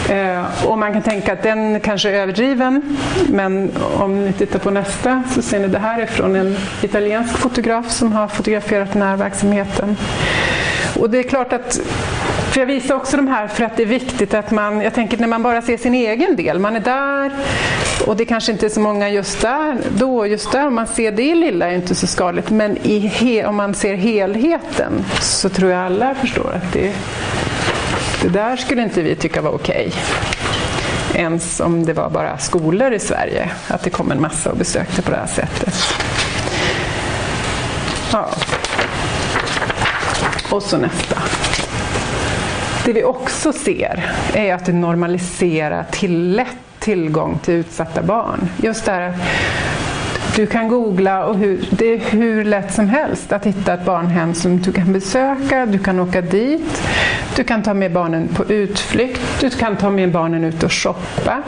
Eh, 0.08 0.66
och 0.66 0.78
man 0.78 0.92
kan 0.92 1.02
tänka 1.02 1.32
att 1.32 1.42
den 1.42 1.80
kanske 1.80 2.10
är 2.10 2.14
överdriven, 2.14 2.96
men 3.28 3.70
om 3.98 4.24
ni 4.24 4.32
tittar 4.32 4.58
på 4.58 4.70
nästa 4.70 5.22
så 5.34 5.42
ser 5.42 5.58
ni 5.58 5.64
att 5.64 5.72
det 5.72 5.78
här 5.78 6.00
är 6.00 6.06
från 6.06 6.36
en 6.36 6.56
italiensk 6.82 7.38
fotograf 7.38 7.90
som 7.90 8.12
har 8.12 8.28
fotograferat 8.28 8.92
den 8.92 9.02
här 9.02 9.16
verksamheten. 9.16 9.96
Och 11.00 11.10
det 11.10 11.18
är 11.18 11.22
klart 11.22 11.52
att 11.52 11.80
för 12.50 12.60
jag 12.60 12.66
visar 12.66 12.94
också 12.94 13.16
de 13.16 13.28
här 13.28 13.48
för 13.48 13.64
att 13.64 13.76
det 13.76 13.82
är 13.82 13.86
viktigt 13.86 14.34
att 14.34 14.50
man, 14.50 14.80
jag 14.80 14.94
tänker 14.94 15.18
när 15.18 15.26
man 15.26 15.42
bara 15.42 15.62
ser 15.62 15.76
sin 15.76 15.94
egen 15.94 16.36
del, 16.36 16.58
man 16.58 16.76
är 16.76 16.80
där, 16.80 17.32
och 18.06 18.16
det 18.16 18.24
kanske 18.24 18.52
inte 18.52 18.66
är 18.66 18.70
så 18.70 18.80
många 18.80 19.08
just 19.10 19.40
där, 19.40 19.78
då, 19.90 20.26
just 20.26 20.52
där, 20.52 20.66
om 20.66 20.74
man 20.74 20.86
ser 20.86 21.12
det 21.12 21.34
lilla 21.34 21.70
är 21.70 21.74
inte 21.74 21.94
så 21.94 22.06
skadligt. 22.06 22.50
Men 22.50 22.76
he, 23.04 23.46
om 23.46 23.56
man 23.56 23.74
ser 23.74 23.94
helheten 23.94 25.04
så 25.20 25.48
tror 25.48 25.70
jag 25.70 25.84
alla 25.84 26.14
förstår 26.14 26.52
att 26.52 26.72
det, 26.72 26.92
det 28.22 28.28
där 28.28 28.56
skulle 28.56 28.82
inte 28.82 29.02
vi 29.02 29.14
tycka 29.14 29.42
var 29.42 29.50
okej. 29.50 29.88
Okay. 29.88 31.22
Ens 31.22 31.60
om 31.60 31.84
det 31.84 31.92
var 31.92 32.10
bara 32.10 32.38
skolor 32.38 32.92
i 32.92 32.98
Sverige, 32.98 33.50
att 33.68 33.82
det 33.82 33.90
kom 33.90 34.10
en 34.10 34.20
massa 34.20 34.50
och 34.50 34.56
besökte 34.56 35.02
på 35.02 35.10
det 35.10 35.16
här 35.16 35.26
sättet. 35.26 35.74
Ja. 38.12 38.28
Och 40.50 40.62
så 40.62 40.78
nästa. 40.78 41.22
Det 42.84 42.92
vi 42.92 43.04
också 43.04 43.52
ser 43.52 44.12
är 44.34 44.54
att 44.54 44.66
det 44.66 44.72
normaliserar 44.72 45.86
till 45.90 46.36
lätt 46.36 46.69
tillgång 46.80 47.38
till 47.38 47.54
utsatta 47.54 48.02
barn. 48.02 48.48
Just 48.62 48.84
det 48.84 48.92
här 48.92 49.14
du 50.36 50.46
kan 50.46 50.68
googla 50.68 51.24
och 51.24 51.36
hur, 51.36 51.68
det 51.70 51.94
är 51.94 51.98
hur 51.98 52.44
lätt 52.44 52.72
som 52.74 52.88
helst 52.88 53.32
att 53.32 53.46
hitta 53.46 53.74
ett 53.74 53.84
barnhem 53.84 54.34
som 54.34 54.58
du 54.60 54.72
kan 54.72 54.92
besöka, 54.92 55.66
du 55.66 55.78
kan 55.78 56.00
åka 56.00 56.20
dit, 56.20 56.82
du 57.36 57.44
kan 57.44 57.62
ta 57.62 57.74
med 57.74 57.92
barnen 57.92 58.28
på 58.28 58.44
utflykt, 58.44 59.20
du 59.40 59.50
kan 59.50 59.76
ta 59.76 59.90
med 59.90 60.12
barnen 60.12 60.44
ut 60.44 60.62
och 60.62 60.72
shoppa. 60.72 61.42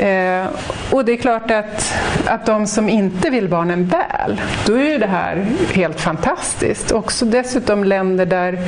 Eh, 0.00 0.46
och 0.90 1.04
det 1.04 1.12
är 1.12 1.16
klart 1.16 1.50
att, 1.50 1.94
att 2.26 2.46
de 2.46 2.66
som 2.66 2.88
inte 2.88 3.30
vill 3.30 3.48
barnen 3.48 3.86
väl, 3.86 4.40
då 4.66 4.74
är 4.74 4.90
ju 4.90 4.98
det 4.98 5.06
här 5.06 5.46
helt 5.72 6.00
fantastiskt. 6.00 6.92
Också 6.92 7.24
dessutom 7.24 7.84
länder 7.84 8.26
där 8.26 8.58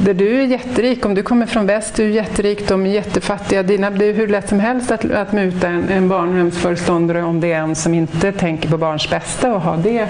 där 0.00 0.14
du 0.14 0.40
är 0.40 0.46
jätterik, 0.46 1.06
om 1.06 1.14
du 1.14 1.22
kommer 1.22 1.46
från 1.46 1.66
väst, 1.66 1.94
du 1.94 2.04
är 2.04 2.08
jätterik, 2.08 2.68
de 2.68 2.86
är 2.86 2.90
jättefattiga. 2.90 3.62
Dina, 3.62 3.90
det 3.90 4.04
är 4.04 4.12
hur 4.12 4.28
lätt 4.28 4.48
som 4.48 4.60
helst 4.60 4.90
att, 4.90 5.10
att 5.10 5.32
muta 5.32 5.68
en, 5.68 5.88
en 5.88 6.08
barnhemsföreståndare 6.08 7.22
om 7.22 7.40
det 7.40 7.52
är 7.52 7.58
en 7.58 7.74
som 7.74 7.94
inte 7.94 8.32
tänker 8.32 8.68
på 8.68 8.78
barns 8.78 9.10
bästa 9.10 9.54
och 9.54 9.60
har 9.60 9.76
det 9.76 10.08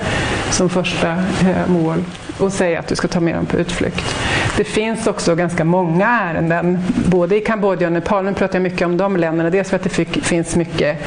som 0.50 0.68
första 0.68 1.12
eh, 1.12 1.68
mål 1.68 2.04
och 2.38 2.52
säga 2.52 2.78
att 2.78 2.86
du 2.86 2.96
ska 2.96 3.08
ta 3.08 3.20
med 3.20 3.34
dem 3.34 3.46
på 3.46 3.56
utflykt. 3.56 4.16
Det 4.56 4.64
finns 4.64 5.06
också 5.06 5.34
ganska 5.34 5.64
många 5.64 6.06
ärenden, 6.06 6.78
både 7.06 7.36
i 7.36 7.40
Kambodja 7.40 7.86
och 7.86 7.92
Nepal, 7.92 8.24
nu 8.24 8.34
pratar 8.34 8.54
jag 8.54 8.62
mycket 8.62 8.86
om 8.86 8.96
de 8.96 9.16
länderna, 9.16 9.50
dels 9.50 9.68
för 9.68 9.76
att 9.76 9.82
det 9.82 10.04
finns 10.22 10.56
mycket 10.56 10.98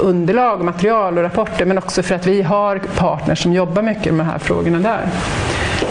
underlag, 0.00 0.64
material 0.64 1.18
och 1.18 1.24
rapporter, 1.24 1.64
men 1.64 1.78
också 1.78 2.02
för 2.02 2.14
att 2.14 2.26
vi 2.26 2.42
har 2.42 2.78
partners 2.78 3.42
som 3.42 3.52
jobbar 3.52 3.82
mycket 3.82 4.14
med 4.14 4.26
de 4.26 4.30
här 4.30 4.38
frågorna 4.38 4.78
där. 4.78 5.08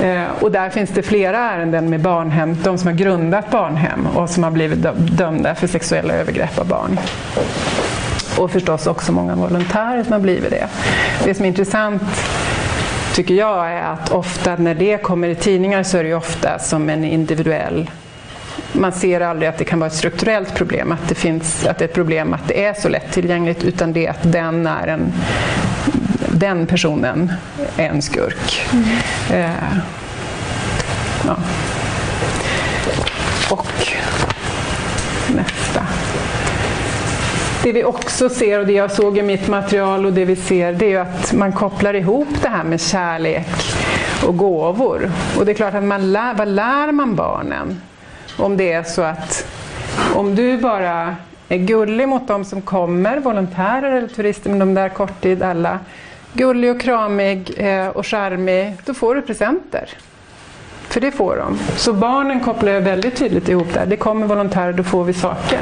Eh, 0.01 0.43
och 0.43 0.51
där 0.51 0.69
finns 0.69 0.89
det 0.89 1.03
flera 1.03 1.37
ärenden 1.37 1.89
med 1.89 1.99
barnhem, 1.99 2.57
de 2.63 2.77
som 2.77 2.87
har 2.87 2.95
grundat 2.95 3.51
barnhem 3.51 4.07
och 4.07 4.29
som 4.29 4.43
har 4.43 4.51
blivit 4.51 4.87
dömda 4.97 5.55
för 5.55 5.67
sexuella 5.67 6.13
övergrepp 6.13 6.59
av 6.59 6.67
barn. 6.67 6.99
Och 8.37 8.51
förstås 8.51 8.87
också 8.87 9.11
många 9.11 9.35
volontärer 9.35 10.03
som 10.03 10.11
har 10.13 10.19
blivit 10.19 10.49
det. 10.49 10.67
Det 11.23 11.33
som 11.33 11.45
är 11.45 11.49
intressant 11.49 12.03
tycker 13.13 13.33
jag 13.33 13.71
är 13.71 13.81
att 13.81 14.11
ofta 14.11 14.55
när 14.55 14.75
det 14.75 14.97
kommer 14.97 15.27
i 15.27 15.35
tidningar 15.35 15.83
så 15.83 15.97
är 15.97 16.03
det 16.03 16.13
ofta 16.13 16.59
som 16.59 16.89
en 16.89 17.03
individuell 17.03 17.89
man 18.79 18.91
ser 18.91 19.21
aldrig 19.21 19.49
att 19.49 19.57
det 19.57 19.65
kan 19.65 19.79
vara 19.79 19.87
ett 19.87 19.95
strukturellt 19.95 20.55
problem, 20.55 20.91
att 20.91 21.09
det, 21.09 21.15
finns, 21.15 21.65
att 21.65 21.77
det 21.77 21.85
är 21.85 21.89
ett 21.89 21.95
problem 21.95 22.33
att 22.33 22.47
det 22.47 22.65
är 22.65 22.73
så 22.73 22.89
lättillgängligt, 22.89 23.63
utan 23.63 23.93
det 23.93 24.05
är 24.05 24.09
att 24.09 24.31
den 24.31 24.67
är 24.67 24.87
en 24.87 25.13
den 26.35 26.67
personen 26.67 27.33
är 27.77 27.89
en 27.89 28.01
skurk. 28.01 28.67
Mm. 28.73 28.85
Eh, 29.31 29.77
ja. 31.25 31.37
Och 33.51 33.67
nästa. 35.35 35.87
Det 37.63 37.71
vi 37.71 37.83
också 37.83 38.29
ser, 38.29 38.59
och 38.59 38.65
det 38.65 38.73
jag 38.73 38.91
såg 38.91 39.17
i 39.17 39.21
mitt 39.21 39.47
material 39.47 40.05
och 40.05 40.13
det 40.13 40.25
vi 40.25 40.35
ser, 40.35 40.73
det 40.73 40.93
är 40.93 40.99
att 40.99 41.33
man 41.33 41.51
kopplar 41.51 41.93
ihop 41.93 42.27
det 42.41 42.49
här 42.49 42.63
med 42.63 42.81
kärlek 42.81 43.47
och 44.27 44.37
gåvor. 44.37 45.11
Och 45.37 45.45
det 45.45 45.51
är 45.51 45.55
klart 45.55 45.73
att 45.73 45.83
man 45.83 46.11
lär, 46.11 46.33
vad 46.33 46.47
lär 46.47 46.91
man 46.91 47.15
barnen? 47.15 47.81
Om 48.37 48.57
det 48.57 48.71
är 48.71 48.83
så 48.83 49.01
att 49.01 49.47
om 50.15 50.35
du 50.35 50.57
bara 50.57 51.15
är 51.49 51.57
gullig 51.57 52.07
mot 52.07 52.27
de 52.27 52.45
som 52.45 52.61
kommer, 52.61 53.19
volontärer 53.19 53.91
eller 53.91 54.07
turister, 54.07 54.49
men 54.49 54.59
de 54.59 54.73
där 54.73 54.89
korttid 54.89 55.43
alla, 55.43 55.79
gullig 56.35 56.71
och 56.71 56.81
kramig 56.81 57.53
eh, 57.57 57.87
och 57.87 58.07
charmig, 58.07 58.77
då 58.85 58.93
får 58.93 59.15
du 59.15 59.21
presenter. 59.21 59.89
För 60.87 61.01
det 61.01 61.11
får 61.11 61.37
de. 61.37 61.59
Så 61.77 61.93
barnen 61.93 62.39
kopplar 62.39 62.71
jag 62.71 62.81
väldigt 62.81 63.15
tydligt 63.15 63.49
ihop 63.49 63.73
där. 63.73 63.85
Det 63.85 63.97
kommer 63.97 64.27
volontärer, 64.27 64.73
då 64.73 64.83
får 64.83 65.03
vi 65.03 65.13
saker. 65.13 65.59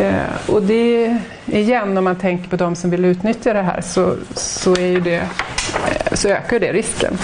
Eh, 0.00 0.50
och 0.50 0.62
det, 0.62 1.16
igen, 1.46 1.98
om 1.98 2.04
man 2.04 2.16
tänker 2.16 2.48
på 2.48 2.56
de 2.56 2.76
som 2.76 2.90
vill 2.90 3.04
utnyttja 3.04 3.52
det 3.52 3.62
här 3.62 3.80
så, 3.80 4.14
så, 4.34 4.72
är 4.72 4.86
ju 4.86 5.00
det, 5.00 5.16
eh, 5.16 6.12
så 6.12 6.28
ökar 6.28 6.60
det 6.60 6.72
risken 6.72 7.16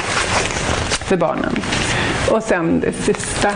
för 0.89 1.17
barnen. 1.17 1.57
Och 2.31 2.43
sen 2.43 2.81
det 2.81 2.93
sista 2.93 3.51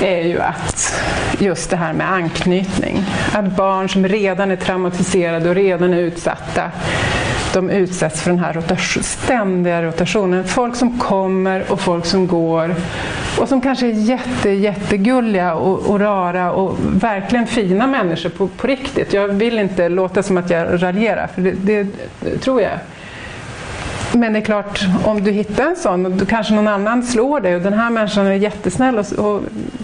är 0.00 0.22
ju 0.22 0.40
att 0.40 1.02
just 1.38 1.70
det 1.70 1.76
här 1.76 1.92
med 1.92 2.12
anknytning. 2.12 3.04
Att 3.32 3.56
barn 3.56 3.88
som 3.88 4.08
redan 4.08 4.50
är 4.50 4.56
traumatiserade 4.56 5.48
och 5.48 5.54
redan 5.54 5.94
är 5.94 5.98
utsatta 5.98 6.70
de 7.54 7.70
utsätts 7.70 8.22
för 8.22 8.30
den 8.30 8.38
här 8.38 8.52
rotation, 8.52 9.02
ständiga 9.02 9.82
rotationen. 9.82 10.44
Folk 10.44 10.76
som 10.76 10.98
kommer 10.98 11.72
och 11.72 11.80
folk 11.80 12.06
som 12.06 12.26
går 12.26 12.74
och 13.38 13.48
som 13.48 13.60
kanske 13.60 13.86
är 13.86 13.90
jätte, 13.90 14.50
jättegulliga 14.50 15.54
och, 15.54 15.90
och 15.90 16.00
rara 16.00 16.52
och 16.52 16.76
verkligen 16.80 17.46
fina 17.46 17.86
människor 17.86 18.30
på, 18.30 18.48
på 18.48 18.66
riktigt. 18.66 19.12
Jag 19.12 19.28
vill 19.28 19.58
inte 19.58 19.88
låta 19.88 20.22
som 20.22 20.36
att 20.36 20.50
jag 20.50 20.82
raljerar, 20.82 21.26
för 21.34 21.42
det, 21.42 21.52
det, 21.52 21.86
det 22.20 22.38
tror 22.38 22.62
jag. 22.62 22.78
Men 24.12 24.32
det 24.32 24.38
är 24.38 24.44
klart, 24.44 24.80
om 25.04 25.24
du 25.24 25.30
hittar 25.30 25.64
en 25.64 25.76
sån 25.76 26.06
och 26.06 26.12
då 26.12 26.26
kanske 26.26 26.54
någon 26.54 26.68
annan 26.68 27.02
slår 27.02 27.40
dig 27.40 27.56
och 27.56 27.62
den 27.62 27.72
här 27.72 27.90
människan 27.90 28.26
är 28.26 28.32
jättesnäll 28.32 28.98
och, 28.98 29.12
och 29.12 29.42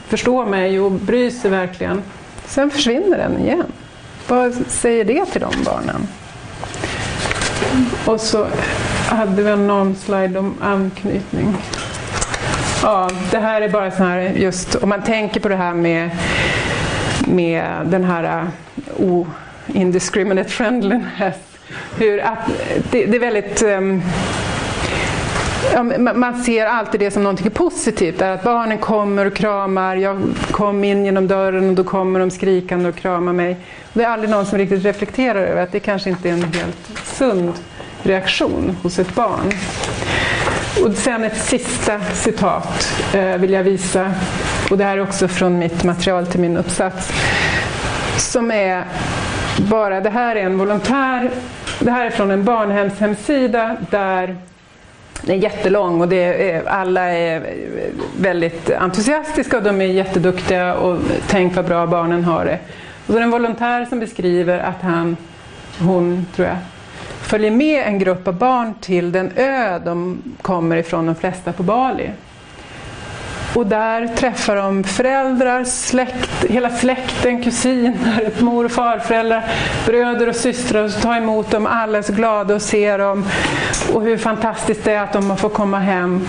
förstår 0.09 0.47
mig 0.47 0.81
och 0.81 0.93
bryr 0.93 1.31
sig 1.31 1.51
verkligen. 1.51 2.03
Sen 2.47 2.71
försvinner 2.71 3.19
den 3.19 3.39
igen. 3.39 3.65
Vad 4.29 4.55
säger 4.69 5.05
det 5.05 5.27
till 5.27 5.41
de 5.41 5.65
barnen? 5.65 6.07
Och 8.07 8.21
så 8.21 8.47
hade 9.09 9.43
vi 9.43 9.57
någon 9.57 9.97
slide 9.97 10.39
om 10.39 10.55
anknytning. 10.61 11.57
Ja, 12.83 13.11
det 13.31 13.39
här 13.39 13.61
är 13.61 13.69
bara 13.69 13.91
så 13.91 14.05
här 14.05 14.21
just 14.21 14.75
om 14.75 14.89
man 14.89 15.03
tänker 15.03 15.41
på 15.41 15.49
det 15.49 15.57
här 15.57 15.75
med, 15.75 16.11
med 17.27 17.65
den 17.85 18.05
här 18.05 18.25
äh, 18.25 18.49
o-indiscriminate 18.97 20.51
friendliness. 20.51 21.37
Hur 21.99 22.21
att, 22.21 22.39
det, 22.91 23.07
det 23.07 23.17
är 23.17 23.21
väldigt 23.21 23.63
um, 23.63 24.03
man 26.15 26.43
ser 26.45 26.67
alltid 26.67 27.01
det 27.01 27.11
som 27.11 27.23
något 27.23 27.55
positivt, 27.55 28.23
att 28.23 28.45
barnen 28.45 28.79
kommer 28.79 29.27
och 29.27 29.35
kramar, 29.35 29.97
jag 29.97 30.23
kom 30.51 30.85
in 30.85 31.05
genom 31.05 31.29
dörren 31.29 31.69
och 31.69 31.75
då 31.75 31.85
kommer 31.85 32.21
de 32.21 32.31
skrikande 32.31 32.89
och 32.89 32.97
kramar 32.97 33.33
mig. 33.33 33.57
Det 33.93 34.05
är 34.05 34.09
aldrig 34.09 34.31
någon 34.31 34.47
som 34.47 34.59
riktigt 34.59 34.85
reflekterar 34.85 35.41
över 35.41 35.63
att 35.63 35.73
det 35.73 35.81
kanske 35.81 36.11
inte 36.11 36.29
är 36.29 36.33
en 36.33 36.43
helt 36.43 36.99
sund 37.05 37.53
reaktion 38.03 38.77
hos 38.83 38.99
ett 38.99 39.15
barn. 39.15 39.53
Och 40.85 40.95
sen 40.95 41.25
ett 41.25 41.37
sista 41.37 42.01
citat 42.01 42.93
eh, 43.15 43.37
vill 43.37 43.51
jag 43.51 43.63
visa, 43.63 44.13
och 44.71 44.79
det 44.79 44.85
här 44.85 44.97
är 44.97 45.03
också 45.03 45.29
från 45.29 45.59
mitt 45.59 45.85
material 45.85 46.27
till 46.27 46.41
min 46.41 46.57
uppsats, 46.57 47.13
som 48.17 48.51
är 48.51 48.85
bara, 49.57 50.01
det 50.01 50.11
här 50.11 50.37
är 50.37 50.45
en 50.45 50.59
volontär, 50.59 51.31
det 51.81 51.91
här 51.91 52.07
är 52.07 52.11
från 52.11 52.31
en 52.31 52.45
barnhemshemsida 52.45 53.77
där 53.91 54.37
den 55.23 55.37
är 55.37 55.39
jättelång 55.39 56.01
och 56.01 56.09
det 56.09 56.51
är, 56.51 56.69
alla 56.69 57.01
är 57.01 57.55
väldigt 58.21 58.71
entusiastiska 58.71 59.57
och 59.57 59.63
de 59.63 59.81
är 59.81 59.85
jätteduktiga 59.85 60.75
och 60.75 60.99
tänk 61.29 61.57
vad 61.57 61.65
bra 61.65 61.87
barnen 61.87 62.25
har 62.25 62.45
det. 62.45 62.59
Och 63.07 63.07
så 63.07 63.13
är 63.13 63.17
det 63.17 63.25
en 63.25 63.31
volontär 63.31 63.85
som 63.85 64.01
beskriver 64.01 64.59
att 64.59 64.83
han, 64.83 65.17
hon 65.79 66.27
tror 66.35 66.49
jag, 66.49 66.57
följer 67.21 67.51
med 67.51 67.87
en 67.87 67.99
grupp 67.99 68.29
av 68.29 68.35
barn 68.35 68.75
till 68.81 69.13
den 69.13 69.33
ö 69.37 69.79
de 69.85 70.23
kommer 70.43 70.77
ifrån, 70.77 71.07
de 71.07 71.15
flesta 71.15 71.53
på 71.53 71.63
Bali. 71.63 72.11
Och 73.55 73.67
där 73.67 74.07
träffar 74.07 74.57
de 74.57 74.85
föräldrar, 74.85 75.65
släkt, 75.65 76.45
hela 76.45 76.71
släkten, 76.71 77.43
kusiner, 77.43 78.31
mor 78.43 78.65
och 78.65 78.71
farföräldrar, 78.71 79.45
bröder 79.87 80.29
och 80.29 80.37
systrar 80.37 80.85
och 80.85 81.01
tar 81.01 81.17
emot 81.17 81.51
dem. 81.51 81.67
Alla 81.67 81.99
är 81.99 82.03
så 82.03 82.13
glada 82.13 82.55
att 82.57 82.63
se 82.63 82.97
dem 82.97 83.25
och 83.93 84.03
hur 84.03 84.17
fantastiskt 84.17 84.85
det 84.85 84.93
är 84.93 85.03
att 85.03 85.13
de 85.13 85.37
får 85.37 85.49
komma 85.49 85.79
hem. 85.79 86.27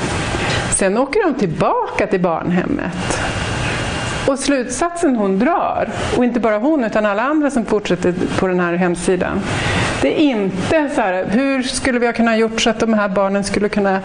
Sen 0.75 0.97
åker 0.97 1.23
de 1.23 1.33
tillbaka 1.39 2.07
till 2.07 2.19
barnhemmet. 2.21 3.19
Och 4.27 4.39
slutsatsen 4.39 5.15
hon 5.15 5.39
drar, 5.39 5.89
och 6.17 6.23
inte 6.23 6.39
bara 6.39 6.57
hon 6.57 6.83
utan 6.83 7.05
alla 7.05 7.23
andra 7.23 7.51
som 7.51 7.65
fortsätter 7.65 8.13
på 8.39 8.47
den 8.47 8.59
här 8.59 8.73
hemsidan, 8.73 9.41
det 10.01 10.21
är 10.21 10.23
inte 10.23 10.89
så 10.95 11.01
här, 11.01 11.25
hur 11.29 11.63
skulle 11.63 11.99
vi 11.99 12.05
ha 12.05 12.13
kunnat 12.13 12.37
gjort 12.37 12.61
så 12.61 12.69
att 12.69 12.79
de 12.79 12.93
här 12.93 13.09
barnen 13.09 13.43
skulle 13.43 13.69
kunna 13.69 13.99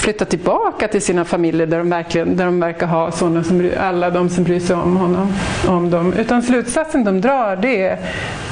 flytta 0.00 0.24
tillbaka 0.24 0.88
till 0.88 1.02
sina 1.02 1.24
familjer 1.24 1.66
där 1.66 1.78
de, 1.78 1.90
verkligen, 1.90 2.36
där 2.36 2.44
de 2.44 2.60
verkar 2.60 2.86
ha 2.86 3.12
sådana 3.12 3.44
som, 3.44 3.70
alla 3.78 4.10
de 4.10 4.28
som 4.28 4.44
bryr 4.44 4.60
sig 4.60 4.76
om 4.76 4.96
honom. 4.96 5.32
Om 5.68 5.90
dem. 5.90 6.12
Utan 6.12 6.42
slutsatsen 6.42 7.04
de 7.04 7.20
drar 7.20 7.56
det 7.56 7.82
är, 7.82 7.98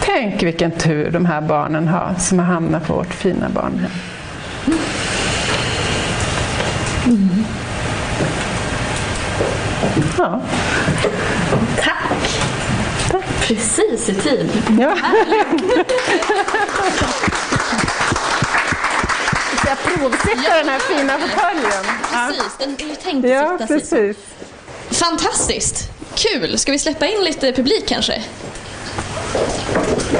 tänk 0.00 0.42
vilken 0.42 0.70
tur 0.70 1.10
de 1.10 1.26
här 1.26 1.40
barnen 1.40 1.88
har 1.88 2.14
som 2.18 2.38
har 2.38 2.46
hamnat 2.46 2.86
på 2.86 2.94
vårt 2.94 3.14
fina 3.14 3.48
barnhem. 3.48 3.90
Mm. 7.06 7.44
Ja. 10.18 10.40
Tack! 11.76 12.40
Tack! 13.10 13.24
Precis 13.48 14.08
i 14.08 14.14
tid. 14.14 14.62
Ja. 14.80 14.94
jag 19.68 19.78
provsitta 19.82 20.42
ja. 20.44 20.56
den 20.56 20.68
här 20.68 20.78
fina 20.78 21.18
fåtöljen. 21.18 21.84
Precis, 22.28 22.52
den 22.58 22.76
är 22.78 22.90
ju 22.90 22.96
tänkt 22.96 23.24
att 23.24 23.30
ja, 23.30 23.58
sitta 23.58 23.66
precis. 23.66 24.16
Fantastiskt! 24.90 25.90
Kul! 26.14 26.58
Ska 26.58 26.72
vi 26.72 26.78
släppa 26.78 27.06
in 27.06 27.24
lite 27.24 27.52
publik 27.52 27.88
kanske? 27.88 28.22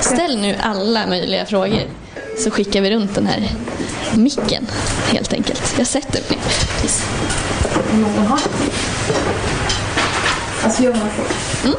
Ställ 0.01 0.40
nu 0.40 0.57
alla 0.61 1.07
möjliga 1.07 1.46
frågor 1.46 1.82
så 2.38 2.51
skickar 2.51 2.80
vi 2.80 2.90
runt 2.90 3.14
den 3.14 3.26
här 3.26 3.51
micken 4.14 4.66
helt 5.07 5.32
enkelt. 5.32 5.74
Jag 5.78 5.86
sätter 5.86 6.22
mig. 6.28 6.38
Någon 8.01 8.26
har 8.26 8.40
Alltså 10.62 10.82
jag 10.82 10.92
har 10.92 11.11
mm. 11.64 11.76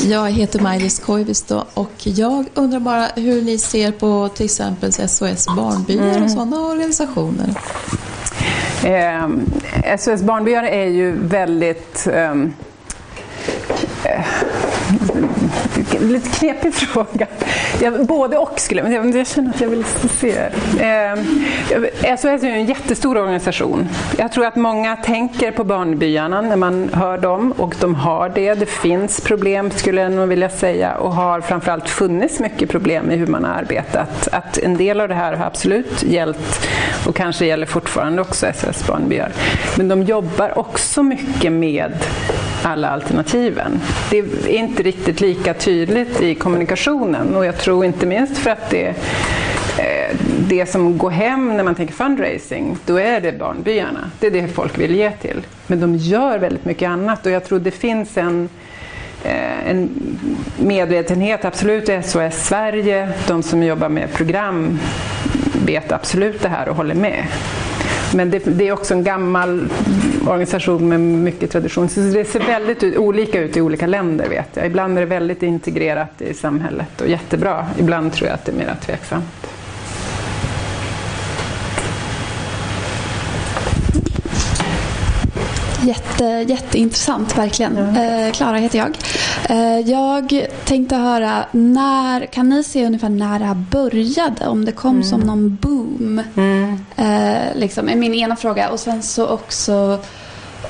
Jag 0.00 0.30
heter 0.30 0.60
Maj-Lis 0.60 0.98
Koivisto 0.98 1.64
och 1.74 1.92
jag 2.02 2.44
undrar 2.54 2.80
bara 2.80 3.06
hur 3.16 3.42
ni 3.42 3.58
ser 3.58 3.92
på 3.92 4.28
till 4.34 4.44
exempel 4.44 4.92
SOS 4.92 5.46
Barnbyar 5.56 6.08
mm. 6.08 6.22
och 6.22 6.30
sådana 6.30 6.60
organisationer. 6.60 7.54
Eh, 8.84 9.28
SOS 9.96 10.22
Barnbyar 10.22 10.62
är 10.62 10.86
ju 10.86 11.12
väldigt 11.12 12.06
ehm, 12.12 12.52
eh, 14.04 14.24
lite 16.10 16.28
knepig 16.28 16.74
fråga. 16.92 17.26
Jag, 17.80 18.06
både 18.06 18.38
och 18.38 18.60
skulle 18.60 18.90
jag, 18.90 19.16
jag 19.16 19.26
känner 19.26 19.50
att 19.50 19.60
jag 19.60 19.68
vill 19.68 19.84
se. 19.84 20.38
Eh, 20.80 22.16
SOS 22.16 22.24
är 22.24 22.44
en 22.44 22.66
jättestor 22.66 23.18
organisation. 23.18 23.88
Jag 24.18 24.32
tror 24.32 24.46
att 24.46 24.56
många 24.56 24.96
tänker 24.96 25.50
på 25.50 25.64
barnbyarna 25.64 26.40
när 26.40 26.56
man 26.56 26.90
hör 26.92 27.18
dem 27.18 27.52
och 27.52 27.74
de 27.80 27.94
har 27.94 28.28
det. 28.28 28.54
Det 28.54 28.66
finns 28.66 29.20
problem 29.20 29.70
skulle 29.70 30.00
jag 30.00 30.12
nog 30.12 30.28
vilja 30.28 30.48
säga 30.48 30.94
och 30.96 31.12
har 31.12 31.40
framförallt 31.40 31.88
funnits 31.88 32.40
mycket 32.40 32.70
problem 32.70 33.10
i 33.10 33.16
hur 33.16 33.26
man 33.26 33.44
har 33.44 33.52
arbetat. 33.52 34.28
Att 34.32 34.58
en 34.58 34.76
del 34.76 35.00
av 35.00 35.08
det 35.08 35.14
här 35.14 35.32
har 35.32 35.46
absolut 35.46 36.02
gällt 36.02 36.68
och 37.06 37.16
kanske 37.16 37.46
gäller 37.46 37.66
fortfarande 37.66 38.22
också 38.22 38.46
SOS 38.54 38.86
Barnbyar. 38.86 39.32
Men 39.76 39.88
de 39.88 40.02
jobbar 40.02 40.58
också 40.58 41.02
mycket 41.02 41.52
med 41.52 41.92
alla 42.62 42.90
alternativen. 42.90 43.80
Det 44.10 44.18
är 44.18 44.48
inte 44.48 44.82
riktigt 44.82 45.20
lika 45.20 45.54
tydligt 45.54 46.20
i 46.20 46.34
kommunikationen 46.34 47.36
och 47.36 47.46
jag 47.46 47.58
tror 47.58 47.84
inte 47.84 48.06
minst 48.06 48.38
för 48.38 48.50
att 48.50 48.70
det 48.70 48.88
eh, 49.78 50.16
det 50.48 50.66
som 50.66 50.98
går 50.98 51.10
hem 51.10 51.56
när 51.56 51.64
man 51.64 51.74
tänker 51.74 51.94
fundraising, 51.94 52.76
då 52.86 52.96
är 52.96 53.20
det 53.20 53.32
barnbyarna. 53.32 54.10
Det 54.20 54.26
är 54.26 54.30
det 54.30 54.48
folk 54.48 54.78
vill 54.78 54.94
ge 54.94 55.10
till. 55.10 55.46
Men 55.66 55.80
de 55.80 55.94
gör 55.94 56.38
väldigt 56.38 56.64
mycket 56.64 56.88
annat 56.88 57.26
och 57.26 57.32
jag 57.32 57.44
tror 57.44 57.58
det 57.58 57.70
finns 57.70 58.16
en, 58.16 58.48
eh, 59.24 59.70
en 59.70 59.90
medvetenhet, 60.56 61.44
absolut 61.44 61.88
i 61.88 62.02
SOS 62.02 62.34
Sverige, 62.34 63.12
de 63.26 63.42
som 63.42 63.62
jobbar 63.62 63.88
med 63.88 64.12
program 64.12 64.78
vet 65.66 65.92
absolut 65.92 66.42
det 66.42 66.48
här 66.48 66.68
och 66.68 66.76
håller 66.76 66.94
med. 66.94 67.24
Men 68.14 68.30
det, 68.30 68.38
det, 68.38 68.68
är 68.68 68.72
också 68.72 68.94
en 68.94 69.04
gammal 69.04 69.68
organisation 70.26 70.88
med 70.88 71.00
mycket 71.00 71.50
tradition. 71.50 71.88
Så 71.88 72.00
det 72.00 72.24
ser 72.24 72.40
väldigt 72.40 72.82
ut, 72.82 72.96
olika 72.96 73.40
ut 73.40 73.56
i 73.56 73.60
olika 73.60 73.86
länder 73.86 74.28
vet 74.28 74.48
jag. 74.54 74.66
Ibland 74.66 74.96
är 74.96 75.00
det 75.00 75.06
väldigt 75.06 75.42
integrerat 75.42 76.22
i 76.22 76.34
samhället 76.34 77.00
och 77.00 77.08
jättebra. 77.08 77.66
Ibland 77.78 78.12
tror 78.12 78.28
jag 78.28 78.34
att 78.34 78.44
det 78.44 78.52
är 78.52 78.56
mer 78.56 78.76
tveksamt. 78.86 79.24
Jätte, 85.82 86.24
jätteintressant, 86.24 87.38
verkligen. 87.38 87.96
Eh, 87.96 88.32
Klara 88.32 88.56
eh, 88.56 88.62
heter 88.62 88.78
jag. 88.78 88.96
Eh, 89.48 89.90
jag 89.90 90.46
tänkte 90.64 90.96
höra, 90.96 91.44
när, 91.52 92.26
kan 92.26 92.48
ni 92.48 92.64
se 92.64 92.86
ungefär 92.86 93.08
när 93.08 93.38
det 93.38 93.44
här 93.44 93.64
började? 93.70 94.46
Om 94.46 94.64
det 94.64 94.72
kom 94.72 94.90
mm. 94.90 95.04
som 95.04 95.20
någon 95.20 95.56
boom? 95.56 96.22
Mm. 96.36 96.78
Eh, 96.96 97.56
liksom, 97.56 97.88
är 97.88 97.96
min 97.96 98.14
ena 98.14 98.36
fråga. 98.36 98.70
Och 98.70 98.80
sen 98.80 99.02
så 99.02 99.26
också 99.26 99.98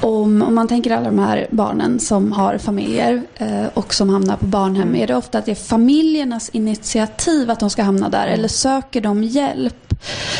om, 0.01 0.43
om 0.43 0.55
man 0.55 0.69
tänker 0.69 0.91
alla 0.91 1.05
de 1.05 1.19
här 1.19 1.47
barnen 1.51 2.01
som 2.01 2.33
har 2.33 2.59
familjer 2.59 3.23
eh, 3.35 3.67
och 3.75 3.95
som 3.95 4.09
hamnar 4.09 4.37
på 4.37 4.47
barnhem. 4.47 4.89
Mm. 4.89 5.03
Är 5.03 5.07
det 5.07 5.17
ofta 5.17 5.39
att 5.39 5.45
det 5.45 5.51
är 5.51 5.55
familjernas 5.55 6.49
initiativ 6.49 7.51
att 7.51 7.61
de 7.61 7.71
ska 7.71 7.83
hamna 7.83 8.09
där? 8.09 8.27
Mm. 8.27 8.35
Eller 8.35 8.49
söker 8.49 9.01
de 9.01 9.25
hjälp 9.25 9.92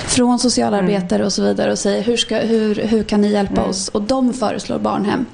från 0.07 0.39
socialarbetare 0.39 1.17
mm. 1.17 1.27
och 1.27 1.33
så 1.33 1.43
vidare 1.43 1.73
och 1.73 1.79
säger 1.79 2.03
hur, 2.03 2.17
ska, 2.17 2.37
hur, 2.37 2.75
hur 2.75 3.03
kan 3.03 3.21
ni 3.21 3.33
hjälpa 3.33 3.61
mm. 3.61 3.71
oss? 3.71 3.89
Och 3.89 4.03
de 4.03 4.33
föreslår 4.35 4.79
barnhem. 4.79 5.27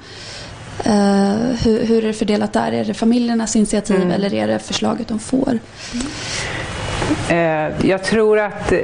Uh, 0.85 1.55
hur, 1.63 1.85
hur, 1.85 2.03
är 2.03 2.07
det 2.07 2.13
fördelat 2.13 2.53
där? 2.53 2.71
Är 2.71 2.85
det 2.85 2.93
familjernas 2.93 3.55
initiativ 3.55 3.95
mm. 3.95 4.11
eller 4.11 4.33
är 4.33 4.47
det 4.47 4.59
förslaget 4.59 5.07
de 5.07 5.19
får? 5.19 5.59
Uh, 7.31 7.87
jag 7.89 8.03
tror 8.03 8.39
att, 8.39 8.71
eh, 8.71 8.79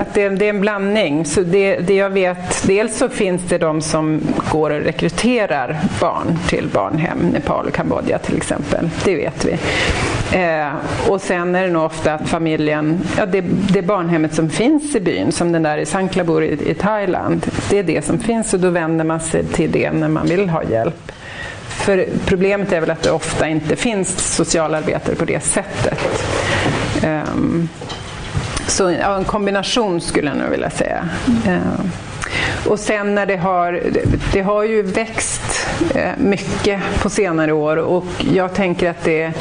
att 0.00 0.14
det, 0.14 0.28
det, 0.28 0.44
är 0.44 0.50
en 0.50 0.60
blandning. 0.60 1.24
Så 1.24 1.40
det, 1.40 1.76
det 1.76 1.94
jag 1.94 2.10
vet, 2.10 2.66
dels 2.66 2.98
så 2.98 3.08
finns 3.08 3.42
det 3.48 3.58
de 3.58 3.82
som 3.82 4.20
går 4.50 4.70
och 4.70 4.80
rekryterar 4.80 5.80
barn 6.00 6.38
till 6.48 6.68
barnhem, 6.72 7.18
Nepal 7.18 7.66
och 7.66 7.74
Kambodja 7.74 8.18
till 8.18 8.36
exempel. 8.36 8.90
Det 9.04 9.16
vet 9.16 9.44
vi. 9.44 9.58
Eh, 10.32 10.72
och 11.08 11.20
sen 11.20 11.54
är 11.54 11.62
det 11.62 11.72
nog 11.72 11.84
ofta 11.84 12.14
att 12.14 12.28
familjen, 12.28 13.00
ja, 13.18 13.26
det, 13.26 13.40
det 13.70 13.82
barnhemmet 13.82 14.34
som 14.34 14.50
finns 14.50 14.96
i 14.96 15.00
byn, 15.00 15.32
som 15.32 15.52
den 15.52 15.62
där 15.62 15.78
i 15.78 15.86
Sanklabur 15.86 16.42
i, 16.42 16.70
i 16.70 16.74
Thailand, 16.74 17.46
det 17.70 17.78
är 17.78 17.82
det 17.82 18.04
som 18.04 18.18
finns 18.18 18.54
och 18.54 18.60
då 18.60 18.70
vänder 18.70 19.04
man 19.04 19.20
sig 19.20 19.44
till 19.44 19.72
det 19.72 19.92
när 19.92 20.08
man 20.08 20.26
vill 20.26 20.48
ha 20.48 20.62
hjälp. 20.62 21.12
För 21.68 22.06
problemet 22.26 22.72
är 22.72 22.80
väl 22.80 22.90
att 22.90 23.02
det 23.02 23.10
ofta 23.10 23.48
inte 23.48 23.76
finns 23.76 24.34
socialarbetare 24.36 25.14
på 25.14 25.24
det 25.24 25.40
sättet. 25.40 26.24
Um, 27.04 27.68
så 28.66 28.90
ja, 28.90 29.16
en 29.16 29.24
kombination 29.24 30.00
skulle 30.00 30.28
jag 30.28 30.36
nog 30.36 30.50
vilja 30.50 30.70
säga. 30.70 31.08
Um, 31.46 31.90
och 32.68 32.78
sen 32.78 33.14
när 33.14 33.26
det 33.26 33.36
har, 33.36 33.82
det 34.32 34.40
har 34.40 34.62
ju 34.62 34.82
växt 34.82 35.66
eh, 35.94 36.10
mycket 36.18 36.80
på 37.02 37.10
senare 37.10 37.52
år 37.52 37.76
och 37.76 38.04
jag 38.32 38.54
tänker 38.54 38.90
att 38.90 39.04
det 39.04 39.32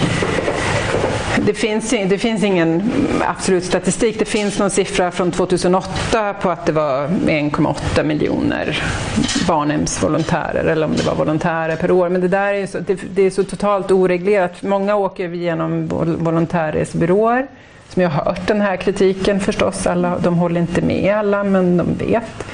det 1.42 1.54
finns, 1.54 1.90
det 1.90 2.18
finns 2.18 2.44
ingen 2.44 2.92
absolut 3.28 3.64
statistik. 3.64 4.20
Det 4.20 4.26
finns 4.26 4.60
någon 4.60 4.70
siffra 4.70 5.12
från 5.12 5.32
2008 5.32 6.34
på 6.34 6.50
att 6.50 6.66
det 6.66 6.72
var 6.72 7.08
1,8 7.08 8.04
miljoner 8.04 8.84
barnhemsvolontärer 9.48 10.66
eller 10.66 10.86
om 10.86 10.96
det 10.96 11.04
var 11.04 11.16
volontärer 11.16 11.76
per 11.76 11.92
år. 11.92 12.10
Men 12.10 12.22
det 12.22 12.28
där 12.28 12.54
är 12.54 12.68
så, 12.68 12.80
det, 12.80 13.00
det 13.16 13.22
är 13.22 13.30
så 13.30 13.44
totalt 13.44 13.92
oreglerat. 13.92 14.62
Många 14.62 14.96
åker 14.96 15.30
genom 15.30 15.88
volontärresebyråer 16.20 17.48
som 17.90 18.02
jag 18.02 18.10
har 18.10 18.26
hört 18.26 18.48
den 18.48 18.62
här 18.62 18.78
kritiken 18.78 19.40
förstås. 19.40 19.88
Alla, 19.88 20.18
de 20.20 20.38
håller 20.38 20.62
inte 20.62 20.82
med 20.82 21.16
alla, 21.16 21.44
men 21.44 21.78
de 21.78 21.94
vet. 21.94 22.46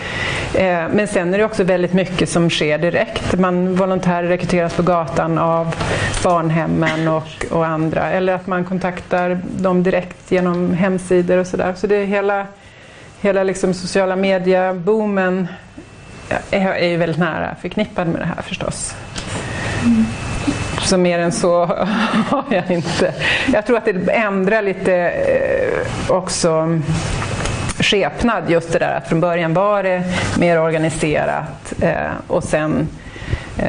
Eh, 0.54 0.90
men 0.94 1.08
sen 1.08 1.34
är 1.34 1.38
det 1.38 1.46
också 1.46 1.64
väldigt 1.64 1.94
mycket 1.94 2.30
som 2.30 2.50
sker 2.50 2.78
direkt. 2.78 3.40
Man 3.40 3.76
volontärer 3.76 4.28
rekryteras 4.28 4.74
på 4.74 4.84
gatan 4.84 5.38
av 5.38 5.76
barnhemmen 6.24 7.08
och, 7.08 7.46
och 7.52 7.66
andra. 7.66 8.12
Eller 8.12 8.34
att 8.34 8.48
man 8.48 8.66
kontaktar 8.66 9.40
dem 9.58 9.84
direkt 9.84 10.32
genom 10.32 10.74
hemsidor 10.74 11.38
och 11.38 11.48
sådär. 11.48 11.74
Så 11.78 11.88
det 11.88 11.96
är 11.96 12.06
hela, 12.06 12.48
hela 13.22 13.44
liksom 13.44 13.74
sociala 13.74 14.16
media-boomen 14.16 15.48
är, 16.52 16.68
är 16.68 16.88
ju 16.88 16.98
väldigt 16.98 17.20
nära 17.20 17.56
förknippad 17.62 18.08
med 18.08 18.22
det 18.22 18.26
här 18.26 18.42
förstås. 18.42 18.96
Mm. 19.84 20.06
Så 20.84 20.98
mer 20.98 21.20
än 21.20 21.32
så 21.32 21.66
har 22.30 22.44
jag 22.50 22.72
inte. 22.72 23.14
Jag 23.54 23.66
tror 23.66 23.78
att 23.78 23.86
det 23.86 24.12
ändrar 24.12 24.62
lite 24.62 24.94
eh, 24.96 26.12
också 26.12 26.50
mm, 26.50 26.84
skepnad 27.80 28.50
just 28.50 28.74
det 28.74 28.80
där 28.80 28.98
att 28.98 29.08
från 29.08 29.20
början 29.20 29.54
var 29.54 29.84
det 29.84 30.04
mer 30.40 30.60
organiserat 30.60 31.74
eh, 31.82 32.12
och 32.28 32.44
sen 32.44 32.88
eh, 33.58 33.66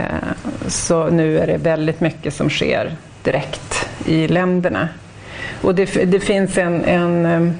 så 0.66 1.10
nu 1.10 1.38
är 1.38 1.46
det 1.46 1.56
väldigt 1.56 2.00
mycket 2.00 2.34
som 2.34 2.50
sker 2.50 2.96
direkt 3.22 3.88
i 4.06 4.28
länderna. 4.28 4.88
Och 5.62 5.74
det, 5.74 5.84
det 6.04 6.20
finns 6.20 6.58
en, 6.58 6.84
en 6.84 7.58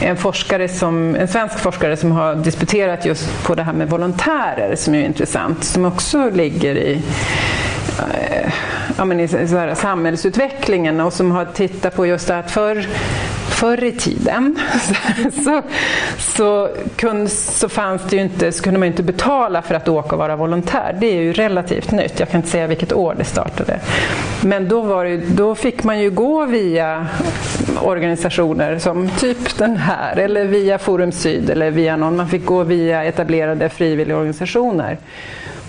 en, 0.00 0.16
forskare 0.16 0.68
som, 0.68 1.16
en 1.16 1.28
svensk 1.28 1.58
forskare 1.58 1.96
som 1.96 2.12
har 2.12 2.34
disputerat 2.34 3.06
just 3.06 3.44
på 3.44 3.54
det 3.54 3.62
här 3.62 3.72
med 3.72 3.90
volontärer 3.90 4.76
som 4.76 4.94
är 4.94 5.04
intressant, 5.04 5.64
som 5.64 5.84
också 5.84 6.30
ligger 6.30 6.76
i 6.76 7.02
Eh, 7.98 8.52
ja, 8.98 9.04
men 9.04 9.20
i 9.20 9.28
så 9.28 9.36
här, 9.36 9.74
samhällsutvecklingen 9.74 11.00
och 11.00 11.12
som 11.12 11.30
har 11.30 11.44
tittat 11.44 11.96
på 11.96 12.06
just 12.06 12.28
det 12.28 12.38
att 12.38 12.50
förr 12.50 12.86
förr 13.56 13.84
i 13.84 13.92
tiden 13.92 14.58
så, 15.44 15.62
så, 16.18 16.68
kunde, 16.96 17.28
så 17.30 17.68
fanns 17.68 18.02
det 18.02 18.16
ju 18.16 18.22
inte, 18.22 18.52
så 18.52 18.62
kunde 18.62 18.80
man 18.80 18.86
inte 18.86 19.02
betala 19.02 19.62
för 19.62 19.74
att 19.74 19.88
åka 19.88 20.16
och 20.16 20.18
vara 20.18 20.36
volontär. 20.36 20.96
Det 21.00 21.06
är 21.06 21.22
ju 21.22 21.32
relativt 21.32 21.90
nytt. 21.90 22.20
Jag 22.20 22.30
kan 22.30 22.38
inte 22.38 22.50
säga 22.50 22.66
vilket 22.66 22.92
år 22.92 23.14
det 23.18 23.24
startade. 23.24 23.80
Men 24.42 24.68
då, 24.68 24.80
var 24.80 25.04
det, 25.04 25.16
då 25.16 25.54
fick 25.54 25.84
man 25.84 26.00
ju 26.00 26.10
gå 26.10 26.44
via 26.46 27.06
organisationer 27.82 28.78
som 28.78 29.08
typ 29.08 29.58
den 29.58 29.76
här 29.76 30.16
eller 30.16 30.44
via 30.44 30.78
Forum 30.78 31.12
Syd 31.12 31.50
eller 31.50 31.70
via 31.70 31.96
någon. 31.96 32.16
Man 32.16 32.28
fick 32.28 32.44
gå 32.44 32.62
via 32.62 33.04
etablerade 33.04 33.68
frivilligorganisationer. 33.68 34.98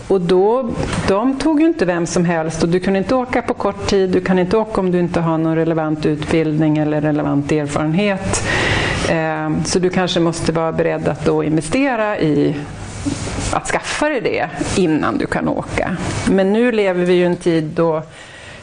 Och 0.08 0.22
då, 0.22 0.70
de 1.08 1.40
tog 1.40 1.62
ju 1.62 1.68
inte 1.68 1.86
vem 1.86 2.06
som 2.06 2.26
helst 2.26 2.64
och 2.64 2.70
du 2.70 2.80
kunde 2.80 3.00
inte 3.00 3.16
åka 3.16 3.42
på 3.42 3.54
kort 3.54 3.88
tid, 3.88 4.10
du 4.10 4.22
kan 4.22 4.40
inte 4.40 4.58
åka 4.58 4.82
om 4.82 4.92
du 4.92 5.00
inte 5.00 5.20
har 5.20 5.38
någon 5.38 5.56
relevant 5.56 6.06
utbildning 6.06 6.78
eller 6.78 7.02
relevant 7.02 7.52
erfarenhet. 7.52 8.44
Eh, 9.10 9.64
så 9.66 9.80
du 9.80 9.90
kanske 9.90 10.20
måste 10.20 10.52
vara 10.52 10.72
beredd 10.72 11.08
att 11.08 11.26
då 11.26 11.44
investera 11.44 12.20
i 12.20 12.56
att 13.54 13.68
skaffa 13.68 14.10
dig 14.10 14.22
det 14.22 14.50
innan 14.76 15.18
du 15.18 15.26
kan 15.26 15.48
åka. 15.48 15.98
Men 16.30 16.54
nu 16.54 16.72
lever 16.72 17.06
vi 17.06 17.14
ju 17.14 17.22
i 17.22 17.26
en 17.26 17.36
tid 17.36 17.64
då 17.64 18.02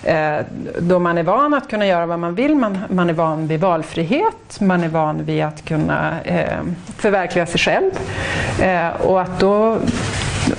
eh, 0.02 0.36
då 0.78 0.98
man 0.98 1.18
är 1.18 1.22
van 1.22 1.54
att 1.54 1.68
kunna 1.68 1.86
göra 1.86 2.06
vad 2.06 2.18
man 2.18 2.34
vill, 2.34 2.54
man, 2.54 2.78
man 2.88 3.10
är 3.10 3.14
van 3.14 3.46
vid 3.46 3.60
valfrihet, 3.60 4.60
man 4.60 4.84
är 4.84 4.88
van 4.88 5.24
vid 5.24 5.44
att 5.44 5.64
kunna 5.64 6.20
eh, 6.24 6.60
förverkliga 6.98 7.46
sig 7.46 7.60
själv. 7.60 7.90
Eh, 8.62 8.88
och 8.88 9.20
att 9.20 9.40
då 9.40 9.78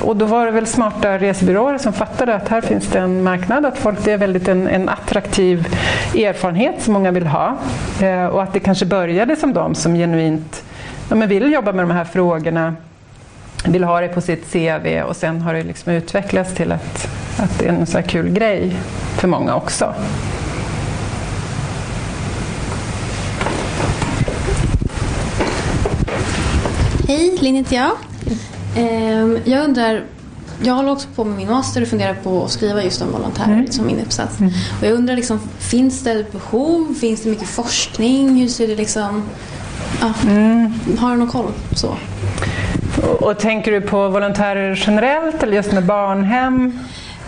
och 0.02 0.16
då 0.16 0.26
var 0.26 0.46
det 0.46 0.52
väl 0.52 0.68
smarta 0.68 1.18
resebyråer 1.18 1.78
som 1.78 1.94
fattade 1.94 2.36
att 2.36 2.48
här 2.48 2.62
finns 2.62 2.88
det 2.88 3.00
en 3.00 3.24
marknad, 3.24 3.66
att 3.66 3.78
folk, 3.78 4.04
det 4.04 4.12
är 4.12 4.18
väldigt 4.18 4.48
en, 4.48 4.68
en 4.68 4.90
attraktiv 4.90 5.68
erfarenhet 6.16 6.82
som 6.82 6.94
många 6.94 7.12
vill 7.12 7.28
ha. 7.28 7.58
Eh, 8.02 8.26
och 8.26 8.44
att 8.44 8.54
det 8.54 8.60
kanske 8.60 8.86
började 8.86 9.36
som 9.36 9.54
de 9.54 9.76
som 9.76 9.96
genuint 9.96 10.64
ja, 11.10 11.16
men 11.16 11.30
vill 11.30 11.54
jobba 11.54 11.72
med 11.72 11.84
de 11.88 11.92
här 11.92 12.06
frågorna, 12.06 12.76
vill 13.66 13.84
ha 13.84 14.02
det 14.02 14.08
på 14.08 14.22
sitt 14.22 14.52
CV 14.52 15.02
och 15.02 15.16
sen 15.16 15.42
har 15.42 15.54
det 15.54 15.64
liksom 15.64 15.94
utvecklats 15.94 16.54
till 16.54 16.72
att, 16.72 17.08
att 17.38 17.60
det 17.60 17.66
är 17.66 17.70
en 17.70 17.86
så 17.86 17.98
här 17.98 18.06
kul 18.06 18.30
grej 18.30 18.76
för 19.18 19.28
många 19.28 19.56
också. 19.56 19.94
Hej, 27.08 27.38
Linn 27.42 27.56
heter 27.56 27.76
jag. 27.76 27.92
Ehm, 28.76 29.40
jag 29.46 29.64
undrar, 29.64 30.04
jag 30.64 30.74
håller 30.74 30.92
också 30.92 31.08
på 31.16 31.24
med 31.24 31.38
min 31.38 31.50
master 31.50 31.82
och 31.82 31.88
funderar 31.88 32.14
på 32.14 32.44
att 32.44 32.52
skriva 32.52 32.84
just 32.84 33.02
om 33.02 33.12
volontärer 33.12 33.54
mm. 33.54 33.72
som 33.72 33.86
min 33.86 34.00
uppsats. 34.00 34.40
Mm. 34.40 34.54
Och 34.80 34.88
jag 34.88 34.94
undrar, 34.94 35.16
liksom, 35.16 35.40
finns 35.60 36.04
det 36.04 36.12
ett 36.12 36.32
behov? 36.32 36.94
Finns 36.94 37.24
det 37.24 37.30
mycket 37.30 37.48
forskning? 37.48 38.36
Hur 38.36 38.48
ser 38.48 38.68
det 38.68 38.76
liksom... 38.76 39.24
Ja, 40.02 40.14
mm. 40.24 40.74
Har 41.00 41.12
du 41.12 41.18
någon 41.18 41.28
koll? 41.28 41.52
Så. 41.76 41.96
Och, 43.04 43.24
och 43.24 43.40
tänker 43.40 43.72
du 43.72 43.82
på 43.82 44.10
volontärer 44.10 44.84
generellt 44.88 45.44
eller 45.44 45.54
just 45.56 45.72
med 45.72 45.86
barnhem? 45.86 46.80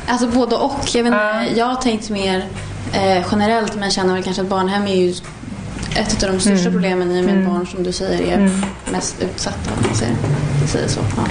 Alltså 0.07 0.27
både 0.27 0.55
och. 0.55 0.79
Jag, 0.93 1.03
vet 1.03 1.13
inte, 1.13 1.59
jag 1.59 1.65
har 1.65 1.75
tänkt 1.75 2.09
mer 2.09 2.45
eh, 2.93 3.25
generellt 3.31 3.75
men 3.75 3.91
känner 3.91 4.13
väl 4.13 4.23
kanske 4.23 4.41
att 4.41 4.47
barnhem 4.47 4.87
är 4.87 4.95
ju 4.95 5.13
ett 5.97 6.23
av 6.23 6.31
de 6.31 6.39
största 6.39 6.59
mm. 6.59 6.73
problemen 6.73 7.11
i 7.11 7.21
och 7.21 7.25
med 7.25 7.33
mm. 7.33 7.53
barn 7.53 7.67
som 7.67 7.83
du 7.83 7.91
säger 7.91 8.33
är 8.33 8.37
mm. 8.37 8.51
mest 8.91 9.15
utsatta. 9.21 9.71
Om 9.77 9.83
man 9.87 9.95
säger, 9.95 10.15
säger 10.67 10.87
så. 10.87 10.99
Ja. 11.17 11.23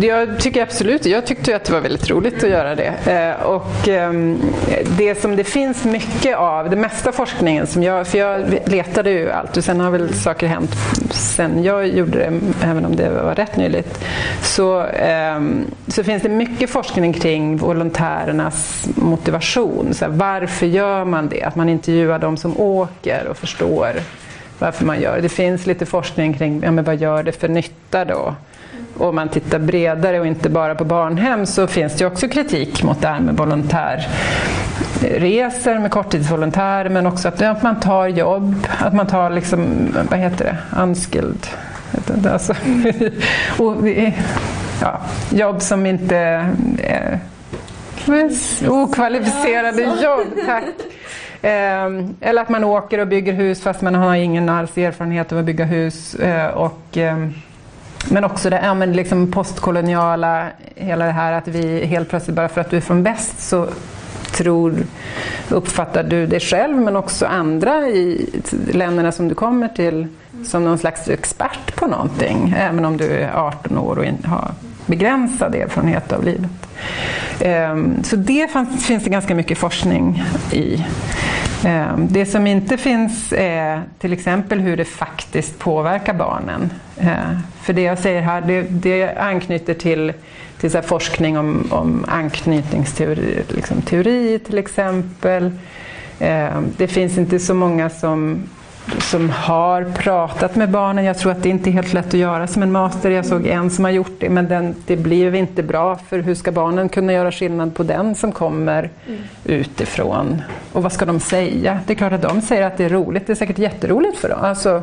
Jag 0.00 0.40
tycker 0.40 0.62
absolut 0.62 1.06
Jag 1.06 1.26
tyckte 1.26 1.56
att 1.56 1.64
det 1.64 1.72
var 1.72 1.80
väldigt 1.80 2.10
roligt 2.10 2.44
att 2.44 2.50
göra 2.50 2.74
det. 2.74 2.94
Eh, 3.06 3.46
och 3.46 3.88
ehm, 3.88 4.38
det 4.98 5.20
som 5.20 5.36
det 5.36 5.44
finns 5.44 5.84
mycket 5.84 6.36
av, 6.36 6.70
det 6.70 6.76
mesta 6.76 7.12
forskningen 7.12 7.66
som 7.66 7.82
jag, 7.82 8.06
för 8.06 8.18
jag 8.18 8.58
letade 8.66 9.10
ju 9.10 9.30
allt 9.30 9.56
och 9.56 9.64
sen 9.64 9.80
har 9.80 9.90
väl 9.90 10.14
saker 10.14 10.46
hänt 10.46 10.70
sen 11.10 11.64
jag 11.64 11.88
gjorde 11.88 12.18
det, 12.18 12.40
även 12.64 12.84
om 12.84 12.96
det 12.96 13.10
var 13.10 13.34
rätt 13.34 13.56
nyligt. 13.56 14.04
Så, 14.42 14.80
ehm, 14.80 15.64
så 15.86 16.04
finns 16.04 16.22
det 16.22 16.28
mycket 16.28 16.70
forskning 16.70 17.12
kring 17.12 17.56
volontärernas 17.56 18.88
motivation. 18.94 19.94
Så 19.94 20.04
här, 20.04 20.12
varför 20.12 20.66
gör 20.66 21.04
man 21.04 21.28
det? 21.28 21.42
Att 21.42 21.56
man 21.56 21.68
intervjuar 21.68 22.18
de 22.18 22.36
som 22.36 22.60
åker 22.60 23.26
och 23.28 23.36
förstår 23.36 23.92
varför 24.58 24.84
man 24.84 25.00
gör 25.00 25.16
det. 25.16 25.22
Det 25.22 25.28
finns 25.28 25.66
lite 25.66 25.86
forskning 25.86 26.34
kring 26.34 26.62
ja, 26.64 26.70
men 26.70 26.84
vad 26.84 26.96
gör 26.96 27.22
det 27.22 27.32
för 27.32 27.48
nytta 27.48 28.04
då? 28.04 28.34
Om 28.98 29.14
man 29.14 29.28
tittar 29.28 29.58
bredare 29.58 30.20
och 30.20 30.26
inte 30.26 30.48
bara 30.48 30.74
på 30.74 30.84
barnhem 30.84 31.46
så 31.46 31.66
finns 31.66 31.96
det 31.96 32.06
också 32.06 32.28
kritik 32.28 32.82
mot 32.82 33.00
det 33.00 33.08
här 33.08 33.20
med 33.20 33.36
volontärresor 33.36 35.78
med 35.78 35.90
korttidsvolontärer 35.90 36.88
men 36.88 37.06
också 37.06 37.28
att, 37.28 37.42
att 37.42 37.62
man 37.62 37.80
tar 37.80 38.06
jobb, 38.06 38.66
att 38.78 38.94
man 38.94 39.06
tar 39.06 39.30
liksom, 39.30 39.88
vad 40.10 40.18
heter 40.18 40.44
det, 40.44 40.56
unskilled. 40.82 41.46
Alltså, 42.32 42.54
och, 43.58 43.88
ja, 44.80 45.00
jobb 45.30 45.62
som 45.62 45.86
inte 45.86 46.16
är 46.82 47.18
okvalificerade 48.68 49.82
jobb, 49.82 50.26
tack. 50.46 50.64
Ehm, 51.42 52.14
eller 52.20 52.42
att 52.42 52.48
man 52.48 52.64
åker 52.64 52.98
och 52.98 53.08
bygger 53.08 53.32
hus 53.32 53.62
fast 53.62 53.82
man 53.82 53.94
har 53.94 54.14
ingen 54.14 54.48
alls 54.48 54.78
erfarenhet 54.78 55.32
av 55.32 55.38
att 55.38 55.44
bygga 55.44 55.64
hus. 55.64 56.14
Eh, 56.14 56.46
och, 56.46 56.96
ehm, 56.96 57.34
men 58.10 58.24
också 58.24 58.50
det 58.50 58.60
ja, 58.64 58.74
men 58.74 58.92
liksom 58.92 59.32
postkoloniala, 59.32 60.46
hela 60.74 61.04
det 61.04 61.12
här 61.12 61.32
att 61.32 61.48
vi 61.48 61.86
helt 61.86 62.08
plötsligt, 62.08 62.36
bara 62.36 62.48
för 62.48 62.60
att 62.60 62.70
du 62.70 62.76
är 62.76 62.80
från 62.80 63.02
väst 63.02 63.40
så 63.40 63.68
tror, 64.32 64.74
uppfattar 65.48 66.02
du 66.02 66.26
dig 66.26 66.40
själv 66.40 66.76
men 66.76 66.96
också 66.96 67.26
andra 67.26 67.88
i 67.88 68.30
länderna 68.72 69.12
som 69.12 69.28
du 69.28 69.34
kommer 69.34 69.68
till 69.68 70.06
som 70.44 70.64
någon 70.64 70.78
slags 70.78 71.08
expert 71.08 71.76
på 71.76 71.86
någonting. 71.86 72.54
Även 72.58 72.84
om 72.84 72.96
du 72.96 73.06
är 73.06 73.32
18 73.34 73.78
år 73.78 73.98
och 73.98 74.04
har 74.28 74.50
begränsad 74.86 75.54
erfarenhet 75.54 76.12
av 76.12 76.24
livet. 76.24 76.50
Ehm, 77.40 78.04
så 78.04 78.16
det 78.16 78.50
finns 78.80 79.04
det 79.04 79.10
ganska 79.10 79.34
mycket 79.34 79.58
forskning 79.58 80.24
i. 80.52 80.84
Ehm, 81.64 82.08
det 82.10 82.26
som 82.26 82.46
inte 82.46 82.76
finns 82.76 83.32
är 83.36 83.82
till 83.98 84.12
exempel 84.12 84.60
hur 84.60 84.76
det 84.76 84.84
faktiskt 84.84 85.58
påverkar 85.58 86.14
barnen. 86.14 86.70
Ehm, 87.00 87.38
för 87.62 87.72
det 87.72 87.82
jag 87.82 87.98
säger 87.98 88.20
här, 88.20 88.40
det, 88.40 88.62
det 88.62 89.16
anknyter 89.16 89.74
till, 89.74 90.12
till 90.60 90.70
så 90.70 90.82
forskning 90.82 91.38
om, 91.38 91.68
om 91.70 92.04
anknytningsteori 92.08 93.42
liksom 93.48 93.82
teori 93.82 94.38
till 94.38 94.58
exempel. 94.58 95.50
Det 96.76 96.88
finns 96.88 97.18
inte 97.18 97.38
så 97.38 97.54
många 97.54 97.90
som 97.90 98.42
som 99.00 99.30
har 99.30 99.84
pratat 99.84 100.56
med 100.56 100.70
barnen. 100.70 101.04
Jag 101.04 101.18
tror 101.18 101.32
att 101.32 101.42
det 101.42 101.48
inte 101.48 101.70
är 101.70 101.72
helt 101.72 101.92
lätt 101.92 102.06
att 102.06 102.14
göra 102.14 102.46
som 102.46 102.62
en 102.62 102.72
master. 102.72 103.10
Jag 103.10 103.26
såg 103.26 103.46
en 103.46 103.70
som 103.70 103.84
har 103.84 103.90
gjort 103.90 104.16
det 104.18 104.28
men 104.28 104.48
den, 104.48 104.74
det 104.86 104.96
blev 104.96 105.34
inte 105.34 105.62
bra 105.62 105.96
för 105.96 106.18
hur 106.18 106.34
ska 106.34 106.52
barnen 106.52 106.88
kunna 106.88 107.12
göra 107.12 107.32
skillnad 107.32 107.74
på 107.74 107.82
den 107.82 108.14
som 108.14 108.32
kommer 108.32 108.90
mm. 109.06 109.20
utifrån? 109.44 110.42
Och 110.72 110.82
vad 110.82 110.92
ska 110.92 111.04
de 111.04 111.20
säga? 111.20 111.80
Det 111.86 111.92
är 111.92 111.94
klart 111.94 112.12
att 112.12 112.22
de 112.22 112.40
säger 112.40 112.62
att 112.62 112.76
det 112.76 112.84
är 112.84 112.88
roligt. 112.88 113.26
Det 113.26 113.32
är 113.32 113.34
säkert 113.34 113.58
jätteroligt 113.58 114.18
för 114.18 114.28
dem. 114.28 114.38
Alltså, 114.42 114.82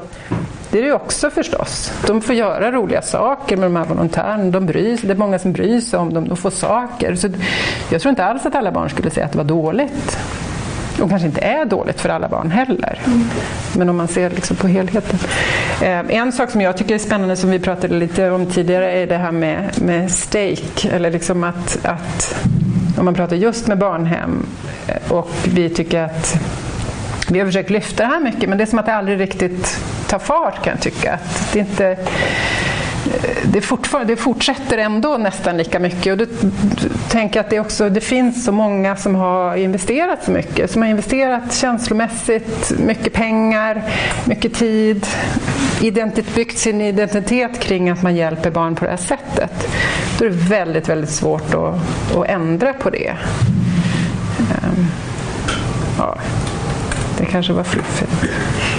det 0.71 0.79
är 0.79 0.83
det 0.83 0.93
också 0.93 1.29
förstås. 1.29 1.93
De 2.07 2.21
får 2.21 2.35
göra 2.35 2.71
roliga 2.71 3.01
saker 3.01 3.57
med 3.57 3.65
de 3.65 3.75
här 3.75 3.85
volontärerna. 3.85 4.51
De 4.51 4.65
bryr. 4.65 4.99
Det 5.01 5.11
är 5.11 5.15
många 5.15 5.39
som 5.39 5.53
bryr 5.53 5.81
sig 5.81 5.99
om 5.99 6.13
dem. 6.13 6.27
De 6.27 6.37
får 6.37 6.49
saker. 6.49 7.15
Så 7.15 7.29
jag 7.89 8.01
tror 8.01 8.09
inte 8.09 8.25
alls 8.25 8.45
att 8.45 8.55
alla 8.55 8.71
barn 8.71 8.89
skulle 8.89 9.09
säga 9.09 9.25
att 9.25 9.31
det 9.31 9.37
var 9.37 9.45
dåligt 9.45 10.17
som 11.03 11.09
kanske 11.09 11.27
inte 11.27 11.41
är 11.41 11.65
dåligt 11.65 12.01
för 12.01 12.09
alla 12.09 12.27
barn 12.27 12.51
heller. 12.51 12.99
Mm. 13.05 13.23
Men 13.77 13.89
om 13.89 13.97
man 13.97 14.07
ser 14.07 14.29
liksom 14.29 14.55
på 14.55 14.67
helheten. 14.67 15.19
Eh, 15.81 15.99
en 16.09 16.31
sak 16.31 16.51
som 16.51 16.61
jag 16.61 16.77
tycker 16.77 16.95
är 16.95 16.99
spännande 16.99 17.35
som 17.35 17.51
vi 17.51 17.59
pratade 17.59 17.95
lite 17.95 18.29
om 18.29 18.45
tidigare 18.45 18.91
är 18.91 19.07
det 19.07 19.17
här 19.17 19.31
med, 19.31 19.81
med 19.81 20.11
stake. 20.11 20.89
Eller 20.91 21.11
liksom 21.11 21.43
att, 21.43 21.85
att 21.85 22.45
om 22.97 23.05
man 23.05 23.13
pratar 23.13 23.35
just 23.35 23.67
med 23.67 23.77
barnhem 23.77 24.45
eh, 24.87 25.11
och 25.11 25.31
vi 25.53 25.69
tycker 25.69 26.01
att 26.01 26.35
vi 27.29 27.39
har 27.39 27.45
försökt 27.45 27.69
lyfta 27.69 28.03
det 28.03 28.09
här 28.09 28.19
mycket 28.19 28.49
men 28.49 28.57
det 28.57 28.63
är 28.63 28.65
som 28.65 28.79
att 28.79 28.85
det 28.85 28.95
aldrig 28.95 29.19
riktigt 29.19 29.79
tar 30.07 30.19
fart 30.19 30.63
kan 30.63 30.71
jag 30.71 30.81
tycka. 30.81 31.13
Att 31.13 31.53
det 31.53 31.59
inte 31.59 31.97
det, 33.43 34.05
det 34.05 34.15
fortsätter 34.15 34.77
ändå 34.77 35.17
nästan 35.17 35.57
lika 35.57 35.79
mycket. 35.79 36.11
Och 36.11 36.17
då 36.17 36.25
tänker 37.09 37.39
att 37.39 37.49
det, 37.49 37.59
också, 37.59 37.89
det 37.89 38.01
finns 38.01 38.45
så 38.45 38.51
många 38.51 38.95
som 38.95 39.15
har 39.15 39.55
investerat 39.55 40.23
så 40.23 40.31
mycket. 40.31 40.71
Som 40.71 40.81
har 40.81 40.89
investerat 40.89 41.53
känslomässigt, 41.53 42.73
mycket 42.79 43.13
pengar, 43.13 43.83
mycket 44.25 44.53
tid. 44.53 45.07
Identit, 45.81 46.35
byggt 46.35 46.57
sin 46.57 46.81
identitet 46.81 47.59
kring 47.59 47.89
att 47.89 48.03
man 48.03 48.15
hjälper 48.15 48.51
barn 48.51 48.75
på 48.75 48.85
det 48.85 48.91
här 48.91 48.97
sättet. 48.97 49.67
Då 50.19 50.25
är 50.25 50.29
det 50.29 50.35
väldigt, 50.35 50.89
väldigt 50.89 51.09
svårt 51.09 51.53
att, 51.53 52.15
att 52.15 52.27
ändra 52.27 52.73
på 52.73 52.89
det. 52.89 53.13
Um, 54.39 54.87
ja, 55.97 56.17
det 57.17 57.25
kanske 57.25 57.53
var 57.53 57.63
fluffigt. 57.63 58.11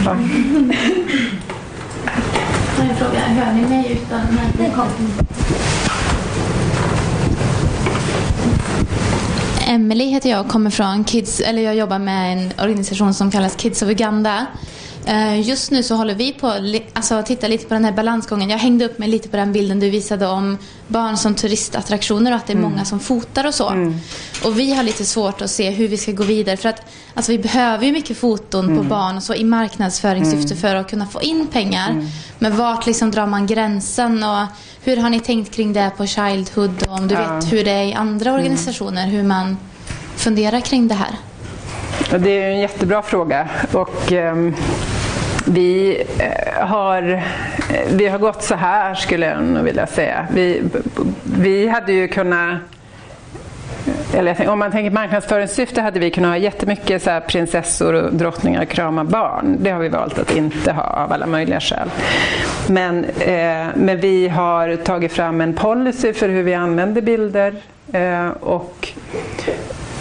Ja 0.04 0.16
har 2.84 2.90
en 2.90 2.96
fråga. 2.96 3.20
Hör 3.20 3.52
ni 3.52 3.68
mig 3.68 3.92
utan 3.92 4.20
när 4.58 4.74
kom? 4.74 4.88
Emily 9.66 10.04
heter 10.04 10.30
jag 10.30 10.40
och 10.40 10.48
kommer 10.48 10.70
från 10.70 11.04
Kids, 11.04 11.40
eller 11.40 11.62
jag 11.62 11.74
jobbar 11.74 11.98
med 11.98 12.32
en 12.32 12.52
organisation 12.64 13.14
som 13.14 13.30
kallas 13.30 13.56
Kids 13.56 13.82
of 13.82 13.88
Uganda. 13.88 14.46
Eh, 15.06 15.48
just 15.48 15.70
nu 15.70 15.82
så 15.82 15.94
håller 15.94 16.14
vi 16.14 16.32
på 16.32 16.46
att 16.46 16.62
alltså, 16.92 17.22
titta 17.26 17.48
lite 17.48 17.66
på 17.66 17.74
den 17.74 17.84
här 17.84 17.92
balansgången. 17.92 18.50
Jag 18.50 18.58
hängde 18.58 18.84
upp 18.84 18.98
mig 18.98 19.08
lite 19.08 19.28
på 19.28 19.36
den 19.36 19.52
bilden 19.52 19.80
du 19.80 19.90
visade 19.90 20.26
om 20.26 20.58
barn 20.88 21.16
som 21.16 21.34
turistattraktioner 21.34 22.30
och 22.30 22.36
att 22.36 22.46
det 22.46 22.52
är 22.52 22.56
många 22.56 22.84
som 22.84 23.00
fotar 23.00 23.46
och 23.46 23.54
så. 23.54 23.66
Och 24.44 24.58
vi 24.58 24.72
har 24.74 24.82
lite 24.82 25.04
svårt 25.04 25.42
att 25.42 25.50
se 25.50 25.70
hur 25.70 25.88
vi 25.88 25.96
ska 25.96 26.12
gå 26.12 26.24
vidare 26.24 26.56
för 26.56 26.68
att 26.68 26.80
alltså, 27.14 27.32
vi 27.32 27.38
behöver 27.38 27.86
ju 27.86 27.92
mycket 27.92 28.16
foton 28.18 28.76
på 28.76 28.82
barn 28.82 29.16
och 29.16 29.22
så 29.22 29.34
i 29.34 29.44
marknadsföringssyfte 29.44 30.56
för 30.56 30.74
att 30.74 30.90
kunna 30.90 31.06
få 31.06 31.22
in 31.22 31.46
pengar. 31.46 32.08
Men 32.38 32.56
vart 32.56 32.86
liksom 32.86 33.10
drar 33.10 33.26
man 33.26 33.46
gränsen 33.46 34.22
och 34.22 34.46
hur 34.84 34.96
har 34.96 35.10
ni 35.10 35.20
tänkt 35.20 35.54
kring 35.54 35.72
det 35.72 35.90
på 35.96 36.06
Childhood 36.06 36.82
och 36.88 36.98
om 36.98 37.08
du 37.08 37.14
vet 37.14 37.52
hur 37.52 37.64
det 37.64 37.70
är 37.70 37.84
i 37.84 37.94
andra 37.94 38.32
organisationer, 38.32 39.06
hur 39.06 39.22
man 39.22 39.56
funderar 40.16 40.60
kring 40.60 40.88
det 40.88 40.94
här? 40.94 41.16
Det 42.18 42.42
är 42.42 42.50
en 42.50 42.60
jättebra 42.60 43.02
fråga. 43.02 43.48
Och, 43.72 44.12
ehm, 44.12 44.54
vi, 45.46 46.02
eh, 46.18 46.66
har, 46.66 47.12
eh, 47.12 47.20
vi 47.90 48.06
har 48.06 48.18
gått 48.18 48.42
så 48.42 48.54
här, 48.54 48.94
skulle 48.94 49.26
jag 49.26 49.42
nog 49.42 49.64
vilja 49.64 49.86
säga. 49.86 50.26
Vi, 50.30 50.62
vi 51.24 51.68
hade 51.68 51.92
ju 51.92 52.08
kunnat 52.08 52.58
eller 54.14 54.48
om 54.48 54.58
man 54.58 54.70
tänker 54.70 54.90
marknadsföringssyfte 54.90 55.82
hade 55.82 56.00
vi 56.00 56.10
kunnat 56.10 56.30
ha 56.30 56.36
jättemycket 56.36 57.02
så 57.02 57.10
här 57.10 57.20
prinsessor 57.20 57.94
och 57.94 58.14
drottningar 58.14 58.64
krama 58.64 59.04
barn. 59.04 59.56
Det 59.60 59.70
har 59.70 59.80
vi 59.80 59.88
valt 59.88 60.18
att 60.18 60.36
inte 60.36 60.72
ha 60.72 60.82
av 60.82 61.12
alla 61.12 61.26
möjliga 61.26 61.60
skäl. 61.60 61.90
Men, 62.68 63.04
eh, 63.04 63.66
men 63.74 64.00
vi 64.00 64.28
har 64.28 64.76
tagit 64.76 65.12
fram 65.12 65.40
en 65.40 65.54
policy 65.54 66.12
för 66.12 66.28
hur 66.28 66.42
vi 66.42 66.54
använder 66.54 67.02
bilder. 67.02 67.54
Eh, 67.92 68.28
och 68.28 68.88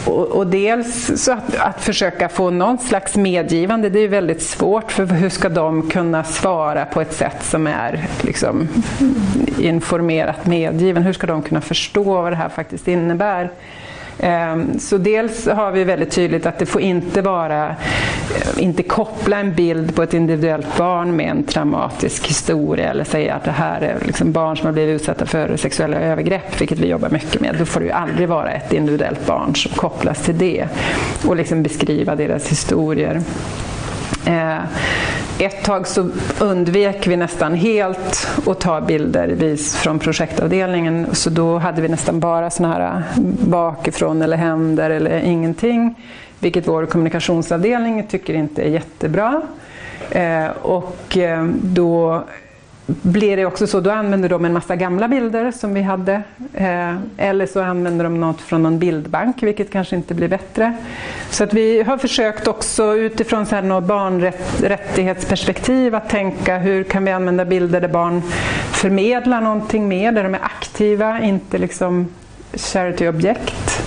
och, 0.08 0.28
och 0.28 0.48
dels 0.48 1.24
så 1.24 1.32
att, 1.32 1.56
att 1.58 1.82
försöka 1.82 2.30
få 2.30 2.50
någon 2.50 2.78
slags 2.78 3.16
medgivande, 3.16 3.90
det 3.90 4.00
är 4.00 4.08
väldigt 4.08 4.42
svårt 4.42 4.92
för 4.92 5.06
hur 5.06 5.30
ska 5.30 5.50
de 5.50 5.90
kunna 5.90 6.24
svara 6.24 6.86
på 6.86 7.02
ett 7.02 7.14
sätt 7.14 7.44
som 7.44 7.68
är 7.68 8.08
liksom, 8.22 8.68
informerat 9.60 10.46
medgiven? 10.46 11.04
Hur 11.04 11.14
ska 11.14 11.28
de 11.28 11.42
kunna 11.42 11.62
förstå 11.62 12.04
vad 12.04 12.32
det 12.32 12.36
här 12.36 12.50
faktiskt 12.50 12.88
innebär? 12.88 13.52
Ehm, 14.20 14.80
så 14.80 14.98
dels 14.98 15.48
har 15.48 15.72
vi 15.72 15.84
väldigt 15.84 16.12
tydligt 16.12 16.46
att 16.46 16.60
det 16.60 16.66
får 16.66 16.82
inte 16.82 17.22
vara, 17.22 17.70
eh, 17.70 18.64
inte 18.64 18.84
koppla 18.84 19.38
en 19.38 19.56
bild 19.56 19.96
på 19.96 20.04
ett 20.04 20.14
individuellt 20.14 20.78
barn 20.78 21.16
med 21.16 21.30
en 21.30 21.44
traumatisk 21.44 22.28
historia 22.28 22.90
eller 22.90 23.04
säga 23.04 23.36
att 23.36 23.44
det 23.44 23.52
här 23.52 23.82
är 23.82 23.98
liksom 24.06 24.32
barn 24.32 24.58
som 24.58 24.66
har 24.66 24.74
blivit 24.74 25.02
utsatta 25.02 25.26
för 25.26 25.58
sexuella 25.58 25.98
övergrepp, 25.98 26.62
vilket 26.62 26.80
vi 26.80 26.88
jobbar 26.88 27.10
mycket 27.10 27.42
med. 27.42 27.56
Då 27.60 27.66
får 27.66 27.80
det 27.80 27.86
ju 27.86 27.92
aldrig 27.92 28.30
vara 28.30 28.52
ett 28.52 28.74
individuellt 28.74 29.26
barn 29.26 29.56
som 29.56 29.72
kopplas 29.72 30.22
till 30.22 30.38
det 30.38 30.68
och 31.28 31.36
liksom 31.36 31.64
beskriva 31.64 32.16
deras 32.16 32.48
historier. 32.52 33.22
Ehm, 34.26 34.62
ett 35.40 35.64
tag 35.64 35.88
så 35.88 36.10
undvek 36.40 37.08
vi 37.08 37.16
nästan 37.18 37.54
helt 37.54 38.28
att 38.48 38.60
ta 38.60 38.82
bilder 38.82 39.28
vis 39.28 39.76
från 39.76 40.00
projektavdelningen 40.00 41.08
så 41.12 41.30
då 41.30 41.58
hade 41.58 41.82
vi 41.82 41.88
nästan 41.88 42.20
bara 42.20 42.50
såna 42.50 42.74
här 42.74 42.96
äh, 42.96 43.22
bakifrån 43.48 44.22
eller 44.22 44.38
händer 44.38 44.90
eller 44.90 45.20
ingenting. 45.20 45.96
Vilket 46.40 46.68
vår 46.68 46.86
kommunikationsavdelning 46.86 48.08
tycker 48.08 48.34
inte 48.34 48.62
är 48.62 48.70
jättebra. 48.70 49.42
Eh, 50.10 50.48
Och 50.62 51.18
eh, 51.18 51.46
då 51.62 52.24
blir 52.86 53.38
det 53.38 53.46
också 53.46 53.68
så, 53.68 53.80
då 53.80 53.92
använder 53.92 54.30
de 54.30 54.46
en 54.46 54.54
massa 54.54 54.76
gamla 54.76 55.08
bilder 55.08 55.52
som 55.52 55.74
vi 55.74 55.82
hade. 55.82 56.24
Eh, 56.54 56.96
eller 57.18 57.46
så 57.46 57.62
använder 57.62 58.04
de 58.04 58.20
något 58.20 58.42
från 58.42 58.64
någon 58.64 58.80
bildbank, 58.80 59.44
vilket 59.44 59.72
kanske 59.72 59.96
inte 59.96 60.14
blir 60.14 60.28
bättre. 60.28 60.74
Så 61.30 61.44
att 61.44 61.54
vi 61.54 61.84
har 61.84 61.98
försökt 61.98 62.48
också 62.48 62.96
utifrån 62.96 63.46
så 63.46 63.56
här 63.56 63.62
något 63.62 63.84
barnrättighetsperspektiv 63.84 65.96
att 65.96 66.10
tänka 66.10 66.58
hur 66.58 66.84
kan 66.84 67.06
vi 67.06 67.12
använda 67.12 67.46
bilder 67.46 67.82
där 67.82 67.88
barn 67.88 68.22
förmedlar 68.72 69.42
någonting 69.42 69.88
mer, 69.88 70.12
där 70.12 70.24
de 70.24 70.36
är 70.36 70.44
aktiva, 70.44 71.22
inte 71.22 71.58
liksom 71.58 72.08
charity-objekt. 72.54 73.84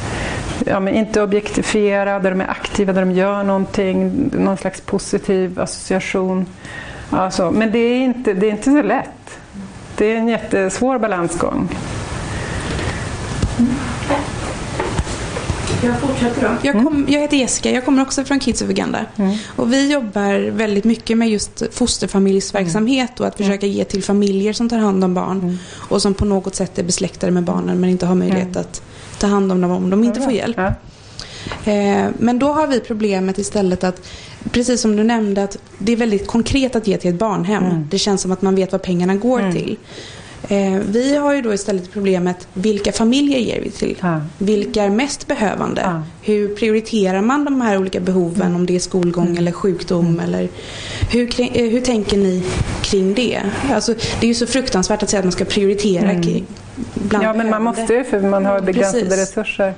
Ja, 0.66 0.80
men 0.80 0.94
inte 0.94 1.22
objektifiera, 1.22 2.18
där 2.18 2.30
de 2.30 2.40
är 2.40 2.50
aktiva, 2.50 2.92
där 2.92 3.00
de 3.00 3.12
gör 3.12 3.42
någonting, 3.42 4.30
någon 4.32 4.56
slags 4.56 4.80
positiv 4.80 5.60
association. 5.60 6.46
Alltså, 7.10 7.50
men 7.50 7.72
det 7.72 7.78
är, 7.78 8.00
inte, 8.04 8.34
det 8.34 8.46
är 8.46 8.50
inte 8.50 8.64
så 8.70 8.82
lätt. 8.82 9.38
Det 9.96 10.12
är 10.12 10.16
en 10.16 10.28
jättesvår 10.28 10.98
balansgång. 10.98 11.68
Jag 15.84 16.00
fortsätter 16.00 16.42
då. 16.42 16.48
Jag, 16.62 16.74
kom, 16.84 17.06
jag 17.08 17.20
heter 17.20 17.36
Jessica, 17.36 17.70
jag 17.70 17.84
kommer 17.84 18.02
också 18.02 18.24
från 18.24 18.40
Kids 18.40 18.62
of 18.62 18.68
Uganda. 18.70 19.06
Och 19.56 19.72
vi 19.72 19.92
jobbar 19.92 20.50
väldigt 20.50 20.84
mycket 20.84 21.18
med 21.18 21.28
just 21.30 21.62
fosterfamiljsverksamhet 21.74 23.20
och 23.20 23.26
att 23.26 23.36
försöka 23.36 23.66
ge 23.66 23.84
till 23.84 24.02
familjer 24.02 24.52
som 24.52 24.68
tar 24.68 24.78
hand 24.78 25.04
om 25.04 25.14
barn 25.14 25.58
och 25.74 26.02
som 26.02 26.14
på 26.14 26.24
något 26.24 26.54
sätt 26.54 26.78
är 26.78 26.82
besläktade 26.82 27.32
med 27.32 27.42
barnen 27.42 27.80
men 27.80 27.90
inte 27.90 28.06
har 28.06 28.14
möjlighet 28.14 28.56
att 28.56 28.82
ta 29.18 29.26
hand 29.26 29.52
om 29.52 29.60
dem 29.60 29.70
om 29.70 29.90
de 29.90 30.04
inte 30.04 30.20
får 30.20 30.32
hjälp. 30.32 30.58
Eh, 31.64 32.06
Men 32.18 32.38
då 32.38 32.52
har 32.52 32.66
vi 32.66 32.80
problemet 32.80 33.38
istället 33.38 33.84
att, 33.84 34.00
precis 34.52 34.80
som 34.80 34.96
du 34.96 35.04
nämnde, 35.04 35.42
att 35.42 35.58
det 35.78 35.92
är 35.92 35.96
väldigt 35.96 36.26
konkret 36.26 36.76
att 36.76 36.86
ge 36.86 36.96
till 36.96 37.10
ett 37.10 37.18
barnhem. 37.18 37.86
Det 37.90 37.98
känns 37.98 38.20
som 38.22 38.32
att 38.32 38.42
man 38.42 38.54
vet 38.54 38.72
vad 38.72 38.82
pengarna 38.82 39.14
går 39.14 39.52
till. 39.52 39.76
Eh, 40.48 40.78
Vi 40.88 41.16
har 41.16 41.34
ju 41.34 41.42
då 41.42 41.54
istället 41.54 41.92
problemet, 41.92 42.48
vilka 42.52 42.92
familjer 42.92 43.38
ger 43.38 43.60
vi 43.60 43.70
till? 43.70 43.96
Ja. 44.00 44.20
Vilka 44.38 44.82
är 44.84 44.90
mest 44.90 45.26
behövande? 45.26 45.80
Ja. 45.84 46.02
Hur 46.22 46.48
prioriterar 46.54 47.20
man 47.22 47.44
de 47.44 47.60
här 47.60 47.78
olika 47.78 48.00
behoven, 48.00 48.54
om 48.54 48.66
det 48.66 48.74
är 48.76 48.80
skolgång 48.80 49.36
eller 49.36 49.52
sjukdom? 49.52 50.20
Eller 50.20 50.48
hur, 51.12 51.40
eh, 51.40 51.70
hur 51.70 51.80
tänker 51.80 52.16
ni 52.16 52.42
kring 52.82 53.14
det? 53.14 53.40
Alltså, 53.72 53.94
det 54.20 54.26
är 54.26 54.28
ju 54.28 54.34
så 54.34 54.46
fruktansvärt 54.46 55.02
att 55.02 55.10
säga 55.10 55.18
att 55.18 55.24
man 55.24 55.32
ska 55.32 55.44
prioritera 55.44 56.22
kring, 56.22 56.46
bland 56.94 57.24
Ja, 57.24 57.28
men 57.32 57.36
man 57.50 57.64
behövande. 57.64 57.80
måste 57.80 57.94
ju 57.94 58.04
för 58.04 58.20
man 58.20 58.44
har 58.46 58.60
begränsade 58.60 59.04
Precis. 59.04 59.18
resurser. 59.36 59.74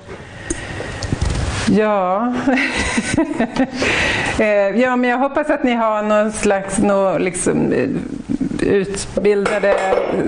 Ja. 1.70 2.34
Eh, 4.40 4.80
ja, 4.80 4.96
men 4.96 5.10
jag 5.10 5.18
hoppas 5.18 5.50
att 5.50 5.64
ni 5.64 5.74
har 5.74 6.02
någon 6.02 6.32
slags 6.32 6.78
någon 6.78 7.22
liksom, 7.22 7.72
eh, 7.72 7.88
utbildade 8.60 9.76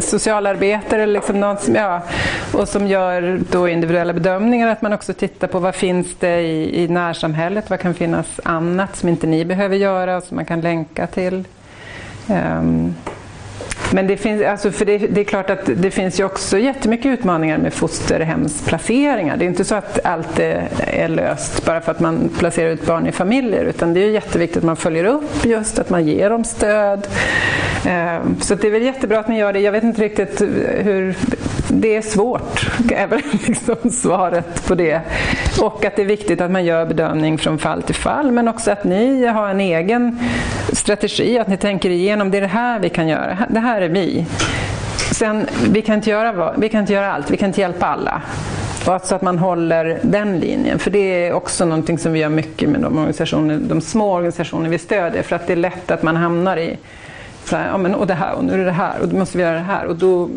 socialarbetare 0.00 1.06
liksom 1.06 1.40
någon 1.40 1.58
som, 1.58 1.74
ja, 1.74 2.02
och 2.52 2.68
som 2.68 2.86
gör 2.86 3.40
då 3.50 3.68
individuella 3.68 4.12
bedömningar. 4.12 4.68
Att 4.68 4.82
man 4.82 4.92
också 4.92 5.12
tittar 5.12 5.48
på 5.48 5.58
vad 5.58 5.74
finns 5.74 6.14
det 6.18 6.40
i, 6.40 6.82
i 6.84 6.88
närsamhället, 6.88 7.70
vad 7.70 7.80
kan 7.80 7.94
finnas 7.94 8.40
annat 8.44 8.96
som 8.96 9.08
inte 9.08 9.26
ni 9.26 9.44
behöver 9.44 9.76
göra 9.76 10.16
och 10.16 10.22
som 10.22 10.36
man 10.36 10.44
kan 10.44 10.60
länka 10.60 11.06
till. 11.06 11.44
Um 12.28 12.94
men 13.92 14.06
det, 14.06 14.16
finns, 14.16 14.42
alltså 14.42 14.70
för 14.70 14.84
det, 14.84 14.98
det 14.98 15.20
är 15.20 15.24
klart 15.24 15.50
att 15.50 15.70
det 15.76 15.90
finns 15.90 16.20
ju 16.20 16.24
också 16.24 16.58
jättemycket 16.58 17.06
utmaningar 17.06 17.58
med 17.58 17.74
fosterhemsplaceringar. 17.74 19.36
Det 19.36 19.44
är 19.44 19.46
inte 19.46 19.64
så 19.64 19.74
att 19.74 20.06
allt 20.06 20.38
är, 20.38 20.68
är 20.78 21.08
löst 21.08 21.66
bara 21.66 21.80
för 21.80 21.92
att 21.92 22.00
man 22.00 22.30
placerar 22.38 22.70
ut 22.70 22.86
barn 22.86 23.06
i 23.06 23.12
familjer 23.12 23.64
utan 23.64 23.94
det 23.94 24.00
är 24.00 24.06
ju 24.06 24.12
jätteviktigt 24.12 24.56
att 24.56 24.64
man 24.64 24.76
följer 24.76 25.04
upp 25.04 25.44
just 25.44 25.78
att 25.78 25.90
man 25.90 26.06
ger 26.06 26.30
dem 26.30 26.44
stöd. 26.44 27.06
Eh, 27.86 28.18
så 28.40 28.54
det 28.54 28.66
är 28.66 28.70
väl 28.70 28.82
jättebra 28.82 29.20
att 29.20 29.28
ni 29.28 29.38
gör 29.38 29.52
det. 29.52 29.60
Jag 29.60 29.72
vet 29.72 29.84
inte 29.84 30.02
riktigt 30.02 30.40
hur... 30.78 31.16
Det 31.72 31.96
är 31.96 32.02
svårt, 32.02 32.66
är 32.92 33.06
väl 33.06 33.20
liksom 33.46 33.90
svaret 33.90 34.66
på 34.66 34.74
det. 34.74 35.00
Och 35.62 35.84
att 35.84 35.96
det 35.96 36.02
är 36.02 36.06
viktigt 36.06 36.40
att 36.40 36.50
man 36.50 36.64
gör 36.64 36.86
bedömning 36.86 37.38
från 37.38 37.58
fall 37.58 37.82
till 37.82 37.94
fall 37.94 38.30
men 38.30 38.48
också 38.48 38.70
att 38.70 38.84
ni 38.84 39.26
har 39.26 39.48
en 39.48 39.60
egen 39.60 40.18
strategi, 40.72 41.38
att 41.38 41.48
ni 41.48 41.56
tänker 41.56 41.90
igenom 41.90 42.30
det 42.30 42.36
är 42.36 42.40
det 42.40 42.46
här 42.46 42.80
vi 42.80 42.88
kan 42.88 43.08
göra, 43.08 43.38
det 43.50 43.60
här 43.60 43.82
är 43.82 43.88
vi. 43.88 44.26
Sen, 45.12 45.46
vi 45.70 45.82
kan 45.82 45.94
inte 45.94 46.10
göra, 46.10 46.54
vi 46.56 46.68
kan 46.68 46.80
inte 46.80 46.92
göra 46.92 47.12
allt, 47.12 47.30
vi 47.30 47.36
kan 47.36 47.46
inte 47.46 47.60
hjälpa 47.60 47.86
alla. 47.86 48.22
Och 48.86 48.96
att, 48.96 49.06
så 49.06 49.14
att 49.14 49.22
man 49.22 49.38
håller 49.38 49.98
den 50.02 50.38
linjen, 50.38 50.78
för 50.78 50.90
det 50.90 51.26
är 51.26 51.32
också 51.32 51.64
någonting 51.64 51.98
som 51.98 52.12
vi 52.12 52.18
gör 52.18 52.28
mycket 52.28 52.68
med 52.68 52.80
de, 52.80 52.96
organisationer, 52.98 53.58
de 53.62 53.80
små 53.80 54.12
organisationer 54.12 54.70
vi 54.70 54.78
stödjer, 54.78 55.22
för 55.22 55.36
att 55.36 55.46
det 55.46 55.52
är 55.52 55.56
lätt 55.56 55.90
att 55.90 56.02
man 56.02 56.16
hamnar 56.16 56.56
i 56.56 56.78
så 57.44 57.56
här, 57.56 57.68
ja, 57.68 57.78
men, 57.78 57.94
och 57.94 58.06
det 58.06 58.14
här 58.14 58.34
och 58.34 58.44
nu 58.44 58.52
är 58.52 58.58
det 58.58 58.64
det 58.64 58.70
här 58.70 59.00
och 59.00 59.08
då 59.08 59.16
måste 59.16 59.38
vi 59.38 59.44
göra 59.44 59.54
det 59.54 59.60
här 59.60 59.86
och 59.86 59.96
då 59.96 60.28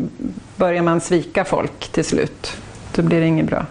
börjar 0.56 0.82
man 0.82 1.00
svika 1.00 1.44
folk 1.44 1.88
till 1.88 2.04
slut. 2.04 2.52
Då 2.94 3.02
blir 3.02 3.20
det 3.20 3.26
inget 3.26 3.46
bra. 3.46 3.66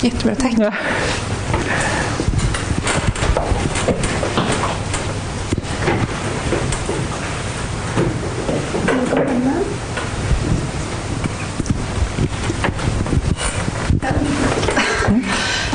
Jättebra, 0.00 0.34
tack. 0.34 0.54
Ja. 0.58 0.72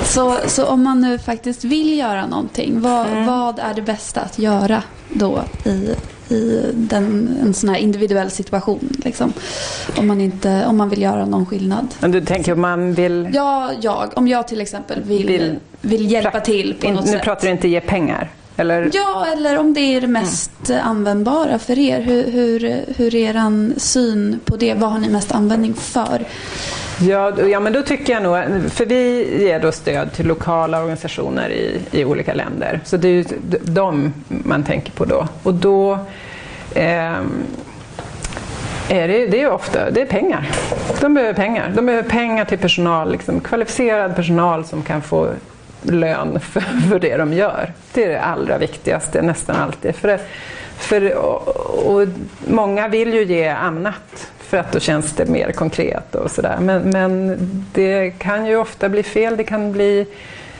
Så, 0.06 0.38
så 0.48 0.66
om 0.66 0.84
man 0.84 1.02
nu 1.02 1.20
faktiskt 1.20 1.64
vill 1.64 1.98
göra 1.98 2.28
någonting, 2.28 2.82
vad, 2.82 3.26
vad 3.26 3.60
är 3.60 3.74
det 3.74 3.82
bästa 3.82 4.22
att 4.22 4.39
göra 4.39 4.84
då 5.10 5.43
i 5.66 5.95
i 6.32 6.71
den, 6.73 7.38
en 7.41 7.53
sån 7.53 7.69
här 7.69 7.78
individuell 7.78 8.32
situation. 8.32 8.97
Liksom. 9.05 9.34
Om, 9.97 10.07
man 10.07 10.21
inte, 10.21 10.65
om 10.65 10.78
man 10.78 10.89
vill 10.89 11.01
göra 11.01 11.25
någon 11.25 11.45
skillnad. 11.45 11.88
Men 11.99 12.11
du 12.11 12.21
tänker 12.21 12.53
om 12.53 12.61
man 12.61 12.93
vill... 12.93 13.30
Ja, 13.34 13.71
jag. 13.82 14.11
Om 14.15 14.28
jag 14.28 14.47
till 14.47 14.61
exempel 14.61 15.03
vill, 15.03 15.28
vill, 15.28 15.55
vill 15.82 16.11
hjälpa 16.11 16.39
till 16.39 16.73
på 16.73 16.91
något 16.91 17.05
nu 17.05 17.11
sätt. 17.11 17.19
Nu 17.19 17.23
pratar 17.23 17.47
du 17.47 17.51
inte 17.51 17.67
ge 17.67 17.82
pengar? 17.82 18.30
Eller? 18.58 18.89
Ja, 18.93 19.28
eller 19.32 19.60
om 19.60 19.74
det 19.74 19.80
är 19.80 20.01
det 20.01 20.08
mest 20.08 20.70
mm. 20.70 20.88
användbara 20.88 21.60
för 21.60 21.80
er. 21.80 22.01
Hur, 22.01 22.32
hur, 22.32 22.86
hur 22.97 23.16
är 23.16 23.36
er 23.36 23.80
syn 23.80 24.39
på 24.45 24.58
det? 24.58 24.74
Vad 24.74 24.91
har 24.91 24.99
ni 24.99 25.10
mest 25.10 25.32
användning 25.32 25.74
för? 25.74 26.26
Ja, 26.99 27.41
ja, 27.41 27.60
men 27.60 27.74
då 27.74 27.82
tycker 27.82 28.14
jag 28.14 28.24
nog, 28.24 28.72
för 28.72 28.86
vi 28.86 29.38
ger 29.43 29.60
då 29.60 29.72
stöd 29.72 30.14
till 30.14 30.28
lokala 30.28 30.80
organisationer 30.80 31.49
i, 31.49 31.80
i 31.91 32.05
olika 32.05 32.34
länder. 32.34 32.80
Så 32.86 32.97
det 32.97 33.08
är 33.08 33.12
ju 33.12 33.26
de 33.64 34.14
man 34.28 34.64
tänker 34.64 34.91
på 34.91 35.05
då. 35.05 35.28
Och 35.43 35.53
då 35.53 35.93
eh, 36.76 37.18
är 38.89 39.08
det, 39.08 39.28
det 39.28 39.41
är 39.41 39.51
ofta 39.51 39.91
det 39.91 40.01
är 40.01 40.05
pengar. 40.05 40.49
De 41.01 41.14
behöver 41.14 41.34
pengar. 41.34 41.74
De 41.76 41.86
behöver 41.86 42.10
pengar 42.10 42.45
till 42.45 42.58
personal, 42.58 43.12
liksom, 43.12 43.39
kvalificerad 43.39 44.16
personal 44.16 44.66
som 44.66 44.84
kan 44.84 45.01
få 45.01 45.30
lön 45.82 46.39
för, 46.39 46.61
för 46.89 46.99
det 46.99 47.17
de 47.17 47.34
gör. 47.34 47.73
Det 47.93 48.03
är 48.03 48.09
det 48.09 48.21
allra 48.21 48.57
viktigaste 48.57 49.21
nästan 49.21 49.55
alltid. 49.55 49.95
För, 49.95 50.19
för, 50.78 51.15
och, 51.15 51.47
och 51.95 52.07
många 52.47 52.88
vill 52.88 53.13
ju 53.13 53.23
ge 53.23 53.47
annat 53.47 54.32
för 54.39 54.57
att 54.57 54.71
då 54.71 54.80
känns 54.80 55.13
det 55.13 55.25
mer 55.25 55.51
konkret 55.51 56.15
och 56.15 56.32
sådär. 56.32 56.57
Men, 56.61 56.82
men 56.89 57.38
det 57.73 58.11
kan 58.11 58.45
ju 58.45 58.57
ofta 58.57 58.89
bli 58.89 59.03
fel. 59.03 59.38
Det 59.38 59.43
kan 59.43 59.71
bli 59.71 60.07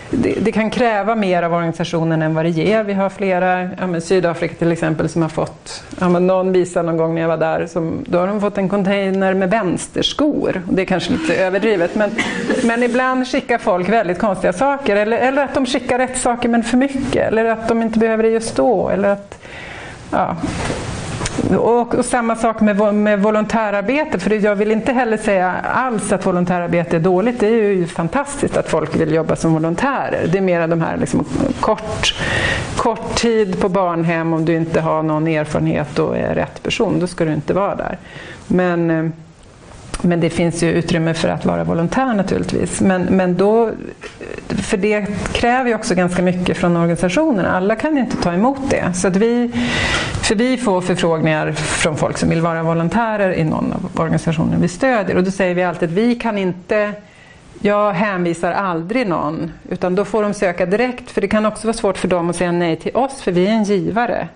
det, 0.10 0.34
det, 0.41 0.51
kan 0.51 0.70
kräva 0.70 1.16
mer 1.16 1.43
av 1.43 1.53
organisationen 1.53 2.22
än 2.22 2.36
vad 2.36 2.45
det 2.45 2.49
ger. 2.49 2.84
Vi 2.84 2.93
har 2.93 3.10
flera, 3.10 3.70
ja, 3.80 3.88
men 3.88 4.01
Sydafrika 4.01 4.55
till 4.55 4.72
exempel, 4.72 5.10
som 5.10 5.22
har 5.22 5.30
fått, 5.30 5.84
ja, 5.99 6.10
men 6.10 6.28
någon 6.28 6.51
visade 6.51 6.86
någon 6.86 6.97
gång 6.97 7.16
när 7.16 7.22
jag 7.22 7.28
var 7.28 7.38
där, 7.38 7.68
som, 7.68 8.05
då 8.08 8.20
har 8.20 8.28
de 8.28 8.41
fått 8.41 8.58
en 8.58 8.70
container 8.70 9.34
med 9.34 9.49
vänsterskor. 9.49 10.62
Det 10.70 10.82
är 10.82 10.86
kanske 10.86 11.12
lite 11.12 11.36
överdrivet, 11.36 11.95
men, 11.95 12.12
men 12.64 12.84
ibland 12.84 13.28
skickar 13.28 13.58
folk 13.58 13.89
väldigt 13.89 14.20
konstiga 14.20 14.53
saker. 14.53 14.95
Eller, 14.95 15.18
eller 15.18 15.43
att 15.43 15.53
de 15.53 15.66
skickar 15.66 15.97
rätt 15.97 16.18
saker 16.18 16.49
men 16.49 16.64
för 16.64 16.78
mycket, 16.78 17.28
eller 17.28 17.45
att 17.45 17.68
de 17.68 17.82
inte 17.82 17.99
behöver 17.99 18.24
det 18.24 18.30
just 18.30 18.55
då. 18.55 18.89
Eller 18.89 19.10
att, 19.10 19.39
ja, 20.12 20.36
och, 21.56 21.95
och, 21.95 22.06
samma 22.06 22.36
sak 22.36 22.62
med, 22.62 22.95
med 22.95 23.22
volontärarbete, 23.22 24.20
för 24.20 24.45
jag 24.45 24.56
vill 24.56 24.72
inte 24.72 24.91
heller 24.91 25.18
säga 25.18 25.56
alls 25.74 26.12
att 26.12 26.26
volontärarbete 26.26 26.95
är 26.95 27.00
dåligt. 27.00 27.39
Det 27.39 27.48
är 27.48 27.52
ju 27.52 27.88
fantastiskt 27.88 28.58
att 28.58 28.70
folk 28.70 28.95
vill 28.95 29.14
jobba 29.14 29.36
som 29.36 29.54
volontärer. 29.54 30.28
Det 30.32 30.38
är 30.38 30.41
mer 30.41 30.68
de 30.68 30.82
här 30.82 30.98
liksom, 30.98 31.26
kort, 31.60 32.16
kort 32.78 33.16
tid 33.16 33.62
på 33.62 33.70
barnhem, 33.70 34.34
om 34.34 34.45
du 34.45 34.56
inte 34.56 34.82
har 34.82 35.04
någon 35.04 35.28
erfarenhet 35.28 36.00
och 36.00 36.18
är 36.18 36.36
rätt 36.36 36.64
person, 36.64 37.00
då 37.00 37.08
ska 37.08 37.26
du 37.26 37.34
inte 37.34 37.54
vara 37.54 37.76
där. 37.76 37.98
Men 38.48 38.91
eh, 38.91 39.10
men 40.02 40.20
det 40.20 40.30
finns 40.30 40.64
ju 40.64 40.72
utrymme 40.72 41.14
för 41.14 41.30
att 41.30 41.45
vara 41.45 41.64
volontär 41.64 42.14
naturligtvis. 42.14 42.82
Men, 42.82 43.04
men 43.04 43.38
då, 43.38 43.72
för 44.50 44.78
det 44.78 45.06
kräver 45.34 45.70
ju 45.70 45.76
också 45.76 45.95
ganska 45.95 46.22
mycket 46.22 46.58
från 46.58 46.78
organisationerna. 46.78 47.50
Alla 47.50 47.76
kan 47.76 47.98
inte 47.98 48.18
ta 48.18 48.34
emot 48.34 48.70
det. 48.70 48.93
Så 48.93 49.08
att 49.08 49.16
vi, 49.16 49.52
för 50.22 50.36
vi 50.36 50.58
får 50.58 50.82
förfrågningar 50.82 51.52
från 51.52 51.98
folk 51.98 52.18
som 52.18 52.30
vill 52.30 52.41
vara 52.41 52.64
volontärer 52.64 53.34
i 53.34 53.43
någon 53.43 53.74
av 53.74 54.02
organisationerna 54.02 54.58
vi 54.62 54.68
stödjer. 54.68 55.18
Och 55.18 55.24
då 55.24 55.32
säger 55.32 55.56
vi 55.56 55.64
alltid 55.64 55.89
att 55.89 55.95
vi 55.95 56.16
kan 56.16 56.38
inte 56.38 56.93
jag 57.62 57.93
hänvisar 57.93 58.52
aldrig 58.52 59.08
någon, 59.08 59.52
utan 59.70 59.95
då 59.95 60.06
får 60.06 60.24
de 60.24 60.34
söka 60.34 60.66
direkt. 60.66 61.12
För 61.12 61.22
det 61.22 61.28
kan 61.28 61.45
också 61.45 61.68
vara 61.68 61.78
svårt 61.78 61.98
för 61.98 62.08
dem 62.08 62.30
att 62.30 62.36
säga 62.36 62.52
nej 62.52 62.76
till 62.76 62.95
oss, 62.95 63.22
för 63.22 63.32
vi 63.32 63.48
är 63.48 63.52
en 63.52 63.64
givare. 63.64 64.28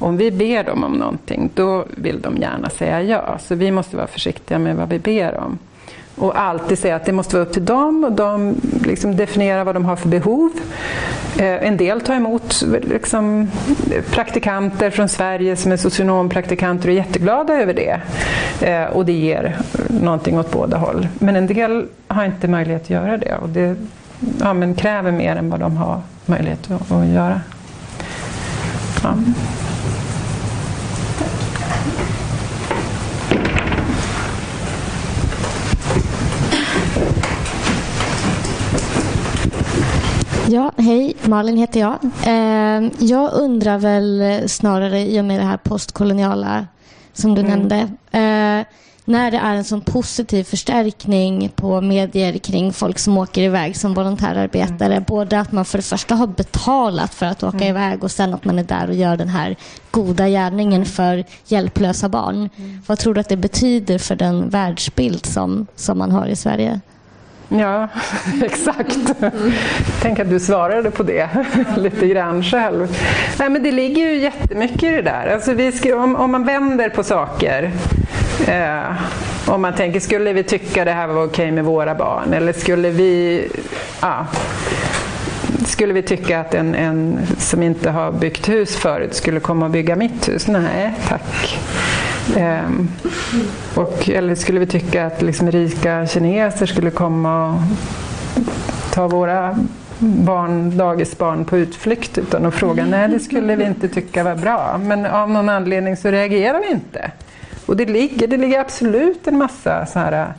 Om 0.00 0.16
vi 0.16 0.30
ber 0.30 0.64
dem 0.64 0.84
om 0.84 0.92
någonting, 0.92 1.50
då 1.54 1.84
vill 1.96 2.20
de 2.20 2.36
gärna 2.36 2.70
säga 2.70 3.02
ja. 3.02 3.38
Så 3.38 3.54
vi 3.54 3.70
måste 3.70 3.96
vara 3.96 4.06
försiktiga 4.06 4.58
med 4.58 4.76
vad 4.76 4.88
vi 4.88 4.98
ber 4.98 5.36
om. 5.38 5.58
Och 6.16 6.40
alltid 6.40 6.78
säga 6.78 6.96
att 6.96 7.04
det 7.04 7.12
måste 7.12 7.36
vara 7.36 7.46
upp 7.46 7.52
till 7.52 7.64
dem 7.64 8.04
och 8.04 8.12
de 8.12 8.54
liksom 8.84 9.16
definierar 9.16 9.64
vad 9.64 9.74
de 9.74 9.84
har 9.84 9.96
för 9.96 10.08
behov. 10.08 10.50
Eh, 11.38 11.66
en 11.66 11.76
del 11.76 12.00
tar 12.00 12.14
emot 12.14 12.62
liksom, 12.82 13.50
praktikanter 14.10 14.90
från 14.90 15.08
Sverige 15.08 15.56
som 15.56 15.72
är 15.72 15.76
socionompraktikanter 15.76 16.88
och 16.88 16.92
är 16.92 16.96
jätteglada 16.96 17.54
över 17.54 17.74
det. 17.74 18.00
Eh, 18.66 18.84
och 18.84 19.06
det 19.06 19.12
ger 19.12 19.56
någonting 19.88 20.38
åt 20.38 20.50
båda 20.50 20.76
håll. 20.76 21.08
Men 21.18 21.36
en 21.36 21.46
del 21.46 21.86
har 22.08 22.24
inte 22.24 22.48
möjlighet 22.48 22.82
att 22.82 22.90
göra 22.90 23.16
det 23.16 23.36
och 23.42 23.48
det 23.48 23.76
ja, 24.40 24.52
men 24.52 24.74
kräver 24.74 25.12
mer 25.12 25.36
än 25.36 25.50
vad 25.50 25.60
de 25.60 25.76
har 25.76 26.00
möjlighet 26.26 26.70
att, 26.70 26.92
att 26.92 27.06
göra. 27.06 27.40
Ja. 29.02 29.14
Ja, 40.50 40.72
hej. 40.76 41.16
Malin 41.24 41.56
heter 41.56 41.80
jag. 41.80 41.98
Eh, 42.26 42.90
jag 42.98 43.32
undrar 43.32 43.78
väl 43.78 44.42
snarare 44.48 45.00
i 45.00 45.20
och 45.20 45.24
med 45.24 45.40
det 45.40 45.44
här 45.44 45.56
postkoloniala 45.56 46.66
som 47.12 47.34
du 47.34 47.40
mm. 47.40 47.52
nämnde. 47.52 47.76
Eh, 48.10 48.66
när 49.04 49.30
det 49.30 49.36
är 49.36 49.54
en 49.54 49.64
sån 49.64 49.80
positiv 49.80 50.44
förstärkning 50.44 51.48
på 51.56 51.80
medier 51.80 52.38
kring 52.38 52.72
folk 52.72 52.98
som 52.98 53.18
åker 53.18 53.42
iväg 53.42 53.76
som 53.76 53.94
volontärarbetare. 53.94 54.92
Mm. 54.92 55.04
Både 55.06 55.40
att 55.40 55.52
man 55.52 55.64
för 55.64 55.78
det 55.78 55.82
första 55.82 56.14
har 56.14 56.26
betalat 56.26 57.14
för 57.14 57.26
att 57.26 57.42
åka 57.42 57.56
mm. 57.56 57.68
iväg 57.68 58.04
och 58.04 58.10
sen 58.10 58.34
att 58.34 58.44
man 58.44 58.58
är 58.58 58.64
där 58.64 58.88
och 58.88 58.94
gör 58.94 59.16
den 59.16 59.28
här 59.28 59.56
goda 59.90 60.28
gärningen 60.28 60.84
för 60.84 61.24
hjälplösa 61.46 62.08
barn. 62.08 62.48
Mm. 62.56 62.82
Vad 62.86 62.98
tror 62.98 63.14
du 63.14 63.20
att 63.20 63.28
det 63.28 63.36
betyder 63.36 63.98
för 63.98 64.16
den 64.16 64.48
världsbild 64.48 65.26
som, 65.26 65.66
som 65.76 65.98
man 65.98 66.10
har 66.10 66.26
i 66.26 66.36
Sverige? 66.36 66.80
Ja, 67.58 67.88
exakt. 68.44 68.98
Tänk 70.02 70.18
att 70.18 70.30
du 70.30 70.40
svarade 70.40 70.90
på 70.90 71.02
det 71.02 71.28
lite 71.76 72.06
grann 72.06 72.42
själv. 72.42 72.96
Nej, 73.38 73.50
men 73.50 73.62
det 73.62 73.72
ligger 73.72 74.02
ju 74.02 74.18
jättemycket 74.18 74.82
i 74.82 74.88
det 74.88 75.02
där. 75.02 75.34
Alltså 75.34 75.54
vi 75.54 75.72
ska, 75.72 75.96
om, 75.96 76.16
om 76.16 76.32
man 76.32 76.44
vänder 76.44 76.88
på 76.88 77.02
saker. 77.02 77.70
Eh, 78.48 78.92
om 79.46 79.62
man 79.62 79.74
tänker, 79.74 80.00
skulle 80.00 80.32
vi 80.32 80.42
tycka 80.42 80.84
det 80.84 80.92
här 80.92 81.06
var 81.06 81.24
okej 81.24 81.52
med 81.52 81.64
våra 81.64 81.94
barn? 81.94 82.32
Eller 82.32 82.52
skulle 82.52 82.90
vi... 82.90 83.48
Ja, 84.00 84.26
skulle 85.66 85.92
vi 85.92 86.02
tycka 86.02 86.40
att 86.40 86.54
en, 86.54 86.74
en 86.74 87.18
som 87.38 87.62
inte 87.62 87.90
har 87.90 88.12
byggt 88.12 88.48
hus 88.48 88.76
förut 88.76 89.14
skulle 89.14 89.40
komma 89.40 89.64
och 89.66 89.70
bygga 89.70 89.96
mitt 89.96 90.28
hus? 90.28 90.48
Nej, 90.48 90.94
tack. 91.08 91.58
Ehm, 92.36 92.88
och, 93.74 94.08
eller 94.08 94.34
skulle 94.34 94.60
vi 94.60 94.66
tycka 94.66 95.06
att 95.06 95.22
liksom 95.22 95.50
rika 95.50 96.06
kineser 96.06 96.66
skulle 96.66 96.90
komma 96.90 97.48
och 97.48 97.60
ta 98.92 99.08
våra 99.08 99.58
barn, 99.98 100.76
dagisbarn 100.76 101.44
på 101.44 101.56
utflykt 101.58 102.18
utan 102.18 102.46
att 102.46 102.54
fråga? 102.54 102.86
Nej, 102.86 103.08
det 103.08 103.20
skulle 103.20 103.56
vi 103.56 103.64
inte 103.64 103.88
tycka 103.88 104.24
var 104.24 104.34
bra. 104.34 104.80
Men 104.84 105.06
av 105.06 105.30
någon 105.30 105.48
anledning 105.48 105.96
så 105.96 106.10
reagerar 106.10 106.60
vi 106.60 106.70
inte. 106.70 107.10
Och 107.66 107.76
det 107.76 107.86
ligger, 107.86 108.26
det 108.26 108.36
ligger 108.36 108.60
absolut 108.60 109.26
en 109.26 109.38
massa 109.38 109.86
så 109.86 109.98
här 109.98 110.32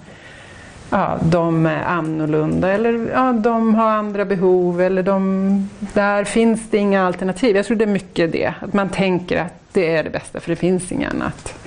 ja, 0.91 1.17
de 1.21 1.65
är 1.65 1.83
annorlunda 1.83 2.71
eller 2.71 3.09
ja, 3.13 3.33
de 3.33 3.75
har 3.75 3.89
andra 3.89 4.25
behov 4.25 4.81
eller 4.81 5.03
de, 5.03 5.69
där 5.93 6.23
finns 6.23 6.69
det 6.69 6.77
inga 6.77 7.05
alternativ. 7.05 7.55
Jag 7.55 7.65
tror 7.65 7.77
det 7.77 7.85
är 7.85 7.87
mycket 7.87 8.31
det, 8.31 8.53
att 8.59 8.73
man 8.73 8.89
tänker 8.89 9.37
att 9.37 9.53
det 9.73 9.95
är 9.95 10.03
det 10.03 10.09
bästa 10.09 10.39
för 10.39 10.49
det 10.49 10.55
finns 10.55 10.91
inget 10.91 11.13
annat. 11.13 11.60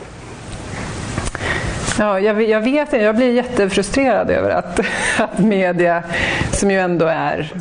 Ja, 1.98 2.20
jag, 2.20 2.48
jag 2.48 2.60
vet 2.60 2.92
inte, 2.92 2.96
jag 2.96 3.16
blir 3.16 3.32
jättefrustrerad 3.32 4.30
över 4.30 4.50
att, 4.50 4.80
att 5.18 5.38
media, 5.38 6.02
som 6.52 6.70
ju 6.70 6.80
ändå 6.80 7.06
är 7.06 7.52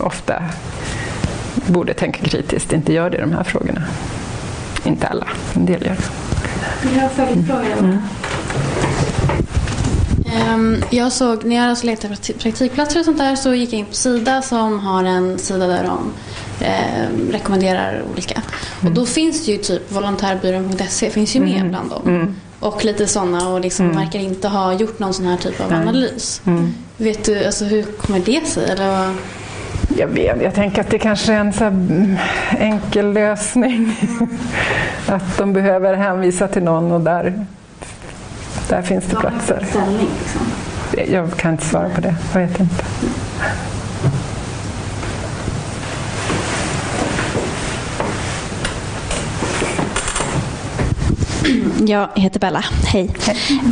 ofta 0.00 0.42
borde 1.66 1.94
tänka 1.94 2.24
kritiskt, 2.24 2.72
inte 2.72 2.92
gör 2.92 3.10
det 3.10 3.16
i 3.16 3.20
de 3.20 3.32
här 3.32 3.44
frågorna. 3.44 3.82
Inte 4.84 5.06
alla, 5.06 5.26
en 5.54 5.66
del 5.66 5.82
gör 5.82 5.96
det. 5.96 6.08
Jag 6.94 7.02
har 7.02 7.08
följdfråga. 7.08 7.76
Mm. 7.78 7.98
Um, 10.54 10.82
jag 10.90 11.12
såg, 11.12 11.44
när 11.44 11.56
jag 11.56 11.64
alltså 11.64 11.86
letade 11.86 12.16
praktikplatser 12.38 12.98
och 12.98 13.04
sånt 13.04 13.18
där 13.18 13.36
så 13.36 13.54
gick 13.54 13.72
jag 13.72 13.78
in 13.78 13.86
på 13.86 13.94
Sida 13.94 14.42
som 14.42 14.80
har 14.80 15.04
en 15.04 15.38
sida 15.38 15.66
där 15.66 15.84
de 15.84 16.12
eh, 16.64 17.32
rekommenderar 17.32 18.02
olika. 18.12 18.42
Mm. 18.80 18.92
Och 18.92 18.98
då 18.98 19.06
finns 19.06 19.46
det 19.46 19.52
ju 19.52 19.58
typ 19.58 19.92
volontärbyrån.se 19.92 21.10
finns 21.10 21.36
ju 21.36 21.40
med 21.40 21.56
mm. 21.56 21.68
bland 21.68 21.90
dem. 21.90 22.02
Mm. 22.06 22.34
Och 22.62 22.84
lite 22.84 23.06
sådana 23.06 23.48
och 23.48 23.60
liksom 23.60 23.86
mm. 23.86 23.98
verkar 23.98 24.18
inte 24.18 24.48
ha 24.48 24.72
gjort 24.72 24.98
någon 24.98 25.14
sån 25.14 25.26
här 25.26 25.36
typ 25.36 25.60
av 25.60 25.72
analys. 25.72 26.42
Mm. 26.46 26.74
Vet 26.96 27.24
du, 27.24 27.44
alltså 27.44 27.64
hur 27.64 27.82
kommer 27.82 28.20
det 28.20 28.46
sig? 28.46 28.70
Eller 28.70 29.14
Jag 29.96 30.06
vet, 30.06 30.42
jag 30.42 30.54
tänker 30.54 30.80
att 30.80 30.90
det 30.90 30.98
kanske 30.98 31.32
är 31.32 31.38
en 31.38 31.52
så 31.52 31.64
enkel 32.58 33.12
lösning. 33.12 33.96
att 35.06 35.38
de 35.38 35.52
behöver 35.52 35.94
hänvisa 35.94 36.48
till 36.48 36.62
någon 36.62 36.92
och 36.92 37.00
där, 37.00 37.46
där 38.68 38.82
finns 38.82 39.04
det 39.04 39.16
platser. 39.16 39.66
Ställning, 39.70 40.08
liksom. 40.20 40.40
Jag 41.12 41.36
kan 41.36 41.52
inte 41.52 41.64
svara 41.64 41.88
på 41.88 42.00
det, 42.00 42.14
jag 42.32 42.40
vet 42.40 42.60
inte. 42.60 42.84
Jag 51.86 52.08
heter 52.14 52.40
Bella. 52.40 52.64
Hej. 52.86 53.10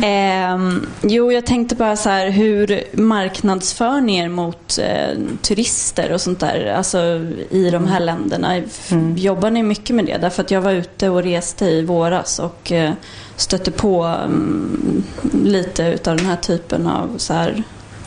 Eh, 0.03 0.57
jo, 1.01 1.31
jag 1.31 1.45
tänkte 1.45 1.75
bara 1.75 1.95
så 1.95 2.09
här, 2.09 2.29
hur 2.29 2.83
marknadsför 2.93 4.01
ni 4.01 4.17
er 4.17 4.29
mot 4.29 4.77
eh, 4.77 5.17
turister 5.41 6.13
och 6.13 6.21
sånt 6.21 6.39
där, 6.39 6.73
alltså 6.77 6.97
i 7.49 7.69
de 7.71 7.87
här 7.87 7.99
länderna? 7.99 8.61
Mm. 8.91 9.15
Jobbar 9.17 9.51
ni 9.51 9.63
mycket 9.63 9.95
med 9.95 10.05
det? 10.05 10.17
Därför 10.17 10.43
att 10.43 10.51
jag 10.51 10.61
var 10.61 10.71
ute 10.71 11.09
och 11.09 11.23
reste 11.23 11.65
i 11.65 11.85
våras 11.85 12.39
och 12.39 12.71
eh, 12.71 12.93
stötte 13.35 13.71
på 13.71 14.05
um, 14.25 15.03
lite 15.43 15.83
utav 15.83 16.17
den 16.17 16.25
här 16.25 16.35
typen 16.35 16.87
av 16.87 17.17
så 17.17 17.33
här, 17.33 17.63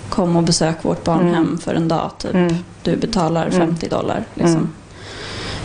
kom 0.08 0.36
och 0.36 0.42
besök 0.42 0.84
vårt 0.84 1.04
barnhem 1.04 1.34
mm. 1.34 1.58
för 1.58 1.74
en 1.74 1.88
dag, 1.88 2.10
typ. 2.18 2.34
Mm. 2.34 2.54
Du 2.82 2.96
betalar 2.96 3.50
50 3.50 3.86
mm. 3.86 4.00
dollar. 4.00 4.24
Liksom. 4.34 4.72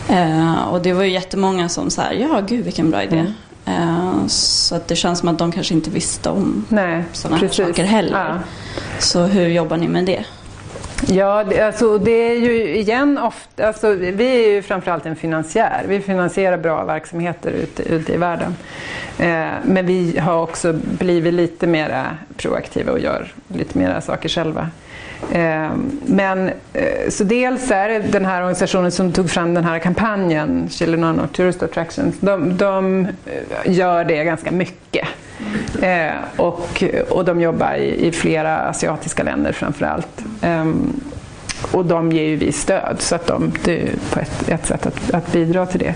Uh, 0.09 0.61
och 0.61 0.81
det 0.81 0.93
var 0.93 1.03
ju 1.03 1.11
jättemånga 1.11 1.69
som 1.69 1.89
sa, 1.89 2.13
ja 2.13 2.41
gud 2.47 2.65
vilken 2.65 2.91
bra 2.91 3.03
idé. 3.03 3.19
Mm. 3.19 3.33
Uh, 3.69 4.27
så 4.27 4.75
att 4.75 4.87
det 4.87 4.95
känns 4.95 5.19
som 5.19 5.29
att 5.29 5.37
de 5.37 5.51
kanske 5.51 5.73
inte 5.73 5.89
visste 5.89 6.29
om 6.29 6.65
sådana 7.13 7.37
här 7.37 7.47
saker 7.47 7.83
heller. 7.83 8.19
Ja. 8.29 8.39
Så 8.99 9.23
hur 9.23 9.47
jobbar 9.47 9.77
ni 9.77 9.87
med 9.87 10.05
det? 10.05 10.25
Ja, 11.07 11.43
det, 11.43 11.61
alltså, 11.61 11.97
det 11.97 12.11
är 12.11 12.35
ju 12.35 12.75
igen 12.75 13.17
ofta, 13.17 13.67
alltså, 13.67 13.93
vi 13.93 14.45
är 14.45 14.49
ju 14.49 14.61
framförallt 14.61 15.05
en 15.05 15.15
finansiär. 15.15 15.85
Vi 15.87 15.99
finansierar 15.99 16.57
bra 16.57 16.83
verksamheter 16.83 17.51
ute, 17.51 17.83
ute 17.83 18.13
i 18.13 18.17
världen. 18.17 18.55
Eh, 19.17 19.47
men 19.63 19.85
vi 19.85 20.19
har 20.19 20.41
också 20.41 20.73
blivit 20.73 21.33
lite 21.33 21.67
mer 21.67 22.17
proaktiva 22.37 22.91
och 22.91 22.99
gör 22.99 23.33
lite 23.47 23.77
mer 23.77 23.99
saker 23.99 24.29
själva. 24.29 24.69
Ehm, 25.33 25.99
men 26.05 26.51
eh, 26.73 27.09
så 27.09 27.23
dels 27.23 27.71
är 27.71 27.89
det 27.89 27.99
den 27.99 28.25
här 28.25 28.41
organisationen 28.41 28.91
som 28.91 29.11
tog 29.11 29.29
fram 29.29 29.53
den 29.53 29.63
här 29.63 29.79
kampanjen, 29.79 30.69
Children 30.69 31.19
of 31.19 31.31
Tourist 31.31 31.63
Attractions, 31.63 32.15
de, 32.19 32.57
de 32.57 33.05
eh, 33.05 33.71
gör 33.77 34.03
det 34.03 34.23
ganska 34.23 34.51
mycket. 34.51 35.07
Eh, 35.81 36.11
och, 36.37 36.83
och 37.09 37.25
de 37.25 37.41
jobbar 37.41 37.73
i, 37.73 38.07
i 38.07 38.11
flera 38.11 38.57
asiatiska 38.57 39.23
länder 39.23 39.51
framförallt. 39.51 40.23
Ehm, 40.41 41.01
och 41.71 41.85
de 41.85 42.11
ger 42.11 42.23
ju 42.23 42.35
vi 42.35 42.51
stöd, 42.51 42.95
så 42.99 43.15
att 43.15 43.27
de, 43.27 43.51
det 43.63 43.81
är 43.81 43.89
på 44.13 44.19
ett, 44.19 44.49
ett 44.49 44.65
sätt 44.65 44.85
att, 44.85 45.13
att, 45.13 45.31
bidra 45.31 45.65
till 45.65 45.79
det. 45.79 45.95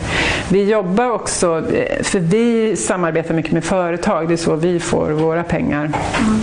Vi 0.50 0.64
jobbar 0.64 1.10
också, 1.10 1.64
eh, 1.74 2.04
för 2.04 2.20
vi 2.20 2.76
samarbetar 2.76 3.34
mycket 3.34 3.52
med 3.52 3.64
företag, 3.64 4.28
det 4.28 4.34
är 4.34 4.38
så 4.38 4.56
vi 4.56 4.80
får 4.80 5.12
våra 5.12 5.44
pengar. 5.44 5.84
Mm. 5.86 6.40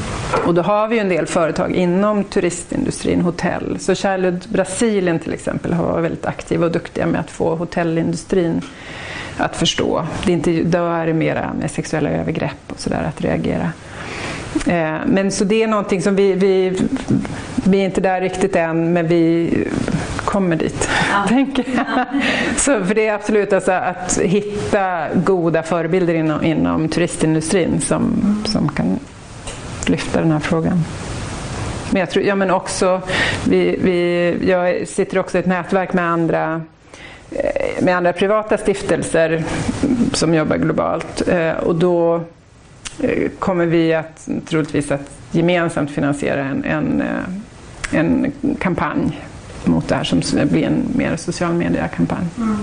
Och 0.46 0.54
då 0.54 0.62
har 0.62 0.88
vi 0.88 0.98
en 0.98 1.08
del 1.08 1.26
företag 1.26 1.72
inom 1.72 2.24
turistindustrin, 2.24 3.20
hotell. 3.20 3.76
Så 3.80 3.94
Kärlud 3.94 4.46
Brasilien 4.48 5.18
till 5.18 5.34
exempel 5.34 5.72
har 5.72 5.84
varit 5.84 6.04
väldigt 6.04 6.26
aktiva 6.26 6.66
och 6.66 6.72
duktiga 6.72 7.06
med 7.06 7.20
att 7.20 7.30
få 7.30 7.54
hotellindustrin 7.56 8.60
att 9.36 9.56
förstå. 9.56 10.06
Det 10.24 10.32
är 10.32 10.36
inte, 10.36 10.62
då 10.62 10.86
är 10.86 11.06
det 11.06 11.12
mera 11.12 11.52
med 11.60 11.70
sexuella 11.70 12.10
övergrepp 12.10 12.72
och 12.72 12.80
sådär 12.80 13.04
att 13.08 13.20
reagera. 13.20 13.72
Eh, 14.66 14.98
men 15.06 15.30
så 15.30 15.44
det 15.44 15.62
är 15.62 15.66
någonting 15.66 16.02
som 16.02 16.16
vi, 16.16 16.32
vi, 16.32 16.78
vi 17.64 17.80
är 17.80 17.84
inte 17.84 18.00
där 18.00 18.20
riktigt 18.20 18.56
än, 18.56 18.92
men 18.92 19.06
vi 19.06 19.50
kommer 20.24 20.56
dit. 20.56 20.88
Ja. 21.12 21.24
tänker 21.28 21.64
jag. 21.76 22.06
Så 22.56 22.84
för 22.84 22.94
det 22.94 23.06
är 23.06 23.14
absolut 23.14 23.52
alltså 23.52 23.72
att 23.72 24.18
hitta 24.18 25.06
goda 25.14 25.62
förebilder 25.62 26.14
inom, 26.14 26.44
inom 26.44 26.88
turistindustrin 26.88 27.80
som, 27.80 28.12
som 28.46 28.68
kan 28.68 28.98
lyfta 29.86 30.20
den 30.20 30.32
här 30.32 30.40
frågan. 30.40 30.84
Men 31.90 32.00
jag 32.00 32.10
tror, 32.10 32.24
ja 32.24 32.34
men 32.34 32.50
också, 32.50 33.00
vi, 33.44 33.78
vi, 33.82 34.34
jag 34.50 34.88
sitter 34.88 35.18
också 35.18 35.36
i 35.36 35.40
ett 35.40 35.46
nätverk 35.46 35.92
med 35.92 36.04
andra 36.04 36.62
Eh, 37.30 37.84
med 37.84 37.96
andra 37.96 38.12
privata 38.12 38.58
stiftelser 38.58 39.44
som 40.12 40.34
jobbar 40.34 40.56
globalt. 40.56 41.28
Eh, 41.28 41.52
och 41.52 41.74
då 41.74 42.20
eh, 43.00 43.28
kommer 43.38 43.66
vi 43.66 43.94
att 43.94 44.28
troligtvis 44.48 44.90
att 44.90 45.10
gemensamt 45.30 45.90
finansiera 45.90 46.44
en, 46.44 46.64
en, 46.64 47.02
en 47.90 48.32
kampanj 48.58 49.20
mot 49.64 49.88
det 49.88 49.94
här 49.94 50.04
som 50.04 50.20
blir 50.50 50.66
en 50.66 50.82
mer 50.94 51.16
social 51.16 51.54
media-kampanj. 51.54 52.26
Mm. 52.38 52.56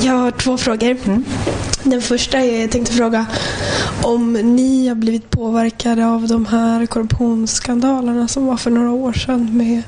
Jag 0.00 0.14
har 0.14 0.30
två 0.30 0.56
frågor. 0.56 0.96
Mm. 1.04 1.24
Den 1.82 2.02
första 2.02 2.38
är, 2.38 2.60
jag 2.60 2.70
tänkte 2.70 2.92
fråga 2.92 3.26
om 4.02 4.32
ni 4.32 4.88
har 4.88 4.94
blivit 4.94 5.30
påverkade 5.30 6.06
av 6.06 6.28
de 6.28 6.46
här 6.46 6.86
korruptionsskandalerna 6.86 8.28
som 8.28 8.46
var 8.46 8.56
för 8.56 8.70
några 8.70 8.90
år 8.90 9.12
sedan. 9.12 9.56
Med 9.56 9.82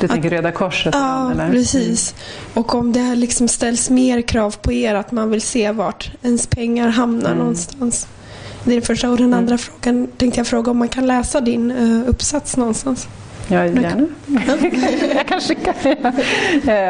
du 0.00 0.08
tänker 0.08 0.28
att, 0.28 0.32
Röda 0.32 0.52
Korset? 0.52 0.94
Ja, 0.94 1.30
eller? 1.30 1.50
precis. 1.50 2.14
Mm. 2.14 2.62
Och 2.62 2.74
om 2.74 2.92
det 2.92 3.14
liksom 3.14 3.48
ställs 3.48 3.90
mer 3.90 4.22
krav 4.22 4.56
på 4.62 4.72
er 4.72 4.94
att 4.94 5.12
man 5.12 5.30
vill 5.30 5.42
se 5.42 5.72
vart 5.72 6.10
ens 6.22 6.46
pengar 6.46 6.88
hamnar 6.88 7.26
mm. 7.26 7.38
någonstans. 7.38 8.06
Det 8.68 8.74
är 8.74 8.76
den 8.76 8.86
första. 8.86 9.10
Och 9.10 9.16
den 9.16 9.26
mm. 9.26 9.38
andra 9.38 9.58
frågan 9.58 10.06
tänkte 10.16 10.40
jag 10.40 10.46
fråga 10.46 10.70
om 10.70 10.78
man 10.78 10.88
kan 10.88 11.06
läsa 11.06 11.40
din 11.40 11.70
uh, 11.70 12.08
uppsats 12.08 12.56
någonstans. 12.56 13.08
Ja, 13.48 13.66
gärna. 13.66 14.06
jag 15.14 15.26
kan 15.26 15.40
skicka. 15.48 15.74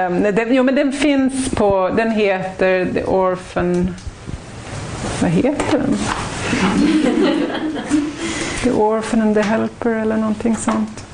um, 0.07 0.23
den, 0.23 0.55
jo, 0.55 0.63
men 0.63 0.75
den 0.75 0.93
finns 0.93 1.51
på, 1.51 1.91
den 1.97 2.11
heter 2.11 2.89
The 2.95 3.05
Orphan... 3.05 3.95
Vad 5.23 5.31
heter 5.31 5.79
den? 5.79 5.97
the 8.63 8.71
Orphan 8.71 9.23
and 9.23 9.35
the 9.35 9.43
Helper 9.43 9.91
eller 9.91 10.17
någonting 10.17 10.57
sånt. 10.57 11.07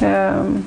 Um, 0.00 0.64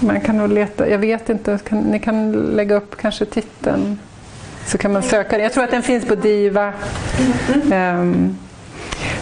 man 0.00 0.20
kan 0.20 0.38
nog 0.38 0.52
leta, 0.52 0.88
jag 0.88 0.98
vet 0.98 1.28
inte, 1.28 1.58
kan, 1.68 1.78
ni 1.78 1.98
kan 1.98 2.32
lägga 2.32 2.74
upp 2.74 2.96
kanske 2.96 3.24
titeln. 3.24 3.98
Så 4.66 4.78
kan 4.78 4.92
man 4.92 5.02
söka 5.02 5.30
den. 5.30 5.42
Jag 5.42 5.52
tror 5.52 5.64
att 5.64 5.70
den 5.70 5.82
finns 5.82 6.04
på 6.04 6.14
DIVA. 6.14 6.72
Um, 7.72 8.36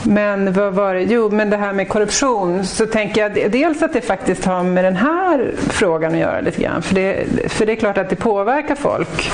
men 0.05 0.53
vad 0.53 0.74
var 0.74 0.94
det? 0.94 1.03
Jo, 1.03 1.30
men 1.30 1.50
det 1.50 1.57
här 1.57 1.72
med 1.72 1.88
korruption 1.88 2.64
så 2.64 2.86
tänker 2.86 3.20
jag 3.20 3.53
dels 3.53 3.82
att 3.82 3.92
det 3.92 4.00
faktiskt 4.00 4.44
har 4.44 4.62
med 4.62 4.84
den 4.84 4.96
här 4.96 5.53
frågan 5.57 6.12
att 6.12 6.18
göra 6.18 6.40
lite 6.40 6.62
grann. 6.62 6.82
För 6.82 6.94
det, 6.94 7.26
för 7.48 7.66
det 7.66 7.72
är 7.72 7.76
klart 7.76 7.98
att 7.98 8.11
det 8.11 8.16
påverkar 8.16 8.74
folk. 8.74 9.30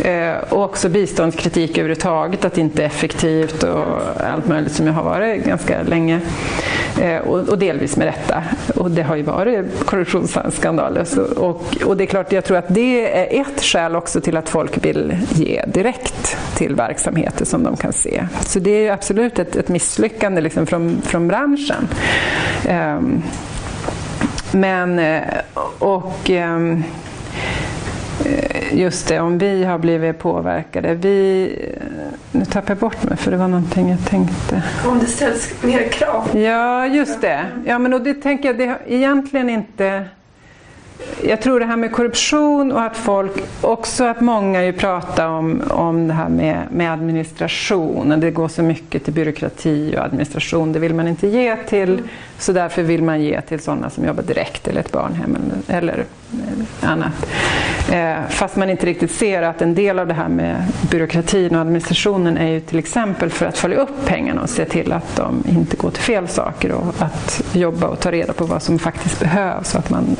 Eh, 0.00 0.36
och 0.48 0.64
också 0.64 0.88
biståndskritik 0.88 1.70
överhuvudtaget, 1.70 2.44
att 2.44 2.54
det 2.54 2.60
inte 2.60 2.82
är 2.82 2.86
effektivt 2.86 3.62
och 3.62 3.84
allt 4.32 4.48
möjligt 4.48 4.72
som 4.72 4.86
jag 4.86 4.94
har 4.94 5.04
varit 5.04 5.44
ganska 5.44 5.82
länge. 5.82 6.20
Eh, 7.00 7.18
och, 7.18 7.48
och, 7.48 7.58
delvis 7.58 7.96
med 7.96 8.06
rätta. 8.06 8.42
Och 8.76 8.90
det 8.90 9.02
har 9.02 9.16
ju 9.16 9.22
varit 9.22 9.86
korruptionsskandaler. 9.86 11.06
Och, 11.38 11.76
och 11.84 11.96
det 11.96 12.04
är 12.04 12.06
klart, 12.06 12.32
jag 12.32 12.44
tror 12.44 12.56
att 12.56 12.74
det 12.74 13.18
är 13.18 13.40
ett 13.40 13.62
skäl 13.62 13.96
också 13.96 14.20
till 14.20 14.36
att 14.36 14.48
folk 14.48 14.84
vill 14.84 15.16
ge 15.32 15.64
direkt 15.66 16.36
till 16.54 16.74
verksamheter 16.74 17.44
som 17.44 17.62
de 17.62 17.76
kan 17.76 17.92
se. 17.92 18.26
Så 18.40 18.58
det 18.58 18.86
är 18.86 18.92
absolut 18.92 19.38
ett, 19.38 19.56
ett 19.56 19.68
misslyckande 19.68 20.40
liksom 20.40 20.66
från, 20.66 21.02
från 21.02 21.28
branschen. 21.28 21.88
Ehm, 22.68 23.22
men, 24.52 24.98
eh, 24.98 25.22
och 25.78 26.30
ehm, 26.30 26.84
just 28.72 29.08
det, 29.08 29.20
om 29.20 29.38
vi 29.38 29.64
har 29.64 29.78
blivit 29.78 30.18
påverkade. 30.18 30.94
Vi, 30.94 31.52
nu 32.32 32.44
tappar 32.44 32.70
jag 32.70 32.78
bort 32.78 33.02
mig 33.02 33.16
för 33.16 33.30
det 33.30 33.36
var 33.36 33.48
någonting 33.48 33.90
jag 33.90 34.04
tänkte. 34.04 34.62
Om 34.86 34.98
det 34.98 35.06
ställs 35.06 35.62
mer 35.62 35.88
krav? 35.88 36.38
Ja, 36.38 36.86
just 36.86 37.20
det. 37.20 37.46
Ja, 37.66 37.78
men 37.78 37.92
och 37.92 38.00
det 38.00 38.14
tänker 38.14 38.48
jag, 38.48 38.58
det 38.58 38.66
har 38.66 38.78
egentligen 38.86 39.50
inte 39.50 40.04
jag 41.22 41.40
tror 41.42 41.60
det 41.60 41.66
här 41.66 41.76
med 41.76 41.92
korruption 41.92 42.72
och 42.72 42.82
att 42.82 42.96
folk, 42.96 43.32
också 43.60 44.04
att 44.04 44.20
många 44.20 44.64
ju 44.64 44.72
pratar 44.72 45.28
om, 45.28 45.62
om 45.70 46.08
det 46.08 46.14
här 46.14 46.28
med, 46.28 46.66
med 46.70 46.92
administration. 46.92 48.20
Det 48.20 48.30
går 48.30 48.48
så 48.48 48.62
mycket 48.62 49.04
till 49.04 49.12
byråkrati 49.12 49.94
och 49.96 50.04
administration. 50.04 50.72
Det 50.72 50.78
vill 50.78 50.94
man 50.94 51.08
inte 51.08 51.26
ge 51.26 51.56
till, 51.56 52.02
så 52.42 52.52
därför 52.52 52.82
vill 52.82 53.02
man 53.02 53.22
ge 53.22 53.40
till 53.40 53.60
sådana 53.60 53.90
som 53.90 54.04
jobbar 54.04 54.22
direkt 54.22 54.68
eller 54.68 54.80
ett 54.80 54.92
barnhem 54.92 55.36
eller, 55.68 55.78
eller 55.78 56.04
eh, 56.32 56.90
annat. 56.90 57.26
Eh, 57.92 58.28
fast 58.28 58.56
man 58.56 58.70
inte 58.70 58.86
riktigt 58.86 59.10
ser 59.10 59.42
att 59.42 59.62
en 59.62 59.74
del 59.74 59.98
av 59.98 60.06
det 60.06 60.14
här 60.14 60.28
med 60.28 60.64
byråkratin 60.90 61.54
och 61.54 61.60
administrationen 61.60 62.38
är 62.38 62.48
ju 62.48 62.60
till 62.60 62.78
exempel 62.78 63.30
för 63.30 63.46
att 63.46 63.58
följa 63.58 63.78
upp 63.78 64.06
pengarna 64.06 64.42
och 64.42 64.50
se 64.50 64.64
till 64.64 64.92
att 64.92 65.16
de 65.16 65.44
inte 65.48 65.76
går 65.76 65.90
till 65.90 66.02
fel 66.02 66.28
saker 66.28 66.72
och 66.72 66.94
att 66.98 67.42
jobba 67.52 67.86
och 67.86 68.00
ta 68.00 68.10
reda 68.10 68.32
på 68.32 68.44
vad 68.44 68.62
som 68.62 68.78
faktiskt 68.78 69.20
behövs. 69.20 69.70
Så 69.70 69.78
att 69.78 69.90
man, 69.90 70.16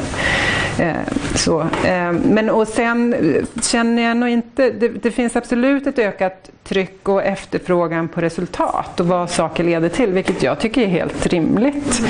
Eh, 0.78 0.94
så. 1.35 1.61
Eh, 1.61 2.12
men 2.12 2.51
och 2.51 2.69
sen 2.69 3.15
eh, 3.15 3.44
känner 3.62 4.03
jag 4.03 4.16
nog 4.16 4.28
inte, 4.28 4.70
det, 4.70 4.89
det 4.89 5.11
finns 5.11 5.36
absolut 5.36 5.86
ett 5.86 5.99
ökat 5.99 6.51
tryck 6.65 7.09
och 7.09 7.23
efterfrågan 7.23 8.09
på 8.09 8.20
resultat 8.20 9.01
och 9.01 9.07
vad 9.07 9.31
saker 9.31 9.65
leder 9.65 9.89
till, 9.89 10.11
vilket 10.11 10.43
jag 10.43 10.61
tycker 10.61 10.82
är 10.82 10.86
helt 10.86 11.27
rimligt. 11.27 12.03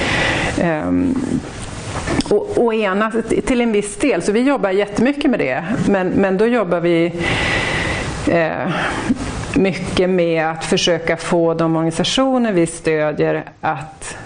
Ehm, 0.61 1.15
och, 2.31 2.59
och 2.59 2.75
ena, 2.75 3.13
till 3.47 3.61
en 3.61 3.73
viss 3.73 3.97
del, 3.97 4.23
så 4.23 4.33
vi 4.33 4.41
jobbar 4.41 4.71
jättemycket 4.71 5.31
med 5.31 5.41
det, 5.41 5.65
men, 5.89 6.09
men 6.09 6.39
då 6.39 6.47
jobbar 6.47 6.81
vi 6.81 7.13
eh, 8.29 8.73
mycket 9.55 10.11
med 10.11 10.47
att 10.47 10.65
försöka 10.65 11.17
få 11.17 11.55
de 11.55 11.77
organisationer 11.77 12.53
vi 12.53 12.67
stödjer 12.67 13.45
att 13.61 14.17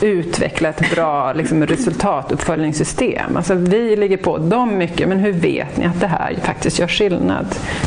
utveckla 0.00 0.68
ett 0.68 0.90
bra 0.94 1.32
liksom, 1.32 1.66
resultatuppföljningssystem. 1.66 3.36
Alltså, 3.36 3.54
vi 3.54 3.96
ligger 3.96 4.16
på 4.16 4.38
dem 4.38 4.78
mycket, 4.78 5.08
men 5.08 5.18
hur 5.18 5.32
vet 5.32 5.76
ni 5.76 5.84
att 5.84 6.00
det 6.00 6.06
här 6.06 6.36
faktiskt 6.42 6.78
gör 6.78 6.88
skillnad? 6.88 7.46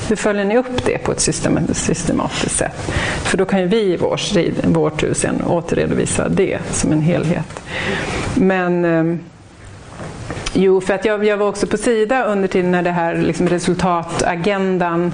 Hur 0.09 0.15
följer 0.15 0.45
ni 0.45 0.57
upp 0.57 0.85
det 0.85 0.97
på 0.97 1.11
ett 1.11 1.19
systematiskt 1.73 2.57
sätt? 2.57 2.91
För 3.23 3.37
då 3.37 3.45
kan 3.45 3.59
ju 3.59 3.67
vi 3.67 3.81
i 3.81 3.97
vår, 3.97 4.19
vår 4.67 4.89
tur 4.89 5.13
sen 5.13 5.43
återredovisa 5.47 6.29
det 6.29 6.59
som 6.71 6.91
en 6.91 7.01
helhet. 7.01 7.61
Men 8.35 8.85
ehm, 8.85 9.19
Jo, 10.53 10.81
för 10.81 10.93
att 10.93 11.05
jag, 11.05 11.25
jag, 11.25 11.37
var 11.37 11.47
också 11.47 11.67
på 11.67 11.77
Sida 11.77 12.23
under 12.23 12.47
tiden 12.47 12.71
när 12.71 12.83
det 12.83 12.91
här 12.91 13.15
liksom 13.15 13.49
resultatagendan, 13.49 15.11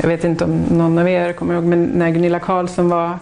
jag 0.00 0.08
vet 0.08 0.24
inte 0.24 0.44
om 0.44 0.60
någon 0.70 0.98
av 0.98 1.08
er 1.08 1.32
kommer 1.32 1.54
ihåg, 1.54 1.64
men 1.64 1.84
när 1.84 2.10
Gunilla 2.10 2.38
Carlsson 2.38 2.88
var 2.88 3.18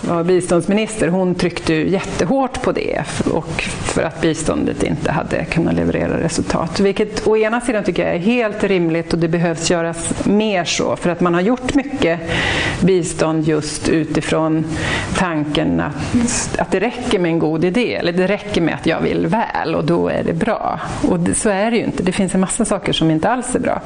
var 0.00 0.24
biståndsminister, 0.24 1.08
hon 1.08 1.34
tryckte 1.34 1.74
ju 1.74 1.88
jättehårt 1.88 2.62
på 2.62 2.72
det 2.72 3.04
och 3.32 3.62
för 3.62 4.02
att 4.02 4.20
biståndet 4.20 4.82
inte 4.82 5.12
hade 5.12 5.44
kunnat 5.44 5.74
leverera 5.74 6.20
resultat. 6.20 6.80
Vilket 6.80 7.26
å 7.26 7.36
ena 7.36 7.60
sidan 7.60 7.84
tycker 7.84 8.06
jag 8.06 8.14
är 8.14 8.18
helt 8.18 8.64
rimligt 8.64 9.12
och 9.12 9.18
det 9.18 9.28
behövs 9.28 9.70
göras 9.70 10.26
mer 10.26 10.64
så 10.64 10.96
för 10.96 11.10
att 11.10 11.20
man 11.20 11.34
har 11.34 11.40
gjort 11.40 11.74
mycket 11.74 12.20
bistånd 12.80 13.48
just 13.48 13.88
utifrån 13.88 14.64
tanken 15.16 15.80
att, 15.80 16.58
att 16.58 16.70
det 16.70 16.80
räcker 16.80 17.18
med 17.18 17.30
en 17.30 17.38
god 17.38 17.64
idé 17.64 17.94
eller 17.94 18.12
det 18.12 18.26
räcker 18.26 18.60
med 18.60 18.74
att 18.74 18.86
jag 18.86 19.00
vill 19.00 19.26
väl 19.26 19.74
och 19.74 19.84
då 19.84 20.08
är 20.08 20.24
det 20.24 20.32
bra. 20.32 20.80
Och 21.08 21.20
det, 21.20 21.34
så 21.34 21.48
är 21.48 21.70
det 21.70 21.76
ju 21.76 21.84
inte. 21.84 22.02
Det 22.02 22.12
finns 22.12 22.34
en 22.34 22.40
massa 22.40 22.64
saker 22.64 22.92
som 22.92 23.10
inte 23.10 23.30
alls 23.30 23.54
är 23.54 23.60
bra. 23.60 23.80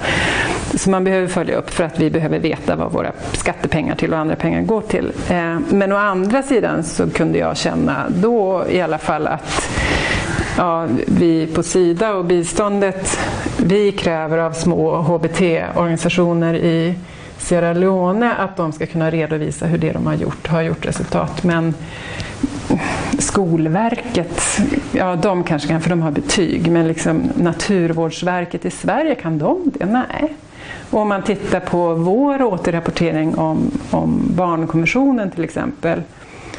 som 0.75 0.93
man 0.93 1.05
behöver 1.05 1.27
följa 1.29 1.57
upp 1.57 1.71
för 1.71 1.85
att 1.85 2.01
vi 2.01 2.11
behöver 2.11 2.39
veta 2.39 2.77
vad 2.77 2.93
våra 2.93 3.13
skattepengar 3.33 3.95
till 3.95 4.13
och 4.13 4.19
andra 4.19 4.37
pengar 4.37 4.63
går 4.63 4.81
till. 4.81 5.13
Eh, 5.31 5.59
men 5.71 5.93
å 5.95 5.99
andra 5.99 6.43
sidan 6.43 6.85
så 6.85 7.11
kunde 7.11 7.39
jag 7.39 7.57
känna 7.57 8.07
då 8.09 8.65
i 8.69 8.81
alla 8.81 8.99
fall 8.99 9.27
att 9.27 9.71
ja, 10.57 10.87
vi 11.07 11.47
på 11.47 11.63
Sida 11.63 12.15
och 12.15 12.25
biståndet, 12.25 13.19
vi 13.59 13.93
kräver 13.93 14.39
av 14.39 14.53
små 14.53 14.97
HBT-organisationer 14.97 16.55
i 16.55 16.95
Sierra 17.39 17.73
Leone 17.73 18.35
att 18.35 18.57
de 18.57 18.73
ska 18.73 18.87
kunna 18.87 19.11
redovisa 19.11 19.67
hur 19.67 19.79
det 19.79 19.93
de 19.93 20.07
har 20.07 20.15
gjort 20.15 20.47
har 20.47 20.63
gjort 20.63 20.87
resultat. 20.87 21.43
Men 21.43 21.75
Skolverket, 23.19 24.43
ja 24.93 25.17
de 25.17 25.45
kanske 25.45 25.69
kan 25.69 25.81
för 25.81 25.91
de 25.91 26.03
har 26.03 26.11
betyg, 26.11 26.71
men 26.71 26.89
liksom 26.89 27.23
Naturvårdsverket 27.35 28.65
i 28.65 28.71
Sverige, 28.71 29.15
kan 29.15 29.39
de 29.39 29.63
det? 29.65 29.87
Nej. 29.87 30.35
Och 30.91 31.01
om 31.01 31.09
man 31.09 31.23
tittar 31.23 31.61
på 31.61 31.95
vår 31.95 32.43
återrapportering 32.43 33.39
om, 33.39 33.71
om 33.91 34.23
barnkonventionen 34.37 35.31
till 35.31 35.45
exempel, 35.45 36.03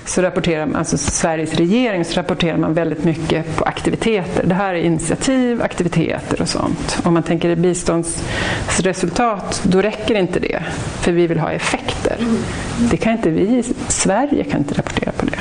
så 0.06 0.22
rapporterar 0.22 0.66
man, 0.66 0.76
alltså 0.76 0.98
Sveriges 0.98 1.54
regering, 1.54 2.06
så 2.06 2.20
rapporterar 2.20 2.58
man 2.58 2.74
väldigt 2.74 3.04
mycket 3.04 3.58
på 3.58 3.64
aktiviteter. 3.64 4.44
Det 4.46 4.56
här 4.56 4.74
är 4.74 4.80
initiativ, 4.80 5.62
aktiviteter 5.62 6.42
och 6.42 6.50
sånt. 6.50 7.00
Om 7.04 7.14
man 7.14 7.24
tänker 7.24 7.50
i 7.50 7.56
biståndsresultat, 7.56 9.62
då 9.64 9.82
räcker 9.82 10.16
inte 10.16 10.40
det. 10.40 10.64
För 11.02 11.12
vi 11.12 11.28
vill 11.28 11.40
ha 11.40 11.52
effekter. 11.52 12.18
Det 12.92 12.98
kan 12.98 13.14
inte 13.14 13.30
vi 13.30 13.42
i 13.42 13.64
Sverige 13.88 14.44
kan 14.44 14.60
inte 14.60 14.74
rapportera 14.74 15.12
på 15.12 15.26
det. 15.26 15.40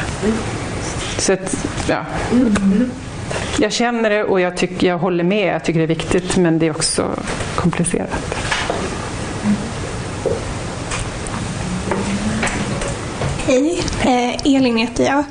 Så 1.18 1.32
att, 1.32 1.66
ja. 1.88 2.04
Jag 3.58 3.72
känner 3.72 4.10
det 4.10 4.24
och 4.24 4.40
jag, 4.40 4.56
tycker, 4.56 4.86
jag 4.86 4.98
håller 4.98 5.24
med, 5.24 5.54
jag 5.54 5.64
tycker 5.64 5.78
det 5.78 5.84
är 5.84 5.88
viktigt 5.88 6.36
men 6.36 6.58
det 6.58 6.66
är 6.66 6.70
också 6.70 7.10
komplicerat. 7.56 8.34
Hej, 13.46 13.84
eh, 14.04 14.54
Elin 14.54 14.76
heter 14.76 15.04
jag. 15.04 15.24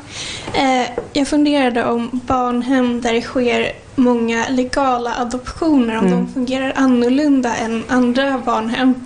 Eh, 0.53 0.89
jag 1.13 1.27
funderade 1.27 1.85
om 1.85 2.09
barnhem 2.11 3.01
där 3.01 3.13
det 3.13 3.21
sker 3.21 3.71
många 3.95 4.45
legala 4.49 5.15
adoptioner, 5.15 5.97
om 5.97 6.07
mm. 6.07 6.11
de 6.11 6.33
fungerar 6.33 6.73
annorlunda 6.75 7.55
än 7.55 7.83
andra 7.87 8.41
barnhem. 8.45 9.05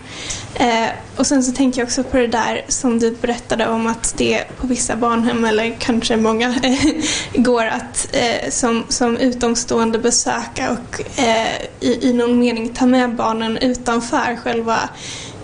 Eh, 0.55 0.89
och 1.17 1.27
sen 1.27 1.43
så 1.43 1.51
tänkte 1.51 1.79
jag 1.79 1.85
också 1.85 2.03
på 2.03 2.17
det 2.17 2.27
där 2.27 2.65
som 2.67 2.99
du 2.99 3.11
berättade 3.11 3.67
om 3.67 3.87
att 3.87 4.13
det 4.17 4.43
på 4.57 4.67
vissa 4.67 4.95
barnhem, 4.95 5.45
eller 5.45 5.75
kanske 5.79 6.17
många, 6.17 6.55
går 7.33 7.65
att 7.65 8.07
eh, 8.11 8.49
som, 8.49 8.83
som 8.89 9.17
utomstående 9.17 9.99
besöka 9.99 10.71
och 10.71 11.19
eh, 11.19 11.61
i, 11.79 12.09
i 12.09 12.13
någon 12.13 12.39
mening 12.39 12.69
ta 12.69 12.85
med 12.85 13.15
barnen 13.15 13.57
utanför 13.57 14.35
själva, 14.43 14.79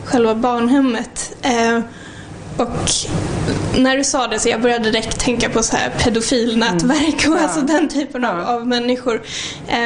själva 0.04 0.36
barnhemmet. 0.36 1.36
Och 2.58 2.70
när 3.78 3.98
du 3.98 4.04
sa 4.04 4.28
det 4.28 4.40
så 4.40 4.50
jag 4.50 4.62
började 4.62 4.92
direkt 4.92 5.20
tänka 5.20 5.50
på 5.50 5.64
så 5.64 5.78
här 5.78 5.90
pedofilnätverk 5.90 7.16
och 7.18 7.26
mm. 7.26 7.44
alltså 7.44 7.62
den 7.62 7.90
typen 7.90 8.26
av, 8.26 8.40
av 8.40 8.68
människor. 8.68 9.22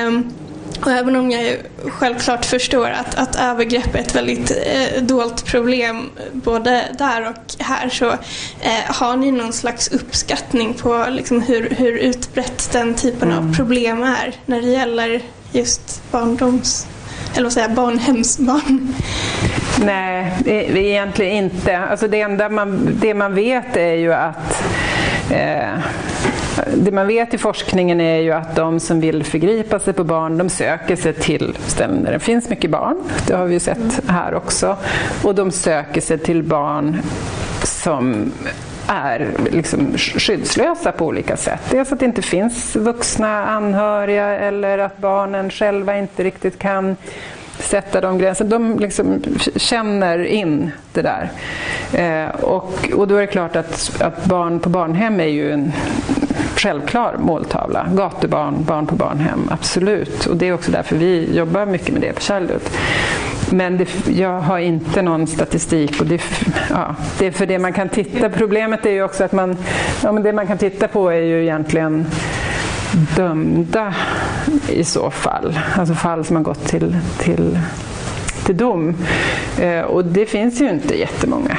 Um, 0.08 0.34
och 0.82 0.92
även 0.92 1.16
om 1.16 1.32
jag 1.32 1.58
självklart 1.90 2.46
förstår 2.46 2.90
att, 2.90 3.16
att 3.16 3.36
övergrepp 3.36 3.96
är 3.96 4.00
ett 4.00 4.16
väldigt 4.16 4.52
eh, 4.52 5.04
dolt 5.04 5.46
problem 5.46 6.10
både 6.34 6.84
där 6.98 7.30
och 7.30 7.56
här 7.60 7.90
så 7.90 8.10
eh, 8.60 8.96
har 8.96 9.18
ni 9.18 9.32
någon 9.32 9.54
slags 9.54 9.88
uppskattning 9.88 10.74
på 10.74 11.06
liksom, 11.10 11.42
hur, 11.42 11.70
hur 11.70 11.98
utbrett 11.98 12.70
den 12.72 12.94
typen 12.94 13.32
mm. 13.32 13.50
av 13.50 13.56
problem 13.56 14.04
är 14.04 14.36
när 14.46 14.62
det 14.62 14.68
gäller 14.68 15.22
just 15.52 16.02
barndoms 16.12 16.88
eller 17.38 17.46
vad 17.46 17.54
säger 17.54 17.70
barnhemsbarn? 17.70 18.94
Nej, 19.86 20.34
e- 20.46 20.90
egentligen 20.90 21.32
inte. 21.46 21.78
Alltså 21.78 22.08
det 22.08 22.22
enda 22.22 22.50
man, 22.50 22.98
det 23.02 23.14
man 23.14 23.36
vet 23.36 23.78
är 23.78 23.94
ju 23.94 24.14
att 24.14 24.64
eh, 25.32 25.80
det 26.76 26.92
man 26.92 27.08
vet 27.08 27.34
i 27.34 27.38
forskningen 27.38 28.02
är 28.02 28.20
ju 28.20 28.32
att 28.32 28.56
de 28.56 28.80
som 28.80 29.00
vill 29.00 29.24
förgripa 29.24 29.80
sig 29.80 29.94
på 29.94 30.04
barn, 30.04 30.38
de 30.38 30.50
söker 30.50 30.96
sig 30.96 31.14
till 31.14 31.58
ställen 31.68 32.04
där 32.04 32.12
det 32.12 32.20
finns 32.20 32.50
mycket 32.50 32.72
barn. 32.72 33.04
Det 33.28 33.34
har 33.36 33.46
vi 33.46 33.54
ju 33.54 33.60
sett 33.60 34.00
här 34.08 34.34
också. 34.34 34.78
Och 35.24 35.36
de 35.36 35.52
söker 35.52 36.02
sig 36.02 36.18
till 36.18 36.44
barn 36.44 37.02
som 37.64 38.32
är 38.88 39.32
liksom 39.52 39.98
skyddslösa 39.98 40.92
på 40.92 41.06
olika 41.06 41.38
sätt. 41.38 41.62
Dels 41.70 41.92
att 41.92 42.00
det 42.00 42.06
inte 42.06 42.22
finns 42.22 42.76
vuxna 42.76 43.46
anhöriga 43.46 44.26
eller 44.26 44.78
att 44.78 44.98
barnen 44.98 45.50
själva 45.50 45.98
inte 45.98 46.24
riktigt 46.24 46.60
kan 46.60 46.96
sätta 47.60 48.02
de 48.02 48.18
gränserna. 48.18 48.50
De 48.50 48.80
liksom 48.80 49.24
känner 49.56 50.26
in 50.26 50.72
det 50.94 51.02
där. 51.02 51.30
Eh, 51.94 52.36
och, 52.36 52.90
och 52.94 53.08
då 53.08 53.16
är 53.16 53.22
det 53.22 53.28
klart 53.28 53.56
att, 53.56 54.02
att 54.02 54.26
barn 54.26 54.60
på 54.60 54.70
barnhem 54.70 55.20
är 55.20 55.28
ju 55.28 55.52
en 55.52 55.72
självklar 56.56 57.16
måltavla. 57.20 57.88
Gatubarn, 57.94 58.64
barn 58.64 58.88
på 58.88 58.96
barnhem, 58.96 59.50
absolut. 59.52 60.26
Och 60.26 60.38
det 60.38 60.48
är 60.48 60.54
också 60.54 60.72
därför 60.72 60.96
vi 60.96 61.36
jobbar 61.36 61.66
mycket 61.66 61.94
med 61.94 62.02
det 62.02 62.14
på 62.14 62.22
Childhood. 62.22 62.62
Men 63.52 63.78
det, 63.78 64.08
jag 64.08 64.40
har 64.40 64.60
inte 64.60 65.02
någon 65.02 65.28
statistik. 65.28 66.02
Och 66.02 66.06
det, 66.06 66.22
ja, 66.70 66.96
det 67.20 67.28
är 67.28 67.32
för 67.32 67.46
det 67.46 67.60
man 67.60 67.74
kan 67.74 67.90
titta 67.90 68.30
Problemet 68.30 68.86
är 68.86 68.92
ju 68.92 69.04
också 69.04 69.24
att 69.24 69.32
man, 69.32 69.58
ja, 70.04 70.12
men 70.12 70.24
det 70.24 70.34
man 70.34 70.48
kan 70.48 70.58
titta 70.58 70.88
på 70.88 71.10
är 71.10 71.22
ju 71.22 71.44
egentligen 71.44 72.06
dömda 73.16 73.94
i 74.70 74.84
så 74.84 75.12
fall. 75.12 75.60
Alltså 75.76 75.96
fall 75.96 76.26
som 76.26 76.36
har 76.36 76.44
gått 76.44 76.68
till, 76.68 76.98
till, 77.20 77.60
till 78.46 78.58
dom. 78.58 78.96
Eh, 79.60 79.82
och 79.82 80.06
det 80.06 80.26
finns 80.26 80.62
ju 80.62 80.70
inte 80.70 81.00
jättemånga. 81.00 81.58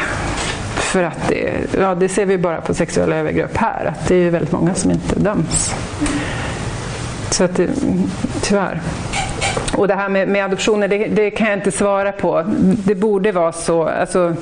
För 0.75 1.03
att 1.03 1.29
det, 1.29 1.53
ja, 1.81 1.95
det 1.95 2.09
ser 2.09 2.27
vi 2.27 2.39
bara 2.39 2.61
på 2.61 2.75
sexuella 2.75 3.17
övergrepp 3.17 3.57
här, 3.57 3.85
att 3.85 4.09
det 4.09 4.15
är 4.15 4.31
väldigt 4.31 4.53
många 4.53 4.75
som 4.75 4.91
inte 4.91 5.19
döms. 5.19 5.75
Så 7.31 7.45
att 7.45 7.57
det, 7.57 7.69
tyvärr. 8.43 8.81
Och 9.79 9.89
det 9.89 9.95
här 9.95 10.09
med, 10.09 10.29
med 10.29 10.45
adoptioner, 10.45 10.89
det, 10.89 11.07
det, 11.07 11.31
kan 11.31 11.47
jag 11.47 11.57
inte 11.57 11.71
svara 11.71 12.13
på. 12.13 12.45
Det 12.85 12.95
borde 12.95 13.33
vara 13.33 13.53
så, 13.53 13.89
alltså, 13.89 14.35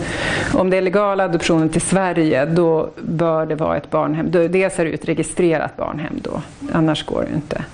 om 0.54 0.70
det 0.70 0.76
är 0.76 0.82
legala 0.82 1.24
adoptioner 1.24 1.68
till 1.68 1.80
Sverige, 1.80 2.44
då 2.44 2.90
bör 3.02 3.46
det 3.46 3.54
vara 3.54 3.76
ett 3.76 3.90
barnhem. 3.90 4.30
Dels 4.30 4.78
är 4.78 4.84
det 4.84 4.90
ett 4.90 5.08
registrerat 5.08 5.76
barnhem 5.76 6.20
då, 6.22 6.42
annars 6.72 7.06
går 7.06 7.24
det 7.30 7.34
inte. 7.34 7.64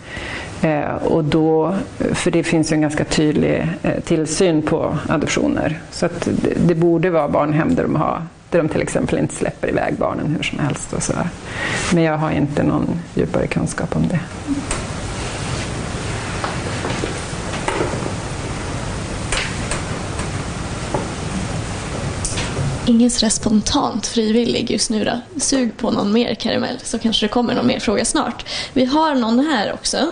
Eh, 0.62 0.94
och 0.94 1.24
då, 1.24 1.74
för 1.98 2.30
det 2.30 2.42
finns 2.42 2.72
ju 2.72 2.74
en 2.74 2.80
ganska 2.80 3.04
tydlig 3.04 3.68
eh, 3.82 4.00
tillsyn 4.00 4.62
på 4.62 4.98
adoptioner. 5.08 5.80
Så 5.90 6.06
att 6.06 6.28
det, 6.42 6.54
det, 6.66 6.74
borde 6.74 7.10
vara 7.10 7.28
barnhem 7.28 7.74
där 7.74 7.82
de, 7.82 7.96
har, 7.96 8.22
där 8.50 8.58
de 8.58 8.68
till 8.68 8.82
exempel 8.82 9.18
inte 9.18 9.34
släpper 9.34 9.68
iväg 9.68 9.94
barnen 9.94 10.34
hur 10.36 10.42
som 10.42 10.58
helst. 10.58 10.92
Och 10.92 11.02
så 11.02 11.12
Men 11.94 12.02
jag 12.02 12.16
har 12.16 12.30
inte 12.30 12.62
någon 12.62 12.86
djupare 13.14 13.46
kunskap 13.46 13.96
om 13.96 14.08
det. 14.08 14.20
Ingen 22.86 23.10
sådär 23.10 23.30
spontant 23.30 24.06
frivillig 24.06 24.70
just 24.70 24.90
nu 24.90 25.04
då. 25.04 25.40
Sug 25.40 25.76
på 25.76 25.90
någon 25.90 26.12
mer 26.12 26.34
karamell 26.34 26.78
så 26.82 26.98
kanske 26.98 27.24
det 27.26 27.30
kommer 27.30 27.54
någon 27.54 27.66
mer 27.66 27.80
fråga 27.80 28.04
snart. 28.04 28.46
Vi 28.72 28.84
har 28.84 29.14
någon 29.14 29.46
här 29.46 29.72
också. 29.72 30.10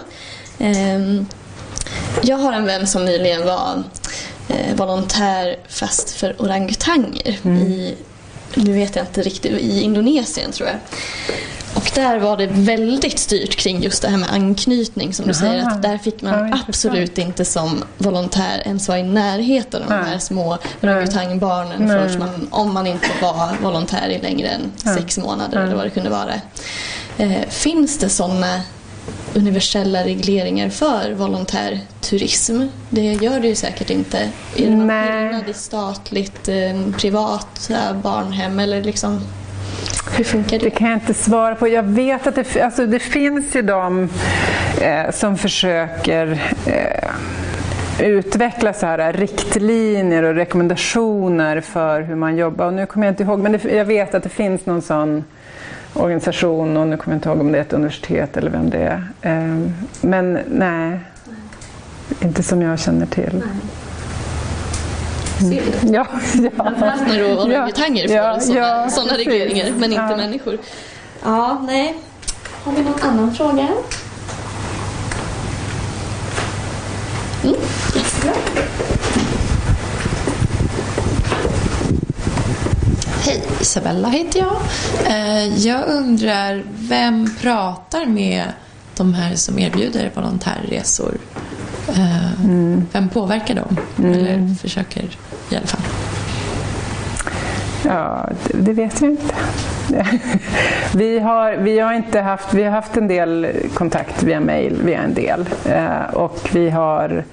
Ehm, 0.58 1.26
jag 2.22 2.36
har 2.36 2.52
en 2.52 2.66
vän 2.66 2.86
som 2.86 3.04
nyligen 3.04 3.46
var 3.46 3.82
eh, 4.48 4.74
volontär 4.76 5.56
fast 5.68 6.10
för 6.10 6.42
orangutanger 6.42 7.38
mm. 7.42 7.62
i, 7.62 7.96
nu 8.54 8.72
vet 8.72 8.96
jag 8.96 9.02
inte 9.06 9.22
riktigt, 9.22 9.52
i 9.52 9.82
Indonesien 9.82 10.52
tror 10.52 10.68
jag. 10.68 10.76
och 11.74 11.90
där 11.94 12.18
var 12.18 12.36
det 12.36 12.46
väldigt 12.46 13.18
styrt 13.18 13.56
kring 13.56 13.82
just 13.82 14.02
det 14.02 14.08
här 14.08 14.16
med 14.16 14.32
anknytning 14.32 15.12
som 15.14 15.24
du 15.26 15.30
Jaha. 15.32 15.40
säger 15.40 15.66
att 15.68 15.82
där 15.82 15.98
fick 15.98 16.22
man 16.22 16.48
Ja, 16.48 16.58
absolut 16.68 17.18
inte 17.18 17.44
som 17.44 17.84
volontär 17.98 18.62
ens 18.64 18.88
vara 18.88 18.98
i 18.98 19.02
närheten 19.02 19.82
av 19.82 19.88
de 19.88 19.94
här 19.94 20.18
små 20.18 20.58
orangutangbarnen 20.82 21.88
förrän 21.88 22.18
man, 22.18 22.48
om 22.50 22.74
man 22.74 22.86
inte 22.86 23.08
var 23.22 23.56
volontär 23.62 24.08
i 24.08 24.18
längre 24.22 24.48
än 24.48 24.72
Nej. 24.84 24.94
sex 24.94 25.18
månader 25.18 25.54
Nej. 25.58 25.64
eller 25.66 25.76
vad 25.76 25.86
det 25.86 25.90
kunde 25.90 26.10
vara. 26.10 26.34
Eh, 27.18 27.48
finns 27.48 27.98
det 27.98 28.08
sådana 28.08 28.60
universella 29.34 30.04
regleringar 30.04 30.68
för 30.68 31.12
volontärturism? 31.12 32.62
Det 32.90 33.12
gör 33.12 33.40
det 33.40 33.48
ju 33.48 33.54
säkert 33.54 33.90
inte. 33.90 34.18
Är 34.56 34.66
det 34.66 34.70
någon 34.70 34.88
skillnad 34.88 35.48
i 35.48 35.54
statligt, 35.54 36.48
eh, 36.48 36.92
privat 36.98 37.70
eh, 37.70 37.96
barnhem 38.02 38.58
eller 38.58 38.82
liksom 38.82 39.20
hur 40.16 40.24
funkar 40.24 40.58
det? 40.58 40.64
Det 40.64 40.70
kan 40.70 40.88
jag 40.88 40.96
inte 40.96 41.14
svara 41.14 41.54
på. 41.54 41.68
Jag 41.68 41.82
vet 41.82 42.26
att 42.26 42.34
det, 42.34 42.60
alltså 42.60 42.86
det 42.86 42.98
finns 42.98 43.56
ju 43.56 43.62
de 43.62 44.08
eh, 44.80 45.10
som 45.10 45.38
försöker 45.38 46.40
eh, 46.66 47.10
utveckla 48.06 48.72
så 48.72 48.86
här 48.86 49.12
riktlinjer 49.12 50.22
och 50.22 50.34
rekommendationer 50.34 51.60
för 51.60 52.02
hur 52.02 52.14
man 52.14 52.36
jobbar. 52.36 52.66
Och 52.66 52.74
nu 52.74 52.86
kommer 52.86 53.06
jag 53.06 53.12
inte 53.12 53.22
ihåg, 53.22 53.38
men 53.38 53.52
det, 53.52 53.64
jag 53.64 53.84
vet 53.84 54.14
att 54.14 54.22
det 54.22 54.28
finns 54.28 54.66
någon 54.66 54.82
sån 54.82 55.24
organisation 55.94 56.76
och 56.76 56.86
nu 56.86 56.96
kommer 56.96 57.14
jag 57.14 57.18
inte 57.18 57.28
ihåg 57.28 57.40
om 57.40 57.52
det 57.52 57.58
är 57.58 57.62
ett 57.62 57.72
universitet 57.72 58.36
eller 58.36 58.50
vem 58.50 58.70
det 58.70 58.78
är. 58.78 59.08
Eh, 59.22 59.70
men 60.00 60.38
nej, 60.48 61.00
inte 62.20 62.42
som 62.42 62.62
jag 62.62 62.78
känner 62.80 63.06
till. 63.06 63.42
Ser 65.38 65.48
du? 65.48 65.92
Ja, 65.94 66.06
ja. 66.34 66.50
Framförallt 66.56 67.08
när 67.08 67.38
orangutanger 67.38 68.08
får 68.08 68.16
Ja, 68.16 68.40
sådana, 68.40 68.60
ja, 68.60 68.90
sådana 68.90 69.12
regleringar, 69.18 69.66
men 69.76 69.84
inte 69.92 69.94
Ja. 70.10 70.16
människor. 70.16 70.58
Ja, 71.24 71.62
nej. 71.66 71.94
Har 72.64 72.72
vi 72.72 72.82
någon 72.82 73.00
annan 73.02 73.34
fråga? 73.34 73.68
Mm, 77.44 77.54
jättebra. 77.94 78.32
Hej, 83.24 83.42
Isabella 83.60 84.08
heter 84.08 84.40
jag. 84.40 84.56
Eh, 85.06 85.56
Jag 85.66 85.88
undrar, 85.88 86.62
vem 86.78 87.30
pratar 87.40 88.06
med 88.06 88.44
de 88.96 89.14
här 89.14 89.34
som 89.34 89.58
erbjuder 89.58 90.10
volontärresor? 90.14 91.14
Eh, 91.88 92.30
Vem 92.92 93.08
påverkar 93.08 93.54
dem? 93.54 93.76
Eller 93.98 94.54
försöker 94.54 95.02
i 95.50 95.56
alla 95.56 95.66
fall. 95.66 95.80
Ja, 97.84 98.28
det, 98.44 98.58
det 98.58 98.72
vet 98.72 99.00
jag 99.00 99.10
inte. 99.10 99.34
vi, 100.94 101.18
har, 101.18 101.52
vi, 101.52 101.78
har 101.78 101.92
inte 101.92 102.20
haft, 102.20 102.54
vi 102.54 102.62
har 102.62 102.70
haft 102.70 102.96
en 102.96 103.08
del 103.08 103.46
kontakt 103.74 104.22
via 104.22 104.40
mail, 104.40 104.80
via 104.84 104.98
en 105.02 105.14
del. 105.14 105.44
Eh, 105.64 106.14
och 106.14 106.48
vi 106.52 106.70
har 106.70 107.24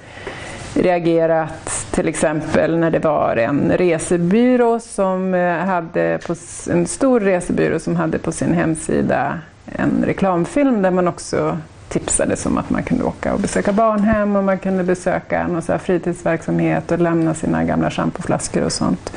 reagerat 0.74 1.77
till 1.98 2.08
exempel 2.08 2.78
när 2.78 2.90
det 2.90 2.98
var 2.98 3.36
en 3.36 3.72
resebyrå 3.72 4.80
som 4.80 5.34
eh, 5.34 5.56
hade 5.56 6.18
på, 6.26 6.34
en 6.70 6.86
stor 6.86 7.20
resebyrå 7.20 7.78
som 7.78 7.96
hade 7.96 8.18
på 8.18 8.32
sin 8.32 8.54
hemsida 8.54 9.38
en 9.66 10.04
reklamfilm 10.06 10.82
där 10.82 10.90
man 10.90 11.08
också 11.08 11.58
tipsades 11.88 12.46
om 12.46 12.58
att 12.58 12.70
man 12.70 12.82
kunde 12.82 13.04
åka 13.04 13.34
och 13.34 13.40
besöka 13.40 13.72
barnhem 13.72 14.36
och 14.36 14.44
man 14.44 14.58
kunde 14.58 14.84
besöka 14.84 15.48
någon 15.48 15.62
så 15.62 15.72
här 15.72 15.78
fritidsverksamhet 15.78 16.92
och 16.92 16.98
lämna 16.98 17.34
sina 17.34 17.64
gamla 17.64 17.90
schampoflaskor 17.90 18.62
och 18.62 18.72
sånt. 18.72 19.12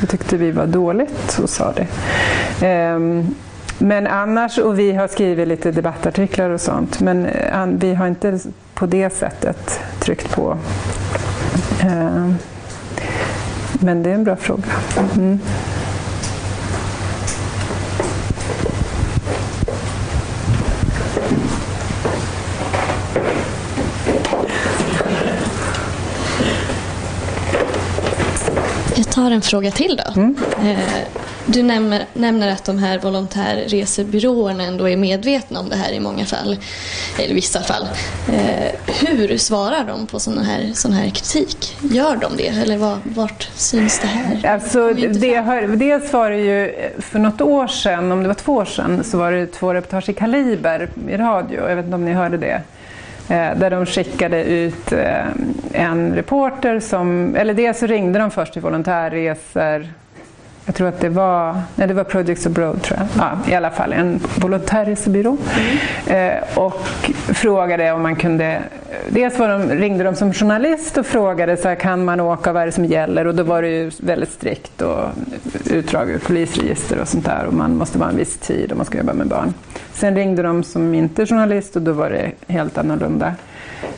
Det 0.00 0.06
tyckte 0.06 0.36
vi 0.36 0.50
var 0.50 0.66
dåligt 0.66 1.38
och 1.42 1.50
sa 1.50 1.72
det. 1.72 2.94
Um, 2.94 3.34
men 3.78 4.06
annars, 4.06 4.58
och 4.58 4.78
vi 4.78 4.92
har 4.92 5.08
skrivit 5.08 5.48
lite 5.48 5.70
debattartiklar 5.72 6.50
och 6.50 6.60
sånt, 6.60 7.00
men 7.00 7.26
eh, 7.26 7.66
vi 7.66 7.94
har 7.94 8.06
inte 8.06 8.38
på 8.74 8.86
det 8.86 9.10
sättet 9.10 9.80
tryckt 10.00 10.34
på. 10.34 10.58
Ehm, 11.80 12.38
men 13.80 14.02
det 14.02 14.10
är 14.10 14.14
en 14.14 14.24
bra 14.24 14.36
fråga. 14.36 14.62
Mm. 15.14 15.40
Jag 28.96 29.10
tar 29.10 29.30
en 29.30 29.42
fråga 29.42 29.70
till 29.70 30.00
då. 30.06 30.20
Eh, 30.62 31.19
Du 31.52 31.62
nämner, 31.62 32.04
nämner 32.14 32.52
att 32.52 32.64
de 32.64 32.78
här 32.78 32.98
volontärresebyråerna 32.98 34.64
ändå 34.64 34.88
är 34.88 34.96
medvetna 34.96 35.60
om 35.60 35.68
det 35.68 35.76
här 35.76 35.92
i 35.92 36.00
många 36.00 36.24
fall, 36.24 36.56
eller 37.18 37.34
vissa 37.34 37.60
fall. 37.60 37.88
Eh, 38.32 38.94
Hur 39.06 39.36
svarar 39.38 39.84
de 39.84 40.06
på 40.06 40.18
sån 40.20 40.38
här, 40.38 40.70
sån 40.74 40.92
här 40.92 41.10
kritik? 41.10 41.76
Gör 41.92 42.16
de 42.16 42.36
det 42.36 42.48
eller 42.48 42.76
var, 42.76 42.96
vart 43.04 43.48
syns 43.54 44.00
det 44.00 44.06
här? 44.06 44.46
Alltså, 44.52 44.92
det, 44.94 45.34
har, 45.34 45.62
dels 45.62 46.12
var 46.12 46.30
det 46.30 46.36
ju 46.36 46.72
för 46.98 47.18
något 47.18 47.40
år 47.40 47.66
sedan, 47.66 48.12
om 48.12 48.22
det 48.22 48.28
var 48.28 48.34
två 48.34 48.52
år 48.54 48.64
sedan, 48.64 49.04
så 49.04 49.18
var 49.18 49.32
det 49.32 49.46
två 49.46 49.74
reportage 49.74 50.08
i 50.08 50.12
Kaliber 50.12 50.88
i 51.08 51.16
radio. 51.16 51.68
Jag 51.68 51.76
vet 51.76 51.84
inte 51.84 51.94
om 51.94 52.04
ni 52.04 52.12
hörde 52.12 52.36
det. 52.36 52.62
Eh, 53.28 53.58
Där 53.58 53.70
de 53.70 53.86
skickade 53.86 54.44
ut 54.44 54.92
eh, 54.92 55.26
en 55.72 56.14
reporter 56.14 56.80
som, 56.80 57.34
eller 57.36 57.54
dels 57.54 57.78
så 57.78 57.86
ringde 57.86 58.18
de 58.18 58.30
först 58.30 58.52
till 58.52 58.62
volontärresor 58.62 59.88
jag 60.66 60.74
tror 60.74 60.88
att 60.88 61.00
det 61.00 61.08
var, 61.08 61.56
nej 61.74 61.88
det 61.88 61.94
var 61.94 62.04
Projects 62.04 62.46
Abroad 62.46 62.82
tror 62.82 62.98
jag. 62.98 63.08
Ja, 63.18 63.52
I 63.52 63.54
alla 63.54 63.70
fall 63.70 63.92
en 63.92 64.20
volontärresebyrå. 64.36 65.36
Eh, 66.06 66.58
och 66.58 66.86
frågade 67.26 67.92
om 67.92 68.02
man 68.02 68.16
kunde, 68.16 68.62
dels 69.08 69.38
var 69.38 69.48
de, 69.48 69.70
ringde 69.70 70.04
de 70.04 70.14
som 70.14 70.32
journalist 70.32 70.98
och 70.98 71.06
frågade 71.06 71.56
så 71.56 71.68
här, 71.68 71.74
kan 71.74 72.04
man 72.04 72.20
åka, 72.20 72.52
vad 72.52 72.62
är 72.62 72.66
det 72.66 72.72
som 72.72 72.84
gäller? 72.84 73.26
Och 73.26 73.34
då 73.34 73.42
var 73.42 73.62
det 73.62 73.68
ju 73.68 73.90
väldigt 74.00 74.32
strikt 74.32 74.82
och 74.82 75.04
utdrag 75.70 76.10
ur 76.10 76.18
polisregister 76.18 77.00
och 77.00 77.08
sånt 77.08 77.24
där 77.24 77.44
och 77.46 77.54
man 77.54 77.76
måste 77.76 77.98
vara 77.98 78.10
en 78.10 78.16
viss 78.16 78.36
tid 78.36 78.72
om 78.72 78.78
man 78.78 78.86
ska 78.86 78.98
jobba 78.98 79.12
med 79.12 79.26
barn. 79.26 79.54
Sen 79.92 80.14
ringde 80.14 80.42
de 80.42 80.62
som 80.62 80.94
inte 80.94 81.26
journalist 81.26 81.76
och 81.76 81.82
då 81.82 81.92
var 81.92 82.10
det 82.10 82.52
helt 82.52 82.78
annorlunda. 82.78 83.34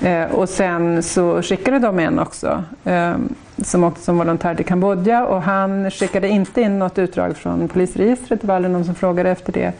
Eh, 0.03 0.25
och 0.25 0.49
sen 0.49 1.03
så 1.03 1.43
skickade 1.43 1.79
de 1.79 1.99
en 1.99 2.19
också 2.19 2.65
eh, 2.85 3.15
som 3.63 3.85
åkte 3.85 4.01
som 4.01 4.19
volontär 4.19 4.55
till 4.55 4.65
Kambodja 4.65 5.25
och 5.25 5.43
han 5.43 5.91
skickade 5.91 6.29
inte 6.29 6.61
in 6.61 6.79
något 6.79 6.99
utdrag 6.99 7.37
från 7.37 7.69
polisregistret, 7.69 8.41
det 8.41 8.47
var 8.47 8.55
aldrig 8.55 8.73
någon 8.73 8.85
som 8.85 8.95
frågade 8.95 9.31
efter 9.31 9.53
det. 9.53 9.73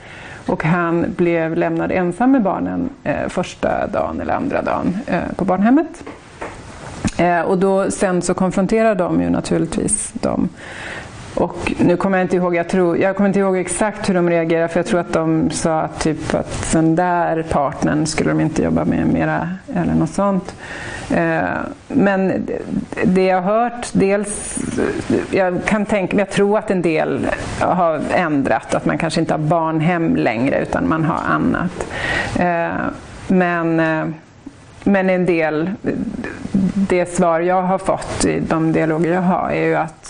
Och 0.47 0.65
han 0.65 1.07
blev 1.17 1.57
lämnad 1.57 1.93
ensam 1.93 2.33
med 2.33 2.43
barnen 2.43 2.89
eh, 3.05 3.29
första 3.29 3.87
dagen 3.87 4.21
eller 4.21 4.35
andra 4.35 4.63
dagen 4.63 4.99
eh, 5.07 5.21
på 5.37 5.45
barnhemmet. 5.45 6.05
Eh, 7.19 7.41
och 7.41 7.59
då, 7.59 7.91
sen 7.91 8.23
så 8.23 8.35
konfronterade 8.35 8.95
de 8.95 9.23
ju 9.23 9.31
naturligtvis 9.31 10.13
dem. 10.13 10.49
Och 11.43 11.73
nu 11.79 11.97
kommer 11.97 12.19
jag 12.19 12.25
inte 12.25 12.37
ihåg, 12.37 12.55
jag, 12.55 12.69
tror, 12.69 12.99
jag 12.99 13.17
kommer 13.17 13.29
inte 13.29 13.39
ihåg 13.41 13.57
exakt 13.59 14.09
hur 14.09 14.15
de 14.15 14.31
reagerade 14.31 14.69
för 14.69 14.79
jag 14.81 14.87
tror 14.87 15.01
att 15.01 15.13
de 15.13 15.51
sa 15.51 15.89
typ 15.99 16.35
att 16.35 16.73
den 16.73 16.97
där 16.97 17.43
partnern 17.51 18.07
skulle 18.07 18.31
de 18.31 18.41
inte 18.41 18.63
jobba 18.63 18.85
med 18.85 19.07
mera 19.07 19.49
eller 19.75 19.95
något 19.95 20.11
sånt. 20.11 20.55
Eh, 21.15 21.41
men 21.89 22.47
det- 23.05 23.25
jag 23.25 23.43
har 23.43 23.61
hört, 23.61 23.89
dels, 23.93 24.59
jag 25.31 25.65
kan 25.65 25.85
tänka 25.87 26.17
jag 26.17 26.31
tror 26.31 26.59
att 26.59 26.71
en 26.71 26.83
del 26.83 27.27
har 27.61 28.01
ändrat, 28.15 28.75
att 28.75 28.85
man 28.85 28.99
kanske 28.99 29.21
inte 29.21 29.35
har 29.35 29.39
barnhem 29.39 30.17
längre 30.17 30.63
utan 30.63 30.89
man 30.89 31.05
har 31.05 31.21
annat. 31.35 31.87
Eh, 32.39 32.87
men 33.29 33.81
eh, 33.81 34.05
men 34.85 35.11
en 35.11 35.27
del, 35.27 35.71
det 36.75 37.15
svar 37.15 37.41
jag 37.41 37.63
har 37.63 37.79
fått 37.79 38.25
i 38.25 38.41
de 38.41 38.73
dialoger 38.73 39.13
jag 39.13 39.23
har 39.23 39.51
är 39.51 39.65
ju 39.67 39.75
att 39.75 40.02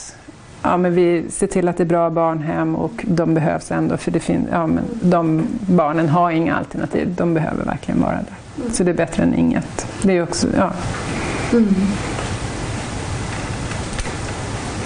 ja, 0.62 0.76
men 0.76 0.94
vi 0.94 1.24
ser 1.30 1.47
till 1.47 1.68
att 1.68 1.76
det 1.76 1.82
är 1.82 1.86
bra 1.86 2.10
barnhem 2.10 2.76
och 2.76 3.05
de 3.09 3.34
behövs 3.34 3.70
ändå 3.70 3.97
för 3.97 4.10
det 4.10 4.20
fin- 4.20 4.48
ja, 4.52 4.66
men 4.66 4.84
de 5.02 5.43
barnen 5.66 6.09
har 6.09 6.30
inga 6.30 6.56
alternativ. 6.56 7.14
De 7.16 7.34
behöver 7.34 7.64
verkligen 7.64 8.01
vara 8.02 8.12
där. 8.14 8.72
Så 8.72 8.84
det 8.84 8.90
är 8.90 8.94
bättre 8.94 9.22
än 9.22 9.34
inget. 9.34 9.86
Det 10.02 10.12
är 10.16 10.22
också, 10.22 10.47
ja. 10.56 10.70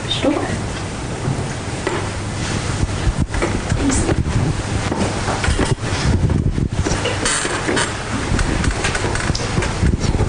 Förstår. 0.05 0.35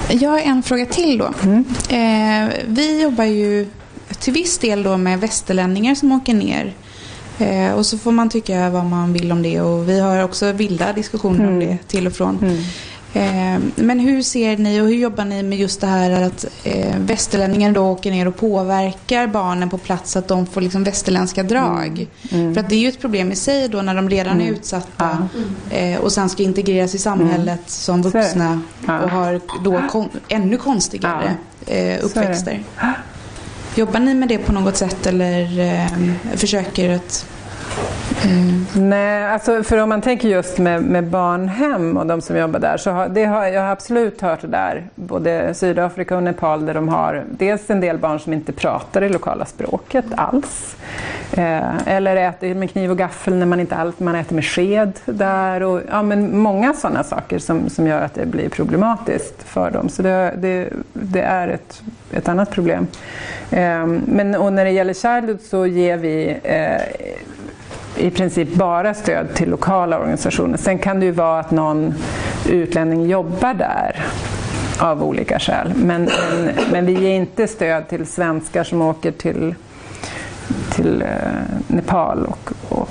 Jag 0.10 0.30
har 0.30 0.40
en 0.40 0.64
fråga 0.64 0.86
till 0.86 1.18
då. 1.18 1.26
Eh, 1.96 2.50
vi 2.68 3.02
jobbar 3.02 3.24
ju 3.24 3.68
till 4.28 4.34
viss 4.34 4.58
del 4.58 4.84
då 4.84 4.98
med 4.98 5.20
västerlänningar 5.20 5.96
som 5.96 6.12
åker 6.12 6.34
ner. 6.34 6.74
Eh, 7.40 7.72
och 7.72 7.86
så 7.86 7.98
får 7.98 8.12
man 8.12 8.30
tycka 8.30 8.70
vad 8.70 8.86
man 8.86 9.14
vill 9.14 9.32
om 9.32 9.42
det 9.42 9.62
och 9.62 9.90
vi 9.90 10.00
har 10.00 10.24
också 10.24 10.52
vilda 10.52 10.94
diskussioner 10.94 11.48
om 11.48 11.60
det 11.60 11.78
till 11.88 12.08
och 12.08 12.14
från. 12.14 12.60
Eh, 13.14 13.60
men 13.76 14.00
hur 14.00 14.22
ser 14.22 14.58
ni 14.58 14.82
och 14.82 14.86
hur 14.88 14.96
jobbar 14.96 15.26
ni 15.26 15.44
med 15.44 15.60
just 15.60 15.82
det 15.82 15.88
här 15.88 16.22
att 16.24 16.46
eh, 16.64 16.96
västerlänningen 17.00 17.74
då 17.74 17.82
åker 17.92 18.12
ner 18.12 18.28
och 18.28 18.36
påverkar 18.38 19.28
barnen 19.28 19.70
på 19.70 19.78
plats 19.78 20.12
så 20.12 20.20
att 20.20 20.28
de 20.28 20.46
får 20.46 20.62
liksom 20.62 20.84
västerländska 20.84 21.44
drag? 21.44 22.08
Mm. 22.32 22.42
Mm. 22.44 22.54
För 22.54 22.62
att 22.62 22.70
det 22.70 22.76
är 22.76 22.80
ju 22.80 22.90
ett 22.90 23.02
problem 23.02 23.32
i 23.32 23.36
sig 23.36 23.68
då 23.70 23.82
när 23.82 23.96
de 23.96 24.10
redan 24.10 24.38
är 24.42 24.46
Mm. 24.46 24.54
utsatta 24.56 25.28
eh, 25.70 26.00
och 26.00 26.12
sen 26.12 26.30
ska 26.30 26.44
integreras 26.44 26.96
i 26.96 26.98
samhället 26.98 27.62
som 27.66 28.00
är 28.00 28.04
det. 28.04 28.10
vuxna 28.10 28.62
och 28.86 29.10
har 29.10 29.42
då 29.64 29.82
kon- 29.92 30.10
ännu 30.28 30.58
konstigare 30.58 31.36
eh, 31.68 32.06
uppväxter. 32.06 32.64
Jobbar 33.78 34.00
ni 34.00 34.14
med 34.14 34.30
det 34.30 34.38
på 34.38 34.52
något 34.52 34.78
sätt 34.78 35.08
eller 35.08 35.60
eh, 35.60 35.88
försöker 36.36 36.90
att 36.90 37.26
Mm. 38.26 38.66
Nej, 38.76 39.26
alltså 39.26 39.64
för 39.64 39.78
om 39.78 39.90
man 39.90 40.02
tänker 40.02 40.30
just 40.30 40.58
med, 40.58 40.84
med 40.84 41.04
barnhem 41.04 41.98
och 41.98 42.06
de 42.06 42.22
som 42.22 42.38
jobbar 42.38 42.60
där 42.60 42.78
så 42.78 42.92
har, 42.92 43.10
det 43.10 43.26
har 43.26 43.46
jag 43.46 43.62
har 43.62 43.72
absolut 43.72 44.22
hört 44.22 44.42
det 44.42 44.48
där, 44.48 44.88
både 44.96 45.54
Sydafrika 45.54 46.18
och 46.18 46.24
Nepal 46.24 46.66
där 46.66 46.74
de 46.74 46.90
har 46.90 47.24
dels 47.30 47.70
en 47.70 47.80
del 47.80 47.98
barn 47.98 48.20
som 48.20 48.34
inte 48.34 48.54
pratar 48.54 49.02
det 49.02 49.10
lokala 49.10 49.46
språket 49.46 50.06
alls. 50.16 50.76
Eh, 51.32 51.88
eller 51.88 52.16
äter 52.16 52.56
med 52.56 52.72
kniv 52.72 52.92
och 52.92 52.98
gaffel 52.98 53.36
när 53.36 53.46
man 53.46 53.60
inte 53.60 53.76
alls, 53.76 54.00
man 54.00 54.16
äter 54.16 54.36
med 54.36 54.46
sked 54.46 54.92
där 55.06 55.64
och 55.64 55.82
ja, 55.90 56.02
men 56.04 56.40
många 56.40 56.74
sådana 56.74 57.04
saker 57.04 57.40
som, 57.40 57.70
som 57.70 57.88
gör 57.88 58.02
att 58.02 58.14
det 58.14 58.26
blir 58.26 58.50
problematiskt 58.50 59.44
för 59.44 59.72
dem. 59.72 59.90
Så 59.90 60.02
det, 60.02 60.34
det, 60.38 60.70
det 60.94 61.22
är 61.22 61.48
ett, 61.48 61.82
ett 62.12 62.30
annat 62.30 62.52
problem. 62.52 62.88
Eh, 63.52 63.86
men 63.86 64.36
och 64.36 64.54
när 64.54 64.66
det 64.66 64.72
gäller 64.72 64.94
Childhood 64.94 65.42
så 65.42 65.66
ger 65.66 65.98
vi 65.98 66.38
eh, 66.44 66.82
i 67.98 68.10
princip 68.10 68.54
bara 68.54 68.94
stöd 68.94 69.34
till 69.34 69.50
lokala 69.50 70.00
organisationer. 70.00 70.58
Sen 70.58 70.80
kan 70.80 71.00
det 71.00 71.06
ju 71.06 71.12
vara 71.12 71.40
att 71.40 71.52
någon 71.52 71.94
utlänning 72.50 73.10
jobbar 73.10 73.54
där 73.54 74.06
av 74.80 75.04
olika 75.04 75.40
skäl. 75.40 75.74
Men, 75.76 76.04
men, 76.04 76.50
men 76.72 76.86
vi 76.86 76.94
ger 76.94 77.16
inte 77.16 77.48
stöd 77.48 77.90
till 77.90 78.06
svenskar 78.06 78.64
som 78.64 78.82
åker 78.82 79.12
till, 79.12 79.56
till 80.72 81.02
eh, 81.02 81.08
Nepal 81.68 82.26
och, 82.26 82.52
och 82.70 82.90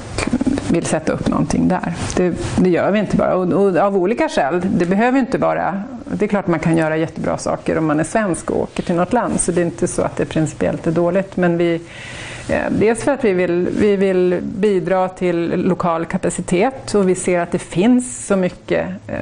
vill 0.71 0.87
sätta 0.87 1.13
upp 1.13 1.29
någonting 1.29 1.69
där. 1.69 1.95
Det, 2.17 2.35
det 2.57 2.71
gör 2.71 2.91
vi 2.91 2.99
inte 2.99 3.17
bara, 3.17 3.35
och, 3.35 3.53
och 3.53 3.77
av 3.77 3.97
olika 3.97 4.29
skäl. 4.29 4.63
Det 4.65 4.87
behöver 4.87 5.19
inte 5.19 5.39
vara... 5.39 5.83
Det 6.05 6.25
är 6.25 6.29
klart 6.29 6.47
man 6.47 6.61
kan 6.61 6.77
göra 6.77 6.97
jättebra 6.97 7.39
saker 7.39 7.79
om 7.79 7.87
man 7.87 8.01
är 8.01 8.05
svensk 8.05 8.51
och 8.51 8.61
åker 8.61 8.83
till 8.83 8.95
något 8.95 9.13
land, 9.13 9.41
så 9.41 9.53
det 9.53 9.61
är 9.61 9.65
inte 9.65 9.89
så 9.89 10.03
att 10.03 10.17
det 10.17 10.25
principiellt 10.25 10.87
är 10.87 10.91
dåligt. 10.91 11.37
Men 11.37 11.59
vi, 11.59 11.81
Eh, 12.49 12.71
dels 12.71 13.05
för 13.05 13.13
att 13.13 13.25
vi 13.25 13.33
vill, 13.33 13.69
vi 13.79 13.97
vill 13.97 14.41
bidra 14.43 15.09
till 15.09 15.63
lokal 15.67 16.07
kapacitet 16.07 16.95
och 16.95 17.09
vi 17.09 17.15
ser 17.15 17.41
att 17.41 17.53
det 17.53 17.59
finns 17.59 18.27
så 18.27 18.37
mycket 18.37 18.87
eh, 19.07 19.17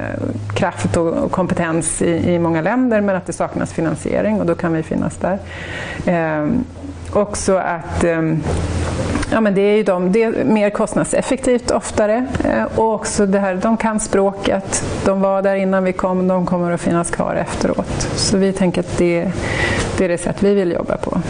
kraft 0.54 0.96
och, 0.96 1.32
kompetens 1.32 2.02
i, 2.02 2.34
i 2.34 2.38
många 2.38 2.60
länder 2.60 3.00
men 3.00 3.16
att 3.16 3.26
det 3.26 3.32
saknas 3.32 3.72
finansiering 3.72 4.40
och 4.40 4.46
då 4.46 4.54
kan 4.54 4.72
vi 4.72 4.82
finnas 4.82 5.16
där. 5.16 5.38
Eh, 6.06 6.48
också 7.12 7.56
att 7.56 8.04
Ja, 9.32 9.40
men 9.40 9.54
det 9.54 9.60
är 9.60 9.76
ju 9.76 9.82
de, 9.82 10.12
det 10.12 10.22
är 10.22 10.44
mer 10.44 10.70
kostnadseffektivt 10.70 11.70
oftare 11.70 12.26
och 12.74 12.94
också 12.94 13.26
det 13.26 13.38
här, 13.38 13.54
de 13.54 13.76
kan 13.76 14.00
språket. 14.00 14.84
De 15.04 15.20
var 15.20 15.42
där 15.42 15.54
innan 15.54 15.84
vi 15.84 15.92
kom, 15.92 16.28
de 16.28 16.46
kommer 16.46 16.70
att 16.70 16.80
finnas 16.80 17.10
kvar 17.10 17.34
efteråt. 17.34 18.08
Så 18.16 18.36
vi 18.36 18.52
tänker 18.52 18.80
att 18.80 18.98
det, 18.98 19.32
det 19.98 20.04
är 20.04 20.08
det 20.08 20.18
sätt 20.18 20.42
vi 20.42 20.54
vill 20.54 20.72
jobba 20.72 20.96
på. 20.96 21.20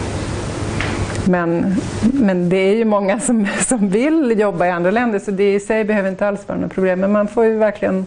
Men, 1.27 1.77
men 2.13 2.49
det 2.49 2.57
är 2.57 2.77
ju 2.77 2.85
många 2.85 3.21
som, 3.21 3.47
som 3.61 3.89
vill 3.89 4.41
jobba 4.41 4.67
i 4.67 4.71
andra 4.71 4.91
länder 4.91 5.19
så 5.19 5.31
det 5.31 5.55
i 5.55 5.61
sig 5.61 5.85
behöver 5.85 6.09
inte 6.09 6.29
alls 6.29 6.49
vara 6.49 6.59
något 6.59 6.75
problem. 6.75 7.01
Men 7.01 7.13
man 7.13 7.29
får 7.29 7.45
ju 7.45 7.57
verkligen 7.57 8.07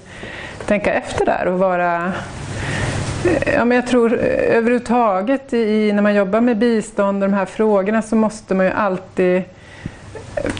tänka 0.65 0.93
efter 0.93 1.25
där 1.25 1.47
och 1.47 1.59
vara 1.59 2.13
Ja, 3.53 3.65
men 3.65 3.75
jag 3.75 3.87
tror 3.87 4.13
överhuvudtaget 4.13 5.53
i, 5.53 5.91
när 5.93 6.01
man 6.01 6.15
jobbar 6.15 6.41
med 6.41 6.57
bistånd 6.57 7.23
och 7.23 7.29
de 7.29 7.35
här 7.35 7.45
frågorna 7.45 8.01
så 8.01 8.15
måste 8.15 8.55
man 8.55 8.65
ju 8.65 8.71
alltid 8.71 9.43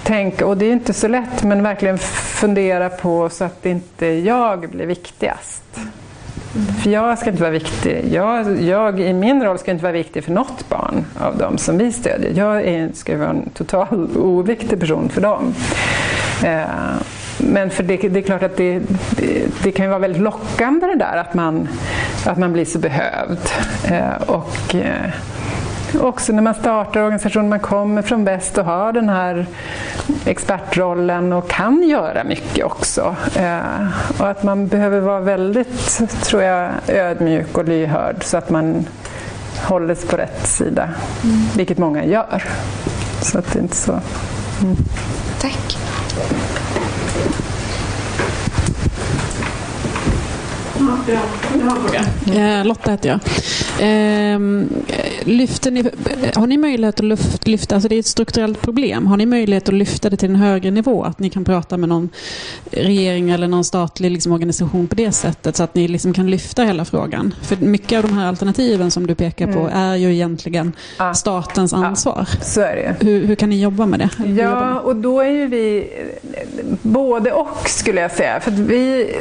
tänka, 0.04 0.46
och 0.46 0.58
det 0.58 0.66
är 0.66 0.72
inte 0.72 0.94
så 0.94 1.08
lätt, 1.08 1.44
men 1.44 1.64
verkligen 1.64 1.98
fundera 1.98 2.90
på 2.90 3.30
så 3.30 3.44
att 3.44 3.66
inte 3.66 4.06
jag 4.06 4.70
blir 4.70 4.86
viktigast. 4.86 5.64
Mm. 6.58 6.74
För 6.74 6.90
jag 6.90 7.20
ska 7.20 7.30
inte 7.30 7.42
vara 7.42 7.52
viktig. 7.52 8.06
Jag, 8.12 8.62
jag 8.62 9.00
i 9.00 9.14
min 9.14 9.44
roll 9.44 9.58
ska 9.58 9.72
inte 9.72 9.84
vara 9.84 9.94
viktig 9.94 10.24
för 10.24 10.32
något 10.32 10.70
barn 10.70 11.06
av 11.20 11.38
dem 11.38 11.58
som 11.58 11.78
vi 11.78 11.92
stödjer. 11.92 12.32
Jag 12.36 12.66
är, 12.66 12.90
ska 12.94 13.18
vara 13.18 13.30
en 13.30 13.50
total 13.50 14.10
oviktig 14.18 14.80
person 14.80 15.10
för 15.10 15.22
dem. 15.22 15.54
Eh, 16.44 16.62
men 17.38 17.70
för 17.70 17.84
det, 17.84 17.98
det 17.98 18.20
är 18.20 18.24
klart 18.24 18.44
att 18.44 18.58
det, 18.58 18.80
det, 19.10 19.64
det, 19.64 19.72
kan 19.72 19.86
ju 19.86 19.90
vara 19.90 20.00
väldigt 20.00 20.22
lockande 20.22 20.88
det 20.88 20.96
där 20.96 21.18
att 21.18 21.34
man, 21.34 21.68
att 22.26 22.38
man 22.38 22.54
blir 22.54 22.66
så 22.66 22.80
behövd. 22.80 23.40
Eh, 23.92 24.22
och 24.28 24.76
eh, 24.76 25.12
också 26.01 26.34
när 26.34 26.41
man 26.41 26.53
startar 26.53 27.01
organisationen, 27.01 27.49
man 27.49 27.59
kommer 27.59 28.01
från 28.01 28.23
väst 28.23 28.57
och 28.57 28.65
har 28.65 28.93
den 28.93 29.09
här 29.09 29.45
expertrollen 30.26 31.34
och 31.34 31.49
kan 31.49 31.84
göra 31.84 32.23
mycket 32.23 32.65
också. 32.65 33.15
Eh, 33.35 33.88
och 34.19 34.30
att 34.30 34.43
man 34.43 34.68
behöver 34.68 34.99
vara 34.99 35.19
väldigt, 35.19 35.99
tror 36.23 36.43
jag, 36.43 36.72
ödmjuk 36.88 37.57
och 37.57 37.65
lyhörd 37.65 38.23
så 38.23 38.38
att 38.38 38.49
man 38.49 38.85
håller 39.64 39.95
sig 39.95 40.09
på 40.09 40.18
rätt 40.18 40.47
sida. 40.47 40.89
Mm. 41.23 41.38
Vilket 41.55 41.77
många 41.77 42.05
gör. 42.05 42.43
Så 43.22 43.39
att 43.39 43.53
det 43.53 43.59
är 43.59 43.64
inte 43.64 43.76
så. 43.76 43.91
Mm. 43.91 44.76
Tack. 45.41 45.77
Ja, 50.80 50.97
jag 51.59 51.65
har 51.65 51.77
en 51.77 51.81
fråga. 51.81 52.59
Eh, 52.59 52.65
Lotta 52.65 52.91
heter 52.91 53.09
jag. 53.09 53.19
Lyfter 55.23 55.72
ni, 55.72 55.84
har 56.35 56.48
ni 56.48 56.57
möjlighet 56.57 56.99
att 56.99 57.48
lyfta, 57.48 57.76
alltså 57.76 57.89
det 57.89 57.95
är 57.95 57.99
ett 57.99 58.06
strukturellt 58.06 58.61
problem, 58.61 59.07
har 59.07 59.18
ni 59.18 59.26
möjlighet 59.26 59.68
att 59.69 59.76
lyfta 59.76 60.10
det 60.10 60.18
till 60.18 60.30
en 60.30 60.35
högre 60.35 60.72
nivå? 60.72 61.03
Att 61.03 61.19
ni 61.19 61.30
kan 61.30 61.44
prata 61.44 61.77
med 61.77 61.89
någon 61.89 62.10
regering 62.72 63.30
eller 63.30 63.48
någon 63.48 63.64
statlig 63.64 64.11
liksom, 64.11 64.31
organisation 64.31 64.88
på 64.88 64.95
det 64.95 65.11
sättet 65.11 65.56
så 65.56 65.64
att 65.64 65.76
ni 65.76 65.88
liksom 65.88 66.14
kan 66.14 66.30
lyfta 66.30 66.64
hela 66.64 66.85
frågan? 66.85 67.34
För 67.41 67.56
mycket 67.56 67.98
av 67.98 68.03
de 68.10 68.18
här 68.18 68.27
alternativen 68.27 68.91
som 68.91 69.07
du 69.07 69.15
pekar 69.15 69.48
på 69.53 69.60
Mm. 69.60 69.73
är 69.73 69.95
ju 69.95 70.14
egentligen 70.14 70.73
Ja. 70.99 71.14
statens 71.14 71.73
ansvar. 71.73 72.27
Så 72.41 72.61
är 72.61 72.76
det 72.76 72.95
Hur, 73.06 73.26
hur 73.26 73.35
kan 73.35 73.49
ni 73.49 73.61
jobba 73.61 73.85
med 73.85 73.99
det? 73.99 74.10
Hur 74.18 74.39
Ja, 74.41 74.73
ni? 74.73 74.80
och 74.89 74.95
då 74.95 75.22
är 75.22 75.30
ju 75.30 75.48
vi 75.48 75.88
både 76.81 77.31
och 77.31 77.69
skulle 77.69 78.02
jag 78.02 78.11
säga. 78.11 78.39
För 78.39 78.52
vi, 78.52 79.11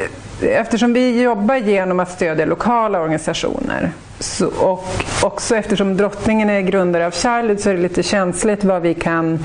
eftersom 0.42 0.92
vi 0.92 1.22
jobbar 1.22 1.56
genom 1.56 2.00
att 2.00 2.10
stödja 2.10 2.44
lokala 2.44 3.00
organisationer 3.00 3.90
så, 4.18 4.46
och 4.46 4.84
också 5.22 5.56
eftersom 5.56 5.96
drottningen 5.96 6.50
är 6.50 6.60
grundare 6.60 7.06
av 7.06 7.10
Charlotte 7.10 7.60
så 7.60 7.70
är 7.70 7.74
det 7.74 7.80
lite 7.80 8.02
känsligt 8.02 8.64
vad 8.64 8.82
vi 8.82 8.94
kan 8.94 9.44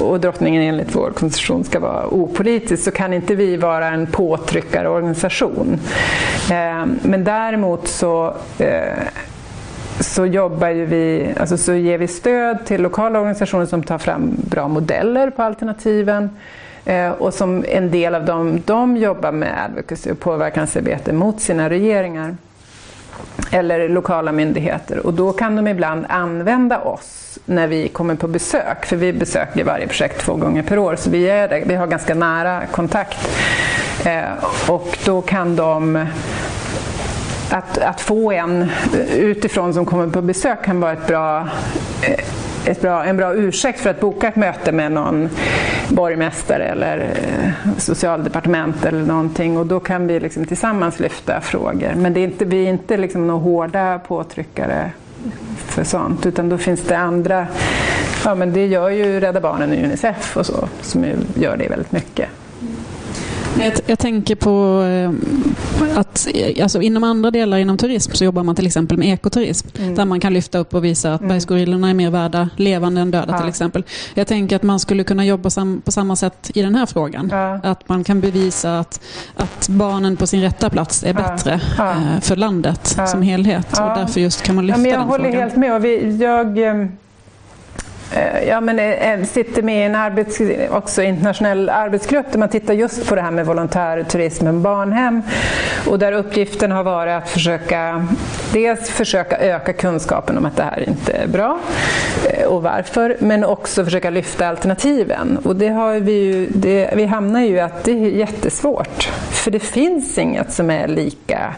och 0.00 0.20
drottningen 0.20 0.62
enligt 0.62 0.94
vår 0.94 1.10
konstitution 1.10 1.64
ska 1.64 1.80
vara 1.80 2.06
opolitisk 2.06 2.84
så 2.84 2.90
kan 2.90 3.12
inte 3.12 3.34
vi 3.34 3.56
vara 3.56 3.88
en 3.88 4.06
påtryckarorganisation. 4.06 5.78
Eh, 6.50 6.86
men 7.02 7.24
däremot 7.24 7.88
så 7.88 8.34
eh, 8.58 9.08
så 10.00 10.26
jobbar 10.26 10.68
ju 10.68 10.84
vi, 10.84 11.34
alltså 11.40 11.56
så 11.56 11.72
ger 11.74 11.98
vi 11.98 12.08
stöd 12.08 12.64
till 12.64 12.82
lokala 12.82 13.18
organisationer 13.18 13.66
som 13.66 13.82
tar 13.82 13.98
fram 13.98 14.36
bra 14.36 14.68
modeller 14.68 15.30
på 15.30 15.42
alternativen. 15.42 16.30
Eh, 16.88 17.10
och 17.10 17.34
som 17.34 17.64
en 17.68 17.90
del 17.90 18.14
av 18.14 18.24
dem, 18.24 18.62
de 18.66 18.96
jobbar 18.96 19.32
med 19.32 19.64
advocacy 19.64 20.10
och 20.10 20.20
påverkansarbete 20.20 21.12
mot 21.12 21.40
sina 21.40 21.70
regeringar. 21.70 22.36
Eller 23.50 23.88
lokala 23.88 24.32
myndigheter. 24.32 25.06
Och 25.06 25.14
då 25.14 25.32
kan 25.32 25.56
de 25.56 25.68
ibland 25.68 26.06
använda 26.08 26.80
oss 26.80 27.38
när 27.44 27.66
vi 27.66 27.88
kommer 27.88 28.14
på 28.14 28.28
besök. 28.28 28.86
För 28.86 28.96
vi 28.96 29.12
besöker 29.12 29.64
varje 29.64 29.86
projekt 29.86 30.20
två 30.20 30.34
gånger 30.34 30.62
per 30.62 30.78
år. 30.78 30.96
Så 30.96 31.10
vi, 31.10 31.28
är 31.28 31.48
där, 31.48 31.62
vi 31.66 31.74
har 31.74 31.86
ganska 31.86 32.14
nära 32.14 32.66
kontakt. 32.66 33.28
Eh, 34.04 34.70
och 34.70 34.98
då 35.04 35.22
kan 35.22 35.56
de 35.56 36.06
att, 37.50 37.78
att 37.78 38.00
få 38.00 38.32
en 38.32 38.70
utifrån 39.16 39.74
som 39.74 39.86
kommer 39.86 40.06
på 40.06 40.22
besök 40.22 40.64
kan 40.64 40.80
vara 40.80 40.92
ett 40.92 41.06
bra, 41.06 41.48
eh, 42.02 42.24
ett 42.64 42.80
bra, 42.80 43.04
en 43.04 43.16
bra 43.16 43.34
ursäkt 43.34 43.80
för 43.80 43.90
att 43.90 44.00
boka 44.00 44.28
ett 44.28 44.36
möte 44.36 44.72
med 44.72 44.92
någon 44.92 45.28
borgmästare 45.88 46.64
eller 46.64 46.98
eh, 46.98 47.50
socialdepartement 47.78 48.84
eller 48.84 49.02
någonting 49.02 49.58
och 49.58 49.66
då 49.66 49.80
kan 49.80 50.06
vi 50.06 50.20
liksom 50.20 50.44
tillsammans 50.44 51.00
lyfta 51.00 51.40
frågor. 51.40 51.92
Men 51.96 52.14
det 52.14 52.20
är 52.20 52.24
inte, 52.24 52.44
vi 52.44 52.64
är 52.64 52.70
inte 52.70 52.96
liksom 52.96 53.26
några 53.26 53.40
hårda 53.40 53.98
påtryckare 53.98 54.90
för 55.56 55.84
sånt 55.84 56.26
utan 56.26 56.48
då 56.48 56.58
finns 56.58 56.80
det 56.80 56.98
andra, 56.98 57.46
ja 58.24 58.34
men 58.34 58.52
det 58.52 58.66
gör 58.66 58.90
ju 58.90 59.20
Rädda 59.20 59.40
Barnen 59.40 59.70
och 59.70 59.76
Unicef 59.76 60.36
och 60.36 60.46
så 60.46 60.68
som 60.80 61.04
gör 61.34 61.56
det 61.56 61.68
väldigt 61.68 61.92
mycket. 61.92 62.28
Jag, 63.60 63.72
jag 63.86 63.98
tänker 63.98 64.34
på 64.34 64.82
eh, 64.82 65.98
att 65.98 66.28
eh, 66.34 66.62
alltså 66.62 66.82
inom 66.82 67.04
andra 67.04 67.30
delar 67.30 67.58
inom 67.58 67.76
turism 67.76 68.12
så 68.12 68.24
jobbar 68.24 68.42
man 68.42 68.54
till 68.54 68.66
exempel 68.66 68.98
med 68.98 69.12
ekoturism. 69.12 69.68
Mm. 69.78 69.94
Där 69.94 70.04
man 70.04 70.20
kan 70.20 70.32
lyfta 70.34 70.58
upp 70.58 70.74
och 70.74 70.84
visa 70.84 71.14
att 71.14 71.20
bergsgorillorna 71.28 71.90
är 71.90 71.94
mer 71.94 72.10
värda 72.10 72.48
levande 72.56 73.00
än 73.00 73.10
döda 73.10 73.32
Ja. 73.32 73.38
till 73.38 73.48
exempel. 73.48 73.82
Jag 74.14 74.26
tänker 74.26 74.56
att 74.56 74.62
man 74.62 74.80
skulle 74.80 75.04
kunna 75.04 75.24
jobba 75.24 75.50
sam, 75.50 75.82
på 75.84 75.92
samma 75.92 76.16
sätt 76.16 76.50
i 76.54 76.62
den 76.62 76.74
här 76.74 76.86
frågan. 76.86 77.32
Att 77.62 77.88
man 77.88 78.04
kan 78.04 78.20
bevisa 78.20 78.78
att, 78.78 79.00
att 79.36 79.68
barnen 79.68 80.16
på 80.16 80.26
sin 80.26 80.40
rätta 80.40 80.70
plats 80.70 81.02
är 81.04 81.08
Ja. 81.08 81.12
bättre 81.14 81.60
Ja. 81.78 81.90
eh, 81.90 82.20
för 82.20 82.36
landet 82.36 82.94
Ja. 82.98 83.06
som 83.06 83.22
helhet. 83.22 83.66
Ja. 83.76 83.90
Och 83.92 83.98
därför 83.98 84.20
just 84.20 84.42
kan 84.42 84.54
man 84.54 84.64
Ja, 84.64 84.66
lyfta 84.66 84.80
men 84.82 84.90
jag 84.90 85.00
den 85.00 85.08
håller 85.08 85.24
frågan. 85.24 85.40
helt 85.42 85.56
med. 85.56 85.74
Och 85.74 85.84
vi, 85.84 86.16
jag 86.16 86.58
ehm, 86.58 86.82
eh, 86.82 86.88
Eh, 88.14 88.48
ja, 88.48 88.60
men, 88.60 88.78
eh, 88.78 89.24
sitter 89.24 89.62
med 89.62 89.80
i 89.80 89.82
en 89.82 89.94
arbets, 89.94 90.40
också 90.70 91.02
internationell 91.02 91.68
arbetsgrupp 91.68 92.26
där 92.32 92.38
man 92.38 92.48
tittar 92.48 92.74
just 92.74 93.08
på 93.08 93.14
det 93.14 93.20
här 93.20 93.30
med 93.30 93.46
volontärturism 93.46 94.46
och 94.46 94.54
barnhem. 94.54 95.22
Och 95.86 95.98
där 95.98 96.12
uppgiften 96.12 96.72
har 96.72 96.82
varit 96.82 97.22
att 97.22 97.28
försöka 97.28 98.06
dels 98.52 98.90
försöka 98.90 99.38
öka 99.38 99.72
kunskapen 99.72 100.38
om 100.38 100.46
att 100.46 100.56
det 100.56 100.62
här 100.62 100.88
inte 100.88 101.12
är 101.12 101.26
bra 101.26 101.58
eh, 102.30 102.46
och 102.46 102.62
varför, 102.62 103.16
men 103.20 103.44
också 103.44 103.84
försöka 103.84 104.10
lyfta 104.10 104.48
alternativen. 104.48 105.38
Och 105.44 105.56
det 105.56 105.68
har 105.68 105.94
vi 105.94 106.12
ju, 106.12 106.46
det, 106.46 106.90
vi 106.96 107.04
hamnar 107.04 107.40
ju 107.40 107.56
i 107.56 107.60
att 107.60 107.84
det 107.84 107.92
är 107.92 108.08
jättesvårt. 108.08 109.10
För 109.30 109.50
det 109.50 109.60
finns 109.60 110.18
inget 110.18 110.52
som 110.52 110.70
är 110.70 110.88
lika 110.88 111.54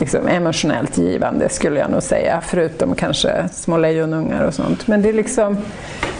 liksom 0.00 0.28
emotionellt 0.28 0.98
givande 0.98 1.48
skulle 1.48 1.80
jag 1.80 1.90
nog 1.90 2.02
säga, 2.02 2.40
förutom 2.46 2.94
kanske 2.94 3.48
små 3.52 3.76
lejonungar 3.76 4.44
och 4.44 4.54
sånt. 4.54 4.86
Men 4.86 5.02
det, 5.02 5.08
är 5.08 5.12
liksom, 5.12 5.56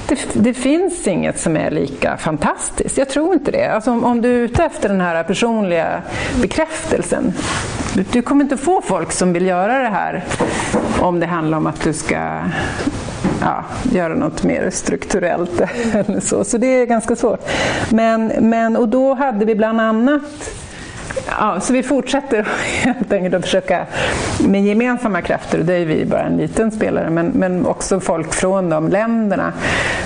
det, 0.09 0.19
det 0.33 0.55
finns 0.55 1.07
inget 1.07 1.39
som 1.39 1.57
är 1.57 1.71
lika 1.71 2.17
fantastiskt. 2.17 2.99
Jag 2.99 3.09
tror 3.09 3.35
inte 3.35 3.51
det. 3.51 3.67
Alltså 3.67 3.91
om, 3.91 4.05
om 4.05 4.23
du 4.23 4.29
är 4.29 4.39
ute 4.39 4.65
efter 4.65 4.89
den 4.89 5.01
här 5.01 5.23
personliga 5.23 6.03
bekräftelsen, 6.43 7.33
du, 7.95 8.05
du 8.13 8.23
kommer 8.23 8.45
inte 8.45 8.57
få 8.57 8.83
folk 8.83 9.13
som 9.13 9.33
vill 9.33 9.47
göra 9.47 9.79
det 9.79 9.89
här 9.89 10.25
om 11.01 11.21
det 11.21 11.27
handlar 11.27 11.59
om 11.59 11.67
att 11.67 11.85
du 11.85 11.93
ska 11.93 12.41
ja, 13.41 13.65
göra 13.93 14.15
något 14.15 14.43
mer 14.43 14.71
strukturellt 14.71 15.61
eller 15.93 16.21
så. 16.21 16.45
Så 16.45 16.59
det 16.59 16.67
är 16.67 16.87
ganska 16.87 17.17
svårt. 17.17 17.49
Men, 17.91 18.33
men, 18.41 18.77
och 18.77 18.89
då 18.89 19.15
hade 19.15 19.45
vi 19.45 19.55
bland 19.55 19.81
annat 19.81 20.51
Ja, 21.27 21.61
så 21.61 21.73
vi 21.73 21.83
fortsätter 21.83 22.43
helt 22.85 23.13
enkelt 23.13 23.35
att 23.35 23.43
försöka 23.43 23.87
med 24.49 24.65
gemensamma 24.65 25.23
krafter, 25.23 25.59
och 25.59 25.65
det 25.65 25.75
är 25.75 25.85
vi 25.85 26.05
bara 26.05 26.23
en 26.23 26.37
liten 26.37 26.71
spelare, 26.71 27.11
men, 27.11 27.27
men 27.27 27.67
också 27.67 28.01
folk 28.01 28.35
från 28.35 28.71
de 28.71 28.89
länderna 28.89 29.53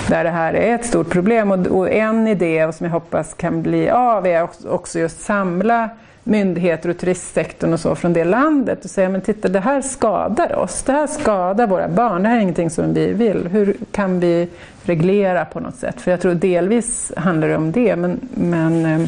där 0.07 0.23
det 0.23 0.29
här 0.29 0.53
är 0.53 0.75
ett 0.75 0.85
stort 0.85 1.09
problem. 1.09 1.51
Och, 1.51 1.67
och 1.67 1.91
en 1.91 2.27
idé 2.27 2.71
som 2.73 2.85
jag 2.85 2.91
hoppas 2.91 3.33
kan 3.33 3.61
bli 3.61 3.89
av 3.89 4.27
är 4.27 4.47
också- 4.69 4.99
just 4.99 5.21
samla 5.21 5.89
myndigheter 6.23 6.89
och 6.89 6.97
turistsektorn 6.97 7.73
och 7.73 7.79
så 7.79 7.95
från 7.95 8.13
det 8.13 8.23
landet 8.23 8.85
och 8.85 8.89
säga 8.91 9.09
men 9.09 9.21
titta 9.21 9.47
det 9.47 9.59
här 9.59 9.81
skadar 9.81 10.55
oss, 10.55 10.83
det 10.83 10.91
här 10.91 11.07
skadar 11.07 11.67
våra 11.67 11.87
barn, 11.87 12.23
det 12.23 12.29
här 12.29 12.37
är 12.37 12.41
ingenting 12.41 12.69
som 12.69 12.93
vi 12.93 13.13
vill. 13.13 13.47
Hur 13.47 13.75
kan 13.91 14.19
vi 14.19 14.47
reglera 14.83 15.45
på 15.45 15.59
något 15.59 15.75
sätt? 15.75 16.01
För 16.01 16.11
jag 16.11 16.21
tror 16.21 16.33
delvis 16.33 17.11
handlar 17.17 17.47
det 17.47 17.55
om 17.55 17.71
det 17.71 17.95
men, 17.95 18.19
men 18.33 18.85
eh, 18.85 19.07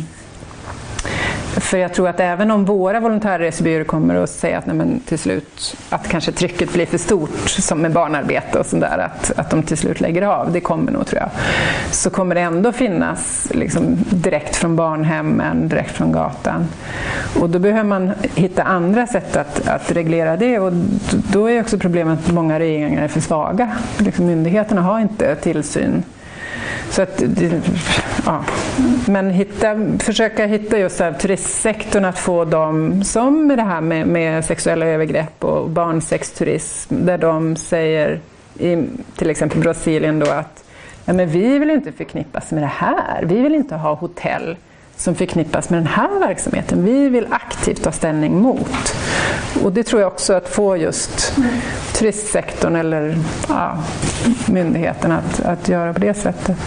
för 1.60 1.78
jag 1.78 1.94
tror 1.94 2.08
att 2.08 2.20
även 2.20 2.52
om 2.52 2.66
våra 2.66 3.00
volontärresebyråer 3.00 3.84
kommer 3.84 4.16
att 4.16 4.30
säga 4.30 4.58
att 4.58 4.66
nej 4.66 4.76
men 4.76 5.00
till 5.00 5.20
slut 5.20 5.78
att 5.90 6.08
kanske 6.08 6.32
trycket 6.32 6.74
blir 6.74 6.86
för 6.86 6.98
stort 6.98 7.50
som 7.50 7.82
med 7.82 7.92
barnarbete 7.92 8.60
och 8.60 8.66
sådär 8.66 8.98
att, 8.98 9.32
att 9.40 9.50
de 9.50 9.64
till 9.64 9.78
slut 9.78 10.02
lägger 10.02 10.22
av, 10.22 10.52
det 10.52 10.62
kommer 10.62 10.92
nog 10.92 11.08
tror 11.08 11.22
jag. 11.22 11.30
Så 11.92 12.10
kommer 12.10 12.36
det 12.36 12.42
ändå 12.42 12.72
finnas 12.72 13.48
liksom, 13.54 13.98
direkt 14.10 14.56
från 14.56 14.76
barnhemmen, 14.76 15.70
direkt 15.70 15.92
från 15.92 16.12
gatan. 16.12 16.68
Och 17.40 17.50
då 17.50 17.60
behöver 17.60 17.84
man 17.84 18.12
hitta 18.36 18.64
andra 18.64 19.08
sätt 19.08 19.38
att, 19.38 19.68
att 19.68 19.92
reglera 19.92 20.38
det 20.38 20.60
och 20.60 20.72
då 21.32 21.50
är 21.50 21.62
också 21.62 21.78
problemet 21.78 22.20
att 22.26 22.34
många 22.34 22.60
regeringar 22.60 23.04
är 23.04 23.08
för 23.08 23.22
svaga. 23.22 23.72
Liksom, 23.98 24.26
myndigheterna 24.26 24.82
har 24.82 25.00
inte 25.00 25.36
tillsyn 25.36 26.04
så 26.90 27.02
att, 27.02 27.24
ja. 28.26 28.44
Men 29.08 29.30
hitta, 29.30 29.76
försöka 30.00 30.46
hitta 30.46 30.80
just 30.80 31.00
här, 31.00 31.14
turistsektorn, 31.14 32.06
att 32.06 32.20
få 32.20 32.46
dem, 32.46 33.04
som 33.04 33.48
med 33.48 33.58
det 33.58 33.64
här 33.64 33.82
med, 33.82 34.08
med 34.08 34.46
sexuella 34.46 34.86
övergrepp 34.86 35.44
och 35.44 35.70
barnsexturism, 35.70 37.06
där 37.06 37.18
de 37.18 37.56
säger, 37.56 38.20
i 38.60 38.88
till 39.16 39.30
exempel 39.30 39.60
Brasilien 39.60 40.20
då, 40.20 40.32
att 40.32 40.64
ja, 41.06 41.14
men 41.14 41.30
vi 41.30 41.60
vill 41.60 41.70
inte 41.70 41.92
förknippas 41.92 42.52
med 42.52 42.64
det 42.64 42.72
här. 42.74 43.24
Vi 43.26 43.42
vill 43.42 43.56
inte 43.56 43.76
ha 43.76 43.94
hotell 43.94 44.58
som 44.98 45.16
förknippas 45.16 45.70
med 45.70 45.80
den 45.80 45.88
här 45.88 46.20
verksamheten. 46.20 46.86
Vi 46.86 47.10
vill 47.10 47.28
aktivt 47.30 47.84
ta 47.84 47.92
ställning 47.92 48.38
mot. 48.38 48.96
Och 49.64 49.72
det 49.72 49.84
tror 49.84 50.02
jag 50.02 50.12
också 50.12 50.34
att 50.34 50.50
få 50.50 50.78
just 50.78 51.38
turistsektorn 51.98 52.76
eller 52.76 53.18
ja, 53.50 53.78
myndigheten 54.46 55.12
att, 55.12 55.40
att 55.40 55.70
göra 55.70 55.94
på 55.94 56.00
det 56.00 56.14
sättet. 56.14 56.58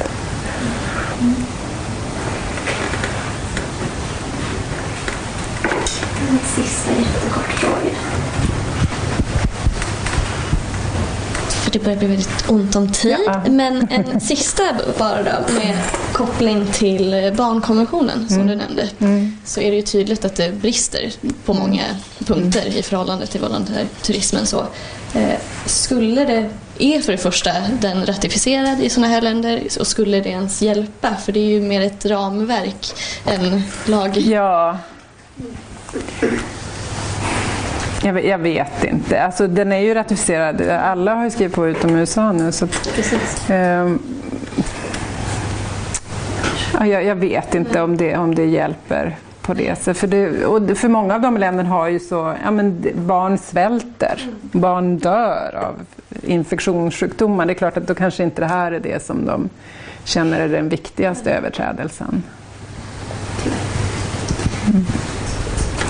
En 6.30 6.38
sista 6.38 6.90
jättekort 6.90 7.52
fråga. 7.52 7.97
Det 11.78 11.84
börjar 11.84 11.98
bli 11.98 12.08
väldigt 12.08 12.50
ont 12.50 12.76
om 12.76 12.92
tid. 12.92 13.16
Men 13.50 13.88
en 13.90 14.20
sista 14.28 14.62
bara 14.98 15.22
då 15.22 15.54
med 15.54 15.76
koppling 16.12 16.66
till 16.72 17.34
barnkonventionen 17.36 18.28
som 18.28 18.46
du 18.46 18.54
nämnde. 18.54 18.88
Så 19.44 19.60
är 19.60 19.70
det 19.70 19.76
ju 19.76 19.82
tydligt 19.82 20.24
att 20.24 20.36
det 20.36 20.52
brister 20.52 21.12
på 21.44 21.54
många 21.54 21.84
punkter 22.18 22.66
i 22.66 22.82
förhållande 22.82 23.26
till 23.26 23.40
volontärturismen. 23.40 24.46
Så, 24.46 24.66
eh, 25.14 25.38
skulle 25.66 26.24
det, 26.24 26.50
är 26.78 27.00
för 27.00 27.12
det 27.12 27.18
första 27.18 27.50
den 27.80 28.06
ratificerad 28.06 28.80
i 28.80 28.90
sådana 28.90 29.12
här 29.12 29.20
länder 29.20 29.62
och 29.80 29.86
skulle 29.86 30.20
det 30.20 30.28
ens 30.28 30.62
hjälpa? 30.62 31.16
För 31.24 31.32
det 31.32 31.40
är 31.40 31.48
ju 31.48 31.60
mer 31.60 31.80
ett 31.80 32.06
ramverk 32.06 32.86
än 33.26 33.62
lag. 33.86 34.16
Ja. 34.16 34.78
Jag 38.08 38.12
vet, 38.14 38.24
jag 38.24 38.38
vet 38.38 38.84
inte. 38.84 39.22
Alltså, 39.22 39.46
den 39.46 39.72
är 39.72 39.78
ju 39.78 39.94
ratificerad. 39.94 40.60
Alla 40.70 41.14
har 41.14 41.24
ju 41.24 41.30
skrivit 41.30 41.54
på 41.54 41.66
utom 41.68 41.96
USA 41.96 42.32
nu. 42.32 42.52
Så 42.52 42.64
att, 42.64 42.90
ja, 46.78 46.86
jag, 46.86 47.04
jag 47.04 47.14
vet 47.16 47.54
inte 47.54 47.82
om 47.82 47.96
det, 47.96 48.16
om 48.16 48.34
det 48.34 48.44
hjälper 48.44 49.16
på 49.42 49.54
det 49.54 49.78
sättet. 49.78 49.96
För, 49.98 50.06
det, 50.06 50.44
och 50.46 50.62
det- 50.62 50.74
för 50.74 50.88
många 50.88 51.14
av 51.14 51.20
de 51.20 51.36
länderna 51.36 51.68
har 51.68 51.88
ju 51.88 51.98
så, 52.00 52.34
ja, 52.44 52.50
men 52.50 52.86
barn 52.94 53.38
svälter, 53.38 54.20
barn 54.42 54.98
dör 54.98 55.54
av 55.56 55.74
infektionssjukdomar. 56.22 57.46
Det 57.46 57.52
är 57.52 57.54
klart 57.54 57.76
att 57.76 57.86
då 57.86 57.94
kanske 57.94 58.22
inte 58.24 58.42
det 58.42 58.46
här 58.46 58.72
är 58.72 58.80
det 58.80 59.02
som 59.04 59.26
de 59.26 59.48
känner 60.04 60.40
är 60.40 60.48
den 60.48 60.68
viktigaste 60.68 61.30
överträdelsen. 61.32 62.22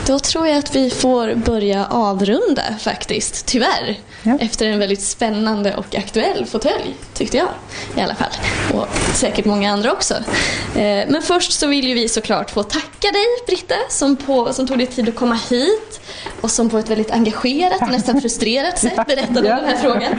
Då 0.09 0.19
tror 0.19 0.47
jag 0.47 0.59
att 0.59 0.77
vi 0.77 0.91
får 0.91 1.35
börja 1.35 1.87
avrunda 1.87 2.63
faktiskt, 2.81 3.47
tyvärr. 3.47 3.97
Efter 4.41 4.67
en 4.67 4.79
väldigt 4.79 5.03
spännande 5.03 5.75
och 5.77 5.95
aktuell 5.95 6.47
fåtölj, 6.47 6.95
tyckte 7.15 7.37
jag 7.37 7.49
i 7.97 8.01
alla 8.01 8.15
fall. 8.15 8.31
Och 8.75 8.87
säkert 9.15 9.45
många 9.45 9.73
andra 9.73 9.93
också. 9.93 10.15
Eh, 10.75 10.81
Men 11.09 11.23
först 11.23 11.53
så 11.53 11.67
vill 11.67 11.89
ju 11.89 11.95
vi 11.95 12.09
såklart 12.09 12.51
få 12.51 12.63
tacka 12.63 13.09
dig 13.13 13.25
Britta 13.47 13.75
som, 13.91 14.17
på, 14.17 14.53
som 14.53 14.67
tog 14.67 14.79
dig 14.79 14.87
tid 14.87 15.09
att 15.09 15.15
komma 15.15 15.39
hit 15.51 16.01
och 16.41 16.51
som 16.51 16.71
på 16.71 16.79
ett 16.79 16.91
väldigt 16.91 17.11
engagerat 17.11 17.91
nästan 17.91 18.21
frustrerat 18.21 18.79
sätt 18.79 18.97
berättade 19.07 19.39
om 19.53 19.57
den 19.57 19.65
här 19.65 19.77
frågan. 19.77 20.13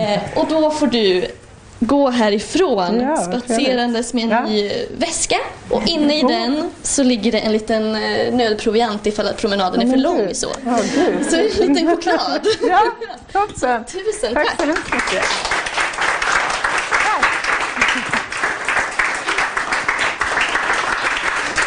Eh, 0.00 0.20
Och 0.38 0.46
då 0.48 0.70
får 0.70 0.86
du 0.86 1.26
gå 1.78 2.10
härifrån 2.10 3.00
Ja, 3.00 3.16
spatserandes 3.16 4.14
med 4.14 4.32
en 4.32 4.44
ny 4.44 4.70
väska 4.98 5.36
och 5.70 5.88
inne 5.88 6.18
i 6.18 6.22
den 6.22 6.70
så 6.82 7.02
ligger 7.02 7.32
det 7.32 7.38
en 7.38 7.52
liten 7.52 7.94
eh, 7.94 8.34
nödproviant 8.34 9.06
ifall 9.06 9.26
att 9.26 9.36
promenaden 9.36 9.80
är 9.80 9.90
för 9.90 9.96
lång. 9.96 10.34
Så, 10.34 10.46
så 11.30 11.36
en 11.36 11.72
liten 11.74 11.96
choklad. 11.96 12.46
Ja, 12.68 12.82
toppen. 13.32 13.84
Tusen 13.92 14.34
Tack 14.34 14.46
tack. 14.46 14.60
så 14.60 14.66
hemskt 14.66 14.92
mycket. 14.92 15.24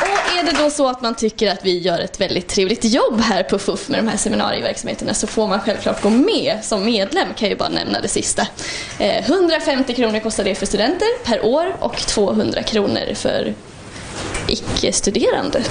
Och 0.01 0.37
är 0.37 0.43
det 0.43 0.47
då 0.63 0.69
så 0.69 0.87
att 0.87 1.01
man 1.01 1.15
tycker 1.15 1.51
att 1.51 1.65
vi 1.65 1.79
gör 1.79 1.99
ett 1.99 2.21
väldigt 2.21 2.47
trevligt 2.47 2.83
jobb 2.83 3.19
här 3.19 3.43
på 3.43 3.59
FUF 3.59 3.89
med 3.89 3.99
de 3.99 4.07
här 4.07 4.17
seminarieverksamheterna 4.17 5.13
så 5.13 5.27
får 5.27 5.47
man 5.47 5.59
självklart 5.59 6.01
gå 6.03 6.09
med 6.09 6.59
som 6.61 6.85
medlem, 6.85 7.27
kan 7.27 7.47
jag 7.47 7.49
ju 7.49 7.55
bara 7.55 7.69
nämna 7.69 8.01
det 8.01 8.07
sista. 8.07 8.41
Eh, 8.99 9.29
150 9.29 9.93
kronor 9.93 10.19
kostar 10.19 10.43
det 10.43 10.55
för 10.55 10.65
studenter 10.65 11.07
per 11.25 11.45
år 11.45 11.75
och 11.79 11.97
200 11.97 12.63
kronor 12.63 13.13
för 13.13 13.53
icke-studerande. 14.47 15.63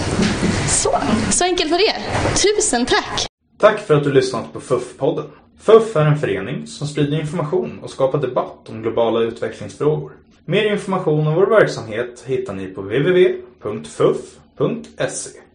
Så, 0.69 0.98
så 1.31 1.44
enkelt 1.44 1.70
var 1.70 1.78
det. 1.78 1.94
Tusen 2.36 2.86
tack! 2.86 3.27
Tack 3.59 3.81
för 3.81 3.94
att 3.94 4.05
du 4.05 4.12
lyssnat 4.12 4.52
på 4.52 4.60
FUF-podden. 4.60 5.24
FUF 5.60 5.97
är 5.97 6.05
en 6.05 6.19
förening 6.19 6.66
som 6.66 6.86
sprider 6.86 7.20
information 7.20 7.81
och 7.82 7.90
skapar 7.90 8.19
debatt 8.19 8.69
om 8.69 8.82
globala 8.82 9.20
utvecklingsfrågor. 9.20 10.12
Mer 10.44 10.73
information 10.73 11.27
om 11.27 11.35
vår 11.35 11.47
verksamhet 11.47 12.24
hittar 12.27 12.55
ni 12.55 12.66
på 12.66 12.81
www.fuf.se 12.81 14.48
www.se 14.59 15.48